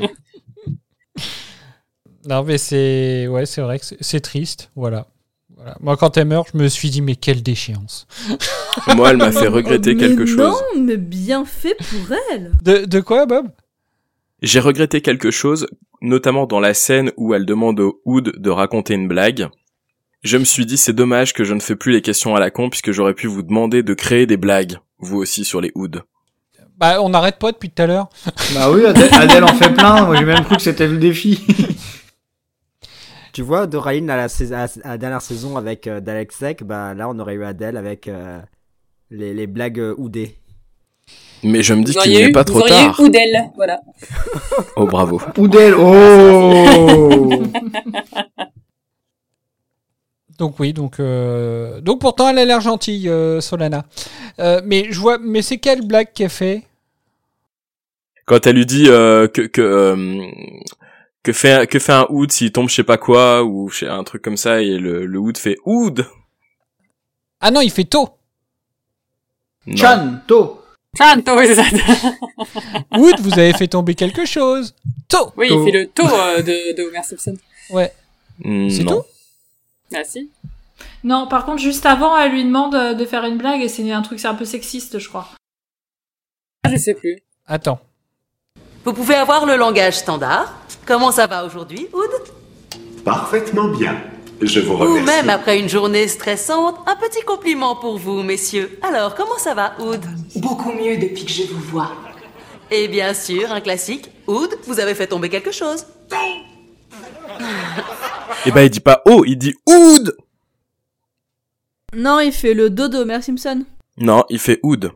Non, 2.28 2.44
mais 2.44 2.58
c'est. 2.58 3.28
Ouais, 3.28 3.46
c'est 3.46 3.62
vrai 3.62 3.80
que 3.80 3.86
c'est- 4.00 4.20
triste. 4.20 4.72
Voilà. 4.76 5.08
voilà. 5.56 5.78
Moi, 5.80 5.96
quand 5.96 6.18
elle 6.18 6.28
meurt, 6.28 6.50
je 6.54 6.58
me 6.58 6.68
suis 6.68 6.90
dit, 6.90 7.02
mais 7.02 7.16
quelle 7.16 7.44
déchéance. 7.44 8.08
Moi, 8.96 9.12
elle 9.12 9.18
m'a 9.18 9.32
fait 9.32 9.48
regretter 9.48 9.94
Mais 9.94 10.08
quelque 10.08 10.26
chose. 10.26 10.38
Non, 10.38 10.58
mais 10.82 10.98
bien 10.98 11.46
fait 11.46 11.76
pour 11.78 12.16
elle. 12.32 12.52
De, 12.64 12.86
de 12.86 13.00
quoi, 13.00 13.26
Bob? 13.28 13.48
J'ai 14.42 14.60
regretté 14.60 15.02
quelque 15.02 15.32
chose, 15.32 15.68
notamment 16.02 16.46
dans 16.48 16.60
la 16.60 16.74
scène 16.74 17.12
où 17.16 17.34
elle 17.34 17.46
demande 17.46 17.80
au 17.80 18.02
Hood 18.06 18.34
de 18.38 18.50
raconter 18.50 18.96
une 18.96 19.08
blague. 19.08 19.48
Je 20.24 20.38
me 20.38 20.46
suis 20.46 20.66
dit, 20.66 20.78
c'est 20.78 20.94
dommage 20.94 21.34
que 21.34 21.44
je 21.44 21.54
ne 21.54 21.60
fais 21.60 21.76
plus 21.76 21.94
les 21.94 22.02
questions 22.02 22.36
à 22.36 22.40
la 22.40 22.50
con, 22.50 22.70
puisque 22.72 22.92
j'aurais 22.92 23.14
pu 23.14 23.28
vous 23.28 23.44
demander 23.44 23.84
de 23.84 23.94
créer 23.94 24.26
des 24.26 24.38
blagues, 24.38 24.78
vous 25.00 25.18
aussi, 25.18 25.46
sur 25.46 25.62
les 25.62 25.72
Hoods. 25.76 26.02
Bah, 26.78 27.02
on 27.02 27.10
n'arrête 27.10 27.38
pas 27.40 27.52
depuis 27.52 27.70
tout 27.70 27.82
à 27.82 27.88
l'heure. 27.88 28.10
Bah 28.54 28.70
oui, 28.72 28.86
Adèle, 28.86 29.10
Adèle 29.14 29.44
en 29.44 29.54
fait 29.54 29.70
plein, 29.74 30.06
moi 30.06 30.16
j'ai 30.18 30.26
même 30.26 30.44
cru 30.44 30.56
que 30.58 30.62
c'était 30.62 30.88
le 30.88 30.98
défi. 30.98 31.42
Tu 33.34 33.42
vois, 33.42 33.68
Doraline 33.68 34.10
à 34.10 34.16
la, 34.18 34.28
à 34.84 34.98
dernière 34.98 35.22
saison 35.22 35.58
avec 35.58 35.88
euh, 35.88 36.00
Dalexek, 36.00 36.64
bah 36.64 36.94
là 36.94 37.10
on 37.10 37.20
aurait 37.20 37.34
eu 37.36 37.44
Adèle 37.44 37.76
avec 37.78 38.08
euh, 38.08 38.40
les, 39.10 39.34
les 39.34 39.48
blagues 39.48 39.80
euh, 39.80 39.94
oudées. 39.98 40.38
Mais 41.44 41.62
je 41.62 41.74
me 41.74 41.84
dis 41.84 41.94
qu'il 41.94 42.14
n'est 42.14 42.32
pas 42.32 42.40
vous 42.44 42.46
trop 42.46 42.60
auriez 42.62 42.74
tard. 42.74 43.00
eu 43.00 43.04
Oudel, 43.04 43.52
voilà. 43.56 43.80
Oh, 44.78 44.86
bravo. 44.86 45.22
Oudel, 45.38 45.76
oh 45.78 47.30
Donc 50.38 50.60
oui, 50.60 50.74
donc 50.74 51.00
euh, 51.00 51.80
donc 51.82 52.02
pourtant 52.02 52.28
elle 52.30 52.38
a 52.40 52.46
l'air 52.46 52.60
gentille, 52.62 53.08
euh, 53.10 53.40
Solana. 53.42 53.86
Euh, 54.40 54.62
mais 54.66 54.92
je 54.92 55.00
vois, 55.00 55.18
mais 55.18 55.42
c'est 55.42 55.58
quelle 55.58 55.82
blague 55.88 56.12
qu'elle 56.14 56.30
fait? 56.30 56.64
Quand 58.26 58.46
elle 58.48 58.56
lui 58.58 58.66
dit 58.66 58.86
euh, 58.90 59.28
que 59.28 59.44
que 59.44 59.62
euh, 59.62 60.26
que 61.24 61.32
fait 61.32 61.68
que 61.70 61.80
fait 61.80 61.94
un 61.94 62.06
Hood 62.10 62.32
s'il 62.32 62.52
tombe 62.52 62.68
je 62.70 62.76
sais 62.76 62.84
pas 62.84 62.98
quoi 62.98 63.44
ou 63.44 63.70
je 63.70 63.80
sais- 63.80 63.88
un 63.88 64.04
truc 64.04 64.22
comme 64.24 64.36
ça 64.38 64.62
et 64.62 64.78
le 64.78 65.06
le 65.06 65.20
Hood 65.20 65.38
fait 65.38 65.58
Hood. 65.66 66.06
Ah 67.40 67.52
non, 67.52 67.62
il 67.62 67.72
fait 67.72 67.84
tôt. 67.86 68.10
Non. 69.68 69.76
Chanto 69.78 70.62
Chanto, 70.98 71.32
oui, 71.38 71.46
c'est 71.48 71.56
ça. 71.56 71.64
Wood, 72.98 73.20
vous 73.20 73.34
avez 73.34 73.54
fait 73.54 73.68
tomber 73.68 73.96
quelque 73.96 74.26
chose. 74.26 74.74
Tôt. 75.08 75.32
Oui, 75.38 75.48
il 75.52 75.64
fait 75.66 75.72
le 75.72 75.80
euh, 76.04 76.42
de, 76.42 76.76
de 76.76 76.84
Homer 76.88 77.04
Simpson. 77.04 77.36
Ouais. 77.70 77.92
Hmm, 78.44 78.70
C'est 78.70 78.86
tout? 78.86 79.02
Ah 79.94 80.04
si. 80.04 80.30
Non, 81.04 81.28
par 81.28 81.46
contre, 81.46 81.60
juste 81.62 81.86
avant, 81.86 82.18
elle 82.18 82.32
lui 82.32 82.44
demande 82.44 82.76
euh, 82.76 82.94
de 82.94 83.06
faire 83.06 83.24
une 83.26 83.38
blague 83.38 83.62
et 83.62 83.70
c'est 83.70 83.90
un 83.92 84.02
truc, 84.02 84.20
c'est 84.20 84.28
un 84.28 84.36
peu 84.36 84.46
sexiste, 84.46 85.00
je 85.00 85.08
crois. 85.08 85.28
Ah, 86.64 86.70
Je 86.72 86.78
sais 86.78 86.94
plus. 86.94 87.20
Attends. 87.48 87.80
Vous 88.84 88.94
pouvez 88.94 89.16
avoir 89.16 89.46
le 89.46 89.56
langage 89.56 89.96
standard. 89.98 90.54
Comment 90.86 91.12
ça 91.12 91.28
va 91.28 91.46
aujourd'hui, 91.46 91.88
Oud? 91.94 92.10
Parfaitement 93.04 93.68
bien. 93.70 94.02
Je 94.42 94.60
vous 94.60 94.74
Ou 94.74 94.78
remercie. 94.78 95.06
même 95.06 95.30
après 95.30 95.60
une 95.60 95.70
journée 95.70 96.08
stressante, 96.08 96.76
un 96.88 96.96
petit 96.98 97.22
compliment 97.22 97.76
pour 97.76 97.98
vous, 97.98 98.22
messieurs. 98.22 98.78
Alors, 98.82 99.16
comment 99.16 99.38
ça 99.38 99.54
va, 99.54 99.74
Oud? 99.80 100.02
Beaucoup 100.36 100.72
mieux 100.74 100.98
depuis 100.98 101.24
que 101.26 101.32
je 101.32 101.44
vous 101.44 101.60
vois. 101.62 101.92
Et 102.70 102.88
bien 102.88 103.14
sûr, 103.14 103.52
un 103.52 103.62
classique. 103.62 104.10
Oud, 104.28 104.50
vous 104.66 104.80
avez 104.80 104.94
fait 104.96 105.08
tomber 105.08 105.30
quelque 105.30 105.52
chose. 105.52 105.86
Et 108.46 108.52
ben 108.52 108.62
il 108.62 108.70
dit 108.70 108.80
pas 108.80 109.02
oh, 109.06 109.24
il 109.26 109.38
dit 109.38 109.56
Hood. 109.68 110.16
Non, 111.96 112.20
il 112.20 112.32
fait 112.32 112.54
le 112.54 112.70
dos 112.70 112.88
d'Homer 112.88 113.22
Simpson. 113.22 113.66
Non, 113.98 114.24
il 114.30 114.40
fait 114.40 114.60
Hood. 114.64 114.92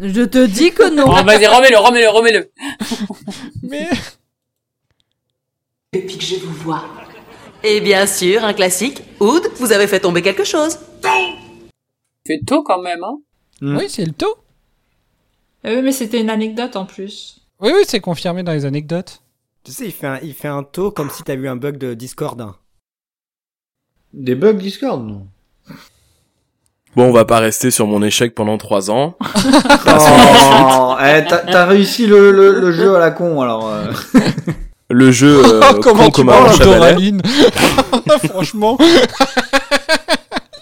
Je 0.00 0.22
te 0.22 0.46
dis 0.46 0.72
que 0.72 0.90
non. 0.94 1.04
Oh, 1.06 1.22
vas-y, 1.24 1.46
remets-le, 1.46 1.78
remets-le, 1.78 2.08
remets-le. 2.08 2.50
Mais 3.62 3.88
Depuis 5.92 6.16
que 6.18 6.24
je 6.24 6.36
vous 6.36 6.52
vois. 6.52 6.84
Et 7.62 7.80
bien 7.80 8.06
sûr, 8.06 8.44
un 8.44 8.52
classique. 8.52 9.02
Oud, 9.20 9.42
vous 9.56 9.72
avez 9.72 9.86
fait 9.86 10.00
tomber 10.00 10.22
quelque 10.22 10.44
chose. 10.44 10.78
Fait 12.26 12.40
tôt 12.46 12.62
quand 12.62 12.80
même, 12.80 13.02
hein. 13.04 13.18
oui, 13.60 13.88
c'est 13.88 14.04
le 14.04 14.12
taux. 14.12 14.36
Eh 15.64 15.76
oui, 15.76 15.82
mais 15.82 15.92
c'était 15.92 16.20
une 16.20 16.30
anecdote 16.30 16.76
en 16.76 16.86
plus. 16.86 17.40
Oui, 17.60 17.70
oui, 17.74 17.82
c'est 17.86 18.00
confirmé 18.00 18.42
dans 18.42 18.52
les 18.52 18.64
anecdotes. 18.64 19.21
Tu 19.64 19.72
sais, 19.72 19.86
il 19.86 19.92
fait 19.92 20.06
un, 20.06 20.18
il 20.22 20.34
fait 20.34 20.48
un 20.48 20.62
taux 20.64 20.90
comme 20.90 21.10
si 21.10 21.22
t'avais 21.22 21.42
eu 21.42 21.48
un 21.48 21.56
bug 21.56 21.76
de 21.78 21.94
Discord. 21.94 22.40
hein. 22.40 22.56
Des 24.12 24.34
bugs 24.34 24.54
Discord, 24.54 25.02
non 25.06 25.26
Bon, 26.94 27.04
on 27.08 27.12
va 27.12 27.24
pas 27.24 27.38
rester 27.38 27.70
sur 27.70 27.86
mon 27.86 28.02
échec 28.02 28.34
pendant 28.34 28.58
trois 28.58 28.90
ans. 28.90 29.16
Oh, 30.84 30.96
eh, 31.00 31.24
t'as 31.28 31.38
t'as 31.38 31.64
réussi 31.66 32.06
le, 32.06 32.30
le, 32.32 32.60
le 32.60 32.72
jeu 32.72 32.94
à 32.96 32.98
la 32.98 33.10
con, 33.10 33.40
alors... 33.40 33.68
euh. 33.68 33.92
Le 34.90 35.10
jeu 35.10 35.42
euh, 35.44 35.60
Oh, 35.70 35.80
comment 35.82 36.04
con 36.04 36.10
tu 36.10 36.20
comme 36.22 36.28
un. 36.30 36.56
Doraline 36.58 37.22
Franchement. 38.28 38.76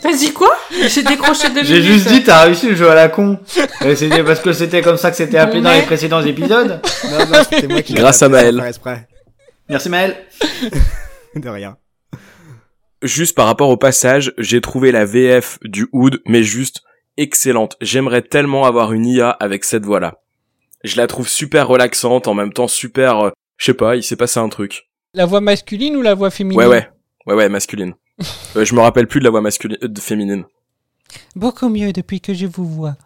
Vas-y, 0.03 0.33
quoi 0.33 0.51
J'ai 0.71 1.03
décroché 1.03 1.51
deux 1.51 1.63
J'ai 1.65 1.83
juste 1.83 2.09
dit 2.09 2.23
t'as 2.23 2.45
réussi 2.45 2.69
le 2.69 2.75
jeu 2.75 2.89
à 2.91 2.95
la 2.95 3.09
con. 3.09 3.39
Et 3.85 3.95
C'était 3.97 4.25
parce 4.25 4.41
que 4.41 4.53
c'était 4.53 4.83
comme 4.83 4.97
ça 4.97 5.11
que 5.11 5.17
c'était 5.17 5.39
appelé 5.39 5.61
dans 5.61 5.73
les 5.73 5.83
précédents 5.83 6.23
épisodes. 6.23 6.81
Non, 7.11 7.19
non, 7.19 7.43
c'était 7.51 7.69
moi 7.69 7.83
qui 7.83 7.93
l'ai 7.93 8.01
Grâce 8.01 8.23
à 8.23 8.29
Maël. 8.29 8.63
Merci 9.69 9.89
Maël. 9.89 10.17
De 11.37 11.49
rien. 11.49 11.77
Juste 13.03 13.37
par 13.37 13.47
rapport 13.47 13.69
au 13.71 13.77
passage, 13.77 14.35
j'ai 14.37 14.61
trouvé 14.61 14.93
la 14.93 15.05
VF 15.05 15.59
du 15.63 15.89
Hood, 15.93 16.21
mais 16.27 16.43
juste 16.43 16.83
excellente. 17.17 17.77
J'aimerais 17.81 18.23
tellement 18.23 18.65
avoir 18.67 18.93
une 18.93 19.07
IA 19.07 19.31
avec 19.31 19.65
cette 19.65 19.85
voix-là. 19.85 20.17
Je 20.83 20.97
la 20.97 21.07
trouve 21.07 21.29
super 21.29 21.69
relaxante, 21.69 22.27
en 22.27 22.35
même 22.35 22.53
temps 22.53 22.69
super, 22.69 23.27
euh, 23.27 23.31
je 23.59 23.67
sais 23.67 23.75
pas, 23.75 23.97
il 23.97 24.03
s'est 24.03 24.17
passé 24.17 24.41
un 24.41 24.49
truc. 24.49 24.91
La 25.15 25.27
voix 25.27 25.41
masculine 25.41 25.97
ou 25.97 26.03
la 26.03 26.15
voix 26.15 26.31
féminine? 26.31 26.59
Ouais, 26.59 26.67
ouais, 26.67 26.89
ouais, 27.27 27.35
ouais, 27.35 27.49
masculine. 27.49 27.95
Euh, 28.57 28.65
je 28.65 28.75
me 28.75 28.81
rappelle 28.81 29.07
plus 29.07 29.21
de 29.21 29.25
la 29.25 29.31
voix 29.31 29.41
masculine, 29.41 29.79
euh, 29.83 29.89
de 29.89 30.01
féminine. 30.01 30.45
Beaucoup 31.37 31.69
mieux 31.69 31.93
depuis 31.93 32.21
que 32.21 32.35
je 32.35 32.47
vous 32.47 32.67
vois. 32.67 32.97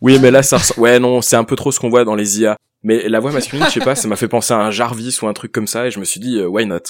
Oui, 0.00 0.18
mais 0.18 0.32
là, 0.32 0.42
ça 0.42 0.58
ressemble... 0.58 0.80
Ouais, 0.80 0.98
non, 0.98 1.22
c'est 1.22 1.36
un 1.36 1.44
peu 1.44 1.54
trop 1.56 1.70
ce 1.70 1.78
qu'on 1.78 1.88
voit 1.88 2.04
dans 2.04 2.16
les 2.16 2.40
IA. 2.40 2.56
Mais 2.82 3.08
la 3.08 3.20
voix 3.20 3.32
masculine, 3.32 3.64
je 3.66 3.70
sais 3.70 3.80
pas, 3.80 3.94
ça 3.94 4.08
m'a 4.08 4.16
fait 4.16 4.28
penser 4.28 4.52
à 4.52 4.58
un 4.58 4.70
Jarvis 4.70 5.18
ou 5.22 5.26
un 5.26 5.32
truc 5.32 5.52
comme 5.52 5.66
ça, 5.66 5.86
et 5.86 5.90
je 5.90 5.98
me 6.00 6.04
suis 6.04 6.20
dit, 6.20 6.38
euh, 6.38 6.46
why 6.46 6.66
not? 6.66 6.80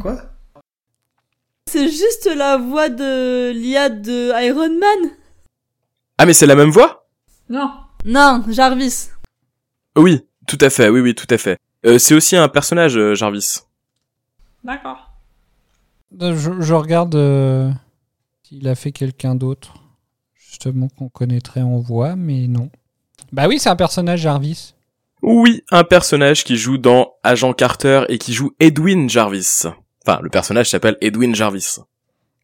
Quoi? 0.00 0.16
C'est 1.70 1.88
juste 1.88 2.28
la 2.34 2.56
voix 2.56 2.88
de 2.88 3.52
l'IA 3.52 3.88
de 3.88 4.32
Iron 4.44 4.70
Man. 4.70 5.10
Ah, 6.18 6.26
mais 6.26 6.32
c'est 6.32 6.46
la 6.46 6.56
même 6.56 6.70
voix? 6.70 7.06
Non. 7.48 7.70
Non, 8.04 8.42
Jarvis. 8.48 9.10
Oui, 9.96 10.26
tout 10.46 10.58
à 10.60 10.70
fait, 10.70 10.88
oui, 10.88 11.00
oui, 11.00 11.14
tout 11.14 11.26
à 11.30 11.38
fait. 11.38 11.58
Euh, 11.84 11.98
c'est 11.98 12.14
aussi 12.14 12.36
un 12.36 12.48
personnage, 12.48 12.96
euh, 12.96 13.14
Jarvis. 13.14 13.60
D'accord. 14.64 15.15
Euh, 16.20 16.36
Je, 16.36 16.60
je 16.60 16.74
regarde 16.74 17.14
euh, 17.14 17.70
s'il 18.42 18.66
a 18.68 18.74
fait 18.74 18.92
quelqu'un 18.92 19.34
d'autre. 19.34 19.74
Justement 20.34 20.88
qu'on 20.88 21.08
connaîtrait 21.08 21.62
en 21.62 21.78
voix, 21.78 22.16
mais 22.16 22.46
non. 22.46 22.70
Bah 23.32 23.48
oui, 23.48 23.58
c'est 23.58 23.68
un 23.68 23.76
personnage 23.76 24.20
Jarvis. 24.20 24.74
Oui, 25.22 25.62
un 25.70 25.84
personnage 25.84 26.44
qui 26.44 26.56
joue 26.56 26.78
dans 26.78 27.14
Agent 27.22 27.52
Carter 27.52 28.04
et 28.08 28.18
qui 28.18 28.32
joue 28.32 28.52
Edwin 28.60 29.08
Jarvis. 29.10 29.64
Enfin, 30.06 30.20
le 30.22 30.30
personnage 30.30 30.70
s'appelle 30.70 30.96
Edwin 31.00 31.34
Jarvis. 31.34 31.78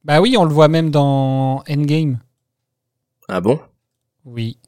Bah 0.05 0.21
oui, 0.21 0.37
on 0.37 0.45
le 0.45 0.53
voit 0.53 0.69
même 0.69 0.91
dans 0.91 1.63
Endgame. 1.69 2.19
Ah 3.29 3.41
bon? 3.41 3.61
Oui. 4.25 4.59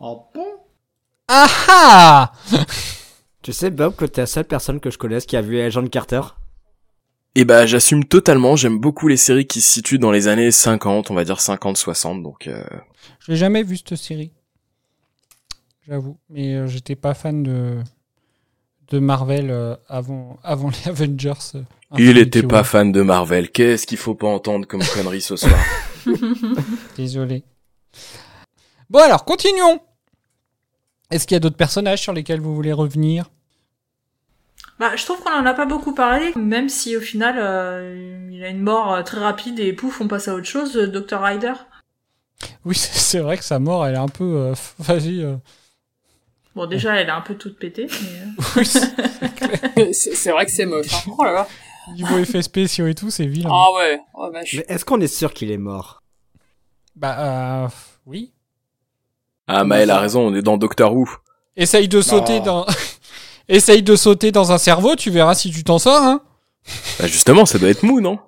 Oh 0.00 0.24
bon? 0.34 0.46
Ah 1.28 1.46
ah 1.68 2.32
Tu 3.42 3.52
sais, 3.52 3.70
Bob, 3.70 3.94
que 3.94 4.04
t'es 4.04 4.22
la 4.22 4.26
seule 4.26 4.44
personne 4.44 4.80
que 4.80 4.90
je 4.90 4.98
connaisse 4.98 5.24
qui 5.26 5.36
a 5.36 5.42
vu 5.42 5.60
Agent 5.60 5.86
Carter? 5.86 6.20
Eh 7.38 7.44
bah, 7.44 7.66
j'assume 7.66 8.02
totalement, 8.06 8.56
j'aime 8.56 8.78
beaucoup 8.78 9.08
les 9.08 9.18
séries 9.18 9.46
qui 9.46 9.60
se 9.60 9.70
situent 9.70 9.98
dans 9.98 10.10
les 10.10 10.26
années 10.26 10.50
50, 10.50 11.10
on 11.10 11.14
va 11.14 11.22
dire 11.22 11.36
50-60, 11.36 12.22
donc... 12.22 12.46
Euh... 12.46 12.64
Je 13.20 13.30
l'ai 13.30 13.36
jamais 13.36 13.62
vu 13.62 13.76
cette 13.76 13.94
série. 13.96 14.32
J'avoue. 15.86 16.16
Mais 16.30 16.54
euh, 16.54 16.66
j'étais 16.66 16.96
pas 16.96 17.12
fan 17.12 17.42
de 17.42 17.78
de 18.90 18.98
Marvel 18.98 19.50
euh, 19.50 19.76
avant, 19.86 20.38
avant 20.42 20.70
les 20.84 20.88
Avengers. 20.88 21.32
euh, 21.56 21.62
Il 21.98 22.16
était 22.16 22.42
pas 22.42 22.64
fan 22.64 22.90
de 22.90 23.02
Marvel. 23.02 23.50
Qu'est-ce 23.50 23.86
qu'il 23.86 23.98
faut 23.98 24.14
pas 24.14 24.28
entendre 24.28 24.66
comme 24.66 24.82
connerie 24.82 25.20
ce 25.20 25.36
soir? 25.36 25.60
Désolé. 26.96 27.44
Bon 28.88 29.00
alors, 29.00 29.26
continuons. 29.26 29.80
Est-ce 31.10 31.26
qu'il 31.26 31.34
y 31.34 31.36
a 31.36 31.40
d'autres 31.40 31.56
personnages 31.56 32.00
sur 32.00 32.14
lesquels 32.14 32.40
vous 32.40 32.54
voulez 32.54 32.72
revenir? 32.72 33.28
Bah, 34.78 34.94
je 34.94 35.04
trouve 35.04 35.20
qu'on 35.22 35.32
en 35.32 35.46
a 35.46 35.54
pas 35.54 35.64
beaucoup 35.64 35.94
parlé, 35.94 36.32
même 36.36 36.68
si 36.68 36.96
au 36.96 37.00
final, 37.00 37.36
euh, 37.38 38.28
il 38.30 38.44
a 38.44 38.48
une 38.48 38.60
mort 38.60 38.92
euh, 38.92 39.02
très 39.02 39.18
rapide 39.18 39.58
et 39.58 39.72
pouf, 39.72 40.00
on 40.02 40.08
passe 40.08 40.28
à 40.28 40.34
autre 40.34 40.46
chose, 40.46 40.76
euh, 40.76 40.86
Dr. 40.86 41.18
Ryder. 41.20 41.54
Oui, 42.66 42.74
c'est 42.78 43.20
vrai 43.20 43.38
que 43.38 43.44
sa 43.44 43.58
mort, 43.58 43.86
elle 43.86 43.94
est 43.94 43.98
un 43.98 44.08
peu... 44.08 44.24
euh, 44.24 44.54
Vas-y. 44.78 45.22
euh. 45.22 45.36
Bon, 46.54 46.66
déjà, 46.66 46.96
elle 46.96 47.08
est 47.08 47.12
un 47.12 47.20
peu 47.22 47.36
toute 47.36 47.58
pétée, 47.58 47.86
mais... 47.86 48.20
euh, 48.20 48.52
Oui, 48.56 49.92
c'est- 49.94 50.30
vrai 50.30 50.44
que 50.46 50.52
c'est 50.52 50.66
moche. 50.66 50.92
Hein. 50.92 51.10
Oh 51.18 51.24
là 51.24 51.32
là. 51.32 51.48
niveau 51.94 52.18
effets 52.18 52.42
spéciaux 52.42 52.86
et 52.86 52.94
tout, 52.94 53.10
c'est 53.10 53.26
vilain. 53.26 53.50
Ah 53.52 53.66
ouais. 53.76 54.00
Oh 54.14 54.30
vache. 54.30 54.54
Mais 54.54 54.64
est-ce 54.68 54.84
qu'on 54.84 55.00
est 55.00 55.06
sûr 55.06 55.32
qu'il 55.32 55.50
est 55.50 55.58
mort? 55.58 56.02
Bah, 56.94 57.64
euh, 57.64 57.68
oui. 58.06 58.32
Ah, 59.46 59.64
Maël 59.64 59.90
a 59.90 60.00
raison, 60.00 60.26
on 60.26 60.34
est 60.34 60.42
dans 60.42 60.56
Doctor 60.56 60.94
Who. 60.94 61.08
Essaye 61.56 61.88
de 61.88 62.00
sauter 62.02 62.40
dans... 62.40 62.66
Essaye 63.48 63.82
de 63.82 63.94
sauter 63.96 64.32
dans 64.32 64.50
un 64.52 64.58
cerveau, 64.58 64.96
tu 64.96 65.10
verras 65.10 65.34
si 65.34 65.50
tu 65.50 65.62
t'en 65.64 65.78
sors, 65.78 66.02
hein. 66.02 66.20
Bah 66.98 67.06
justement, 67.06 67.46
ça 67.46 67.58
doit 67.58 67.68
être 67.68 67.84
mou, 67.84 68.00
non? 68.00 68.18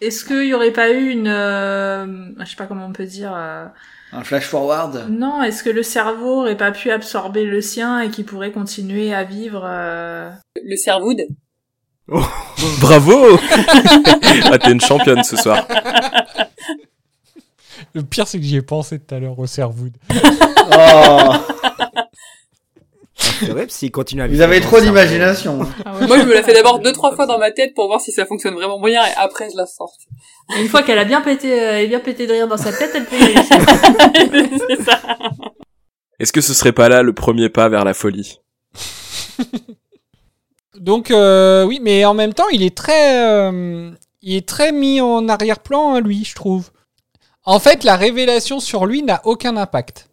Est-ce 0.00 0.24
qu'il 0.24 0.44
y 0.46 0.54
aurait 0.54 0.70
pas 0.72 0.90
eu 0.92 1.10
une... 1.10 1.26
euh, 1.28 2.06
Je 2.40 2.44
sais 2.44 2.56
pas 2.56 2.66
comment 2.66 2.86
on 2.86 2.92
peut 2.92 3.06
dire... 3.06 3.32
euh, 3.34 3.66
Un 4.12 4.22
flash 4.22 4.44
forward? 4.44 5.06
Non, 5.10 5.42
est-ce 5.42 5.64
que 5.64 5.70
le 5.70 5.82
cerveau 5.82 6.42
aurait 6.42 6.56
pas 6.56 6.70
pu 6.70 6.90
absorber 6.92 7.44
le 7.44 7.60
sien 7.60 8.00
et 8.00 8.10
qu'il 8.10 8.24
pourrait 8.24 8.52
continuer 8.52 9.12
à 9.12 9.24
vivre 9.24 9.62
euh, 9.66 10.30
Le 10.64 10.76
Servood. 10.76 11.22
Bravo 12.80 13.38
Ah, 14.52 14.58
t'es 14.58 14.70
une 14.72 14.80
championne 14.80 15.24
ce 15.24 15.36
soir. 15.36 15.66
Le 17.94 18.02
pire, 18.02 18.28
c'est 18.28 18.38
que 18.38 18.44
j'y 18.44 18.56
ai 18.56 18.62
pensé 18.62 18.98
tout 19.00 19.14
à 19.14 19.18
l'heure 19.18 19.38
au 19.38 19.46
cerveau. 19.46 19.86
Oh, 20.10 21.32
C'est 23.40 23.50
vrai, 23.50 23.66
s'il 23.68 23.90
continue 23.90 24.22
à 24.22 24.28
vous 24.28 24.40
avez 24.40 24.60
trop 24.60 24.80
d'imagination. 24.80 25.58
Moi, 25.58 26.18
je 26.18 26.24
me 26.24 26.34
la 26.34 26.42
fais 26.42 26.52
d'abord 26.52 26.78
deux 26.78 26.92
trois 26.92 27.14
fois 27.14 27.26
dans 27.26 27.38
ma 27.38 27.50
tête 27.50 27.74
pour 27.74 27.86
voir 27.86 28.00
si 28.00 28.12
ça 28.12 28.26
fonctionne 28.26 28.54
vraiment 28.54 28.80
bien 28.80 29.04
et 29.04 29.12
après 29.16 29.48
je 29.50 29.56
la 29.56 29.66
sors. 29.66 29.92
et 30.56 30.60
Une 30.60 30.68
fois 30.68 30.82
qu'elle 30.82 30.98
a 30.98 31.04
bien 31.04 31.20
pété, 31.20 31.52
euh, 31.52 31.80
elle 31.80 31.88
bien 31.88 32.00
pété 32.00 32.26
de 32.26 32.32
rire 32.32 32.48
dans 32.48 32.56
sa 32.56 32.72
tête, 32.72 32.90
elle 32.94 33.04
peut 33.04 33.16
y 33.16 33.24
aller. 33.24 34.48
c'est 34.68 34.82
ça. 34.82 35.00
Est-ce 36.18 36.32
que 36.32 36.40
ce 36.40 36.54
serait 36.54 36.72
pas 36.72 36.88
là 36.88 37.02
le 37.02 37.12
premier 37.12 37.48
pas 37.48 37.68
vers 37.68 37.84
la 37.84 37.94
folie? 37.94 38.40
Donc, 40.78 41.10
euh, 41.10 41.64
oui, 41.64 41.80
mais 41.82 42.04
en 42.04 42.14
même 42.14 42.34
temps, 42.34 42.48
il 42.50 42.62
est 42.62 42.76
très... 42.76 43.24
euh, 43.26 43.90
il 44.22 44.36
est 44.36 44.48
très 44.48 44.72
mis 44.72 45.00
en 45.00 45.28
arrière-plan, 45.28 45.94
hein, 45.94 46.00
lui, 46.00 46.24
je 46.24 46.34
trouve. 46.34 46.70
En 47.44 47.58
fait, 47.58 47.84
la 47.84 47.96
révélation 47.96 48.58
sur 48.58 48.86
lui 48.86 49.02
n'a 49.02 49.20
aucun 49.24 49.56
impact. 49.56 50.08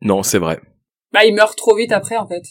Non, 0.00 0.22
c'est 0.22 0.38
vrai. 0.38 0.60
Bah, 1.12 1.24
il 1.24 1.34
meurt 1.34 1.56
trop 1.56 1.76
vite 1.76 1.92
après 1.92 2.16
en 2.16 2.26
fait. 2.26 2.42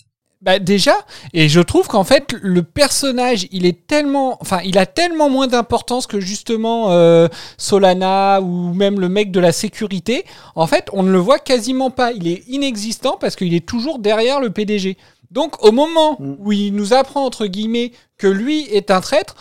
Bah 0.42 0.58
déjà, 0.58 0.96
et 1.34 1.48
je 1.50 1.62
trouve 1.62 1.88
qu'en 1.88 2.04
fait 2.04 2.34
le 2.42 2.64
personnage, 2.64 3.46
il 3.52 3.68
est 3.68 3.86
tellement, 3.86 4.38
enfin, 4.42 4.60
il 4.66 4.80
a 4.80 4.88
tellement 4.88 5.30
moins 5.30 5.46
d'importance 5.46 6.08
que 6.08 6.20
justement 6.20 6.92
euh, 6.92 7.28
Solana 7.60 8.42
ou 8.42 8.74
même 8.74 9.00
le 9.00 9.08
mec 9.08 9.30
de 9.32 9.40
la 9.40 9.52
sécurité. 9.52 10.26
En 10.56 10.66
fait, 10.66 10.88
on 10.94 11.04
ne 11.04 11.12
le 11.12 11.20
voit 11.20 11.38
quasiment 11.38 11.92
pas. 11.92 12.12
Il 12.12 12.28
est 12.28 12.44
inexistant 12.48 13.18
parce 13.20 13.36
qu'il 13.36 13.54
est 13.54 13.66
toujours 13.68 14.00
derrière 14.00 14.40
le 14.40 14.50
PDG. 14.50 14.98
Donc, 15.30 15.64
au 15.64 15.72
moment 15.72 16.18
Mm. 16.20 16.36
où 16.40 16.52
il 16.52 16.74
nous 16.74 16.94
apprend 16.94 17.24
entre 17.24 17.46
guillemets 17.46 17.92
que 18.18 18.28
lui 18.28 18.64
est 18.64 18.90
un 18.90 19.00
traître, 19.00 19.36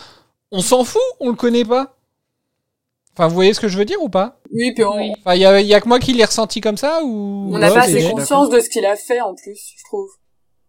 on 0.51 0.61
s'en 0.61 0.83
fout, 0.83 1.01
on 1.19 1.29
le 1.29 1.35
connaît 1.35 1.65
pas. 1.65 1.95
Enfin, 3.13 3.27
vous 3.27 3.35
voyez 3.35 3.53
ce 3.53 3.59
que 3.59 3.67
je 3.67 3.77
veux 3.77 3.85
dire 3.85 4.01
ou 4.01 4.09
pas? 4.09 4.39
Oui, 4.51 4.73
puis 4.73 4.83
on, 4.83 4.91
Enfin, 4.91 5.35
il 5.35 5.41
y 5.41 5.45
a, 5.45 5.59
il 5.59 5.67
y 5.67 5.73
a 5.73 5.81
que 5.81 5.87
moi 5.87 5.99
qui 5.99 6.13
l'ai 6.13 6.23
ressenti 6.25 6.61
comme 6.61 6.77
ça 6.77 7.03
ou 7.03 7.51
on 7.53 7.57
n'a 7.57 7.67
Ouais, 7.67 7.73
pas 7.73 7.81
assez 7.81 8.09
conscience 8.09 8.49
de 8.49 8.59
ce 8.59 8.69
qu'il 8.69 8.85
a 8.85 8.95
fait 8.95 9.21
en 9.21 9.35
plus, 9.35 9.73
je 9.77 9.83
trouve. 9.85 10.09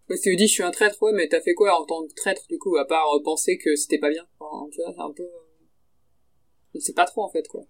Parce 0.09 0.21
qu'il 0.21 0.37
dit 0.37 0.49
je 0.49 0.53
suis 0.53 0.63
un 0.63 0.71
traître, 0.73 1.01
ouais, 1.03 1.13
mais 1.15 1.29
t'as 1.29 1.41
fait 1.41 1.55
quoi 1.55 1.81
en 1.81 1.85
tant 1.85 2.03
que 2.03 2.13
traître 2.15 2.43
du 2.49 2.59
coup, 2.59 2.77
à 2.77 2.87
part 2.87 3.07
euh, 3.15 3.23
penser 3.25 3.59
que 3.59 3.77
c'était 3.77 3.99
pas 3.99 4.11
bien? 4.11 4.25
Enfin, 4.41 4.69
tu 4.73 4.81
vois, 4.83 4.93
c'est 4.95 5.03
un 5.03 5.13
peu. 5.17 5.25
Je 6.75 6.81
sais 6.81 6.93
pas 6.93 7.05
trop 7.05 7.23
en 7.23 7.31
fait 7.31 7.47
quoi. 7.49 7.63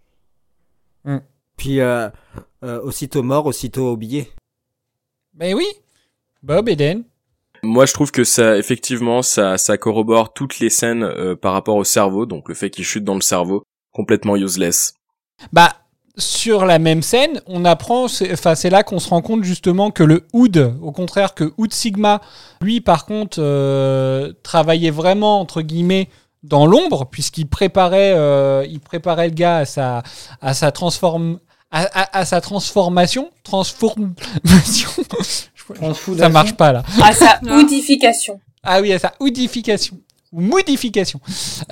Puis, 1.57 1.81
euh, 1.81 2.09
euh, 2.65 2.81
aussitôt 2.83 3.23
mort, 3.23 3.47
aussitôt 3.47 3.93
oublié. 3.93 4.29
Ben 5.35 5.55
oui. 5.55 5.67
Bob 6.43 6.69
Eden. 6.69 7.05
Moi, 7.63 7.87
je 7.87 7.93
trouve 7.93 8.11
que 8.11 8.25
ça, 8.25 8.57
effectivement, 8.59 9.23
ça, 9.23 9.59
ça 9.59 9.79
corrobore 9.79 10.33
toutes 10.33 10.59
les 10.59 10.71
scènes 10.71 11.05
euh, 11.05 11.37
par 11.37 11.53
rapport 11.53 11.77
au 11.77 11.85
cerveau, 11.85 12.27
donc 12.27 12.49
le 12.49 12.55
fait 12.55 12.71
qu'il 12.71 12.85
chute 12.85 13.05
dans 13.05 13.15
le 13.15 13.21
cerveau, 13.21 13.63
complètement 13.93 14.37
useless. 14.37 14.95
Bah, 15.53 15.73
sur 16.19 16.67
la 16.67 16.79
même 16.79 17.03
scène, 17.03 17.41
on 17.47 17.65
apprend, 17.65 18.07
c'est- 18.09 18.33
enfin, 18.33 18.55
c'est 18.55 18.69
là 18.71 18.83
qu'on 18.83 18.99
se 18.99 19.09
rend 19.09 19.23
compte 19.23 19.45
justement 19.45 19.91
que 19.91 20.03
le 20.03 20.27
Hood, 20.33 20.75
au 20.83 20.93
contraire 20.93 21.35
que 21.35 21.53
Hood 21.57 21.73
Sigma, 21.73 22.21
lui, 22.61 22.81
par 22.81 23.07
contre, 23.07 23.39
euh, 23.41 24.33
travaillait 24.43 24.91
vraiment, 24.91 25.41
entre 25.41 25.63
guillemets, 25.63 26.09
dans 26.43 26.67
l'ombre, 26.67 27.07
puisqu'il 27.07 27.47
préparait, 27.47 28.13
euh, 28.15 28.67
il 28.69 28.81
préparait 28.81 29.29
le 29.29 29.35
gars 29.35 29.59
à 29.59 29.65
sa, 29.65 30.03
à 30.41 30.55
sa 30.55 30.71
transforme, 30.73 31.39
à, 31.71 31.83
à- 31.85 32.19
à 32.19 32.25
sa 32.25 32.41
transformation, 32.41 33.31
transformation. 33.45 34.91
Ça 36.19 36.29
marche 36.29 36.55
pas 36.55 36.73
là. 36.73 36.83
À 37.03 37.13
sa 37.13 37.39
oudification. 37.59 38.41
Ah 38.63 38.81
oui, 38.81 38.93
à 38.93 38.99
sa 38.99 39.13
oudification. 39.21 39.97
Ou 40.33 40.41
modification. 40.41 41.21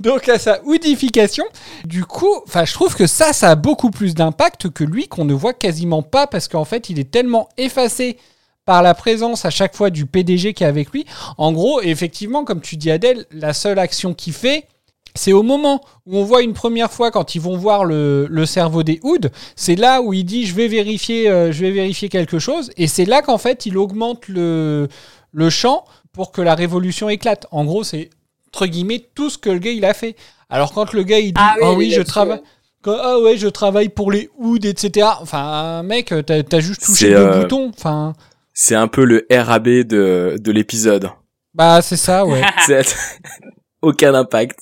Donc 0.00 0.28
à 0.28 0.38
sa 0.38 0.62
oudification. 0.64 1.44
Du 1.84 2.04
coup, 2.04 2.34
enfin, 2.46 2.64
je 2.64 2.74
trouve 2.74 2.94
que 2.94 3.06
ça, 3.06 3.32
ça 3.32 3.50
a 3.50 3.54
beaucoup 3.54 3.90
plus 3.90 4.14
d'impact 4.14 4.70
que 4.70 4.84
lui 4.84 5.08
qu'on 5.08 5.24
ne 5.24 5.34
voit 5.34 5.54
quasiment 5.54 6.02
pas 6.02 6.26
parce 6.26 6.48
qu'en 6.48 6.64
fait, 6.64 6.90
il 6.90 6.98
est 6.98 7.10
tellement 7.10 7.48
effacé 7.56 8.18
par 8.66 8.82
la 8.82 8.94
présence 8.94 9.44
à 9.44 9.50
chaque 9.50 9.74
fois 9.74 9.90
du 9.90 10.06
PDG 10.06 10.52
qui 10.52 10.64
est 10.64 10.66
avec 10.66 10.90
lui. 10.90 11.06
En 11.38 11.52
gros, 11.52 11.80
effectivement, 11.80 12.44
comme 12.44 12.60
tu 12.60 12.76
dis 12.76 12.90
Adèle, 12.90 13.24
la 13.32 13.52
seule 13.52 13.78
action 13.78 14.14
qu'il 14.14 14.32
fait, 14.32 14.66
c'est 15.14 15.32
au 15.32 15.42
moment 15.42 15.80
où 16.06 16.18
on 16.18 16.24
voit 16.24 16.42
une 16.42 16.52
première 16.52 16.92
fois 16.92 17.10
quand 17.10 17.34
ils 17.34 17.40
vont 17.40 17.56
voir 17.56 17.84
le, 17.84 18.26
le 18.30 18.46
cerveau 18.46 18.82
des 18.82 19.00
Hoods, 19.02 19.28
c'est 19.56 19.74
là 19.74 20.02
où 20.02 20.12
il 20.12 20.24
dit 20.24 20.46
je 20.46 20.54
vais 20.54 20.68
vérifier, 20.68 21.28
euh, 21.28 21.50
je 21.50 21.62
vais 21.62 21.72
vérifier 21.72 22.08
quelque 22.08 22.38
chose, 22.38 22.70
et 22.76 22.86
c'est 22.86 23.06
là 23.06 23.22
qu'en 23.22 23.38
fait 23.38 23.66
il 23.66 23.76
augmente 23.76 24.28
le, 24.28 24.88
le 25.32 25.50
champ 25.50 25.84
pour 26.12 26.32
que 26.32 26.42
la 26.42 26.54
révolution 26.54 27.08
éclate. 27.08 27.46
En 27.50 27.64
gros, 27.64 27.84
c'est 27.84 28.10
entre 28.48 28.66
guillemets 28.66 29.04
tout 29.14 29.30
ce 29.30 29.38
que 29.38 29.50
le 29.50 29.58
gars 29.58 29.70
il 29.70 29.84
a 29.84 29.94
fait. 29.94 30.16
Alors 30.48 30.72
quand 30.72 30.92
le 30.92 31.02
gars 31.02 31.18
il 31.18 31.32
dit 31.32 31.40
Ah 31.40 31.54
oui, 31.60 31.68
il 31.70 31.76
oui 31.76 31.90
je 31.92 32.02
travaille 32.02 32.40
ah 32.86 33.18
ouais 33.20 33.36
je 33.36 33.46
travaille 33.46 33.90
pour 33.90 34.10
les 34.10 34.30
Hoods 34.38 34.64
etc. 34.64 35.06
Enfin 35.20 35.82
mec 35.82 36.12
t'as 36.26 36.42
as 36.50 36.60
juste 36.60 36.82
touché 36.82 37.06
C'est, 37.06 37.10
le 37.10 37.18
euh, 37.18 37.42
bouton. 37.42 37.70
Enfin 37.76 38.14
C'est 38.52 38.74
un 38.74 38.88
peu 38.88 39.04
le 39.04 39.26
RAB 39.30 39.68
de, 39.68 40.38
de 40.40 40.52
l'épisode. 40.52 41.10
bah 41.54 41.82
c'est 41.82 41.96
ça 41.96 42.24
ouais. 42.24 42.42
C'est 42.66 42.96
aucun 43.82 44.14
impact. 44.14 44.60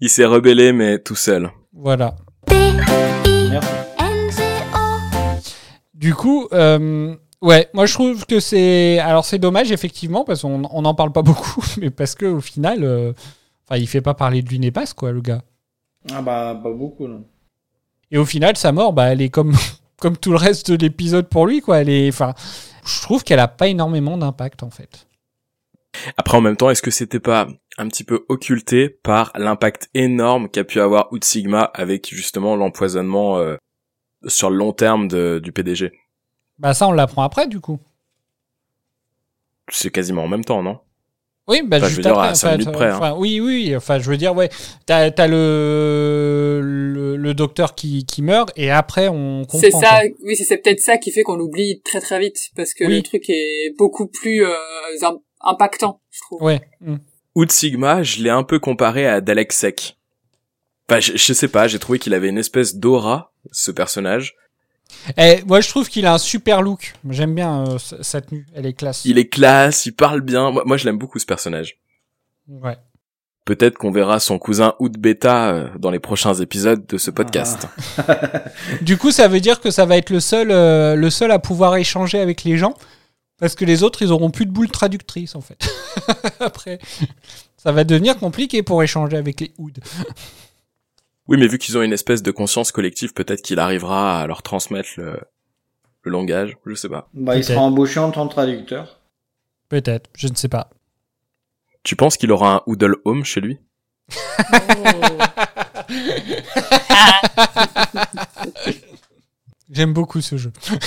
Il 0.00 0.08
s'est 0.08 0.24
rebellé, 0.24 0.72
mais 0.72 0.98
tout 1.00 1.16
seul. 1.16 1.50
Voilà. 1.72 2.14
Du 5.94 6.14
coup, 6.14 6.46
euh, 6.52 7.16
ouais, 7.42 7.68
moi 7.74 7.86
je 7.86 7.94
trouve 7.94 8.26
que 8.26 8.40
c'est. 8.40 8.98
Alors 8.98 9.24
c'est 9.24 9.38
dommage, 9.38 9.72
effectivement, 9.72 10.24
parce 10.24 10.42
qu'on 10.42 10.62
on 10.70 10.82
n'en 10.82 10.94
parle 10.94 11.12
pas 11.12 11.22
beaucoup, 11.22 11.62
mais 11.80 11.90
parce 11.90 12.14
qu'au 12.14 12.40
final, 12.40 12.84
euh, 12.84 13.12
enfin, 13.68 13.78
il 13.78 13.86
fait 13.86 14.00
pas 14.00 14.14
parler 14.14 14.42
de 14.42 14.48
lui 14.48 14.58
népasse, 14.58 14.94
quoi, 14.94 15.12
le 15.12 15.20
gars. 15.20 15.42
Ah 16.12 16.22
bah, 16.22 16.58
pas 16.62 16.72
beaucoup, 16.72 17.06
non. 17.06 17.24
Et 18.10 18.18
au 18.18 18.24
final, 18.24 18.56
sa 18.56 18.72
mort, 18.72 18.92
bah, 18.92 19.12
elle 19.12 19.20
est 19.20 19.28
comme, 19.28 19.54
comme 20.00 20.16
tout 20.16 20.30
le 20.30 20.36
reste 20.36 20.70
de 20.70 20.76
l'épisode 20.76 21.28
pour 21.28 21.46
lui, 21.46 21.60
quoi. 21.60 21.78
Elle 21.78 21.90
est. 21.90 22.08
Enfin, 22.08 22.34
je 22.84 23.02
trouve 23.02 23.24
qu'elle 23.24 23.40
a 23.40 23.48
pas 23.48 23.68
énormément 23.68 24.16
d'impact, 24.16 24.62
en 24.62 24.70
fait. 24.70 25.06
Après, 26.16 26.36
en 26.36 26.40
même 26.40 26.56
temps, 26.56 26.70
est-ce 26.70 26.82
que 26.82 26.90
c'était 26.90 27.20
pas 27.20 27.48
un 27.76 27.88
petit 27.88 28.04
peu 28.04 28.24
occulté 28.28 28.88
par 28.88 29.32
l'impact 29.34 29.88
énorme 29.94 30.48
qu'a 30.48 30.64
pu 30.64 30.80
avoir 30.80 31.12
Out 31.12 31.24
Sigma 31.24 31.62
avec 31.74 32.08
justement 32.14 32.56
l'empoisonnement 32.56 33.38
euh, 33.38 33.56
sur 34.26 34.50
le 34.50 34.56
long 34.56 34.72
terme 34.72 35.08
de, 35.08 35.40
du 35.42 35.52
PDG 35.52 35.92
Bah, 36.58 36.74
ça, 36.74 36.88
on 36.88 36.92
l'apprend 36.92 37.22
après, 37.22 37.46
du 37.46 37.60
coup. 37.60 37.78
C'est 39.70 39.90
quasiment 39.90 40.24
en 40.24 40.28
même 40.28 40.44
temps, 40.44 40.62
non? 40.62 40.78
Oui, 41.46 41.62
bah, 41.64 41.78
Enfin, 41.78 41.88
je 41.88 41.96
veux 41.96 42.02
dire, 42.02 42.18
à 42.18 42.34
cinq 42.34 42.48
enfin, 42.48 42.56
minutes 42.58 42.72
près, 42.72 42.90
hein. 42.90 43.14
Oui, 43.16 43.40
oui, 43.40 43.74
enfin, 43.74 43.98
je 43.98 44.10
veux 44.10 44.16
dire, 44.18 44.34
ouais. 44.36 44.50
T'as 44.86 45.10
as 45.16 45.26
le, 45.28 46.60
le, 46.62 47.16
le 47.16 47.34
docteur 47.34 47.74
qui, 47.74 48.04
qui 48.04 48.20
meurt, 48.22 48.50
et 48.56 48.70
après, 48.70 49.08
on 49.08 49.42
comprend. 49.44 49.58
C'est 49.60 49.70
ça, 49.70 50.00
quoi. 50.00 50.16
oui, 50.24 50.36
c'est 50.36 50.44
c'est 50.44 50.58
peut-être 50.58 50.80
ça 50.80 50.98
qui 50.98 51.10
fait 51.10 51.22
qu'on 51.22 51.36
l'oublie 51.36 51.80
très 51.82 52.00
très 52.00 52.18
vite 52.20 52.50
parce 52.54 52.74
que 52.74 52.84
Oui. 52.84 52.96
le 52.96 53.02
truc 53.02 53.30
est 53.30 53.74
beaucoup 53.78 54.06
plus 54.08 54.44
euh, 54.44 54.52
im- 55.02 55.20
impactant, 55.40 56.02
je 56.10 56.20
trouve. 56.20 56.42
Ouais. 56.42 56.60
mm. 56.80 56.96
Out 57.34 57.52
Sigma, 57.52 58.02
je 58.02 58.22
l'ai 58.22 58.30
un 58.30 58.42
peu 58.42 58.58
comparé 58.58 59.06
à 59.06 59.20
Dalek 59.22 59.52
Sec. 59.52 59.96
Enfin, 60.90 61.00
je, 61.00 61.12
je 61.16 61.32
sais 61.32 61.48
pas, 61.48 61.66
j'ai 61.68 61.78
trouvé 61.78 61.98
qu'il 61.98 62.12
avait 62.12 62.28
une 62.28 62.38
espèce 62.38 62.74
d'aura, 62.76 63.32
ce 63.52 63.70
personnage, 63.70 64.34
Eh, 65.16 65.42
moi, 65.46 65.60
je 65.60 65.68
trouve 65.68 65.88
qu'il 65.88 66.06
a 66.06 66.14
un 66.14 66.18
super 66.18 66.62
look. 66.62 66.94
J'aime 67.10 67.34
bien 67.34 67.66
euh, 67.66 67.78
sa 67.78 68.20
tenue. 68.20 68.46
Elle 68.54 68.66
est 68.66 68.72
classe. 68.72 69.04
Il 69.04 69.18
est 69.18 69.28
classe, 69.28 69.86
il 69.86 69.92
parle 69.92 70.20
bien. 70.20 70.50
Moi, 70.50 70.62
moi, 70.66 70.76
je 70.76 70.84
l'aime 70.84 70.98
beaucoup 70.98 71.18
ce 71.18 71.26
personnage. 71.26 71.78
Ouais. 72.48 72.76
Peut-être 73.44 73.78
qu'on 73.78 73.90
verra 73.90 74.20
son 74.20 74.38
cousin 74.38 74.74
Oud 74.78 74.98
Beta 74.98 75.48
euh, 75.48 75.68
dans 75.78 75.90
les 75.90 75.98
prochains 75.98 76.34
épisodes 76.34 76.86
de 76.86 76.98
ce 76.98 77.10
podcast. 77.10 77.66
Du 78.82 78.98
coup, 78.98 79.10
ça 79.10 79.26
veut 79.26 79.40
dire 79.40 79.60
que 79.60 79.70
ça 79.70 79.86
va 79.86 79.96
être 79.96 80.10
le 80.10 80.20
seul, 80.20 80.50
euh, 80.50 80.94
le 80.94 81.08
seul 81.08 81.30
à 81.30 81.38
pouvoir 81.38 81.76
échanger 81.76 82.18
avec 82.18 82.44
les 82.44 82.58
gens. 82.58 82.74
Parce 83.38 83.54
que 83.54 83.64
les 83.64 83.82
autres, 83.82 84.02
ils 84.02 84.12
auront 84.12 84.30
plus 84.30 84.44
de 84.44 84.50
boule 84.50 84.68
traductrice, 84.68 85.34
en 85.34 85.40
fait. 85.40 85.66
Après, 86.40 86.78
ça 87.56 87.72
va 87.72 87.84
devenir 87.84 88.18
compliqué 88.18 88.62
pour 88.62 88.82
échanger 88.82 89.16
avec 89.16 89.40
les 89.40 89.52
Ouds. 89.58 89.80
Oui, 91.28 91.36
mais 91.38 91.46
vu 91.46 91.58
qu'ils 91.58 91.76
ont 91.76 91.82
une 91.82 91.92
espèce 91.92 92.22
de 92.22 92.30
conscience 92.30 92.72
collective, 92.72 93.12
peut-être 93.12 93.42
qu'il 93.42 93.58
arrivera 93.58 94.22
à 94.22 94.26
leur 94.26 94.42
transmettre 94.42 94.88
le, 94.96 95.20
le 96.02 96.10
langage. 96.10 96.56
Je 96.64 96.74
sais 96.74 96.88
pas. 96.88 97.08
Bah, 97.12 97.36
il 97.36 97.44
sera 97.44 97.60
embauché 97.60 98.00
en 98.00 98.10
tant 98.10 98.26
que 98.26 98.32
traducteur. 98.32 99.00
Peut-être, 99.68 100.08
je 100.16 100.28
ne 100.28 100.34
sais 100.34 100.48
pas. 100.48 100.70
Tu 101.82 101.96
penses 101.96 102.16
qu'il 102.16 102.32
aura 102.32 102.54
un 102.56 102.62
Oodle 102.66 102.96
Home 103.04 103.24
chez 103.24 103.40
lui? 103.42 103.58
J'aime 109.70 109.92
beaucoup 109.92 110.20
ce 110.22 110.36
jeu. 110.38 110.50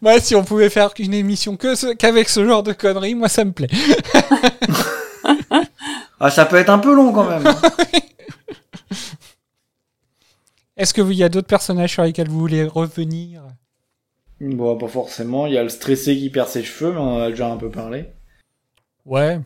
moi, 0.00 0.18
si 0.20 0.34
on 0.34 0.44
pouvait 0.44 0.70
faire 0.70 0.90
une 0.98 1.12
émission 1.12 1.56
que 1.56 1.74
ce- 1.74 1.92
qu'avec 1.94 2.28
ce 2.30 2.46
genre 2.46 2.62
de 2.62 2.72
conneries, 2.72 3.14
moi, 3.14 3.28
ça 3.28 3.44
me 3.44 3.52
plaît. 3.52 3.68
Ah, 6.24 6.30
ça 6.30 6.46
peut 6.46 6.54
être 6.54 6.70
un 6.70 6.78
peu 6.78 6.94
long 6.94 7.12
quand 7.12 7.28
même. 7.28 7.42
Est-ce 10.76 10.94
que 10.94 11.00
vous- 11.02 11.10
il 11.10 11.18
y 11.18 11.24
a 11.24 11.28
d'autres 11.28 11.48
personnages 11.48 11.92
sur 11.92 12.04
lesquels 12.04 12.28
vous 12.28 12.38
voulez 12.38 12.64
revenir? 12.64 13.42
Bon, 14.40 14.78
pas 14.78 14.86
forcément. 14.86 15.46
Il 15.46 15.52
y 15.54 15.58
a 15.58 15.64
le 15.64 15.68
stressé 15.68 16.16
qui 16.16 16.30
perd 16.30 16.48
ses 16.48 16.62
cheveux, 16.62 16.92
mais 16.92 16.98
on 17.00 17.16
en 17.16 17.20
a 17.20 17.28
déjà 17.30 17.50
un 17.50 17.56
peu 17.56 17.70
parlé. 17.70 18.06
Ouais. 19.04 19.38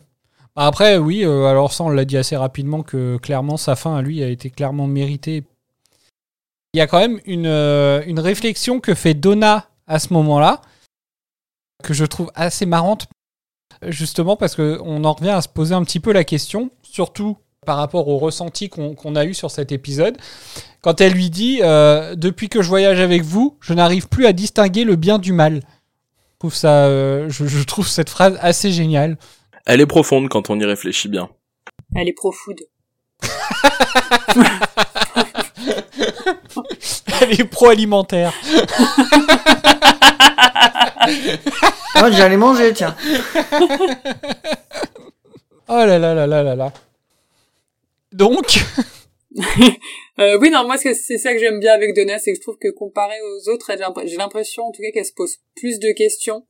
Bah 0.55 0.67
Après, 0.67 0.97
oui, 0.97 1.23
euh, 1.25 1.45
alors 1.45 1.73
ça, 1.73 1.83
on 1.83 1.89
l'a 1.89 2.05
dit 2.05 2.15
assez 2.17 2.35
rapidement 2.37 2.83
que 2.83 3.17
clairement, 3.17 3.57
sa 3.57 3.75
fin 3.75 3.95
à 3.95 4.01
lui 4.03 4.21
a 4.23 4.27
été 4.29 4.51
clairement 4.51 4.85
méritée. 4.85 5.43
Il 6.73 6.77
y 6.77 6.81
a 6.81 6.85
quand 6.87 6.99
même 6.99 7.19
une, 7.25 7.47
euh, 7.47 8.03
une 8.05 8.19
réflexion 8.19 8.79
que 8.79 8.93
fait 8.93 9.15
Donna 9.15 9.67
à 9.87 9.97
ce 9.97 10.13
moment-là, 10.13 10.61
que 11.83 11.95
je 11.95 12.05
trouve 12.05 12.31
assez 12.35 12.67
marrante, 12.67 13.07
justement 13.83 14.35
parce 14.35 14.55
qu'on 14.55 15.03
en 15.03 15.13
revient 15.13 15.29
à 15.29 15.41
se 15.41 15.49
poser 15.49 15.75
un 15.75 15.83
petit 15.83 15.99
peu 15.99 16.11
la 16.11 16.23
question, 16.23 16.69
surtout 16.83 17.37
par 17.65 17.77
rapport 17.77 18.07
au 18.07 18.17
ressenti 18.17 18.69
qu'on 18.69 19.15
a 19.15 19.25
eu 19.25 19.33
sur 19.33 19.51
cet 19.51 19.71
épisode, 19.71 20.17
quand 20.81 21.01
elle 21.01 21.11
lui 21.11 21.29
dit 21.29 21.59
euh, 21.61 22.15
Depuis 22.15 22.47
que 22.49 22.61
je 22.61 22.69
voyage 22.69 22.99
avec 23.01 23.23
vous, 23.23 23.57
je 23.59 23.73
n'arrive 23.73 24.07
plus 24.07 24.25
à 24.25 24.33
distinguer 24.33 24.85
le 24.85 24.95
bien 24.95 25.19
du 25.19 25.33
mal. 25.33 25.55
Je 25.55 26.39
trouve, 26.39 26.55
ça, 26.55 26.85
euh, 26.85 27.29
je, 27.29 27.45
je 27.45 27.63
trouve 27.63 27.87
cette 27.87 28.09
phrase 28.09 28.37
assez 28.41 28.71
géniale. 28.71 29.17
Elle 29.65 29.81
est 29.81 29.85
profonde 29.85 30.29
quand 30.29 30.49
on 30.49 30.59
y 30.59 30.65
réfléchit 30.65 31.09
bien. 31.09 31.29
Elle 31.93 32.07
est 32.07 32.13
profood. 32.13 32.61
Elle 37.21 37.39
est 37.39 37.45
pro-alimentaire. 37.45 38.33
Ah, 41.95 42.11
j'allais 42.11 42.37
manger, 42.37 42.73
tiens. 42.73 42.95
Oh 45.69 45.83
là 45.85 45.99
là 45.99 46.13
là 46.13 46.25
là 46.25 46.43
là 46.43 46.55
là. 46.55 46.71
Donc, 48.13 48.63
Euh, 50.19 50.37
oui, 50.41 50.49
non, 50.49 50.65
moi, 50.65 50.77
c'est 50.77 50.93
ça 50.95 51.31
que 51.31 51.37
j'aime 51.37 51.59
bien 51.59 51.73
avec 51.73 51.95
Donna, 51.95 52.17
c'est 52.17 52.31
que 52.31 52.37
je 52.37 52.41
trouve 52.41 52.57
que 52.57 52.69
comparé 52.69 53.15
aux 53.21 53.49
autres, 53.49 53.71
j'ai 54.05 54.17
l'impression, 54.17 54.63
en 54.63 54.71
tout 54.71 54.81
cas, 54.81 54.89
qu'elle 54.91 55.05
se 55.05 55.13
pose 55.13 55.37
plus 55.55 55.77
de 55.77 55.91
questions. 55.91 56.43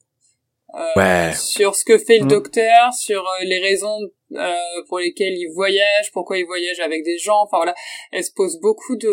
Euh, 0.77 0.83
Ouais. 0.95 1.31
Sur 1.35 1.75
ce 1.75 1.83
que 1.85 1.97
fait 1.97 2.19
le 2.19 2.25
Mm. 2.25 2.29
docteur, 2.29 2.93
sur 2.93 3.21
euh, 3.21 3.43
les 3.45 3.59
raisons 3.59 3.97
euh, 4.35 4.53
pour 4.87 4.99
lesquelles 4.99 5.33
il 5.33 5.51
voyage, 5.55 6.11
pourquoi 6.13 6.37
il 6.37 6.45
voyage 6.45 6.79
avec 6.79 7.03
des 7.03 7.17
gens, 7.17 7.41
enfin 7.43 7.57
voilà. 7.57 7.73
Elle 8.11 8.23
se 8.23 8.31
pose 8.35 8.59
beaucoup 8.61 8.95
de... 8.95 9.07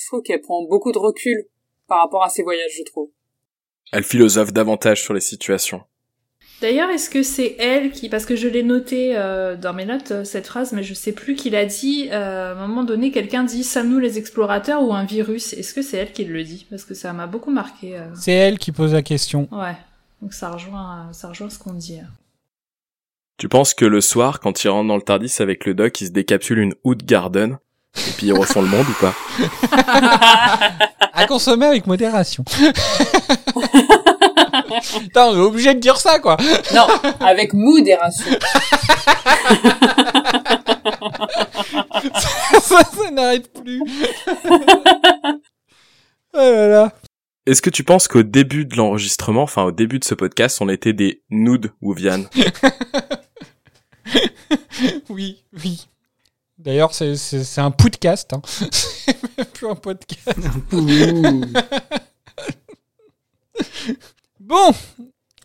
Je 0.00 0.06
trouve 0.08 0.22
qu'elle 0.22 0.40
prend 0.40 0.62
beaucoup 0.64 0.92
de 0.92 0.98
recul 0.98 1.44
par 1.88 2.00
rapport 2.02 2.22
à 2.22 2.28
ses 2.28 2.42
voyages, 2.42 2.72
je 2.76 2.82
trouve. 2.84 3.10
Elle 3.92 4.04
philosophe 4.04 4.52
davantage 4.52 5.02
sur 5.02 5.14
les 5.14 5.20
situations. 5.20 5.82
D'ailleurs, 6.60 6.90
est-ce 6.90 7.08
que 7.08 7.22
c'est 7.22 7.56
elle 7.58 7.90
qui, 7.90 8.10
parce 8.10 8.26
que 8.26 8.36
je 8.36 8.46
l'ai 8.46 8.62
noté 8.62 9.16
euh, 9.16 9.56
dans 9.56 9.72
mes 9.72 9.86
notes 9.86 10.10
euh, 10.10 10.24
cette 10.24 10.46
phrase, 10.46 10.72
mais 10.72 10.82
je 10.82 10.92
sais 10.92 11.12
plus 11.12 11.34
qui 11.34 11.48
l'a 11.48 11.64
dit. 11.64 12.08
euh, 12.12 12.52
à 12.54 12.58
un 12.58 12.66
moment 12.66 12.84
donné, 12.84 13.10
quelqu'un 13.10 13.44
dit 13.44 13.64
"Sommes-nous 13.64 13.98
les 13.98 14.18
explorateurs 14.18 14.82
ou 14.82 14.92
un 14.92 15.06
virus? 15.06 15.54
Est-ce 15.54 15.72
que 15.72 15.80
c'est 15.80 15.96
elle 15.96 16.12
qui 16.12 16.24
le 16.26 16.44
dit? 16.44 16.66
Parce 16.68 16.84
que 16.84 16.92
ça 16.92 17.14
m'a 17.14 17.26
beaucoup 17.26 17.50
marqué. 17.50 17.96
euh. 17.96 18.04
c'est 18.14 18.32
elle 18.32 18.58
qui 18.58 18.72
pose 18.72 18.92
la 18.92 19.00
question. 19.02 19.48
Ouais. 19.52 19.72
Donc 20.22 20.34
ça 20.34 20.50
rejoint, 20.50 21.12
ça 21.12 21.28
rejoint 21.28 21.50
ce 21.50 21.58
qu'on 21.58 21.72
dit. 21.72 22.00
Tu 23.38 23.48
penses 23.48 23.72
que 23.72 23.86
le 23.86 24.00
soir, 24.02 24.40
quand 24.40 24.64
ils 24.64 24.68
rentrent 24.68 24.88
dans 24.88 24.96
le 24.96 25.02
Tardis 25.02 25.34
avec 25.40 25.64
le 25.64 25.72
doc, 25.74 25.98
ils 26.00 26.08
se 26.08 26.12
décapsulent 26.12 26.58
une 26.58 26.74
Oud 26.84 27.04
Garden 27.04 27.58
et 27.96 28.10
puis 28.16 28.26
ils 28.26 28.32
refont 28.32 28.62
le 28.62 28.68
monde 28.68 28.86
ou 28.86 28.94
pas? 29.00 29.14
À 31.12 31.26
consommer 31.26 31.66
avec 31.66 31.86
modération. 31.86 32.44
Putain, 34.98 35.26
on 35.26 35.36
est 35.36 35.40
obligé 35.40 35.74
de 35.74 35.80
dire 35.80 35.96
ça, 35.98 36.18
quoi. 36.18 36.36
Non, 36.74 36.86
avec 37.20 37.52
modération. 37.52 38.24
ça, 42.60 42.82
ça 42.84 43.10
n'arrête 43.10 43.52
plus. 43.52 43.82
oh 46.32 46.38
là 46.38 46.68
là. 46.68 46.92
Est-ce 47.46 47.62
que 47.62 47.70
tu 47.70 47.84
penses 47.84 48.06
qu'au 48.06 48.22
début 48.22 48.66
de 48.66 48.76
l'enregistrement, 48.76 49.42
enfin 49.42 49.62
au 49.64 49.72
début 49.72 49.98
de 49.98 50.04
ce 50.04 50.14
podcast, 50.14 50.58
on 50.60 50.68
était 50.68 50.92
des 50.92 51.22
nudes 51.30 51.72
ou 51.80 51.94
Vian 51.94 52.24
Oui, 55.08 55.42
oui. 55.64 55.86
D'ailleurs, 56.58 56.92
c'est- 56.94 57.16
c'est 57.16 57.42
c'est 57.44 57.60
un 57.62 57.70
podcast. 57.70 58.32
Hein. 58.34 58.42
c'est 58.44 59.16
même 59.38 59.46
plus 59.46 59.66
un 59.68 59.74
podcast. 59.74 60.38
bon, 64.40 64.70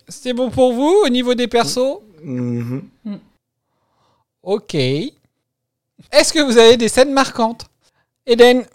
c'est 0.07 0.33
bon 0.33 0.49
pour 0.49 0.73
vous 0.73 0.95
au 1.05 1.09
niveau 1.09 1.33
des 1.33 1.47
persos? 1.47 1.99
Mhm. 2.21 2.83
Ok. 4.43 4.75
Est-ce 4.75 6.33
que 6.33 6.39
vous 6.39 6.57
avez 6.57 6.77
des 6.77 6.89
scènes 6.89 7.13
marquantes? 7.13 7.65
Eden 8.25 8.65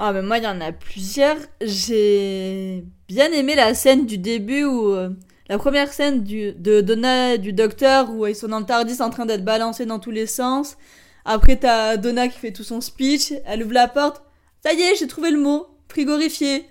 Ah, 0.00 0.12
mais 0.12 0.22
moi, 0.22 0.38
il 0.38 0.44
y 0.44 0.46
en 0.46 0.60
a 0.60 0.70
plusieurs. 0.72 1.36
J'ai 1.60 2.84
bien 3.08 3.32
aimé 3.32 3.54
la 3.56 3.74
scène 3.74 4.06
du 4.06 4.16
début 4.18 4.64
où. 4.64 4.92
euh, 4.94 5.10
la 5.48 5.56
première 5.58 5.90
scène 5.92 6.22
du, 6.24 6.52
de 6.52 6.82
Donna 6.82 7.34
et 7.34 7.38
du 7.38 7.54
docteur 7.54 8.10
où 8.10 8.26
ils 8.26 8.36
sont 8.36 8.48
dans 8.48 8.60
le 8.60 8.66
Tardis 8.66 9.00
en 9.00 9.08
train 9.08 9.24
d'être 9.24 9.46
balancés 9.46 9.86
dans 9.86 9.98
tous 9.98 10.10
les 10.10 10.26
sens. 10.26 10.76
Après, 11.24 11.56
t'as 11.56 11.96
Donna 11.96 12.28
qui 12.28 12.38
fait 12.38 12.52
tout 12.52 12.64
son 12.64 12.82
speech. 12.82 13.32
Elle 13.46 13.62
ouvre 13.64 13.72
la 13.72 13.88
porte. 13.88 14.22
Ça 14.62 14.74
y 14.74 14.82
est, 14.82 14.94
j'ai 14.96 15.06
trouvé 15.06 15.30
le 15.30 15.38
mot. 15.38 15.66
Frigorifié. 15.88 16.66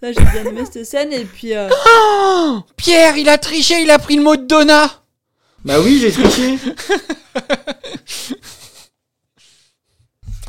Ça, 0.00 0.12
j'ai 0.12 0.20
bien 0.22 0.44
aimé 0.46 0.62
cette 0.64 0.86
scène. 0.86 1.12
Et 1.12 1.24
puis. 1.24 1.54
euh, 1.56 1.68
Oh 1.86 2.60
Pierre, 2.76 3.16
il 3.16 3.28
a 3.28 3.36
triché, 3.36 3.82
il 3.82 3.90
a 3.90 3.98
pris 3.98 4.14
le 4.16 4.22
mot 4.22 4.36
de 4.36 4.46
Donna 4.46 4.88
Bah 5.64 5.80
oui, 5.80 5.98
j'ai 6.00 6.12
triché. 6.12 6.56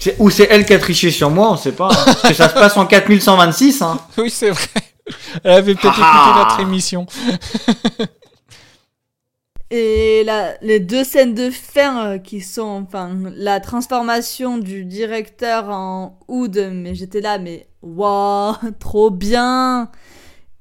C'est- 0.04 0.16
Ou 0.20 0.30
c'est 0.30 0.48
elle 0.52 0.66
qui 0.66 0.74
a 0.74 0.80
triché 0.80 1.12
sur 1.12 1.30
moi, 1.30 1.52
on 1.52 1.56
sait 1.58 1.72
pas. 1.72 1.88
hein. 1.88 2.04
Parce 2.06 2.22
que 2.24 2.34
ça 2.34 2.50
se 2.50 2.54
passe 2.54 2.76
en 2.78 2.86
4126. 2.86 3.82
Hein. 3.82 4.00
Oui, 4.18 4.30
c'est 4.30 4.50
vrai. 4.50 4.68
Elle 5.44 5.52
avait 5.52 5.76
peut-être 5.76 5.96
Ah 6.02 6.24
écouté 6.26 6.40
notre 6.40 6.60
émission. 6.60 7.06
Et 9.72 10.24
la, 10.24 10.56
les 10.62 10.80
deux 10.80 11.04
scènes 11.04 11.34
de 11.34 11.50
fin 11.50 12.06
euh, 12.06 12.18
qui 12.20 12.42
sont, 12.42 12.86
enfin, 12.88 13.18
la 13.36 13.60
transformation 13.60 14.58
du 14.60 14.86
directeur 14.86 15.70
en 15.70 16.20
Oud, 16.28 16.70
mais 16.72 16.94
j'étais 16.94 17.22
là, 17.22 17.40
mais 17.40 17.68
waouh, 17.82 18.54
trop 18.80 19.10
bien. 19.10 19.90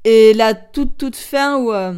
Et 0.04 0.32
la 0.34 0.54
toute 0.54 0.96
toute 0.96 1.16
fin 1.16 1.58
où, 1.58 1.72
euh, 1.72 1.92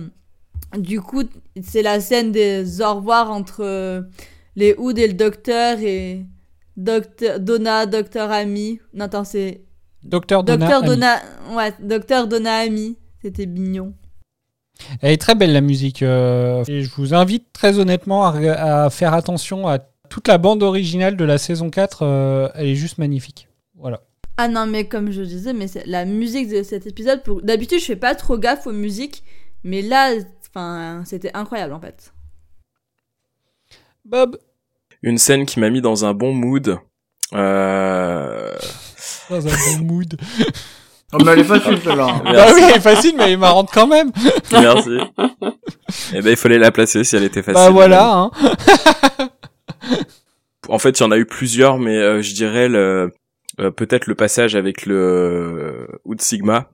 du 0.77 1.01
coup, 1.01 1.23
c'est 1.63 1.83
la 1.83 2.01
scène 2.01 2.33
des 2.33 2.81
au 2.83 2.95
revoir 2.95 3.31
entre 3.31 3.61
euh, 3.63 4.01
les 4.57 4.75
Oud 4.77 4.99
et 4.99 5.07
le 5.07 5.15
docteur 5.15 5.79
et 5.81 6.25
docteur 6.77 7.41
Donna, 7.41 7.87
docteur 7.87 8.31
Ami. 8.31 8.81
Non, 8.93 9.07
attends, 9.07 9.25
c'est 9.25 9.63
Docteur 10.05 10.45
Donna. 10.45 10.67
docteur. 10.67 10.83
Donna, 10.83 11.23
ouais, 11.53 11.73
docteur 11.81 12.29
Donna 12.29 12.57
Ami. 12.59 12.97
C'était 13.23 13.47
mignon. 13.47 13.95
Elle 15.01 15.13
est 15.13 15.21
très 15.21 15.35
belle 15.35 15.53
la 15.53 15.61
musique. 15.61 16.03
euh, 16.03 16.65
et 16.69 16.83
je 16.83 16.91
vous 16.97 17.15
invite 17.15 17.53
très 17.53 17.79
honnêtement 17.79 18.27
à, 18.27 18.91
faire 18.91 19.15
attention 19.15 19.67
à 19.67 19.79
toute 20.11 20.29
la 20.29 20.37
bande 20.37 20.63
originale 20.63 21.17
de 21.17 21.25
la 21.25 21.39
saison 21.39 21.71
4. 21.71 22.03
euh, 22.03 22.49
elle 22.55 22.67
est 22.67 22.75
juste 22.75 22.99
magnifique. 22.99 23.49
Voilà. 23.77 24.03
Ah 24.37 24.49
non, 24.49 24.67
mais 24.67 24.87
comme 24.89 25.11
je 25.11 25.23
disais, 25.23 25.53
mais 25.53 25.67
la 25.87 26.05
musique 26.05 26.49
de 26.49 26.63
cet 26.63 26.87
épisode, 26.87 27.23
pour... 27.23 27.41
d'habitude 27.43 27.79
je 27.79 27.85
fais 27.85 27.97
pas 27.97 28.15
trop 28.15 28.37
gaffe 28.37 28.67
aux 28.67 28.73
musiques, 28.73 29.23
mais 29.63 29.81
là, 29.81 30.11
c'était 31.05 31.31
incroyable 31.35 31.73
en 31.73 31.81
fait. 31.81 32.13
Bob 34.05 34.37
Une 35.05 35.19
scène 35.19 35.45
qui 35.45 35.61
m'a 35.61 35.69
mis 35.71 35.81
dans 35.81 36.05
un 36.05 36.15
bon 36.15 36.33
mood. 36.33 36.79
Euh... 37.35 38.53
Dans 39.29 39.47
un 39.47 39.51
bon 39.51 39.85
mood. 39.85 40.17
Oh, 41.13 41.19
mais 41.25 41.33
elle 41.33 41.41
est 41.41 41.45
facile, 41.45 41.79
celle-là. 41.85 42.23
Bah 42.25 42.47
oui, 42.55 42.63
elle 42.69 42.77
est 42.77 42.81
facile, 42.81 43.15
mais 43.17 43.25
elle 43.25 43.31
est 43.33 43.37
marrante 43.37 43.71
quand 43.73 43.87
même. 43.87 44.11
Merci. 44.51 44.99
Eh 46.13 46.23
ben, 46.23 46.31
il 46.31 46.37
fallait 46.37 46.59
la 46.59 46.73
placer 46.73 47.05
si 47.05 47.15
elle 47.15 47.23
était 47.23 47.43
facile. 47.43 47.63
Bah 47.63 47.71
voilà, 47.71 48.13
hein. 48.13 48.31
En 50.69 50.79
fait, 50.79 50.99
il 50.99 51.03
y 51.03 51.07
en 51.07 51.13
a 51.13 51.19
eu 51.19 51.27
plusieurs, 51.27 51.79
mais 51.79 51.97
euh, 51.97 52.21
je 52.21 52.35
dirais 52.35 52.69
le 52.69 53.13
euh, 53.61 53.71
peut-être 53.71 54.07
le 54.07 54.17
passage 54.17 54.57
avec 54.57 54.85
le 54.85 54.97
euh, 54.97 55.87
Hood 56.05 56.21
Sigma 56.21 56.71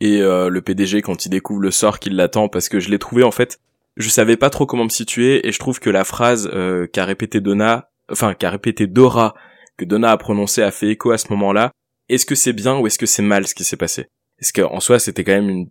et 0.00 0.20
euh, 0.20 0.48
le 0.48 0.60
PDG 0.60 1.02
quand 1.02 1.24
il 1.24 1.28
découvre 1.28 1.60
le 1.60 1.70
sort 1.70 2.00
qui 2.00 2.10
l'attend, 2.10 2.48
parce 2.48 2.68
que 2.68 2.80
je 2.80 2.90
l'ai 2.90 2.98
trouvé 2.98 3.22
en 3.22 3.30
fait, 3.30 3.60
je 3.96 4.08
savais 4.08 4.36
pas 4.36 4.50
trop 4.50 4.66
comment 4.66 4.84
me 4.84 4.88
situer 4.88 5.46
et 5.46 5.52
je 5.52 5.58
trouve 5.58 5.80
que 5.80 5.90
la 5.90 6.04
phrase 6.04 6.48
euh, 6.52 6.86
qu'a 6.86 7.04
répété 7.04 7.40
Donna, 7.40 7.90
enfin 8.10 8.34
qu'a 8.34 8.50
répété 8.50 8.86
Dora, 8.86 9.34
que 9.76 9.84
Donna 9.84 10.10
a 10.10 10.16
prononcé 10.16 10.62
a 10.62 10.70
fait 10.70 10.88
écho 10.88 11.10
à 11.10 11.18
ce 11.18 11.28
moment-là. 11.30 11.72
Est-ce 12.08 12.26
que 12.26 12.34
c'est 12.34 12.52
bien 12.52 12.78
ou 12.78 12.86
est-ce 12.86 12.98
que 12.98 13.06
c'est 13.06 13.22
mal 13.22 13.46
ce 13.46 13.54
qui 13.54 13.64
s'est 13.64 13.76
passé? 13.76 14.08
Est-ce 14.38 14.52
qu'en 14.52 14.80
soi 14.80 14.98
c'était 14.98 15.24
quand 15.24 15.32
même 15.32 15.50
une 15.50 15.68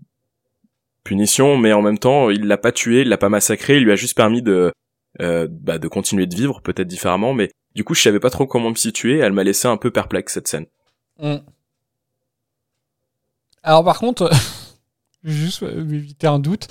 punition, 1.04 1.58
mais 1.58 1.74
en 1.74 1.82
même 1.82 1.98
temps 1.98 2.30
il 2.30 2.48
l'a 2.48 2.58
pas 2.58 2.72
tué, 2.72 3.02
il 3.02 3.10
l'a 3.10 3.18
pas 3.18 3.30
massacré, 3.30 3.78
il 3.78 3.84
lui 3.84 3.92
a 3.92 3.96
juste 3.96 4.16
permis 4.16 4.42
de 4.42 4.72
euh, 5.20 5.48
bah, 5.50 5.78
de 5.78 5.88
continuer 5.88 6.26
de 6.26 6.36
vivre 6.36 6.62
peut-être 6.62 6.88
différemment, 6.88 7.34
mais 7.34 7.52
du 7.76 7.84
coup 7.84 7.96
je 7.96 8.02
savais 8.02 8.20
pas 8.20 8.30
trop 8.30 8.46
comment 8.46 8.70
me 8.70 8.76
situer. 8.76 9.18
Elle 9.18 9.34
m'a 9.34 9.44
laissé 9.44 9.68
un 9.68 9.78
peu 9.78 9.92
perplexe 9.92 10.34
cette 10.34 10.48
scène. 10.48 10.68
Mm. 11.20 11.38
Alors 13.64 13.84
par 13.84 14.00
contre, 14.00 14.30
juste 15.24 15.64
éviter 15.64 16.28
un 16.28 16.40
doute. 16.40 16.68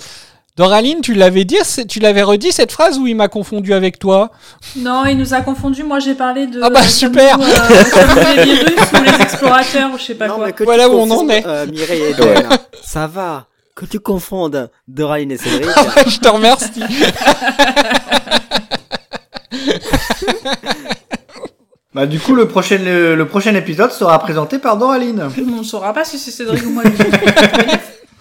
Doraline, 0.57 1.01
tu 1.01 1.13
l'avais 1.13 1.45
dit, 1.45 1.57
tu 1.87 1.99
l'avais 1.99 2.21
redit 2.23 2.51
cette 2.51 2.71
phrase 2.71 2.97
ou 2.99 3.07
il 3.07 3.15
m'a 3.15 3.29
confondu 3.29 3.73
avec 3.73 3.97
toi 3.99 4.31
Non, 4.75 5.05
il 5.05 5.17
nous 5.17 5.33
a 5.33 5.41
confondus. 5.41 5.83
Moi, 5.83 5.99
j'ai 5.99 6.13
parlé 6.13 6.45
de. 6.47 6.59
Ah 6.61 6.69
bah, 6.69 6.83
super. 6.83 7.35
sommes-nous, 7.37 8.21
euh, 8.21 8.33
les 8.35 8.43
virus 8.43 8.91
ou 8.93 9.01
les 9.03 9.21
explorateurs 9.23 9.89
ou 9.93 9.97
je 9.97 10.03
sais 10.03 10.15
pas 10.15 10.27
Non, 10.27 10.35
quoi. 10.35 10.45
mais 10.47 10.53
que 10.53 10.63
Voilà 10.65 10.85
tu 10.85 10.91
où 10.91 10.97
on 10.99 11.09
en 11.09 11.29
est. 11.29 11.45
euh, 11.47 11.65
Mireille 11.67 12.01
et 12.03 12.15
ça 12.83 13.07
va. 13.07 13.47
Que 13.75 13.85
tu 13.85 13.99
confondes 14.01 14.69
Doraline 14.87 15.31
et 15.31 15.37
Cédric. 15.37 15.69
Je 16.07 16.17
te 16.19 16.27
remercie. 16.27 16.69
Bah, 21.93 22.05
du 22.05 22.19
coup, 22.21 22.35
le 22.35 22.47
prochain, 22.47 22.77
le, 22.77 23.15
le 23.15 23.27
prochain 23.27 23.53
épisode 23.53 23.91
sera 23.91 24.17
présenté 24.19 24.59
par 24.59 24.77
Doraline. 24.77 25.27
On 25.37 25.57
ne 25.59 25.63
saura 25.63 25.93
pas 25.93 26.05
si 26.05 26.17
c'est 26.17 26.31
Cédric 26.31 26.65
ou 26.65 26.69
moi. 26.69 26.83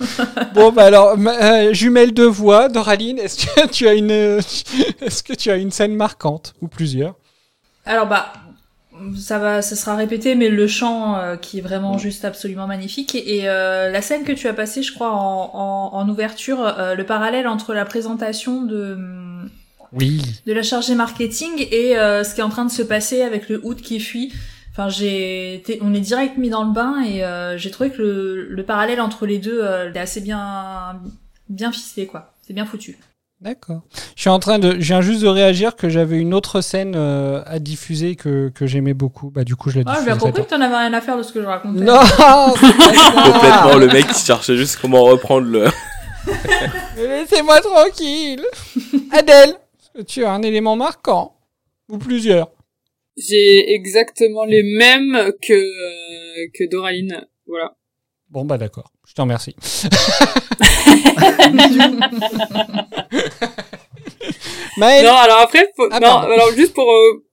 Bon 0.55 0.73
bah 0.73 0.85
alors 0.85 1.17
ma- 1.19 1.33
euh, 1.69 1.73
jumelle 1.73 2.13
de 2.13 2.25
voix, 2.25 2.69
Doraline, 2.69 3.19
est-ce 3.19 3.47
que 3.47 3.69
tu 3.71 3.87
as 3.89 3.95
une 3.95 4.11
euh, 4.11 4.41
est-ce 5.01 5.23
que 5.23 5.35
tu 5.35 5.51
as 5.51 5.57
une 5.57 5.71
scène 5.71 5.95
marquante 5.95 6.55
ou 6.61 6.69
plusieurs? 6.69 7.15
Alors 7.85 8.07
bah 8.07 8.33
ça 9.17 9.39
va, 9.39 9.63
ça 9.63 9.77
sera 9.77 9.97
répété, 9.97 10.35
mais 10.35 10.49
le 10.51 10.67
chant 10.67 11.17
euh, 11.17 11.37
qui 11.37 11.59
est 11.59 11.63
vraiment 11.63 11.97
juste 11.97 12.25
absolument 12.27 12.67
magnifique 12.67 13.15
et 13.15 13.49
euh, 13.49 13.91
la 13.91 14.03
scène 14.03 14.25
que 14.25 14.33
tu 14.33 14.47
as 14.47 14.53
passée, 14.53 14.83
je 14.83 14.93
crois 14.93 15.13
en, 15.13 15.51
en, 15.55 15.91
en 15.95 16.09
ouverture, 16.09 16.61
euh, 16.79 16.95
le 16.95 17.05
parallèle 17.07 17.49
entre 17.49 17.73
la 17.73 17.87
présentation 17.87 18.63
de 18.63 18.99
Oui. 19.93 20.21
de 20.47 20.53
la 20.53 20.63
chargée 20.63 20.95
marketing 20.95 21.67
et 21.71 21.99
euh, 21.99 22.25
ce 22.25 22.35
qui 22.35 22.41
est 22.41 22.45
en 22.45 22.49
train 22.51 22.65
de 22.67 22.71
se 22.71 22.83
passer 22.83 23.23
avec 23.23 23.49
le 23.49 23.61
hood 23.65 23.81
qui 23.81 24.01
fuit. 24.01 24.33
Enfin, 24.73 24.89
j'ai, 24.89 25.63
on 25.83 25.93
est 25.95 26.01
direct 26.01 26.37
mis 26.39 26.49
dans 26.51 26.65
le 26.65 26.73
bain 26.73 27.03
et 27.03 27.25
euh, 27.25 27.59
j'ai 27.59 27.71
trouvé 27.71 27.91
que 27.91 28.01
le, 28.01 28.47
le 28.49 28.63
parallèle 28.65 29.01
entre 29.01 29.27
les 29.27 29.39
deux 29.39 29.61
euh, 29.63 29.93
est 29.93 29.99
assez 29.99 30.21
bien 30.21 31.01
bien 31.49 31.73
ficelé 31.73 32.07
quoi. 32.07 32.35
C'est 32.47 32.53
bien 32.55 32.65
foutu. 32.67 32.97
D'accord. 33.41 33.81
Je 34.17 34.21
suis 34.21 34.31
en 34.31 34.39
train 34.39 34.59
de 34.59 34.73
je 34.73 34.87
viens 34.87 35.01
juste 35.01 35.23
de 35.23 35.27
réagir 35.29 35.75
que 35.75 35.89
j'avais 35.89 36.19
une 36.19 36.35
autre 36.35 36.61
scène 36.61 36.93
euh, 36.95 37.43
à 37.47 37.59
diffuser 37.59 38.15
que, 38.15 38.51
que 38.55 38.67
j'aimais 38.67 38.93
beaucoup. 38.95 39.31
Bah 39.31 39.45
du 39.45 39.57
coup, 39.57 39.71
je 39.71 39.81
la 39.81 39.85
Ah, 39.87 39.93
diffuse. 39.93 40.05
j'ai 40.05 40.11
bien 40.13 40.19
compris 40.19 40.45
que 40.45 40.49
t'en 40.51 40.61
avais 40.61 40.77
rien 40.77 40.93
à 40.93 41.01
faire 41.01 41.17
de 41.17 41.23
ce 41.23 41.33
que 41.33 41.41
je 41.41 41.47
racontais. 41.47 41.81
Non. 41.83 41.99
Complètement 42.55 43.77
le 43.79 43.87
mec 43.89 44.07
qui 44.09 44.25
cherchait 44.25 44.57
juste 44.57 44.79
comment 44.81 45.03
reprendre 45.05 45.47
le. 45.49 45.65
Laissez-moi 46.97 47.61
tranquille. 47.61 48.45
Adèle, 49.13 49.55
tu 50.07 50.25
as 50.25 50.33
un 50.33 50.43
élément 50.43 50.77
marquant 50.77 51.35
ou 51.89 51.99
plusieurs 51.99 52.49
J'ai 53.29 53.73
exactement 53.75 54.45
les 54.45 54.63
mêmes 54.63 55.33
que 55.43 55.53
euh, 55.53 56.47
que 56.55 56.65
Doraline. 56.71 57.27
Voilà. 57.47 57.77
Bon 58.31 58.45
bah 58.45 58.57
d'accord. 58.59 58.93
Je 59.07 59.15
te 59.15 59.21
remercie. 59.21 59.55
Maëlle 64.79 65.05
Non, 65.05 65.13
alors 65.15 65.39
après, 65.39 65.71
faut- 65.77 65.89
Ah, 65.91 66.01
non, 66.01 66.09
pardon. 66.09 66.33
alors 66.33 66.53
juste 66.53 66.75
pour 66.75 66.91
euh, 66.93 67.25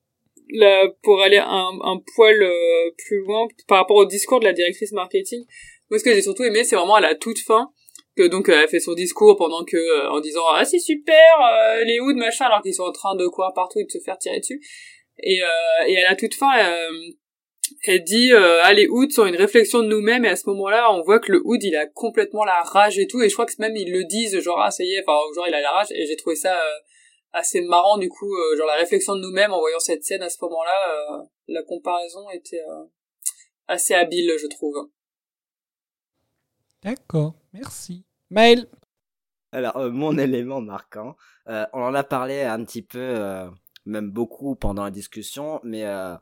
la- 0.49 0.87
pour 1.03 1.21
aller 1.21 1.37
un, 1.37 1.69
un 1.83 1.97
poil 2.15 2.41
euh, 2.41 2.91
plus 2.97 3.19
loin 3.25 3.47
par 3.67 3.79
rapport 3.79 3.97
au 3.97 4.05
discours 4.05 4.39
de 4.39 4.45
la 4.45 4.53
directrice 4.53 4.91
marketing, 4.91 5.43
moi 5.89 5.99
ce 5.99 6.03
que 6.03 6.13
j'ai 6.13 6.21
surtout 6.21 6.43
aimé, 6.43 6.63
c'est 6.63 6.75
vraiment 6.75 6.95
à 6.95 7.01
la 7.01 7.15
toute 7.15 7.39
fin 7.39 7.69
que 8.15 8.27
donc 8.27 8.49
euh, 8.49 8.61
elle 8.63 8.67
fait 8.67 8.79
son 8.79 8.93
discours 8.93 9.35
pendant 9.37 9.63
que 9.63 9.77
euh, 9.77 10.09
en 10.09 10.19
disant 10.19 10.41
ah 10.55 10.65
c'est 10.65 10.79
super 10.79 11.13
euh, 11.13 11.83
les 11.83 11.99
hoods 11.99 12.15
machin 12.17 12.45
alors 12.45 12.61
qu'ils 12.63 12.73
sont 12.73 12.83
en 12.83 12.91
train 12.91 13.15
de 13.15 13.27
courir 13.27 13.51
partout 13.53 13.79
et 13.79 13.85
de 13.85 13.91
se 13.91 13.99
faire 14.03 14.17
tirer 14.17 14.39
dessus 14.39 14.59
et 15.19 15.43
euh, 15.43 15.87
et 15.87 15.97
à 16.03 16.09
la 16.09 16.15
toute 16.15 16.33
fin 16.35 16.57
euh, 16.59 16.89
elle 17.85 18.03
dit 18.03 18.31
euh, 18.33 18.61
ah 18.63 18.73
les 18.73 18.87
hoods 18.87 19.11
sont 19.11 19.25
une 19.25 19.35
réflexion 19.35 19.79
de 19.81 19.87
nous-mêmes 19.87 20.25
et 20.25 20.29
à 20.29 20.35
ce 20.35 20.49
moment-là 20.49 20.91
on 20.93 21.01
voit 21.01 21.19
que 21.19 21.31
le 21.31 21.41
hood 21.43 21.63
il 21.63 21.75
a 21.75 21.85
complètement 21.85 22.43
la 22.43 22.61
rage 22.61 22.97
et 22.99 23.07
tout. 23.07 23.21
Et 23.21 23.29
je 23.29 23.33
crois 23.33 23.45
que 23.45 23.53
même 23.59 23.75
ils 23.75 23.91
le 23.91 24.03
disent 24.05 24.39
genre 24.39 24.59
ah 24.59 24.71
ça 24.71 24.83
y 24.83 24.93
est 24.93 25.03
enfin 25.05 25.17
genre 25.35 25.47
il 25.47 25.53
a 25.53 25.61
la 25.61 25.71
rage. 25.71 25.91
Et 25.91 26.05
j'ai 26.05 26.15
trouvé 26.15 26.35
ça 26.35 26.55
euh, 26.55 26.79
assez 27.33 27.61
marrant 27.61 27.97
du 27.97 28.09
coup 28.09 28.33
euh, 28.33 28.57
genre 28.57 28.67
la 28.67 28.75
réflexion 28.75 29.15
de 29.15 29.21
nous-mêmes 29.21 29.53
en 29.53 29.59
voyant 29.59 29.79
cette 29.79 30.03
scène 30.03 30.21
à 30.23 30.29
ce 30.29 30.37
moment-là 30.41 31.19
euh, 31.19 31.23
la 31.47 31.63
comparaison 31.63 32.29
était 32.29 32.61
euh, 32.61 32.83
assez 33.67 33.93
habile 33.93 34.33
je 34.39 34.47
trouve. 34.47 34.89
D'accord, 36.83 37.33
merci. 37.53 38.05
Maëlle 38.29 38.67
Alors, 39.51 39.77
euh, 39.77 39.89
mon 39.89 40.17
élément 40.17 40.61
marquant, 40.61 41.15
euh, 41.47 41.65
on 41.73 41.81
en 41.81 41.93
a 41.93 42.03
parlé 42.03 42.41
un 42.41 42.63
petit 42.63 42.81
peu, 42.81 42.99
euh, 42.99 43.49
même 43.87 44.11
beaucoup 44.11 44.55
pendant 44.55 44.83
la 44.83 44.91
discussion, 44.91 45.59
mais 45.63 45.85
euh, 45.85 46.15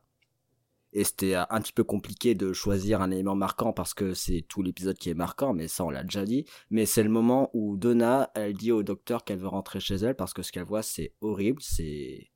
et 0.94 1.04
c'était 1.04 1.36
euh, 1.36 1.44
un 1.50 1.62
petit 1.62 1.74
peu 1.74 1.84
compliqué 1.84 2.36
de 2.36 2.54
choisir 2.54 3.02
un 3.02 3.12
élément 3.12 3.36
marquant 3.36 3.74
parce 3.74 3.94
que 3.94 4.14
c'est 4.14 4.46
tout 4.48 4.62
l'épisode 4.62 4.98
qui 4.98 5.10
est 5.10 5.16
marquant, 5.16 5.54
mais 5.54 5.68
ça 5.68 5.84
on 5.84 5.90
l'a 5.90 6.04
déjà 6.04 6.26
dit. 6.26 6.46
Mais 6.70 6.86
c'est 6.86 7.04
le 7.04 7.10
moment 7.10 7.50
où 7.54 7.78
Donna, 7.78 8.32
elle 8.36 8.54
dit 8.54 8.72
au 8.72 8.84
docteur 8.84 9.24
qu'elle 9.26 9.40
veut 9.40 9.48
rentrer 9.48 9.80
chez 9.80 9.96
elle 9.96 10.16
parce 10.16 10.34
que 10.34 10.42
ce 10.42 10.52
qu'elle 10.52 10.64
voit 10.64 10.84
c'est 10.84 11.14
horrible, 11.22 11.62
c'est 11.62 12.32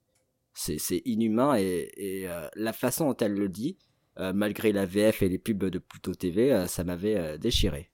c'est 0.54 1.02
inhumain 1.06 1.56
et, 1.56 1.90
euh, 2.28 2.50
la 2.56 2.74
façon 2.74 3.08
dont 3.08 3.18
elle 3.18 3.34
le 3.34 3.48
dit, 3.48 3.78
malgré 4.18 4.74
la 4.74 4.86
VF 4.86 5.22
et 5.22 5.30
les 5.30 5.38
pubs 5.38 5.64
de 5.64 5.80
Pluto 5.80 6.14
TV, 6.14 6.68
ça 6.68 6.84
m'avait 6.84 7.38
déchiré. 7.40 7.90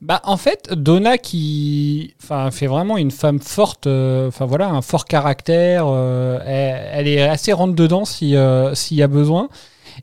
Bah 0.00 0.20
en 0.24 0.36
fait, 0.36 0.72
Donna 0.72 1.18
qui 1.18 2.14
fait 2.18 2.66
vraiment 2.66 2.96
une 2.96 3.10
femme 3.10 3.40
forte, 3.40 3.86
euh, 3.86 4.30
voilà, 4.40 4.68
un 4.68 4.82
fort 4.82 5.04
caractère, 5.04 5.84
euh, 5.86 6.38
elle, 6.44 7.08
est 7.08 7.22
assez 7.22 7.52
rentre 7.52 7.74
dedans 7.74 8.04
euh, 8.22 8.74
s'il 8.74 8.96
y 8.96 9.02
a 9.02 9.08
besoin. 9.08 9.48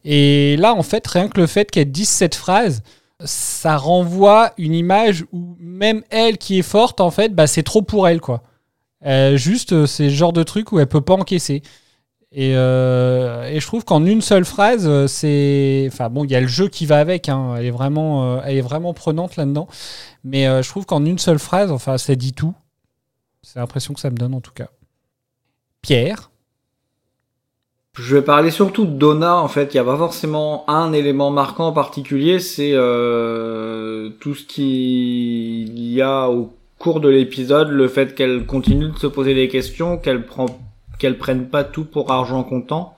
Et 0.06 0.56
là 0.57 0.73
en 0.73 0.84
fait, 0.84 1.06
rien 1.07 1.27
que 1.27 1.40
le 1.40 1.48
fait 1.48 1.69
qu'elle 1.72 1.91
dise 1.91 2.10
cette 2.10 2.36
phrase, 2.36 2.84
ça 3.23 3.77
renvoie 3.77 4.53
une 4.57 4.73
image 4.73 5.26
où 5.34 5.56
même 5.60 6.03
elle 6.10 6.38
qui 6.38 6.60
est 6.60 6.64
forte 6.64 7.02
en 7.02 7.11
fait, 7.11 7.36
bah 7.36 7.48
c'est 7.48 7.64
trop 7.64 7.81
pour 7.81 8.07
elle 8.07 8.22
quoi. 8.22 8.44
Juste 9.36 9.86
c'est 9.86 10.06
le 10.06 10.10
genre 10.10 10.34
de 10.34 10.44
truc 10.44 10.72
où 10.72 10.80
elle 10.80 10.88
peut 10.88 11.02
pas 11.02 11.15
encaisser. 11.15 11.61
Et, 12.32 12.54
euh, 12.56 13.50
et 13.50 13.60
je 13.60 13.66
trouve 13.66 13.84
qu'en 13.84 14.06
une 14.06 14.22
seule 14.22 14.46
phrase, 14.46 14.88
euh, 14.88 15.08
c'est, 15.08 15.88
enfin 15.92 16.10
bon, 16.10 16.26
il 16.26 16.32
y 16.32 16.36
a 16.36 16.42
le 16.42 16.48
jeu 16.48 16.68
qui 16.68 16.86
va 16.86 17.00
avec. 17.00 17.28
Hein, 17.28 17.56
elle 17.58 17.66
est 17.66 17.72
vraiment, 17.72 18.38
euh, 18.38 18.42
elle 18.46 18.58
est 18.58 18.62
vraiment 18.62 18.94
prenante 18.94 19.36
là-dedans. 19.36 19.68
Mais 20.24 20.46
je 20.62 20.70
trouve 20.70 20.86
qu'en 20.86 21.06
une 21.06 21.18
seule 21.18 21.40
phrase, 21.40 21.72
enfin, 21.72 21.98
ça 21.98 22.16
dit 22.16 22.34
tout. 22.34 22.54
C'est 23.42 23.60
l'impression 23.60 23.94
que 23.94 24.00
ça 24.00 24.10
me 24.10 24.18
donne 24.18 24.34
en 24.34 24.42
tout 24.42 24.52
cas. 24.54 24.68
Pierre. 25.82 26.30
Je 27.98 28.16
vais 28.16 28.22
parler 28.22 28.52
surtout 28.52 28.86
de 28.86 28.92
Donna, 28.92 29.38
en 29.38 29.48
fait. 29.48 29.74
Il 29.74 29.78
n'y 29.78 29.82
a 29.82 29.84
pas 29.84 29.98
forcément 29.98 30.70
un 30.70 30.94
élément 30.94 31.32
marquant 31.32 31.68
en 31.68 31.74
particulier. 31.74 32.40
C'est 32.40 32.74
tout 34.20 34.36
ce 34.36 34.46
qu'il 34.46 35.80
y 35.80 36.02
a 36.02 36.30
au 36.30 36.54
cours 36.78 37.00
de 37.00 37.10
l'épisode, 37.10 37.70
le 37.70 37.88
fait 37.88 38.14
qu'elle 38.16 38.46
continue 38.46 38.90
de 38.90 38.98
se 38.98 39.08
poser 39.08 39.34
des 39.34 39.48
questions, 39.48 39.98
qu'elle 39.98 40.26
prend, 40.26 40.48
qu'elle 41.00 41.18
prenne 41.18 41.48
pas 41.48 41.64
tout 41.64 41.86
pour 41.86 42.12
argent 42.12 42.44
comptant. 42.44 42.96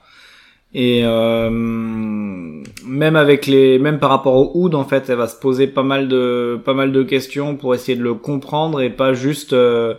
Et 0.74 1.02
euh, 1.04 1.50
même 1.50 3.16
avec 3.16 3.46
les, 3.46 3.78
même 3.78 3.98
par 3.98 4.10
rapport 4.10 4.34
au 4.34 4.52
Hood, 4.54 4.74
en 4.74 4.84
fait, 4.84 5.10
elle 5.10 5.18
va 5.18 5.26
se 5.26 5.36
poser 5.36 5.66
pas 5.66 5.82
mal 5.82 6.08
de, 6.08 6.58
pas 6.64 6.72
mal 6.72 6.92
de 6.92 7.02
questions 7.02 7.56
pour 7.56 7.74
essayer 7.74 7.96
de 7.96 8.02
le 8.02 8.14
comprendre 8.14 8.80
et 8.80 8.88
pas 8.88 9.12
juste 9.12 9.52
euh, 9.52 9.94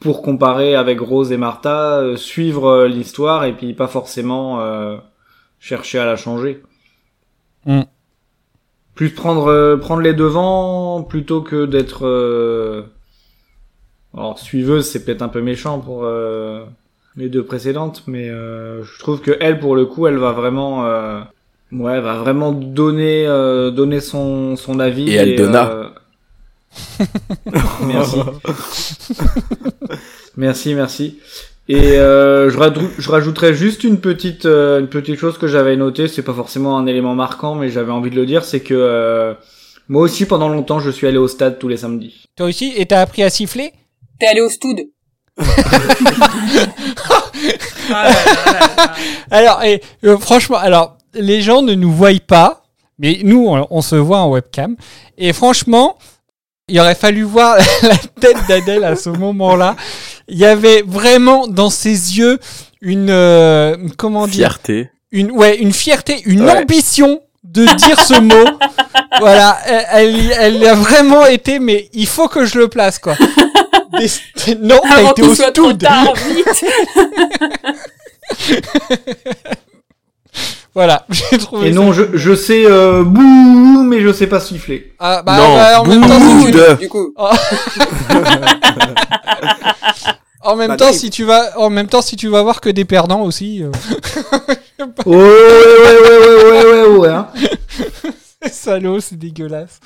pour 0.00 0.22
comparer 0.22 0.74
avec 0.74 1.00
Rose 1.00 1.32
et 1.32 1.36
Martha, 1.36 1.98
euh, 1.98 2.16
suivre 2.16 2.86
l'histoire 2.86 3.44
et 3.44 3.52
puis 3.52 3.74
pas 3.74 3.88
forcément 3.88 4.60
euh, 4.60 4.96
chercher 5.58 5.98
à 5.98 6.06
la 6.06 6.16
changer. 6.16 6.62
Mm. 7.66 7.82
Plus 8.94 9.10
prendre 9.10 9.76
prendre 9.76 10.00
les 10.00 10.14
devants 10.14 11.02
plutôt 11.02 11.42
que 11.42 11.66
d'être 11.66 12.06
euh... 12.06 12.82
alors 14.14 14.38
suiveuse, 14.38 14.88
c'est 14.88 15.04
peut-être 15.04 15.22
un 15.22 15.28
peu 15.28 15.40
méchant 15.40 15.78
pour 15.78 16.04
euh, 16.04 16.64
les 17.16 17.28
deux 17.28 17.44
précédentes, 17.44 18.02
mais 18.06 18.28
euh, 18.28 18.82
je 18.84 18.98
trouve 18.98 19.20
que 19.20 19.36
elle, 19.40 19.60
pour 19.60 19.76
le 19.76 19.86
coup, 19.86 20.06
elle 20.06 20.18
va 20.18 20.32
vraiment, 20.32 20.84
euh, 20.86 21.20
ouais, 21.72 21.94
elle 21.94 22.02
va 22.02 22.16
vraiment 22.16 22.52
donner, 22.52 23.26
euh, 23.26 23.70
donner 23.70 24.00
son 24.00 24.56
son 24.56 24.80
avis. 24.80 25.10
Et 25.10 25.14
elle 25.14 25.36
donna. 25.36 25.70
euh, 25.70 25.88
merci. 27.86 28.16
merci, 30.36 30.74
merci. 30.74 31.18
Et 31.68 31.98
euh, 31.98 32.50
je, 32.50 32.58
je 32.98 33.10
rajouterais 33.10 33.52
juste 33.52 33.84
une 33.84 34.00
petite, 34.00 34.46
euh, 34.46 34.80
une 34.80 34.88
petite 34.88 35.18
chose 35.18 35.36
que 35.36 35.46
j'avais 35.46 35.76
notée. 35.76 36.08
C'est 36.08 36.22
pas 36.22 36.32
forcément 36.32 36.78
un 36.78 36.86
élément 36.86 37.14
marquant, 37.14 37.54
mais 37.54 37.68
j'avais 37.68 37.92
envie 37.92 38.10
de 38.10 38.16
le 38.16 38.24
dire, 38.24 38.44
c'est 38.44 38.60
que 38.60 38.74
euh, 38.74 39.34
moi 39.88 40.02
aussi, 40.02 40.24
pendant 40.24 40.48
longtemps, 40.48 40.80
je 40.80 40.90
suis 40.90 41.06
allé 41.06 41.18
au 41.18 41.28
stade 41.28 41.58
tous 41.58 41.68
les 41.68 41.78
samedis. 41.78 42.24
Toi 42.36 42.46
aussi, 42.46 42.72
et 42.76 42.86
t'as 42.86 43.00
appris 43.00 43.22
à 43.22 43.30
siffler? 43.30 43.72
T'es 44.18 44.26
allé 44.26 44.40
au 44.40 44.48
stoud. 44.50 44.80
Alors, 49.30 49.62
et, 49.62 49.82
euh, 50.04 50.18
franchement, 50.18 50.56
alors, 50.58 50.96
les 51.14 51.40
gens 51.40 51.62
ne 51.62 51.74
nous 51.74 51.92
voient 51.92 52.10
pas, 52.26 52.62
mais 52.98 53.20
nous, 53.22 53.46
on, 53.48 53.66
on 53.70 53.82
se 53.82 53.94
voit 53.96 54.18
en 54.18 54.30
webcam. 54.30 54.76
Et 55.16 55.32
franchement, 55.32 55.96
il 56.68 56.78
aurait 56.80 56.94
fallu 56.94 57.22
voir 57.22 57.56
la 57.82 57.96
tête 58.20 58.36
d'Adèle 58.48 58.84
à 58.84 58.96
ce 58.96 59.10
moment-là. 59.10 59.76
Il 60.28 60.38
y 60.38 60.44
avait 60.44 60.82
vraiment 60.86 61.46
dans 61.46 61.70
ses 61.70 62.18
yeux 62.18 62.38
une, 62.80 63.10
euh, 63.10 63.76
comment 63.96 64.26
dire, 64.26 64.48
Fierté. 64.54 64.90
une, 65.12 65.30
ouais, 65.30 65.56
une 65.58 65.72
fierté, 65.72 66.22
une 66.26 66.42
Ouais. 66.42 66.58
ambition 66.58 67.20
de 67.44 67.64
dire 67.76 68.00
ce 68.00 68.18
mot. 68.20 68.34
Voilà, 69.20 69.58
elle, 69.66 70.14
elle, 70.38 70.56
elle 70.56 70.66
a 70.68 70.74
vraiment 70.74 71.26
été, 71.26 71.58
mais 71.58 71.88
il 71.92 72.06
faut 72.06 72.28
que 72.28 72.44
je 72.44 72.56
le 72.58 72.68
place, 72.68 73.00
quoi. 73.00 73.16
Des- 73.98 74.54
non, 74.56 74.80
t'as 74.82 74.94
Avant 74.96 75.10
été 75.12 75.22
qu'il 75.22 75.30
au 75.30 75.34
soit 75.34 75.52
trop 75.52 75.68
stud. 75.70 75.80
tard, 75.82 76.12
vite. 76.14 76.64
Voilà, 80.74 81.06
j'ai 81.10 81.38
trouvé 81.38 81.68
Et 81.68 81.72
ça. 81.72 81.80
non, 81.80 81.92
je, 81.92 82.04
je 82.16 82.34
sais 82.36 82.64
euh, 82.64 83.02
bouh, 83.02 83.82
mais 83.82 84.00
je 84.00 84.12
sais 84.12 84.28
pas 84.28 84.38
siffler. 84.38 84.94
Ah, 85.00 85.22
bah, 85.22 85.36
Non, 85.36 85.54
bah, 85.56 85.80
en 85.80 85.84
même 85.86 86.02
temps, 86.06 86.20
si 86.40 86.52
tu... 86.52 86.76
Du 86.82 86.88
coup, 86.88 87.12
Oh. 87.16 87.30
en 90.42 90.54
même 90.56 90.68
Bah, 90.68 90.76
temps, 90.76 90.92
si 90.92 91.10
tu 91.10 91.24
vas, 91.24 91.58
en 91.58 91.70
même 91.70 91.88
temps, 91.88 92.02
si 92.02 92.14
tu 92.16 92.28
vas 92.28 92.42
voir 92.42 92.60
que 92.60 92.68
des 92.70 92.84
perdants 92.84 93.22
aussi, 93.22 93.62
euh, 93.64 93.70
Ouais, 95.06 95.16
ouais, 95.16 95.16
ouais, 95.16 95.98
ouais, 96.00 96.18
ouais, 96.20 96.44
ouais, 96.44 96.62
ouais, 96.82 96.96
ouais, 96.98 97.08
hein. 97.08 97.26
salaud, 98.52 99.00
c'est 99.00 99.18
dégueulasse. 99.18 99.80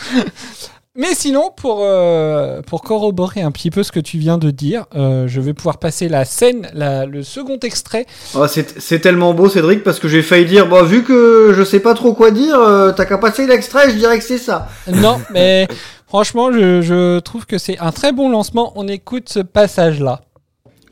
Mais 0.95 1.15
sinon, 1.15 1.51
pour 1.57 1.79
euh, 1.81 2.61
pour 2.61 2.83
corroborer 2.83 3.41
un 3.41 3.51
petit 3.51 3.71
peu 3.71 3.83
ce 3.83 3.91
que 3.91 4.01
tu 4.01 4.19
viens 4.19 4.37
de 4.37 4.51
dire, 4.51 4.85
euh, 4.95 5.27
je 5.27 5.41
vais 5.41 5.55
pouvoir 5.55 5.79
passer 5.79 6.07
la 6.07 6.27
scène, 6.27 6.69
la, 6.75 7.07
le 7.07 7.23
second 7.23 7.59
extrait. 7.61 8.05
Oh, 8.35 8.45
c'est 8.47 8.99
tellement 9.01 9.33
beau, 9.33 9.49
Cédric, 9.49 9.85
parce 9.85 9.99
que 9.99 10.07
j'ai 10.07 10.21
failli 10.21 10.45
dire, 10.45 10.69
bah, 10.69 10.83
vu 10.83 11.03
que 11.03 11.55
je 11.57 11.63
sais 11.63 11.81
pas 11.81 11.95
trop 11.95 12.13
quoi 12.13 12.31
dire, 12.31 12.59
euh, 12.59 12.93
t'as 12.93 13.07
qu'à 13.07 13.17
passer 13.17 13.47
l'extrait, 13.47 13.91
je 13.91 13.97
dirais 13.97 14.19
que 14.19 14.25
c'est 14.25 14.37
ça. 14.37 14.69
Non, 14.87 15.19
mais 15.33 15.67
franchement, 16.07 16.53
je, 16.53 16.83
je 16.83 17.21
trouve 17.21 17.47
que 17.47 17.57
c'est 17.57 17.79
un 17.79 17.91
très 17.91 18.13
bon 18.13 18.29
lancement. 18.29 18.75
On 18.77 18.87
écoute 18.87 19.31
ce 19.31 19.41
passage-là. 19.41 20.21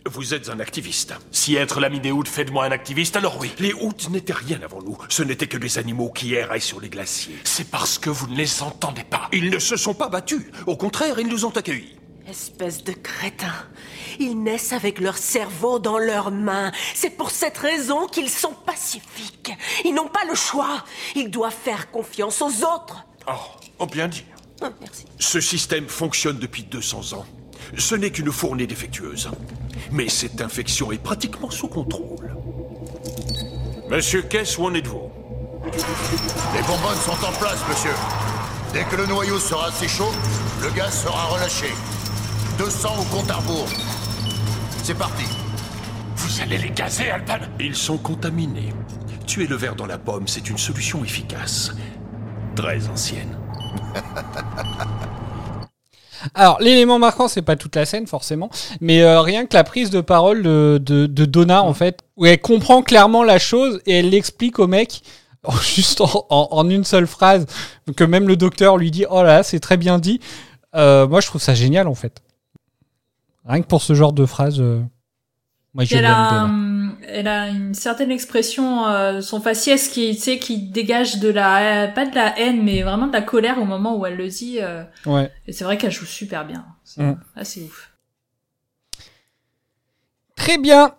Vous 0.06 0.32
êtes 0.32 0.48
un 0.48 0.60
activiste. 0.60 1.14
Si 1.30 1.56
être 1.56 1.78
l'ami 1.78 2.00
des 2.00 2.10
Hoods 2.10 2.26
fait 2.26 2.46
de 2.46 2.50
moi 2.50 2.64
un 2.64 2.72
activiste, 2.72 3.16
alors 3.16 3.38
oui. 3.38 3.52
Les 3.58 3.74
Hoods 3.74 4.10
n'étaient 4.10 4.32
rien 4.32 4.60
avant 4.62 4.80
nous. 4.80 4.96
Ce 5.08 5.22
n'étaient 5.22 5.46
que 5.46 5.58
des 5.58 5.78
animaux 5.78 6.10
qui 6.10 6.34
erraient 6.34 6.60
sur 6.60 6.80
les 6.80 6.88
glaciers. 6.88 7.36
C'est 7.44 7.70
parce 7.70 7.98
que 7.98 8.08
vous 8.08 8.26
ne 8.26 8.36
les 8.36 8.62
entendez 8.62 9.04
pas. 9.04 9.28
Ils 9.32 9.50
ne 9.50 9.58
se 9.58 9.76
sont 9.76 9.94
pas 9.94 10.08
battus. 10.08 10.42
Au 10.66 10.76
contraire, 10.76 11.18
ils 11.18 11.28
nous 11.28 11.44
ont 11.44 11.50
accueillis. 11.50 11.96
Espèce 12.26 12.82
de 12.82 12.92
crétins. 12.92 13.66
Ils 14.18 14.42
naissent 14.42 14.72
avec 14.72 15.00
leur 15.00 15.18
cerveau 15.18 15.78
dans 15.78 15.98
leurs 15.98 16.30
mains. 16.30 16.72
C'est 16.94 17.10
pour 17.10 17.30
cette 17.30 17.58
raison 17.58 18.06
qu'ils 18.06 18.30
sont 18.30 18.54
pacifiques. 18.54 19.52
Ils 19.84 19.94
n'ont 19.94 20.08
pas 20.08 20.24
le 20.28 20.34
choix. 20.34 20.84
Ils 21.14 21.30
doivent 21.30 21.52
faire 21.52 21.90
confiance 21.90 22.40
aux 22.40 22.64
autres. 22.64 23.04
Oh, 23.28 23.32
oh 23.80 23.86
bien 23.86 24.08
dit. 24.08 24.24
Ah, 24.62 24.70
merci. 24.80 25.04
Ce 25.18 25.40
système 25.40 25.88
fonctionne 25.88 26.38
depuis 26.38 26.62
200 26.62 27.18
ans. 27.18 27.26
Ce 27.76 27.94
n'est 27.94 28.10
qu'une 28.10 28.32
fournée 28.32 28.66
défectueuse. 28.66 29.30
Mais 29.92 30.08
cette 30.08 30.40
infection 30.40 30.92
est 30.92 31.02
pratiquement 31.02 31.50
sous 31.50 31.68
contrôle. 31.68 32.34
Monsieur 33.88 34.22
Kess, 34.22 34.58
où 34.58 34.64
en 34.64 34.74
êtes-vous? 34.74 35.10
Les 35.64 36.62
bonbonnes 36.62 36.98
sont 37.04 37.26
en 37.26 37.32
place, 37.38 37.58
monsieur. 37.68 37.90
Dès 38.72 38.84
que 38.84 38.96
le 38.96 39.06
noyau 39.06 39.38
sera 39.38 39.68
assez 39.68 39.88
chaud, 39.88 40.12
le 40.62 40.70
gaz 40.70 41.02
sera 41.02 41.26
relâché. 41.26 41.66
200 42.58 42.88
au 43.00 43.04
compte 43.16 43.30
à 43.30 43.36
rebours. 43.36 43.68
C'est 44.82 44.96
parti. 44.96 45.24
Vous 46.16 46.40
allez 46.40 46.58
les 46.58 46.70
gazer, 46.70 47.10
Alban? 47.10 47.46
Ils 47.58 47.74
sont 47.74 47.98
contaminés. 47.98 48.72
Tuer 49.26 49.46
le 49.46 49.56
verre 49.56 49.76
dans 49.76 49.86
la 49.86 49.98
pomme, 49.98 50.28
c'est 50.28 50.50
une 50.50 50.58
solution 50.58 51.04
efficace. 51.04 51.72
Très 52.54 52.88
ancienne. 52.88 53.36
Alors, 56.34 56.60
l'élément 56.60 56.98
marquant, 56.98 57.28
c'est 57.28 57.42
pas 57.42 57.56
toute 57.56 57.76
la 57.76 57.86
scène 57.86 58.06
forcément, 58.06 58.50
mais 58.80 59.02
euh, 59.02 59.20
rien 59.22 59.46
que 59.46 59.54
la 59.54 59.64
prise 59.64 59.90
de 59.90 60.00
parole 60.00 60.42
de, 60.42 60.80
de, 60.84 61.06
de 61.06 61.24
Donna, 61.24 61.62
en 61.62 61.74
fait, 61.74 62.00
où 62.16 62.26
elle 62.26 62.40
comprend 62.40 62.82
clairement 62.82 63.22
la 63.24 63.38
chose 63.38 63.80
et 63.86 63.98
elle 64.00 64.10
l'explique 64.10 64.58
au 64.58 64.66
mec 64.66 65.02
juste 65.62 66.00
en, 66.02 66.26
en- 66.28 66.48
en 66.50 66.68
une 66.68 66.84
seule 66.84 67.06
phrase, 67.06 67.46
que 67.96 68.04
même 68.04 68.28
le 68.28 68.36
docteur 68.36 68.76
lui 68.76 68.90
dit 68.90 69.06
Oh 69.10 69.22
là 69.22 69.36
là, 69.38 69.42
c'est 69.42 69.60
très 69.60 69.76
bien 69.78 69.98
dit. 69.98 70.20
Euh, 70.76 71.06
moi, 71.08 71.20
je 71.20 71.26
trouve 71.26 71.40
ça 71.40 71.54
génial 71.54 71.88
en 71.88 71.94
fait. 71.94 72.22
Rien 73.46 73.62
que 73.62 73.66
pour 73.66 73.82
ce 73.82 73.94
genre 73.94 74.12
de 74.12 74.26
phrase, 74.26 74.60
euh, 74.60 74.80
moi 75.74 75.84
je 75.84 75.96
elle, 75.96 76.04
a, 76.06 76.30
Donna. 76.30 76.92
elle 77.06 77.28
a 77.28 77.48
une 77.48 77.74
certaine 77.74 78.10
expression, 78.10 78.86
euh, 78.88 79.20
son 79.20 79.40
faciès 79.40 79.88
qui, 79.88 80.14
tu 80.16 80.20
sais, 80.20 80.38
qui 80.38 80.58
dégage 80.58 81.18
de 81.20 81.28
la, 81.28 81.84
euh, 81.84 81.88
pas 81.88 82.06
de 82.06 82.14
la 82.14 82.38
haine, 82.38 82.62
mais 82.62 82.82
vraiment 82.82 83.06
de 83.06 83.12
la 83.12 83.22
colère 83.22 83.58
au 83.60 83.64
moment 83.64 83.96
où 83.96 84.04
elle 84.06 84.16
le 84.16 84.28
dit. 84.28 84.58
euh, 84.60 84.82
Ouais. 85.06 85.30
et 85.46 85.52
c'est 85.52 85.64
vrai 85.64 85.78
qu'elle 85.78 85.92
joue 85.92 86.06
super 86.06 86.44
bien. 86.46 86.64
C'est 86.84 87.02
Mm. 87.02 87.20
assez 87.36 87.62
ouf. 87.64 87.92
Très 90.36 90.58
bien. 90.58 90.94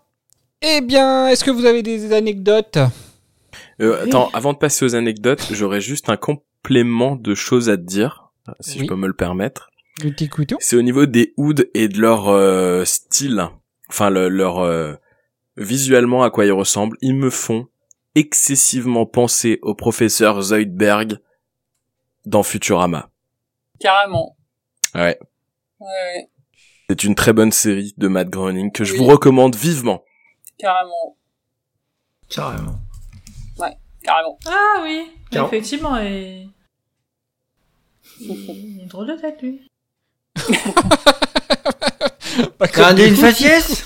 Eh 0.61 0.81
bien, 0.81 1.27
est-ce 1.27 1.43
que 1.43 1.52
vous 1.52 1.65
avez 1.65 1.81
des 1.84 2.14
anecdotes? 2.14 2.77
Euh, 3.81 4.03
attends, 4.06 4.30
avant 4.34 4.53
de 4.53 4.57
passer 4.60 4.85
aux 4.85 4.95
anecdotes, 4.95 5.48
j'aurais 5.52 5.81
juste 5.81 6.10
un 6.10 6.18
complément 6.18 7.15
de 7.15 7.34
choses 7.34 7.69
à 7.69 7.77
te 7.77 7.81
dire, 7.81 8.31
si 8.60 8.77
Oui. 8.77 8.84
je 8.84 8.88
peux 8.89 8.95
me 8.95 9.07
le 9.07 9.14
permettre. 9.14 9.69
C'est 10.60 10.76
au 10.76 10.81
niveau 10.81 11.06
des 11.07 11.34
hoods 11.38 11.64
et 11.73 11.88
de 11.88 11.99
leur 11.99 12.30
euh, 12.30 12.85
style, 12.85 13.48
enfin 13.91 14.09
le- 14.09 14.30
leur 14.30 14.59
euh, 14.59 14.95
visuellement 15.57 16.23
à 16.23 16.30
quoi 16.31 16.45
ils 16.45 16.51
ressemblent. 16.51 16.97
Ils 17.01 17.15
me 17.15 17.30
font 17.30 17.68
excessivement 18.15 19.05
penser 19.05 19.59
au 19.61 19.76
professeur 19.76 20.41
Zoidberg 20.41 21.19
dans 22.26 22.43
Futurama. 22.43 23.09
carrément. 23.80 24.35
Ouais, 24.95 25.18
Ouais, 25.80 25.88
ouais, 25.88 26.30
c'est 26.89 27.03
une 27.05 27.15
très 27.15 27.34
bonne 27.34 27.51
série 27.51 27.93
de 27.97 28.07
Matt 28.07 28.30
Groening 28.30 28.72
que 28.72 28.84
je 28.84 28.93
vous 28.95 29.05
recommande 29.05 29.55
vivement. 29.55 30.03
carrément. 30.59 31.18
Carrément. 32.30 32.76
Carrément. 34.03 34.39
Ah 34.47 34.80
oui, 34.84 35.11
Ciao. 35.31 35.45
effectivement. 35.47 35.95
Et... 35.99 36.47
Il 38.19 38.80
une 38.81 38.88
drôle 38.88 39.07
de 39.07 39.13
tête, 39.22 39.41
lui. 39.41 39.61
Pas 42.57 42.67
comme 42.67 42.95
les 42.95 43.07
une 43.07 43.15
faciès 43.15 43.83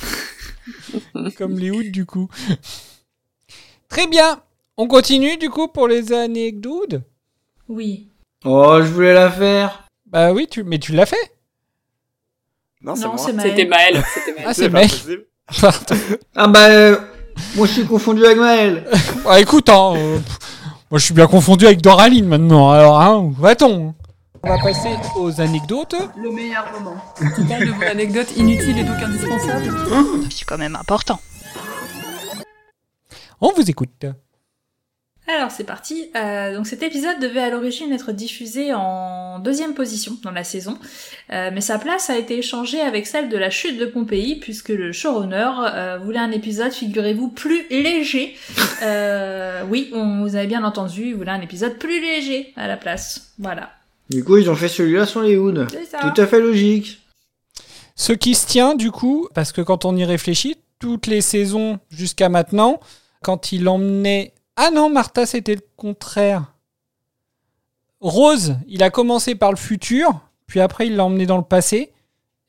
comme 1.38 1.58
les 1.58 1.72
hoods 1.72 1.92
du 1.92 2.06
coup. 2.06 2.30
Très 3.90 4.08
bien. 4.08 4.42
On 4.78 4.88
continue 4.88 5.38
du 5.38 5.50
coup 5.50 5.68
pour 5.68 5.88
les 5.88 6.12
anecdotes. 6.12 7.02
Oui. 7.70 8.10
Oh, 8.44 8.78
je 8.82 8.88
voulais 8.88 9.14
la 9.14 9.32
faire. 9.32 9.88
Bah 10.06 10.34
oui, 10.34 10.48
tu... 10.50 10.64
mais 10.64 10.80
tu 10.80 10.92
l'as 10.92 11.06
fait. 11.06 11.32
Non, 12.82 12.96
c'est 12.96 13.08
moi. 13.08 13.16
Maël. 13.16 13.50
C'était 13.50 13.66
Maël. 13.66 14.04
Maël. 14.36 14.46
Ah, 14.46 14.54
c'est. 14.54 14.70
Pardon. 15.62 16.02
Ah 16.36 16.48
bah, 16.48 16.70
euh, 16.70 16.98
moi 17.56 17.68
je 17.68 17.74
suis 17.74 17.86
confondu 17.86 18.26
avec 18.26 18.38
Maël. 18.38 18.86
Bah, 19.24 19.40
écoute, 19.40 19.70
hein, 19.70 19.94
euh, 19.96 20.20
moi 20.90 21.00
je 21.00 21.06
suis 21.06 21.14
bien 21.14 21.28
confondu 21.28 21.66
avec 21.66 21.82
Doraline 21.82 22.28
maintenant. 22.28 22.72
Alors, 22.72 23.00
hein, 23.00 23.18
où 23.18 23.32
va-t-on? 23.32 23.94
On 24.48 24.50
va 24.50 24.60
passer 24.60 24.96
aux 25.16 25.42
anecdotes. 25.42 25.96
Le 26.16 26.30
meilleur 26.30 26.72
moment. 26.72 26.96
Tu 27.18 27.44
parles 27.46 27.66
de 27.66 27.72
vos 27.72 27.82
anecdotes 27.82 28.38
inutiles 28.38 28.78
et 28.78 28.84
donc 28.84 28.98
indispensables. 29.02 29.72
C'est 30.30 30.46
quand 30.46 30.60
même 30.60 30.76
important. 30.76 31.20
On 33.42 33.52
vous 33.54 33.68
écoute. 33.68 34.06
Alors 35.28 35.50
c'est 35.50 35.64
parti. 35.64 36.12
Euh, 36.16 36.56
donc 36.56 36.68
cet 36.68 36.84
épisode 36.84 37.20
devait 37.20 37.42
à 37.42 37.50
l'origine 37.50 37.92
être 37.92 38.12
diffusé 38.12 38.72
en 38.76 39.40
deuxième 39.40 39.74
position 39.74 40.16
dans 40.22 40.30
la 40.30 40.44
saison, 40.44 40.78
Euh, 41.34 41.50
mais 41.52 41.62
sa 41.62 41.80
place 41.80 42.12
a 42.12 42.18
été 42.18 42.38
échangée 42.38 42.82
avec 42.82 43.08
celle 43.08 43.30
de 43.30 43.38
la 43.38 43.50
chute 43.50 43.80
de 43.80 43.88
Pompéi 43.88 44.36
puisque 44.36 44.70
le 44.70 44.92
showrunner 44.92 45.50
euh, 45.74 45.98
voulait 45.98 46.20
un 46.20 46.30
épisode, 46.30 46.72
figurez-vous, 46.72 47.30
plus 47.30 47.66
léger. 47.72 48.38
Euh, 48.84 49.64
oui, 49.68 49.90
on, 49.92 50.22
vous 50.22 50.36
avez 50.36 50.46
bien 50.46 50.64
entendu, 50.64 51.08
il 51.08 51.16
voulait 51.16 51.32
un 51.32 51.42
épisode 51.42 51.80
plus 51.80 52.00
léger 52.00 52.54
à 52.56 52.68
la 52.68 52.78
place. 52.78 53.34
Voilà. 53.40 53.72
Du 54.10 54.24
coup, 54.24 54.38
ils 54.38 54.50
ont 54.50 54.56
fait 54.56 54.68
celui-là 54.68 55.06
sur 55.06 55.22
les 55.22 55.38
hoods. 55.38 55.66
C'est 55.70 55.86
ça. 55.86 56.00
Tout 56.00 56.22
à 56.22 56.28
fait 56.28 56.40
logique. 56.40 57.02
Ce 57.96 58.14
qui 58.14 58.36
se 58.36 58.46
tient 58.46 58.76
du 58.76 58.92
coup, 58.92 59.28
parce 59.34 59.52
que 59.52 59.62
quand 59.62 59.86
on 59.86 59.96
y 59.96 60.04
réfléchit, 60.04 60.58
toutes 60.80 61.08
les 61.08 61.22
saisons 61.22 61.80
jusqu'à 61.90 62.30
maintenant, 62.30 62.80
quand 63.24 63.52
il 63.52 63.68
emmenait... 63.70 64.34
Ah 64.58 64.70
non, 64.72 64.90
Martha, 64.90 65.26
c'était 65.26 65.56
le 65.56 65.62
contraire. 65.76 66.54
Rose, 68.02 68.58
il 68.68 68.84
a 68.84 68.90
commencé 68.90 69.34
par 69.36 69.52
le 69.52 69.58
futur, 69.58 70.20
puis 70.46 70.60
après 70.60 70.88
il 70.88 70.96
l'a 70.96 71.06
emmené 71.06 71.26
dans 71.26 71.38
le 71.38 71.44
passé. 71.44 71.92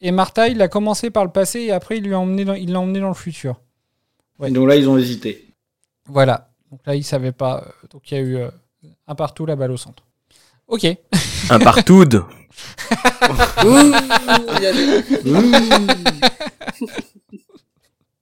Et 0.00 0.10
Martha, 0.10 0.48
il 0.48 0.60
a 0.60 0.68
commencé 0.68 1.10
par 1.10 1.24
le 1.24 1.30
passé 1.30 1.60
et 1.60 1.72
après 1.72 1.98
il 1.98 2.04
lui 2.04 2.12
a 2.12 2.18
emmené 2.18 2.44
dans, 2.44 2.54
il 2.54 2.72
l'a 2.72 2.80
emmené 2.80 3.00
dans 3.00 3.08
le 3.08 3.14
futur. 3.14 3.60
Et 4.44 4.50
donc 4.50 4.68
là, 4.68 4.76
ils 4.76 4.88
ont 4.88 4.98
hésité. 4.98 5.46
Voilà. 6.06 6.50
Donc 6.70 6.80
là, 6.84 6.94
il 6.94 7.04
savait 7.04 7.32
pas. 7.32 7.64
euh, 7.66 7.86
Donc 7.90 8.10
il 8.10 8.14
y 8.14 8.16
a 8.18 8.20
eu 8.20 8.36
euh, 8.36 8.50
un 9.06 9.14
partout, 9.14 9.46
la 9.46 9.56
balle 9.56 9.70
au 9.70 9.76
centre. 9.78 10.02
Ok. 10.68 10.84
Un 11.50 11.58
partout. 11.58 12.04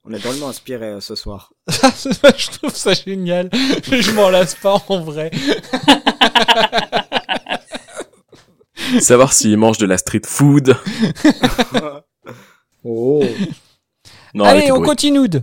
On 0.06 0.12
est 0.12 0.18
drôlement 0.18 0.48
inspiré 0.48 0.86
euh, 0.86 1.00
ce 1.00 1.14
soir. 1.14 1.52
je 1.68 2.50
trouve 2.58 2.74
ça 2.74 2.92
génial. 2.92 3.48
Je 3.52 4.10
m'en 4.10 4.28
lasse 4.28 4.54
pas 4.54 4.76
en 4.88 5.00
vrai. 5.00 5.30
Savoir 9.00 9.32
s'il 9.32 9.56
mange 9.56 9.78
de 9.78 9.86
la 9.86 9.96
street 9.96 10.20
food. 10.26 10.76
Oh. 12.84 13.24
Non, 14.34 14.44
Allez, 14.44 14.70
on 14.72 14.82
continue. 14.82 15.28
de- 15.28 15.42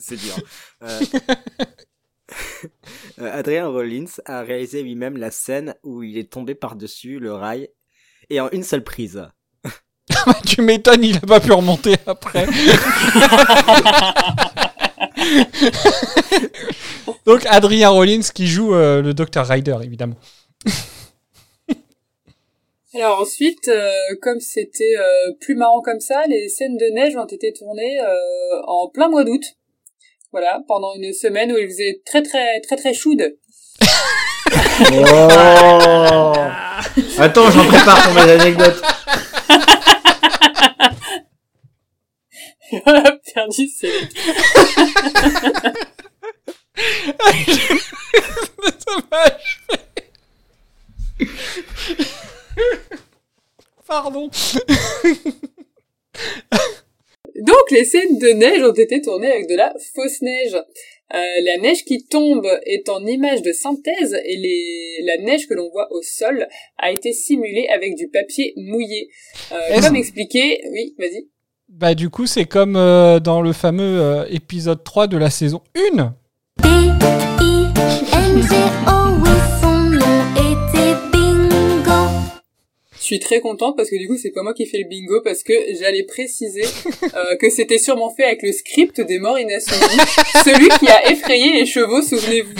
C'est 0.00 0.16
dur. 0.16 0.34
Euh, 0.82 1.00
Adrien 3.18 3.68
Rollins 3.68 4.20
a 4.24 4.42
réalisé 4.42 4.82
lui-même 4.82 5.16
la 5.16 5.30
scène 5.30 5.74
où 5.82 6.02
il 6.02 6.18
est 6.18 6.30
tombé 6.30 6.54
par-dessus 6.54 7.18
le 7.18 7.32
rail 7.32 7.70
et 8.30 8.40
en 8.40 8.50
une 8.50 8.62
seule 8.62 8.84
prise. 8.84 9.26
tu 10.46 10.62
m'étonnes, 10.62 11.04
il 11.04 11.16
a 11.16 11.20
pas 11.20 11.40
pu 11.40 11.52
remonter 11.52 11.96
après. 12.06 12.46
Donc 17.26 17.44
Adrien 17.46 17.90
Rollins 17.90 18.22
qui 18.34 18.46
joue 18.46 18.74
euh, 18.74 19.02
le 19.02 19.14
Dr 19.14 19.44
Ryder 19.44 19.78
évidemment. 19.82 20.16
Alors 22.94 23.20
ensuite, 23.20 23.68
euh, 23.68 23.90
comme 24.22 24.40
c'était 24.40 24.96
euh, 24.98 25.32
plus 25.40 25.54
marrant 25.54 25.82
comme 25.82 26.00
ça, 26.00 26.26
les 26.26 26.48
scènes 26.48 26.76
de 26.78 26.86
neige 26.86 27.16
ont 27.16 27.26
été 27.26 27.52
tournées 27.52 28.00
euh, 28.00 28.62
en 28.66 28.88
plein 28.88 29.08
mois 29.08 29.24
d'août. 29.24 29.44
Voilà, 30.30 30.60
pendant 30.68 30.94
une 30.94 31.12
semaine 31.14 31.50
où 31.52 31.56
il 31.56 31.66
faisait 31.68 32.02
très 32.04 32.22
très 32.22 32.60
très 32.60 32.76
très 32.76 32.92
chaude. 32.92 33.36
Oh 34.80 36.32
Attends, 37.18 37.50
j'en 37.50 37.64
prépare 37.66 38.02
pour 38.04 38.14
mes 38.14 38.30
anecdotes. 38.30 38.82
Perdu, 43.34 43.68
c'est... 43.68 43.90
Pardon. 53.86 54.30
Donc 57.38 57.70
les 57.70 57.84
scènes 57.84 58.18
de 58.18 58.28
neige 58.28 58.62
ont 58.62 58.72
été 58.72 59.00
tournées 59.00 59.30
avec 59.30 59.48
de 59.48 59.56
la 59.56 59.72
fausse 59.94 60.22
neige. 60.22 60.54
Euh, 61.14 61.24
la 61.44 61.56
neige 61.58 61.84
qui 61.84 62.04
tombe 62.06 62.46
est 62.66 62.88
en 62.88 63.04
image 63.06 63.42
de 63.42 63.52
synthèse 63.52 64.14
et 64.24 64.36
les... 64.36 65.04
la 65.04 65.18
neige 65.24 65.46
que 65.46 65.54
l'on 65.54 65.70
voit 65.70 65.88
au 65.90 66.02
sol 66.02 66.46
a 66.76 66.92
été 66.92 67.12
simulée 67.12 67.66
avec 67.68 67.94
du 67.94 68.08
papier 68.08 68.52
mouillé. 68.56 69.08
Euh, 69.52 69.80
comme 69.80 69.96
expliqué, 69.96 70.60
oui, 70.70 70.94
vas-y. 70.98 71.28
Bah 71.68 71.94
du 71.94 72.08
coup 72.08 72.26
c'est 72.26 72.46
comme 72.46 72.76
euh, 72.76 73.20
dans 73.20 73.42
le 73.42 73.52
fameux 73.52 74.00
euh, 74.00 74.24
épisode 74.30 74.82
3 74.82 75.06
de 75.06 75.18
la 75.18 75.28
saison 75.28 75.60
1. 75.98 76.14
Je 83.00 83.04
suis 83.04 83.20
très 83.20 83.40
contente 83.40 83.76
parce 83.76 83.88
que 83.90 83.96
du 83.96 84.06
coup 84.08 84.16
c'est 84.20 84.30
pas 84.32 84.42
moi 84.42 84.52
qui 84.54 84.66
fais 84.66 84.78
le 84.78 84.88
bingo 84.88 85.20
parce 85.22 85.42
que 85.42 85.52
j'allais 85.78 86.02
préciser 86.02 86.64
euh, 87.14 87.36
que 87.40 87.48
c'était 87.48 87.78
sûrement 87.78 88.10
fait 88.14 88.24
avec 88.24 88.42
le 88.42 88.52
script 88.52 89.00
des 89.00 89.18
morts 89.18 89.38
inassouvis, 89.38 90.00
celui 90.44 90.68
qui 90.78 90.88
a 90.88 91.10
effrayé 91.10 91.52
les 91.52 91.64
chevaux, 91.66 92.02
souvenez-vous. 92.02 92.52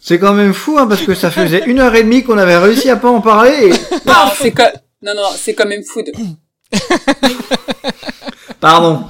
C'est 0.00 0.18
quand 0.18 0.34
même 0.34 0.52
fou, 0.52 0.78
hein, 0.78 0.86
parce 0.86 1.02
que 1.02 1.14
ça 1.14 1.30
faisait 1.30 1.62
une 1.66 1.80
heure 1.80 1.94
et 1.94 2.02
demie 2.02 2.22
qu'on 2.22 2.36
avait 2.36 2.58
réussi 2.58 2.90
à 2.90 2.96
pas 2.96 3.08
en 3.08 3.20
parler. 3.22 3.68
et- 3.68 3.96
Non, 4.06 4.14
c'est 4.38 4.52
co- 4.52 4.62
non, 5.02 5.14
non, 5.14 5.28
c'est 5.34 5.54
quand 5.54 5.66
même 5.66 5.82
food. 5.82 6.10
Pardon. 8.60 9.04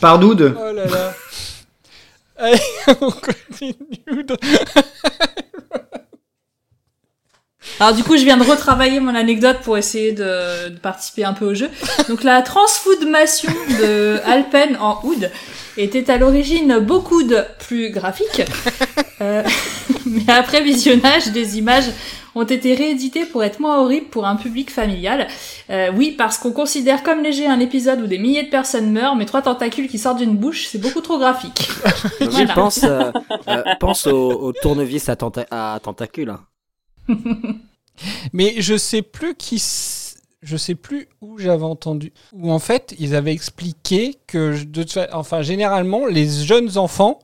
Pardoude. 0.00 0.54
Oh 0.58 0.72
là 0.72 0.84
là. 0.84 1.14
On 3.00 3.10
continue. 3.10 4.26
Alors 7.80 7.94
du 7.94 8.04
coup, 8.04 8.16
je 8.16 8.24
viens 8.24 8.36
de 8.36 8.44
retravailler 8.44 9.00
mon 9.00 9.14
anecdote 9.14 9.58
pour 9.62 9.76
essayer 9.78 10.12
de, 10.12 10.68
de 10.68 10.78
participer 10.78 11.24
un 11.24 11.32
peu 11.32 11.46
au 11.46 11.54
jeu. 11.54 11.70
Donc 12.08 12.22
la 12.22 12.42
transfoodmation 12.42 13.52
de 13.80 14.20
Alpen 14.24 14.76
en 14.76 15.00
oud 15.02 15.30
était 15.76 16.10
à 16.10 16.18
l'origine 16.18 16.78
beaucoup 16.78 17.22
de 17.22 17.38
plus 17.66 17.90
graphique. 17.90 18.42
Euh, 19.20 19.44
mais 20.06 20.24
après 20.28 20.60
visionnage, 20.60 21.28
des 21.28 21.56
images 21.56 21.84
ont 22.34 22.42
été 22.42 22.74
rééditées 22.74 23.24
pour 23.24 23.44
être 23.44 23.60
moins 23.60 23.78
horribles 23.80 24.08
pour 24.08 24.26
un 24.26 24.34
public 24.34 24.72
familial. 24.72 25.28
Euh, 25.70 25.92
oui, 25.94 26.10
parce 26.18 26.36
qu'on 26.36 26.50
considère 26.50 27.04
comme 27.04 27.22
léger 27.22 27.46
un 27.46 27.60
épisode 27.60 28.00
où 28.00 28.08
des 28.08 28.18
milliers 28.18 28.42
de 28.42 28.50
personnes 28.50 28.90
meurent, 28.90 29.14
mais 29.14 29.24
trois 29.24 29.40
tentacules 29.40 29.86
qui 29.86 29.98
sortent 30.00 30.18
d'une 30.18 30.36
bouche, 30.36 30.66
c'est 30.66 30.78
beaucoup 30.80 31.00
trop 31.00 31.16
graphique. 31.18 31.68
Voilà. 32.20 32.54
pense, 32.54 32.82
euh, 32.82 33.12
euh, 33.46 33.62
pense 33.78 34.08
au, 34.08 34.32
au 34.32 34.52
tournevis 34.52 35.08
à, 35.08 35.14
tenta- 35.14 35.46
à 35.52 35.78
tentacules. 35.80 36.30
hein. 36.30 36.40
Mais 38.32 38.54
je 38.58 38.76
sais 38.76 39.02
plus 39.02 39.36
qui. 39.36 39.58
Je 40.44 40.56
sais 40.58 40.74
plus 40.74 41.08
où 41.22 41.38
j'avais 41.38 41.64
entendu. 41.64 42.12
Où 42.34 42.52
en 42.52 42.58
fait, 42.58 42.94
ils 42.98 43.14
avaient 43.14 43.32
expliqué 43.32 44.16
que, 44.26 44.62
de, 44.64 44.84
enfin, 45.12 45.40
généralement, 45.42 46.06
les 46.06 46.28
jeunes 46.28 46.76
enfants 46.76 47.18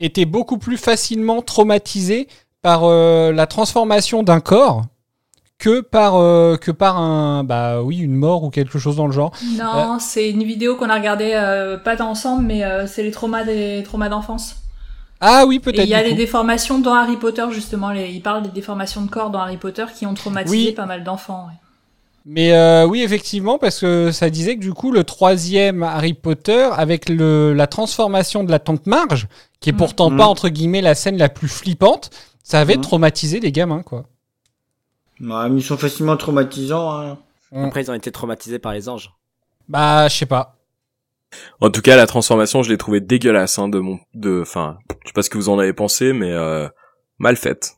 étaient 0.00 0.24
beaucoup 0.24 0.56
plus 0.58 0.78
facilement 0.78 1.42
traumatisés 1.42 2.28
par 2.62 2.84
euh, 2.84 3.30
la 3.32 3.46
transformation 3.46 4.22
d'un 4.22 4.40
corps 4.40 4.82
que 5.58 5.80
par, 5.80 6.16
euh, 6.16 6.56
que 6.56 6.72
par 6.72 6.96
un, 6.98 7.44
bah 7.44 7.82
oui, 7.82 7.98
une 7.98 8.16
mort 8.16 8.42
ou 8.42 8.50
quelque 8.50 8.78
chose 8.80 8.96
dans 8.96 9.06
le 9.06 9.12
genre. 9.12 9.32
Non, 9.56 9.98
c'est 10.00 10.28
une 10.30 10.42
vidéo 10.42 10.74
qu'on 10.76 10.88
a 10.90 10.96
regardée 10.96 11.32
euh, 11.34 11.76
pas 11.76 12.02
ensemble, 12.02 12.44
mais 12.44 12.64
euh, 12.64 12.86
c'est 12.88 13.04
les 13.04 13.12
traumas 13.12 13.44
des 13.44 13.82
traumas 13.84 14.08
d'enfance. 14.08 14.56
Ah 15.20 15.44
oui, 15.46 15.60
peut-être. 15.60 15.84
il 15.84 15.88
y 15.88 15.94
a 15.94 16.02
les 16.02 16.14
déformations 16.14 16.80
dans 16.80 16.94
Harry 16.94 17.16
Potter 17.16 17.44
justement. 17.52 17.90
Les, 17.90 18.10
il 18.10 18.22
parle 18.22 18.42
des 18.42 18.48
déformations 18.48 19.02
de 19.02 19.08
corps 19.10 19.30
dans 19.30 19.38
Harry 19.38 19.56
Potter 19.56 19.84
qui 19.96 20.04
ont 20.04 20.14
traumatisé 20.14 20.56
Oui. 20.68 20.72
pas 20.72 20.86
mal 20.86 21.04
d'enfants. 21.04 21.46
ouais. 21.48 21.58
Mais 22.24 22.52
euh, 22.52 22.86
oui, 22.86 23.02
effectivement, 23.02 23.58
parce 23.58 23.80
que 23.80 24.12
ça 24.12 24.30
disait 24.30 24.54
que 24.56 24.60
du 24.60 24.72
coup, 24.72 24.92
le 24.92 25.02
troisième 25.04 25.82
Harry 25.82 26.14
Potter, 26.14 26.68
avec 26.72 27.08
le, 27.08 27.52
la 27.52 27.66
transformation 27.66 28.44
de 28.44 28.50
la 28.50 28.60
tante 28.60 28.86
Marge, 28.86 29.26
qui 29.60 29.70
est 29.70 29.72
pourtant 29.72 30.10
Mhm. 30.10 30.18
pas, 30.18 30.26
entre 30.26 30.48
guillemets, 30.48 30.80
la 30.82 30.94
scène 30.94 31.18
la 31.18 31.28
plus 31.28 31.48
flippante, 31.48 32.10
ça 32.44 32.60
avait 32.60 32.76
Mhm. 32.76 32.82
traumatisé 32.82 33.40
les 33.40 33.50
gamins, 33.50 33.82
quoi. 33.82 34.04
Ouais, 35.20 35.48
mais 35.48 35.60
ils 35.60 35.64
sont 35.64 35.76
facilement 35.76 36.16
traumatisants. 36.16 36.92
Hein. 36.92 37.18
Après, 37.54 37.82
ils 37.82 37.90
ont 37.90 37.94
été 37.94 38.10
traumatisés 38.12 38.58
par 38.58 38.72
les 38.72 38.88
anges. 38.88 39.12
Bah, 39.68 40.08
je 40.08 40.16
sais 40.16 40.26
pas. 40.26 40.56
En 41.60 41.70
tout 41.70 41.80
cas, 41.82 41.96
la 41.96 42.06
transformation, 42.06 42.62
je 42.62 42.70
l'ai 42.70 42.78
trouvée 42.78 43.00
dégueulasse, 43.00 43.58
hein, 43.58 43.68
de 43.68 43.78
mon, 43.78 43.98
de, 44.14 44.40
enfin, 44.42 44.78
je 45.02 45.08
sais 45.08 45.12
pas 45.12 45.22
ce 45.22 45.30
que 45.30 45.38
vous 45.38 45.48
en 45.48 45.58
avez 45.58 45.72
pensé, 45.72 46.12
mais 46.12 46.30
euh, 46.30 46.68
mal 47.18 47.36
faite. 47.36 47.76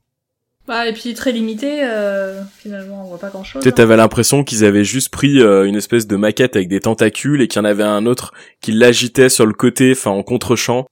Bah, 0.67 0.89
et 0.89 0.95
puis 0.95 1.13
très 1.13 1.33
limité, 1.33 1.81
euh, 1.83 2.41
finalement, 2.59 3.05
on 3.05 3.09
voit 3.09 3.19
pas 3.19 3.29
grand 3.29 3.45
chose. 3.45 3.63
Tu 3.63 3.69
sais, 3.69 3.75
t'avais 3.75 3.97
l'impression 3.97 4.45
qu'ils 4.45 4.65
avaient 4.65 4.85
juste 4.85 5.11
pris 5.11 5.41
euh, 5.41 5.65
une 5.65 5.77
espèce 5.77 6.07
de 6.07 6.17
maquette 6.17 6.57
avec 6.57 6.69
des 6.69 6.81
tentacules 6.81 7.43
et 7.43 7.49
qu'il 7.49 7.59
y 7.59 7.63
en 7.63 7.67
avait 7.67 7.83
un 7.83 8.07
autre 8.07 8.33
qui 8.63 8.73
l'agitait 8.73 9.29
sur 9.29 9.45
le 9.45 9.53
côté, 9.53 9.93
enfin 9.93 10.11
en 10.11 10.23
contre-champ. 10.23 10.87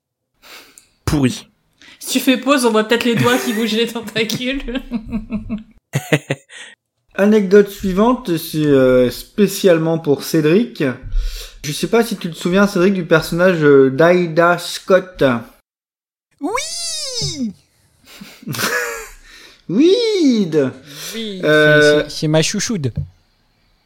Pourri. 1.06 1.48
Si 2.00 2.18
tu 2.18 2.20
fais 2.20 2.36
pause, 2.36 2.66
on 2.66 2.70
voit 2.70 2.84
peut-être 2.84 3.04
les 3.04 3.14
doigts 3.14 3.38
qui 3.38 3.54
bougent 3.54 3.72
les 3.72 3.86
tentacules. 3.86 4.82
Anecdote 7.14 7.68
suivante, 7.68 8.36
c'est 8.36 8.58
euh, 8.58 9.10
spécialement 9.10 9.98
pour 9.98 10.22
Cédric. 10.22 10.82
Je 11.64 11.72
sais 11.72 11.86
pas 11.86 12.04
si 12.04 12.16
tu 12.16 12.30
te 12.30 12.36
souviens, 12.36 12.66
Cédric, 12.66 12.92
du 12.92 13.04
personnage 13.04 13.62
euh, 13.62 13.90
d'Aida 13.90 14.58
Scott. 14.58 15.22
Oui 16.40 17.52
Weed 19.76 20.70
Oui, 21.14 21.40
Euh, 21.44 22.04
c'est- 22.08 22.28
ma 22.28 22.42
chouchoude. 22.42 22.92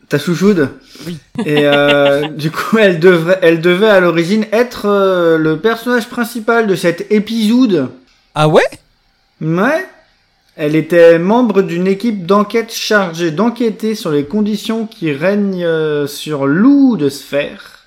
Ta 0.08 0.18
chouchoude 0.18 0.68
Oui. 1.06 1.18
Et 1.44 1.66
euh, 1.66 2.28
du 2.36 2.50
coup, 2.50 2.78
elle 2.78 3.00
devrait, 3.00 3.38
elle 3.42 3.60
devait 3.60 3.88
à 3.88 4.00
l'origine 4.00 4.46
être 4.52 4.86
euh, 4.86 5.36
le 5.38 5.58
personnage 5.58 6.08
principal 6.08 6.66
de 6.66 6.74
cet 6.76 7.10
épisode. 7.10 7.88
Ah 8.34 8.48
ouais? 8.48 8.62
Ouais. 9.40 9.86
Elle 10.56 10.74
était 10.76 11.18
membre 11.18 11.60
d'une 11.62 11.86
équipe 11.86 12.24
d'enquête 12.24 12.72
chargée 12.72 13.30
d'enquêter 13.30 13.94
sur 13.94 14.10
les 14.10 14.24
conditions 14.24 14.86
qui 14.86 15.12
règnent 15.12 15.66
sur 16.06 16.46
l'Ou 16.46 16.96
de 16.96 17.08
Sphère. 17.10 17.84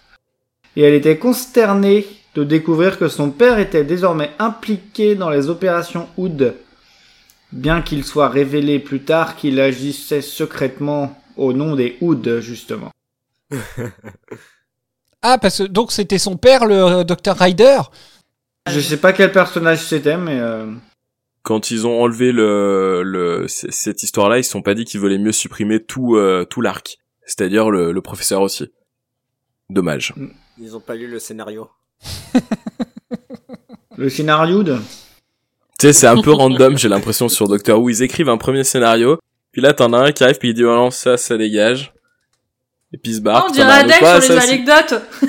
Et 0.75 0.83
elle 0.83 0.93
était 0.93 1.17
consternée 1.17 2.05
de 2.35 2.43
découvrir 2.43 2.99
que 2.99 3.07
son 3.07 3.31
père 3.31 3.57
était 3.57 3.83
désormais 3.83 4.29
impliqué 4.37 5.15
dans 5.15 5.31
les 5.31 5.49
opérations 5.49 6.07
Oud. 6.17 6.53
Bien 7.51 7.81
qu'il 7.81 8.03
soit 8.05 8.29
révélé 8.29 8.79
plus 8.79 9.01
tard 9.03 9.35
qu'il 9.35 9.59
agissait 9.59 10.21
secrètement 10.21 11.19
au 11.35 11.51
nom 11.53 11.75
des 11.75 11.97
Oud, 12.01 12.39
justement. 12.39 12.91
Ah, 15.21 15.37
parce 15.37 15.57
que 15.57 15.63
donc 15.63 15.91
c'était 15.91 16.17
son 16.17 16.37
père, 16.37 16.65
le 16.65 16.75
euh, 16.75 17.03
Dr 17.03 17.35
Ryder? 17.35 17.79
Je 18.69 18.79
sais 18.79 18.95
pas 18.95 19.11
quel 19.11 19.33
personnage 19.33 19.83
c'était, 19.85 20.15
mais... 20.15 20.39
euh, 20.39 20.71
Quand 21.41 21.71
ils 21.71 21.85
ont 21.85 22.01
enlevé 22.01 22.31
le, 22.31 23.45
cette 23.49 24.01
histoire-là, 24.01 24.37
ils 24.37 24.45
se 24.45 24.51
sont 24.51 24.61
pas 24.61 24.75
dit 24.75 24.85
qu'ils 24.85 25.01
voulaient 25.01 25.17
mieux 25.17 25.33
supprimer 25.33 25.83
tout 25.83 26.15
euh, 26.15 26.45
tout 26.45 26.61
l'arc, 26.61 26.99
c'est-à-dire 27.25 27.69
le, 27.69 27.91
le 27.91 28.01
professeur 28.01 28.41
aussi. 28.41 28.71
Dommage. 29.69 30.13
Ils 30.57 30.73
ont 30.77 30.79
pas 30.79 30.95
lu 30.95 31.05
le 31.07 31.19
scénario. 31.19 31.69
Le 33.97 34.09
scénario 34.09 34.63
de... 34.63 34.77
Tu 35.79 35.87
sais, 35.87 35.93
c'est 35.93 36.07
un 36.07 36.21
peu 36.21 36.33
random, 36.33 36.77
j'ai 36.77 36.89
l'impression 36.89 37.29
sur 37.29 37.47
Doctor 37.47 37.79
Who, 37.79 37.89
ils 37.89 38.03
écrivent 38.03 38.27
un 38.27 38.37
premier 38.37 38.65
scénario, 38.65 39.17
puis 39.53 39.61
là 39.61 39.71
t'en 39.71 39.93
as 39.93 39.97
un 39.99 40.11
qui 40.11 40.25
arrive 40.25 40.37
puis 40.37 40.49
il 40.49 40.53
dit 40.53 40.65
oh 40.65 40.75
non 40.75 40.91
ça 40.91 41.15
ça 41.15 41.37
dégage, 41.37 41.93
et 42.93 42.97
puis 42.97 43.13
il 43.13 43.15
se 43.15 43.21
barre. 43.21 43.45
on 43.47 43.51
dirait 43.53 43.71
Adèle 43.71 44.21
sur 44.21 44.33
les 44.33 44.41
ça, 44.41 44.45
anecdotes. 44.45 45.01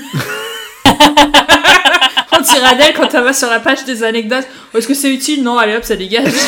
on 2.32 2.40
dirait 2.40 2.66
Adèle 2.66 2.94
quand 2.97 3.14
elle 3.14 3.22
va 3.22 3.32
sur 3.32 3.48
la 3.48 3.60
page 3.60 3.85
des 3.85 4.02
anecdotes. 4.02 4.48
Oh, 4.74 4.78
Est-ce 4.78 4.89
que 4.89 4.94
c'est 4.94 5.14
utile? 5.14 5.44
Non, 5.44 5.56
allez 5.56 5.77
hop, 5.77 5.85
ça 5.85 5.94
dégage. 5.94 6.32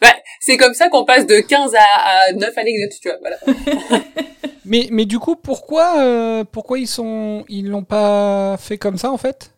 Bah, 0.00 0.12
c'est 0.40 0.56
comme 0.58 0.74
ça 0.74 0.88
qu'on 0.90 1.04
passe 1.06 1.26
de 1.26 1.40
15 1.40 1.74
à, 1.74 1.80
à 2.28 2.32
9 2.34 2.50
anecdotes, 2.58 2.98
tu 3.02 3.08
vois, 3.08 3.18
voilà. 3.20 3.38
Mais, 4.68 4.88
mais 4.90 5.04
du 5.06 5.20
coup, 5.20 5.36
pourquoi, 5.36 6.00
euh, 6.00 6.44
pourquoi 6.44 6.78
ils 6.80 6.88
sont, 6.88 7.44
ils 7.48 7.68
l'ont 7.68 7.84
pas 7.84 8.56
fait 8.58 8.78
comme 8.78 8.98
ça 8.98 9.12
en 9.12 9.16
fait? 9.16 9.52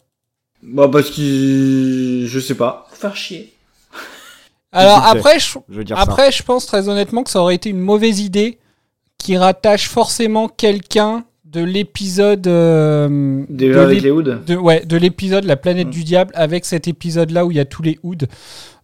Bah 0.63 0.89
parce 0.91 1.11
qu'il... 1.11 2.27
Je 2.27 2.39
sais 2.41 2.55
pas. 2.55 2.87
Faut 2.91 2.97
faire 2.97 3.17
chier. 3.17 3.53
Alors 4.73 5.05
après, 5.07 5.39
je, 5.39 5.59
Je 5.69 5.75
veux 5.79 5.85
dire 5.85 5.97
ça. 5.97 6.03
après, 6.03 6.31
je 6.33 6.43
pense 6.43 6.67
très 6.67 6.89
honnêtement 6.89 7.23
que 7.23 7.31
ça 7.31 7.41
aurait 7.41 7.55
été 7.55 7.71
une 7.71 7.81
mauvaise 7.81 8.21
idée 8.21 8.59
qui 9.19 9.37
rattache 9.37 9.89
forcément 9.89 10.49
quelqu'un 10.49 11.25
de 11.45 11.63
l'épisode 11.65 12.47
euh, 12.47 13.43
Déjà 13.49 13.81
de 13.81 13.85
avec 13.87 14.03
les 14.03 14.11
Oud. 14.11 14.45
de, 14.47 14.55
ouais, 14.55 14.85
de 14.85 14.97
l'épisode 14.99 15.45
La 15.45 15.57
planète 15.57 15.87
Mm. 15.89 15.91
du 15.91 16.05
diable 16.05 16.33
avec 16.35 16.65
cet 16.67 16.89
épisode 16.89 17.31
là 17.31 17.47
où 17.47 17.51
il 17.51 17.57
y 17.57 17.61
a 17.61 17.65
tous 17.65 17.83
les 17.83 17.99
Ouds 18.03 18.27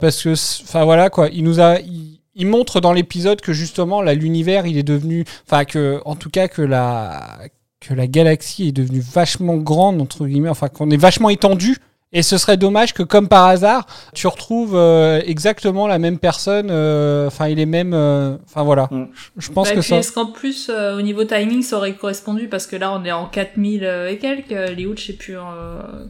parce 0.01 0.23
que 0.23 0.33
enfin 0.33 0.85
voilà 0.85 1.11
quoi, 1.11 1.29
il 1.29 1.45
nous 1.45 1.61
a 1.61 1.79
il, 1.81 2.21
il 2.35 2.47
montre 2.47 2.81
dans 2.81 2.95
l'épisode 2.95 3.43
que 3.43 3.53
justement 3.53 4.01
là 4.01 4.15
l'univers 4.15 4.67
il 4.67 4.79
est 4.79 4.83
devenu 4.83 5.25
enfin 5.47 5.67
que 5.67 6.01
en 6.07 6.17
tout 6.17 6.31
cas 6.31 6.49
que 6.49 6.63
la 6.63 7.39
que 7.87 7.95
la 7.95 8.07
galaxie 8.07 8.69
est 8.69 8.73
devenue 8.73 9.01
vachement 9.01 9.57
grande 9.57 10.01
entre 10.01 10.27
guillemets 10.27 10.49
enfin 10.49 10.69
qu'on 10.69 10.91
est 10.91 10.97
vachement 10.97 11.29
étendu 11.31 11.77
et 12.17 12.23
ce 12.23 12.39
serait 12.39 12.57
dommage 12.57 12.95
que 12.95 13.03
comme 13.03 13.27
par 13.29 13.47
hasard 13.47 13.87
tu 14.15 14.27
retrouves 14.29 14.75
euh, 14.77 15.21
exactement 15.27 15.87
la 15.89 15.99
même 15.99 16.19
personne 16.19 16.69
euh, 16.71 17.27
enfin 17.27 17.49
il 17.49 17.59
est 17.59 17.67
même 17.67 17.93
euh, 17.93 18.37
enfin 18.47 18.63
voilà 18.63 18.89
Mm. 18.91 19.05
je, 19.37 19.51
pense 19.51 19.69
Bah, 19.69 19.75
que 19.75 19.81
ça 19.83 19.97
est-ce 19.99 20.13
qu'en 20.13 20.27
plus, 20.27 20.71
euh, 20.73 20.97
au 20.99 21.03
niveau 21.03 21.25
timing, 21.25 21.63
ça 21.63 21.77
aurait 21.77 21.95
correspondu 21.95 22.47
Parce 22.49 22.67
que 22.69 22.77
là, 22.77 22.93
on 22.93 23.05
est 23.05 23.11
en 23.13 23.27
4000 23.27 23.85
euh, 23.85 24.09
et 24.11 24.19
quelques. 24.19 24.53
euh, 24.53 24.69
Les 24.75 24.87
août, 24.87 24.99
je 25.01 25.07
sais 25.07 25.13
plus 25.15 25.37
euh, 25.37 25.43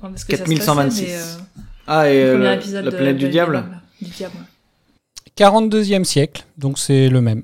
quand 0.01 0.13
est-ce 0.15 0.25
que 0.27 0.37
ça 0.37 0.45
se 0.45 0.51
passait, 0.51 0.57
4126. 0.57 1.03
mais, 1.07 1.15
euh, 1.15 1.63
Ah, 1.87 2.11
et 2.11 2.23
le 2.23 2.27
euh, 2.29 2.33
premier 2.33 2.45
la, 2.45 2.55
épisode 2.55 2.85
la 2.85 2.91
de- 2.91 2.97
planète 2.97 3.17
de 3.17 3.25
du 3.25 3.29
diable 3.31 3.65
Du 4.03 4.11
diable, 4.11 4.35
ouais. 4.37 4.45
42e 5.37 6.05
siècle 6.05 6.45
donc 6.59 6.79
c'est 6.79 7.09
le 7.09 7.21
même 7.21 7.43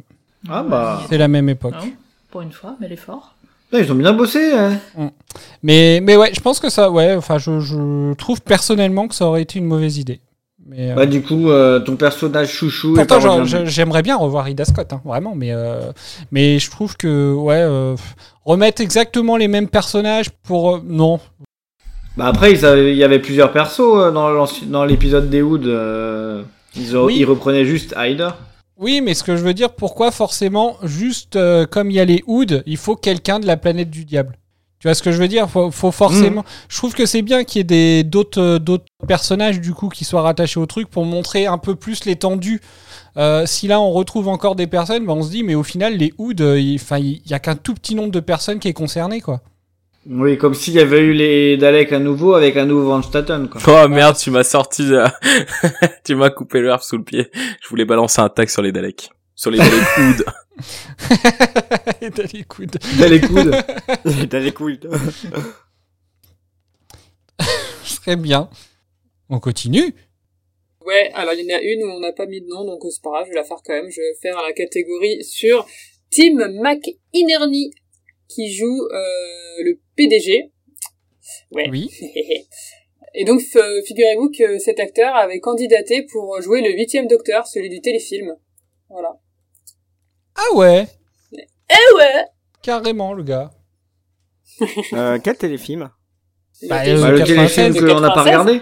Ah 0.48 0.62
bah... 0.62 1.02
c'est 1.08 1.18
la 1.18 1.28
même 1.28 1.48
époque 1.48 1.74
Ah 1.78 1.84
Pour 2.30 2.42
une 2.42 2.52
fois, 2.52 2.76
mais 2.80 2.86
elle 2.86 2.92
Ils 3.72 3.90
ont 3.92 3.94
bien 3.94 4.12
bossé. 4.12 4.52
hein. 4.52 5.10
Mais, 5.62 6.00
mais 6.02 6.16
ouais, 6.16 6.30
je 6.34 6.40
pense 6.40 6.58
que 6.60 6.68
ça, 6.70 6.90
ouais, 6.90 7.14
enfin, 7.14 7.38
je, 7.38 7.60
je 7.60 8.14
trouve 8.14 8.40
personnellement 8.42 9.06
que 9.08 9.14
ça 9.14 9.26
aurait 9.26 9.42
été 9.42 9.58
une 9.58 9.66
mauvaise 9.66 9.98
idée. 9.98 10.20
Mais, 10.66 10.90
euh, 10.92 10.94
Bah 10.94 11.06
du 11.06 11.22
coup, 11.22 11.50
euh, 11.50 11.80
ton 11.80 11.96
personnage 11.96 12.50
chouchou 12.50 12.94
pourtant, 12.94 13.44
j'aimerais 13.64 14.02
bien 14.02 14.16
revoir 14.16 14.48
Ida 14.48 14.64
Scott, 14.64 14.92
hein, 14.92 15.00
vraiment, 15.04 15.34
mais, 15.34 15.52
euh, 15.52 15.92
mais 16.32 16.58
je 16.58 16.70
trouve 16.70 16.96
que, 16.96 17.32
ouais, 17.32 17.56
euh, 17.60 17.96
remettre 18.44 18.80
exactement 18.82 19.36
les 19.36 19.48
mêmes 19.48 19.68
personnages 19.68 20.30
pour. 20.30 20.80
non. 20.84 21.18
Bah 22.16 22.26
après, 22.26 22.52
ils 22.52 22.66
avaient- 22.66 22.90
il 22.92 22.96
y 22.98 23.04
avait 23.04 23.20
plusieurs 23.20 23.52
persos 23.52 24.12
dans 24.12 24.84
l'épisode 24.84 25.30
des 25.30 25.42
Wood. 25.42 25.66
euh, 25.66 26.42
ils, 26.76 26.96
Oui. 26.96 27.16
ils 27.18 27.24
reprenaient 27.24 27.64
juste 27.64 27.94
Hyder. 27.96 28.30
Oui, 28.80 29.02
mais 29.02 29.12
ce 29.12 29.22
que 29.22 29.36
je 29.36 29.44
veux 29.44 29.52
dire, 29.52 29.74
pourquoi 29.74 30.10
forcément, 30.10 30.78
juste 30.82 31.36
euh, 31.36 31.66
comme 31.66 31.90
il 31.90 31.94
y 31.94 32.00
a 32.00 32.06
les 32.06 32.24
Hoods, 32.26 32.62
il 32.64 32.78
faut 32.78 32.96
quelqu'un 32.96 33.38
de 33.38 33.46
la 33.46 33.58
planète 33.58 33.90
du 33.90 34.06
diable? 34.06 34.38
Tu 34.78 34.88
vois 34.88 34.94
ce 34.94 35.02
que 35.02 35.12
je 35.12 35.18
veux 35.18 35.28
dire? 35.28 35.50
Faut, 35.50 35.70
faut 35.70 35.92
forcément. 35.92 36.42
Je 36.70 36.78
trouve 36.78 36.94
que 36.94 37.04
c'est 37.04 37.20
bien 37.20 37.44
qu'il 37.44 37.58
y 37.58 37.60
ait 37.60 37.64
des 37.64 38.04
d'autres 38.04 38.40
euh, 38.40 38.58
d'autres 38.58 38.86
personnages 39.06 39.60
du 39.60 39.74
coup 39.74 39.90
qui 39.90 40.06
soient 40.06 40.22
rattachés 40.22 40.58
au 40.58 40.64
truc 40.64 40.88
pour 40.88 41.04
montrer 41.04 41.44
un 41.44 41.58
peu 41.58 41.74
plus 41.74 42.06
l'étendue. 42.06 42.62
Euh, 43.18 43.44
si 43.44 43.68
là 43.68 43.78
on 43.82 43.90
retrouve 43.92 44.28
encore 44.28 44.56
des 44.56 44.66
personnes, 44.66 45.04
bah, 45.04 45.12
on 45.12 45.22
se 45.22 45.30
dit 45.30 45.42
mais 45.42 45.54
au 45.54 45.62
final 45.62 45.98
les 45.98 46.14
Hoods, 46.16 46.40
il 46.58 46.76
enfin, 46.76 46.96
il 46.96 47.20
y 47.26 47.34
a 47.34 47.38
qu'un 47.38 47.56
tout 47.56 47.74
petit 47.74 47.94
nombre 47.94 48.12
de 48.12 48.20
personnes 48.20 48.58
qui 48.58 48.68
est 48.68 48.72
concerné 48.72 49.20
quoi. 49.20 49.42
Oui, 50.06 50.38
comme 50.38 50.54
s'il 50.54 50.74
y 50.74 50.80
avait 50.80 51.00
eu 51.00 51.12
les 51.12 51.56
Daleks 51.58 51.92
à 51.92 51.98
nouveau 51.98 52.34
avec 52.34 52.56
un 52.56 52.64
nouveau 52.64 52.88
Van 52.88 53.02
Staten. 53.02 53.48
Quoi. 53.48 53.60
Oh 53.84 53.88
merde, 53.88 54.16
tu 54.16 54.30
m'as 54.30 54.44
sorti, 54.44 54.82
de- 54.86 55.04
tu 56.04 56.14
m'as 56.14 56.30
coupé 56.30 56.62
l'herbe 56.62 56.80
sous 56.80 56.96
le 56.96 57.04
pied. 57.04 57.30
Je 57.62 57.68
voulais 57.68 57.84
balancer 57.84 58.20
un 58.20 58.28
tag 58.30 58.48
sur 58.48 58.62
les 58.62 58.72
Daleks. 58.72 59.10
Sur 59.34 59.50
les 59.50 59.58
Daleks 59.58 59.98
Hood. 59.98 60.24
Les 62.30 62.44
coudes. 62.44 62.76
Dalek 62.98 63.30
Wood. 63.30 63.56
T'as 64.28 64.38
les 64.40 64.52
couilles. 64.52 64.78
Ce 67.84 67.96
serait 67.96 68.16
bien. 68.16 68.50
On 69.28 69.38
continue. 69.40 69.94
Ouais, 70.84 71.10
alors 71.14 71.34
il 71.34 71.44
y 71.46 71.52
en 71.52 71.56
a 71.56 71.60
une 71.60 71.82
où 71.84 71.90
on 71.96 72.00
n'a 72.00 72.12
pas 72.12 72.26
mis 72.26 72.40
de 72.40 72.46
nom, 72.46 72.64
donc 72.64 72.80
c'est 72.90 73.02
pas 73.02 73.10
grave, 73.10 73.24
je 73.26 73.30
vais 73.30 73.36
la 73.36 73.44
faire 73.44 73.58
quand 73.64 73.72
même. 73.74 73.90
Je 73.90 74.00
vais 74.00 74.14
faire 74.20 74.36
la 74.46 74.52
catégorie 74.52 75.22
sur 75.24 75.66
Tim 76.10 76.34
McInerney, 76.60 77.70
qui 78.34 78.52
joue 78.54 78.82
euh, 78.92 79.62
le 79.64 79.80
PDG. 79.96 80.52
Ouais. 81.52 81.68
Oui. 81.70 81.90
Et 83.14 83.24
donc, 83.24 83.40
f- 83.40 83.86
figurez-vous 83.86 84.30
que 84.30 84.58
cet 84.60 84.78
acteur 84.78 85.14
avait 85.16 85.40
candidaté 85.40 86.06
pour 86.12 86.40
jouer 86.40 86.60
le 86.62 86.70
huitième 86.72 87.08
Docteur, 87.08 87.46
celui 87.46 87.68
du 87.68 87.80
téléfilm. 87.80 88.36
Voilà. 88.88 89.18
Ah 90.36 90.54
ouais, 90.56 90.86
Eh 91.32 91.96
ouais 91.96 92.24
carrément 92.62 93.12
le 93.14 93.22
gars. 93.24 93.50
Euh, 94.92 95.18
quel 95.22 95.36
téléfilm? 95.36 95.90
Bah, 96.68 96.84
Le 96.84 96.92
euh, 96.92 97.00
Bah, 97.00 97.10
le 97.12 97.18
96, 97.18 97.54
téléfilm 97.54 97.86
de 97.88 97.92
qu'on 97.94 98.00
n'a 98.00 98.08
pas 98.10 98.24
96. 98.24 98.24
regardé? 98.26 98.60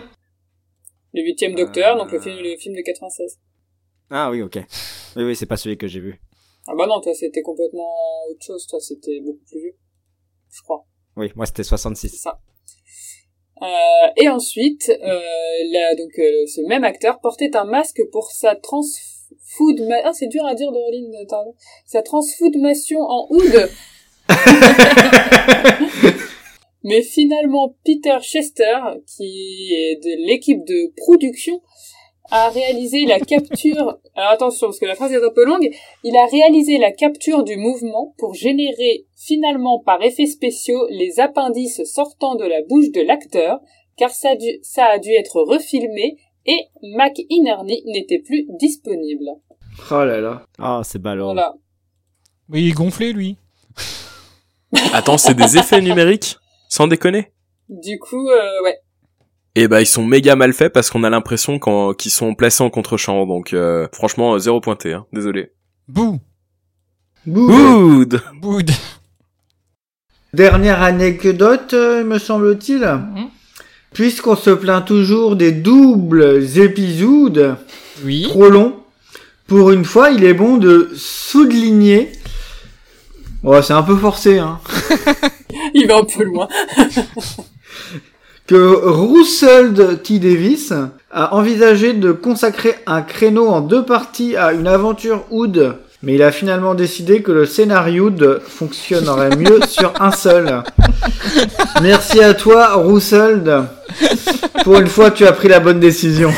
Le 1.15 1.23
huitième 1.23 1.55
Docteur, 1.55 1.97
Euh. 1.97 1.99
donc 1.99 2.13
le 2.13 2.21
film, 2.21 2.37
le 2.41 2.57
film 2.57 2.75
de 2.77 2.83
96. 2.83 3.39
Ah 4.11 4.31
oui, 4.31 4.43
ok. 4.43 4.59
Oui, 5.17 5.25
oui, 5.25 5.37
c'est 5.37 5.47
pas 5.47 5.57
celui 5.57 5.77
que 5.77 5.87
j'ai 5.89 6.01
vu. 6.01 6.21
Ah 6.71 6.75
bah 6.77 6.87
non, 6.87 7.01
toi 7.01 7.15
c'était 7.15 7.41
complètement 7.41 7.91
autre 8.31 8.45
chose, 8.45 8.67
toi 8.67 8.79
c'était 8.79 9.21
beaucoup 9.21 9.43
plus 9.47 9.61
vieux. 9.61 9.77
Je 10.51 10.61
crois. 10.63 10.85
Oui, 11.17 11.33
moi 11.35 11.47
c'était 11.47 11.63
C'est 11.63 11.71
66. 11.71 12.21
ça. 12.21 12.39
Euh, 13.63 13.67
et 14.17 14.29
ensuite, 14.29 14.91
euh, 14.91 15.21
là, 15.73 15.95
donc 15.97 16.11
euh, 16.19 16.47
ce 16.47 16.61
même 16.69 16.85
acteur 16.85 17.21
portait 17.21 17.57
un 17.57 17.65
masque 17.65 18.03
pour 18.13 18.31
sa 18.31 18.55
transfood... 18.55 19.89
Ah, 20.05 20.13
c'est 20.13 20.29
dur 20.29 20.47
à 20.47 20.55
dire, 20.55 20.71
Doreline, 20.71 21.13
t'as 21.29 21.41
raison. 21.41 21.55
Sa 21.87 22.03
transfoodmation 22.03 23.01
en 23.01 23.27
oud. 23.31 23.69
Mais 26.85 27.03
finalement, 27.03 27.75
Peter 27.85 28.19
Chester, 28.21 28.79
qui 29.07 29.75
est 29.75 29.97
de 29.97 30.27
l'équipe 30.27 30.65
de 30.65 30.93
production, 30.97 31.61
a 32.31 32.51
réalisé 32.51 33.07
la 33.07 33.21
capture... 33.21 33.99
Alors 34.15 34.31
attention, 34.31 34.69
parce 34.69 34.79
que 34.79 34.87
la 34.87 34.95
phrase 34.95 35.13
est 35.13 35.25
un 35.25 35.33
peu 35.35 35.45
longue. 35.45 35.69
Il 36.05 36.17
a 36.17 36.27
réalisé 36.27 36.79
la 36.79 36.93
capture 36.93 37.43
du 37.45 37.57
mouvement 37.57 38.15
pour 38.19 38.35
générer 38.35 39.07
finalement 39.17 39.81
par 39.81 40.03
effets 40.03 40.27
spéciaux 40.27 40.87
les 40.91 41.21
appendices 41.21 41.83
sortant 41.85 42.35
de 42.35 42.45
la 42.45 42.63
bouche 42.69 42.91
de 42.91 43.01
l'acteur, 43.01 43.61
car 43.97 44.11
ça 44.11 44.31
a 44.31 44.37
dû, 44.37 44.59
ça 44.63 44.85
a 44.87 44.99
dû 44.99 45.11
être 45.13 45.41
refilmé 45.41 46.17
et 46.47 46.59
McInerney 46.83 47.83
n'était 47.87 48.21
plus 48.21 48.47
disponible. 48.59 49.27
Oh 49.91 50.05
là 50.05 50.21
là. 50.21 50.43
Ah, 50.59 50.83
c'est 50.85 51.01
ballot. 51.01 51.33
Voilà. 51.33 51.55
Mais 52.49 52.63
il 52.63 52.71
est 52.71 52.73
gonflé 52.73 53.13
lui. 53.13 53.37
Attends, 54.93 55.19
c'est 55.19 55.35
des 55.35 55.57
effets 55.57 55.81
numériques? 55.81 56.37
Sans 56.69 56.87
déconner? 56.87 57.33
Du 57.69 57.99
coup, 57.99 58.29
euh, 58.29 58.63
ouais. 58.63 58.79
Et 59.61 59.67
bah 59.67 59.81
ils 59.81 59.87
sont 59.87 60.05
méga 60.05 60.37
mal 60.37 60.53
faits 60.53 60.73
parce 60.73 60.89
qu'on 60.89 61.03
a 61.03 61.11
l'impression 61.11 61.59
qu'ils 61.99 62.13
sont 62.13 62.37
placés 62.37 62.63
en 62.63 62.71
contre-champ. 62.71 63.27
Donc 63.27 63.53
euh, 63.53 63.89
franchement, 63.91 64.35
euh, 64.35 64.39
zéro 64.39 64.61
pointé. 64.61 64.93
Hein. 64.93 65.05
Désolé. 65.13 65.51
Bouh. 65.89 66.21
Good 67.27 68.23
boud. 68.41 68.71
Dernière 70.33 70.81
anecdote, 70.81 71.75
euh, 71.75 72.05
me 72.05 72.21
semble-t-il. 72.21 72.89
puisqu'on 73.93 74.37
se 74.37 74.51
plaint 74.51 74.87
toujours 74.87 75.35
des 75.35 75.51
doubles 75.51 76.47
épisodes 76.57 77.57
oui. 78.05 78.27
trop 78.29 78.51
longs, 78.51 78.77
pour 79.49 79.73
une 79.73 79.85
fois, 79.85 80.11
il 80.11 80.23
est 80.23 80.35
bon 80.35 80.57
de 80.59 80.89
souligner. 80.95 82.13
Ouais, 83.43 83.61
c'est 83.65 83.73
un 83.73 83.83
peu 83.83 83.97
forcé, 83.97 84.39
hein. 84.39 84.61
Il 85.75 85.89
va 85.89 85.97
un 85.97 86.05
peu 86.05 86.23
loin. 86.23 86.47
que 88.49 88.57
Russell 88.57 89.99
T. 90.03 90.19
Davis 90.19 90.73
a 91.11 91.35
envisagé 91.35 91.93
de 91.93 92.13
consacrer 92.13 92.77
un 92.87 93.03
créneau 93.03 93.49
en 93.49 93.61
deux 93.61 93.85
parties 93.85 94.37
à 94.37 94.55
une 94.55 94.67
aventure 94.67 95.27
Oud, 95.31 95.77
mais 96.03 96.15
il 96.15 96.23
a 96.23 96.33
finalement 96.33 96.75
décidé 96.75 97.23
que 97.23 97.31
le 97.31 97.45
scénario 97.45 98.09
de 98.09 98.41
fonctionnerait 98.43 99.37
mieux 99.37 99.61
sur 99.69 99.93
un 100.01 100.13
seul. 100.13 100.63
Merci 101.83 102.23
à 102.23 102.33
toi, 102.33 102.77
Russell. 102.77 103.65
Pour 104.65 104.79
une 104.79 104.87
fois, 104.87 105.11
tu 105.11 105.27
as 105.27 105.33
pris 105.33 105.49
la 105.49 105.61
bonne 105.61 105.79
décision. 105.79 106.33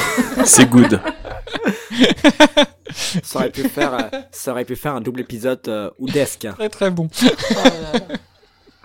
C'est 0.45 0.69
good. 0.69 1.01
ça 3.23 3.39
aurait 3.39 3.51
pu 3.51 3.63
faire, 3.69 3.95
euh, 3.95 4.19
ça 4.33 4.51
aurait 4.51 4.65
pu 4.65 4.75
faire 4.75 4.97
un 4.97 5.01
double 5.01 5.21
épisode 5.21 5.61
euh, 5.69 5.91
oudesque. 6.01 6.49
Très 6.57 6.69
très 6.69 6.91
bon. 6.91 7.09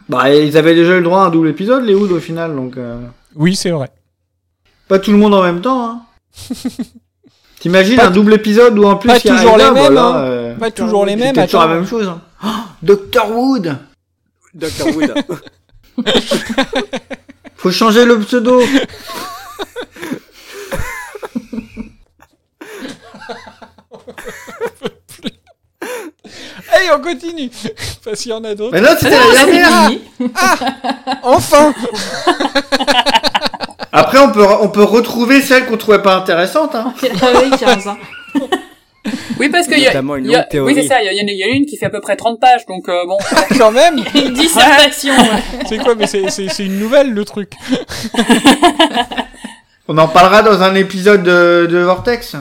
Bah, 0.10 0.34
ils 0.34 0.56
avaient 0.58 0.76
déjà 0.76 0.94
eu 0.94 0.98
le 1.00 1.04
droit 1.04 1.22
à 1.22 1.26
un 1.26 1.30
double 1.30 1.50
épisode, 1.50 1.84
les 1.84 1.96
Oud, 1.96 2.12
au 2.12 2.20
final, 2.20 2.56
donc... 2.56 2.78
euh, 2.78 3.00
Oui, 3.36 3.56
c'est 3.56 3.72
vrai. 3.72 3.90
Pas 4.88 5.00
tout 5.00 5.12
le 5.12 5.18
monde 5.18 5.34
en 5.34 5.42
même 5.42 5.62
temps, 5.62 5.84
hein. 5.90 6.02
T'imagines 7.60 8.00
un 8.00 8.12
double 8.12 8.34
épisode 8.36 8.78
où 8.78 8.84
en 8.86 8.98
plus 8.98 9.08
pas 9.08 9.18
il 9.18 9.26
y 9.26 9.30
a 9.32 9.38
toujours 9.38 9.58
les 9.58 9.64
mêmes, 9.64 9.74
voilà, 9.74 10.06
hein. 10.06 10.16
euh, 10.26 10.56
Pas 10.56 10.70
toujours 10.70 11.06
les 11.06 11.16
mêmes, 11.16 11.34
toujours 11.36 11.62
la 11.62 11.68
même 11.68 11.88
chose. 11.88 12.08
Hein. 12.08 12.22
Oh, 12.46 12.48
Dr 12.84 13.32
Wood 13.32 13.76
Dr. 14.54 14.96
Wood. 14.96 15.14
Faut 17.56 17.72
changer 17.72 18.06
le 18.06 18.20
pseudo 18.20 18.62
Allez, 26.76 26.90
on 26.96 27.02
continue. 27.02 27.50
Parce 28.04 28.20
qu'il 28.22 28.32
y 28.32 28.34
en 28.34 28.44
a 28.44 28.54
d'autres. 28.56 28.74
Mais 28.74 28.82
là, 28.82 28.96
c'était 28.98 29.12
la 29.18 29.46
dernière 29.46 29.70
Ah, 30.36 30.56
Enfin 31.24 31.74
Après, 33.92 34.20
on 34.20 34.32
peut, 34.32 34.46
on 34.62 34.68
peut 34.68 34.84
retrouver 34.84 35.42
celle 35.42 35.66
qu'on 35.66 35.78
trouvait 35.78 36.02
pas 36.02 36.16
intéressante. 36.16 36.76
Hein. 36.76 36.94
15 37.60 37.88
ans. 37.88 37.98
Oui, 39.40 39.50
parce 39.50 39.68
qu'il 39.68 39.78
y 39.80 39.86
a, 39.86 39.90
Notamment 39.90 40.16
une 40.16 40.26
y 40.32 40.36
a- 40.36 40.42
théorie. 40.44 40.74
oui, 40.74 40.82
c'est 40.82 40.88
ça, 40.88 41.00
il 41.00 41.06
y, 41.06 41.10
en 41.22 41.28
a- 41.28 41.32
il 41.32 41.38
y 41.38 41.44
en 41.44 41.48
a 41.48 41.56
une 41.56 41.66
qui 41.68 41.78
fait 41.78 41.86
à 41.86 41.90
peu 41.92 42.00
près 42.02 42.16
30 42.16 42.40
pages, 42.40 42.66
donc 42.66 42.90
euh, 42.90 43.06
bon. 43.06 43.18
Quand 43.56 43.72
même 43.72 44.04
Une 44.16 44.34
dissertation. 44.34 45.14
ouais. 45.16 45.44
C'est 45.70 45.78
quoi 45.78 45.94
Mais 45.94 46.08
c'est- 46.08 46.30
c'est 46.32 46.48
c'est 46.50 46.66
une 46.66 46.80
nouvelle, 46.80 47.14
le 47.14 47.24
truc. 47.24 47.52
On 49.88 49.96
en 50.00 50.08
parlera 50.08 50.42
dans 50.42 50.64
un 50.64 50.74
épisode 50.74 51.22
de, 51.22 51.68
de 51.70 51.78
Vortex. 51.80 52.36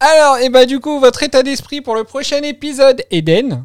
Alors, 0.00 0.38
et 0.38 0.50
bah 0.50 0.66
du 0.66 0.78
coup, 0.80 1.00
votre 1.00 1.22
état 1.22 1.42
d'esprit 1.42 1.80
pour 1.80 1.94
le 1.94 2.04
prochain 2.04 2.42
épisode, 2.42 3.02
Eden 3.10 3.64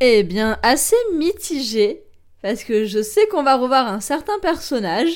Eh 0.00 0.22
bien, 0.22 0.58
assez 0.62 0.96
mitigé, 1.14 2.02
parce 2.42 2.64
que 2.64 2.84
je 2.84 3.02
sais 3.02 3.26
qu'on 3.28 3.42
va 3.42 3.56
revoir 3.56 3.88
un 3.88 4.00
certain 4.00 4.38
personnage, 4.40 5.12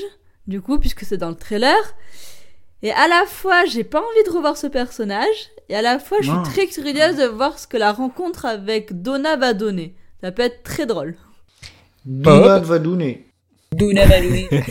du 0.47 0.61
coup, 0.63 0.79
puisque 0.79 1.05
c'est 1.05 1.19
dans 1.19 1.29
le 1.29 1.35
trailer. 1.37 1.77
Et 2.83 2.93
à 2.93 3.07
la 3.09 3.27
fois, 3.27 3.65
j'ai 3.67 3.85
pas 3.85 4.01
envie 4.01 4.25
de 4.25 4.35
revoir 4.35 4.57
ce 4.57 4.67
personnage, 4.67 5.51
et 5.69 5.77
à 5.77 5.83
la 5.83 5.99
fois, 5.99 6.19
je 6.21 6.29
suis 6.29 6.37
Non. 6.37 6.43
très 6.43 6.67
curieuse 6.67 7.17
de 7.17 7.27
voir 7.27 7.59
ce 7.59 7.67
que 7.67 7.77
la 7.77 7.93
rencontre 7.93 8.47
avec 8.47 9.03
Donna 9.03 9.37
va 9.37 9.53
donner. 9.53 9.95
Ça 10.23 10.33
peut 10.33 10.43
être 10.43 10.63
très 10.63 10.87
drôle. 10.87 11.17
Duna 12.05 12.59
va 12.59 12.79
donner. 12.79 13.27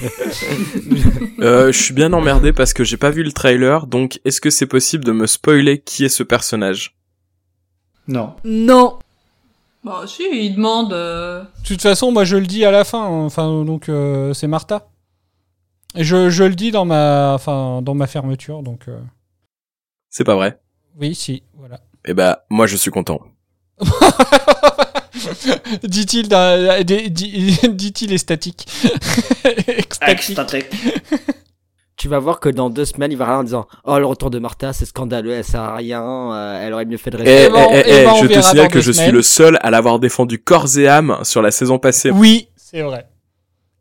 Euh, 1.40 1.72
je 1.72 1.82
suis 1.82 1.94
bien 1.96 2.14
emmerdé 2.14 2.54
parce 2.54 2.72
que 2.74 2.84
j'ai 2.84 2.98
pas 2.98 3.10
vu 3.10 3.24
le 3.24 3.32
trailer, 3.32 3.88
donc 3.88 4.20
est-ce 4.26 4.40
que 4.40 4.52
c'est 4.52 4.68
possible 4.68 5.04
de 5.04 5.12
me 5.12 5.26
spoiler 5.26 5.80
qui 5.80 6.06
est 6.06 6.10
ce 6.10 6.22
personnage? 6.22 6.96
Non. 8.08 8.36
Non 8.44 9.00
Bon, 9.84 10.06
si, 10.06 10.24
il 10.32 10.56
demande. 10.56 10.94
euh, 10.94 11.42
De 11.42 11.68
toute 11.68 11.82
façon, 11.82 12.12
moi 12.12 12.24
je 12.26 12.38
le 12.38 12.46
dis 12.46 12.64
à 12.64 12.70
la 12.70 12.84
fin, 12.84 13.02
hein. 13.04 13.26
enfin 13.26 13.64
donc 13.66 13.90
euh, 13.90 14.34
c'est 14.36 14.46
Martha. 14.46 14.88
Et 15.96 16.04
je, 16.04 16.30
je 16.30 16.44
le 16.44 16.54
dis 16.54 16.70
dans 16.72 16.86
ma, 16.86 17.34
enfin 17.34 17.82
dans 17.82 17.96
ma 17.96 18.06
fermeture, 18.06 18.62
donc 18.62 18.88
euh, 18.88 19.00
C'est 20.10 20.24
pas 20.24 20.36
vrai? 20.36 20.60
Oui, 21.00 21.16
si, 21.16 21.42
voilà. 21.58 21.80
Eh 22.06 22.14
bah, 22.14 22.46
moi 22.52 22.68
je 22.68 22.76
suis 22.78 22.92
content. 22.92 23.20
Dit-il 25.84 26.28
dit- 26.84 27.60
dit-il 27.70 28.14
estatique. 28.14 28.68
Extatique. 30.08 30.68
Tu 31.98 32.08
vas 32.08 32.18
voir 32.20 32.40
que 32.40 32.50
dans 32.50 32.70
deux 32.72 32.86
semaines, 32.86 33.12
il 33.12 33.18
va 33.18 33.26
rien 33.26 33.38
en 33.40 33.44
disant 33.44 33.68
Oh, 33.84 34.00
le 34.00 34.06
retour 34.06 34.32
de 34.32 34.40
Martha, 34.40 34.74
c'est 34.74 34.86
scandaleux, 34.86 35.34
elle 35.34 35.44
sert 35.44 35.62
à 35.62 35.76
rien, 35.76 36.04
euh, 36.34 36.66
elle 36.66 36.74
aurait 36.74 36.86
mieux 36.86 36.98
fait 36.98 37.12
de 37.12 37.18
Eh, 37.18 37.22
rester. 37.22 37.44
eh, 37.46 37.52
on- 37.54 37.72
eh, 37.74 37.84
eh 37.86 37.92
eh, 38.04 38.08
on 38.08 38.16
je 38.16 38.28
te 38.28 38.42
signale 38.42 38.70
que 38.70 38.82
je 38.82 38.92
suis 38.92 39.12
le 39.12 39.22
seul 39.22 39.60
à 39.62 39.70
l'avoir 39.70 40.00
défendu 40.00 40.40
corps 40.40 40.78
et 40.78 40.88
âme 40.88 41.20
sur 41.24 41.42
la 41.44 41.52
saison 41.52 41.78
passée. 41.78 42.10
Oui, 42.10 42.50
c'est 42.56 42.82
vrai. 42.82 43.08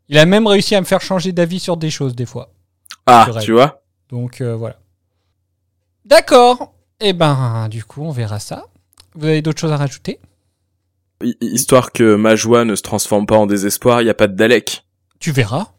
Il 0.09 0.17
a 0.19 0.25
même 0.25 0.45
réussi 0.45 0.75
à 0.75 0.81
me 0.81 0.85
faire 0.85 1.01
changer 1.01 1.31
d'avis 1.31 1.59
sur 1.59 1.77
des 1.77 1.89
choses 1.89 2.15
des 2.15 2.25
fois. 2.27 2.51
Ah, 3.07 3.27
tu 3.41 3.53
vois? 3.53 3.81
Donc 4.09 4.41
euh, 4.41 4.55
voilà. 4.55 4.75
D'accord. 6.05 6.73
Et 6.99 7.13
ben 7.13 7.67
du 7.69 7.83
coup, 7.83 8.03
on 8.03 8.11
verra 8.11 8.39
ça. 8.39 8.65
Vous 9.15 9.25
avez 9.25 9.41
d'autres 9.41 9.59
choses 9.59 9.71
à 9.71 9.77
rajouter? 9.77 10.19
Histoire 11.41 11.91
que 11.91 12.15
ma 12.15 12.35
joie 12.35 12.65
ne 12.65 12.75
se 12.75 12.81
transforme 12.81 13.25
pas 13.25 13.37
en 13.37 13.45
désespoir, 13.45 14.01
il 14.01 14.07
y 14.07 14.09
a 14.09 14.13
pas 14.13 14.27
de 14.27 14.35
Dalek. 14.35 14.83
Tu 15.19 15.31
verras. 15.31 15.73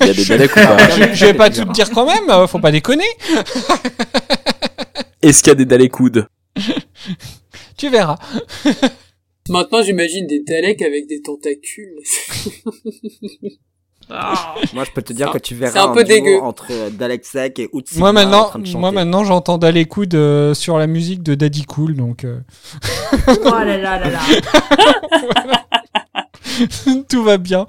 Il 0.00 0.06
y 0.06 0.10
a 0.10 0.14
des 0.14 0.24
Daleks 0.24 0.52
ou 0.52 0.60
pas? 0.60 0.90
Je, 0.90 1.14
je 1.14 1.26
vais 1.26 1.34
pas 1.34 1.50
tout 1.50 1.64
te 1.64 1.72
dire 1.72 1.90
quand 1.90 2.06
même, 2.06 2.46
faut 2.46 2.58
pas 2.58 2.72
déconner. 2.72 3.04
Est-ce 5.22 5.42
qu'il 5.42 5.50
y 5.50 5.52
a 5.52 5.54
des 5.54 5.64
Dalekouds 5.64 6.24
Tu 7.78 7.88
verras. 7.88 8.18
Maintenant, 9.48 9.82
j'imagine 9.82 10.26
des 10.26 10.40
Daleks 10.40 10.82
avec 10.82 11.06
des 11.06 11.22
tentacules. 11.22 11.98
Moi, 14.08 14.84
je 14.84 14.90
peux 14.92 15.02
te 15.02 15.12
dire 15.12 15.30
que 15.30 15.38
tu 15.38 15.54
un- 15.54 15.58
verras 15.58 15.72
c'est 15.72 15.78
un 15.78 15.92
peu 15.92 16.04
duo 16.04 16.14
dégueu. 16.14 16.40
entre 16.42 16.66
euh, 16.70 16.90
Dalek 16.90 17.24
Sek 17.24 17.58
et 17.58 17.68
Utsi 17.72 17.98
Moi 17.98 18.10
en 18.10 18.12
maintenant, 18.12 18.50
moi 18.74 18.92
maintenant, 18.92 19.24
j'entends 19.24 19.58
Dalek 19.58 19.96
Hood 19.96 20.14
euh, 20.14 20.54
sur 20.54 20.78
la 20.78 20.86
musique 20.86 21.22
de 21.22 21.34
Daddy 21.34 21.64
Cool, 21.64 21.94
donc 21.96 22.24
euh, 22.24 22.40
Oh 23.28 23.50
là 23.50 23.76
là 23.78 23.98
là 23.98 24.10
là. 24.10 24.20
tout 27.08 27.22
va 27.24 27.38
bien. 27.38 27.66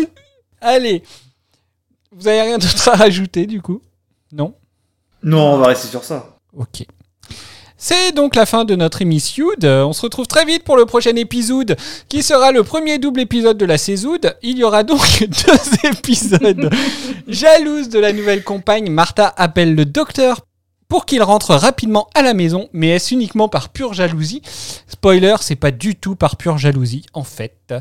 Allez, 0.60 1.02
vous 2.12 2.28
avez 2.28 2.42
rien 2.42 2.58
d'autre 2.58 2.88
à 2.88 2.96
rajouter 2.96 3.46
du 3.46 3.60
coup? 3.60 3.82
Non? 4.32 4.54
Non, 5.22 5.54
on 5.54 5.58
va 5.58 5.68
rester 5.68 5.88
sur 5.88 6.04
ça. 6.04 6.36
Ok. 6.56 6.86
C'est 7.86 8.12
donc 8.12 8.34
la 8.34 8.46
fin 8.46 8.64
de 8.64 8.74
notre 8.76 9.02
émission. 9.02 9.48
Euh, 9.62 9.84
On 9.84 9.92
se 9.92 10.00
retrouve 10.00 10.26
très 10.26 10.46
vite 10.46 10.64
pour 10.64 10.78
le 10.78 10.86
prochain 10.86 11.14
épisode 11.16 11.76
qui 12.08 12.22
sera 12.22 12.50
le 12.50 12.64
premier 12.64 12.96
double 12.96 13.20
épisode 13.20 13.58
de 13.58 13.66
la 13.66 13.76
saison. 13.76 14.16
Il 14.42 14.56
y 14.56 14.64
aura 14.64 14.84
donc 14.84 15.02
deux 15.28 15.90
épisodes. 15.90 16.70
Jalouse 17.28 17.90
de 17.90 17.98
la 17.98 18.14
nouvelle 18.14 18.42
compagne, 18.42 18.88
Martha 18.88 19.34
appelle 19.36 19.74
le 19.74 19.84
docteur 19.84 20.43
pour 20.94 21.06
qu'il 21.06 21.24
rentre 21.24 21.56
rapidement 21.56 22.08
à 22.14 22.22
la 22.22 22.34
maison, 22.34 22.68
mais 22.72 22.90
est-ce 22.90 23.14
uniquement 23.14 23.48
par 23.48 23.70
pure 23.70 23.94
jalousie? 23.94 24.42
Spoiler, 24.86 25.34
c'est 25.40 25.56
pas 25.56 25.72
du 25.72 25.96
tout 25.96 26.14
par 26.14 26.36
pure 26.36 26.56
jalousie 26.56 27.04
en 27.14 27.24
fait. 27.24 27.74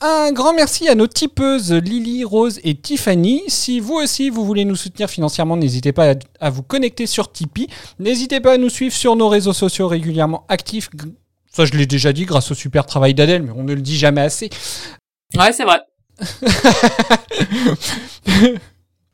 Un 0.00 0.30
grand 0.30 0.54
merci 0.54 0.88
à 0.88 0.94
nos 0.94 1.08
tipeuses 1.08 1.72
Lily, 1.72 2.22
Rose 2.22 2.60
et 2.62 2.76
Tiffany. 2.76 3.42
Si 3.48 3.80
vous 3.80 3.94
aussi 3.94 4.30
vous 4.30 4.44
voulez 4.44 4.64
nous 4.64 4.76
soutenir 4.76 5.10
financièrement, 5.10 5.56
n'hésitez 5.56 5.90
pas 5.90 6.14
à, 6.38 6.50
vous 6.50 6.62
connecter 6.62 7.06
sur 7.06 7.32
Tipeee. 7.32 7.66
N'hésitez 7.98 8.38
pas 8.38 8.52
à 8.52 8.58
nous 8.58 8.70
suivre 8.70 8.94
sur 8.94 9.16
nos 9.16 9.28
réseaux 9.28 9.52
sociaux 9.52 9.88
régulièrement 9.88 10.44
actifs. 10.48 10.88
Ça, 11.52 11.64
je 11.64 11.72
l'ai 11.72 11.86
déjà 11.86 12.12
dit 12.12 12.26
grâce 12.26 12.52
au 12.52 12.54
super 12.54 12.86
travail 12.86 13.12
d'Adèle, 13.12 13.42
mais 13.42 13.50
on 13.56 13.64
ne 13.64 13.74
le 13.74 13.82
dit 13.82 13.98
jamais 13.98 14.20
assez. 14.20 14.50
Ouais, 15.36 15.52
c'est 15.52 15.64
vrai. 15.64 15.80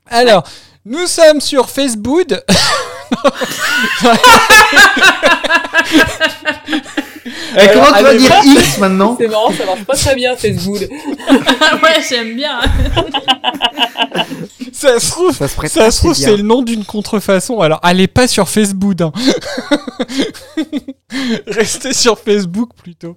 Alors, 0.04 0.42
nous 0.84 1.06
sommes 1.06 1.40
sur 1.40 1.70
Facebook. 1.70 2.34
Eh, 6.80 7.07
comment 7.72 7.84
Alors, 7.86 7.96
tu 7.96 8.02
vas 8.02 8.08
allez, 8.08 8.18
dire 8.18 8.60
X 8.60 8.78
maintenant 8.78 9.16
C'est 9.18 9.28
marrant, 9.28 9.52
ça 9.52 9.64
marche 9.66 9.84
pas 9.84 9.94
très 9.94 10.14
bien, 10.14 10.36
Facebook. 10.36 10.78
ouais, 10.80 12.02
j'aime 12.08 12.36
bien. 12.36 12.60
Ça 14.72 15.00
se 15.00 15.10
trouve, 15.10 15.36
Ça 15.36 15.48
se 15.48 15.56
prête 15.56 15.72
ça 15.72 15.90
se 15.90 15.98
trouve, 15.98 16.14
c'est 16.14 16.36
le 16.36 16.42
nom 16.42 16.62
d'une 16.62 16.84
contrefaçon. 16.84 17.60
Alors, 17.60 17.80
allez 17.82 18.06
pas 18.06 18.28
sur 18.28 18.48
Facebook. 18.48 19.00
hein. 19.00 19.10
Restez 21.46 21.92
sur 21.92 22.18
Facebook 22.18 22.70
plutôt. 22.80 23.16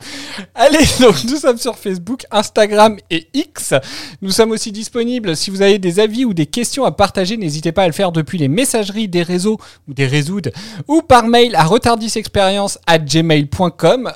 Allez, 0.56 0.80
donc 1.00 1.24
nous 1.26 1.36
sommes 1.36 1.58
sur 1.58 1.78
Facebook, 1.78 2.24
Instagram 2.32 2.98
et 3.12 3.28
X. 3.34 3.74
Nous 4.22 4.32
sommes 4.32 4.52
aussi 4.52 4.72
disponibles. 4.72 5.36
Si 5.36 5.52
vous 5.52 5.62
avez 5.62 5.78
des 5.78 6.00
avis 6.00 6.26
ou 6.26 6.34
des 6.34 6.46
questions 6.48 6.86
à 6.86 6.92
partager, 6.92 7.38
n'hésitez 7.38 7.72
pas 7.72 7.84
à 7.84 7.88
le 7.88 7.94
faire 7.94 8.12
depuis 8.12 8.38
les 8.38 8.48
messageries 8.48 9.08
des 9.08 9.24
réseaux 9.24 9.60
ou 9.88 9.94
des 9.94 10.08
réseaux 10.08 10.40
ou 10.88 11.02
par 11.02 11.28
mail 11.28 11.56
à 11.56 11.66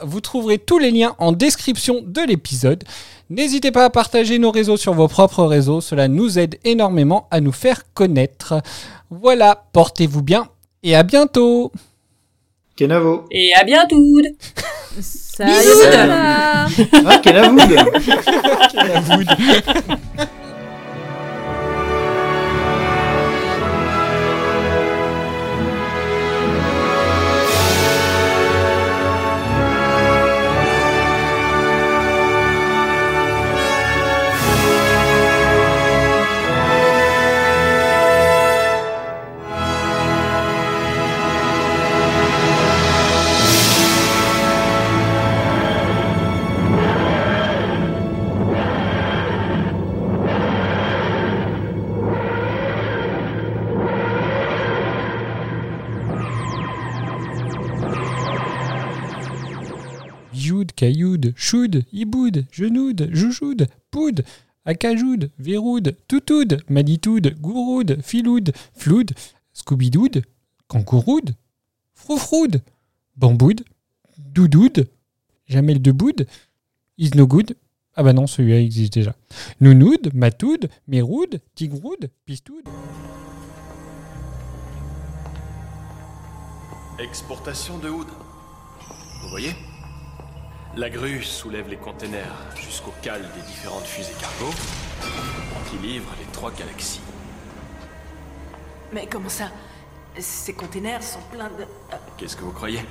Vous 0.03 0.21
trouverez 0.21 0.57
tous 0.57 0.77
les 0.77 0.91
liens 0.91 1.15
en 1.19 1.31
description 1.31 2.01
de 2.05 2.21
l'épisode. 2.21 2.83
N'hésitez 3.29 3.71
pas 3.71 3.85
à 3.85 3.89
partager 3.89 4.37
nos 4.37 4.51
réseaux 4.51 4.77
sur 4.77 4.93
vos 4.93 5.07
propres 5.07 5.45
réseaux, 5.45 5.81
cela 5.81 6.07
nous 6.07 6.37
aide 6.37 6.59
énormément 6.63 7.27
à 7.31 7.41
nous 7.41 7.51
faire 7.51 7.81
connaître. 7.93 8.61
Voilà, 9.09 9.65
portez-vous 9.73 10.21
bien 10.21 10.47
et 10.83 10.95
à 10.95 11.03
bientôt 11.03 11.71
Kenavo. 12.75 13.25
Et 13.31 13.53
à 13.55 13.63
bientôt. 13.63 13.97
Salut 14.99 15.51
Bisous. 15.51 15.71
Ah, 17.05 17.17
Kenavoud. 17.23 17.61
Choud, 61.45 61.85
Iboud, 61.93 62.47
Genoude, 62.51 63.07
Joujoud, 63.13 63.67
Poud, 63.91 64.25
Akajoud, 64.65 65.29
Véroud, 65.37 65.95
Toutoud, 66.07 66.63
Manitoud, 66.69 67.39
Gouroud, 67.39 68.01
Filoud, 68.01 68.51
Floud, 68.73 69.11
Scoobidoud, 69.53 70.23
Kangouroud, 70.67 71.35
Froufroud, 71.93 72.61
Bamboud, 73.15 73.63
Doudoud, 74.17 74.87
Jamel 75.47 75.79
Deboud, 75.79 76.25
Is 76.97 77.11
no 77.13 77.27
good. 77.27 77.55
Ah 77.95 78.01
bah 78.01 78.13
non, 78.13 78.25
celui-là 78.25 78.59
existe 78.59 78.95
déjà. 78.95 79.13
Nounoud, 79.61 80.15
Matoud, 80.15 80.67
Méroud, 80.87 81.39
Tigroud, 81.53 82.09
Pistoud. 82.25 82.63
Exportation 86.97 87.77
de 87.77 87.89
oud. 87.89 88.07
Vous 89.21 89.29
voyez? 89.29 89.51
La 90.77 90.89
grue 90.89 91.23
soulève 91.23 91.69
les 91.69 91.77
containers 91.77 92.35
jusqu'au 92.57 92.93
cale 93.01 93.21
des 93.33 93.41
différentes 93.43 93.85
fusées 93.85 94.13
cargo 94.19 94.51
qui 95.69 95.77
livrent 95.77 96.13
les 96.19 96.25
trois 96.33 96.51
galaxies. 96.51 96.99
Mais 98.91 99.07
comment 99.07 99.29
ça? 99.29 99.51
Ces 100.19 100.53
containers 100.53 101.01
sont 101.01 101.21
pleins 101.31 101.49
de... 101.49 101.63
euh, 101.63 101.95
Qu'est-ce 102.17 102.35
que 102.35 102.43
vous 102.43 102.51
croyez? 102.51 102.81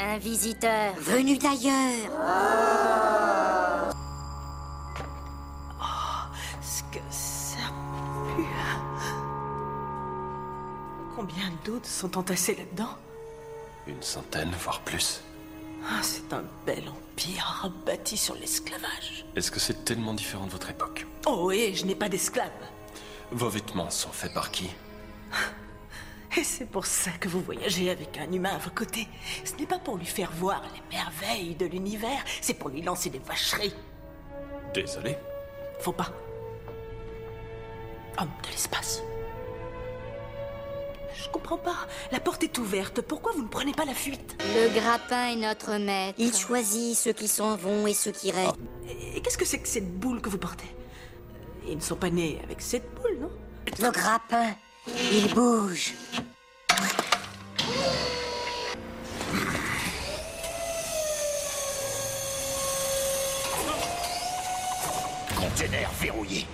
Un 0.00 0.18
visiteur 0.18 0.94
venu 0.98 1.38
d'ailleurs. 1.38 2.10
Ce 6.60 6.82
que 6.92 6.98
Combien 11.22 11.52
d'autres 11.64 11.86
sont 11.86 12.18
entassés 12.18 12.56
là-dedans 12.56 12.96
Une 13.86 14.02
centaine, 14.02 14.50
voire 14.58 14.80
plus. 14.80 15.22
Ah, 15.88 16.00
C'est 16.02 16.32
un 16.32 16.42
bel 16.66 16.82
empire 16.88 17.70
bâti 17.86 18.16
sur 18.16 18.34
l'esclavage. 18.34 19.24
Est-ce 19.36 19.52
que 19.52 19.60
c'est 19.60 19.84
tellement 19.84 20.14
différent 20.14 20.46
de 20.46 20.50
votre 20.50 20.70
époque 20.70 21.06
Oh 21.26 21.44
oui, 21.46 21.76
je 21.76 21.86
n'ai 21.86 21.94
pas 21.94 22.08
d'esclaves. 22.08 22.50
Vos 23.30 23.48
vêtements 23.48 23.88
sont 23.88 24.10
faits 24.10 24.34
par 24.34 24.50
qui 24.50 24.68
Et 26.36 26.42
c'est 26.42 26.66
pour 26.66 26.86
ça 26.86 27.12
que 27.12 27.28
vous 27.28 27.40
voyagez 27.40 27.90
avec 27.90 28.18
un 28.18 28.32
humain 28.32 28.56
à 28.56 28.58
vos 28.58 28.70
côtés. 28.70 29.06
Ce 29.44 29.54
n'est 29.54 29.66
pas 29.66 29.78
pour 29.78 29.98
lui 29.98 30.06
faire 30.06 30.32
voir 30.32 30.60
les 30.74 30.96
merveilles 30.96 31.54
de 31.54 31.66
l'univers, 31.66 32.24
c'est 32.40 32.54
pour 32.54 32.70
lui 32.70 32.82
lancer 32.82 33.10
des 33.10 33.20
vacheries. 33.20 33.76
Désolé. 34.74 35.16
Faut 35.78 35.92
pas. 35.92 36.10
Homme 38.18 38.30
de 38.42 38.48
l'espace. 38.48 39.04
Je 41.14 41.28
comprends 41.28 41.56
pas. 41.56 41.76
La 42.10 42.20
porte 42.20 42.42
est 42.42 42.58
ouverte. 42.58 43.00
Pourquoi 43.00 43.32
vous 43.32 43.42
ne 43.42 43.48
prenez 43.48 43.72
pas 43.72 43.84
la 43.84 43.94
fuite 43.94 44.36
Le 44.54 44.72
grappin 44.74 45.28
est 45.28 45.36
notre 45.36 45.78
maître. 45.78 46.14
Il 46.18 46.34
choisit 46.34 46.96
ceux 46.96 47.12
qui 47.12 47.28
s'en 47.28 47.56
vont 47.56 47.86
et 47.86 47.94
ceux 47.94 48.12
qui 48.12 48.30
restent. 48.30 48.56
Et 49.14 49.20
qu'est-ce 49.20 49.38
que 49.38 49.44
c'est 49.44 49.58
que 49.58 49.68
cette 49.68 49.98
boule 49.98 50.20
que 50.20 50.28
vous 50.28 50.38
portez 50.38 50.68
Ils 51.68 51.76
ne 51.76 51.80
sont 51.80 51.96
pas 51.96 52.10
nés 52.10 52.38
avec 52.44 52.60
cette 52.60 52.94
boule, 52.94 53.18
non 53.20 53.30
Le 53.80 53.90
grappin, 53.90 54.54
il 55.12 55.32
bouge. 55.34 55.94
Conteneur 65.36 65.90
verrouillé. 66.00 66.46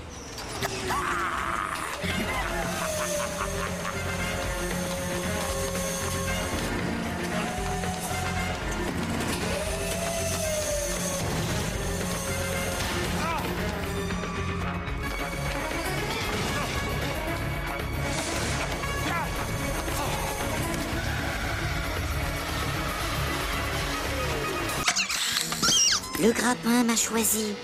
Le 26.21 26.33
grappin 26.33 26.83
m'a 26.83 26.97
choisi. 26.97 27.55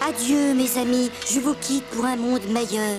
Adieu, 0.00 0.54
mes 0.54 0.78
amis, 0.78 1.10
je 1.30 1.38
vous 1.38 1.54
quitte 1.54 1.84
pour 1.90 2.06
un 2.06 2.16
monde 2.16 2.46
meilleur. 2.50 2.96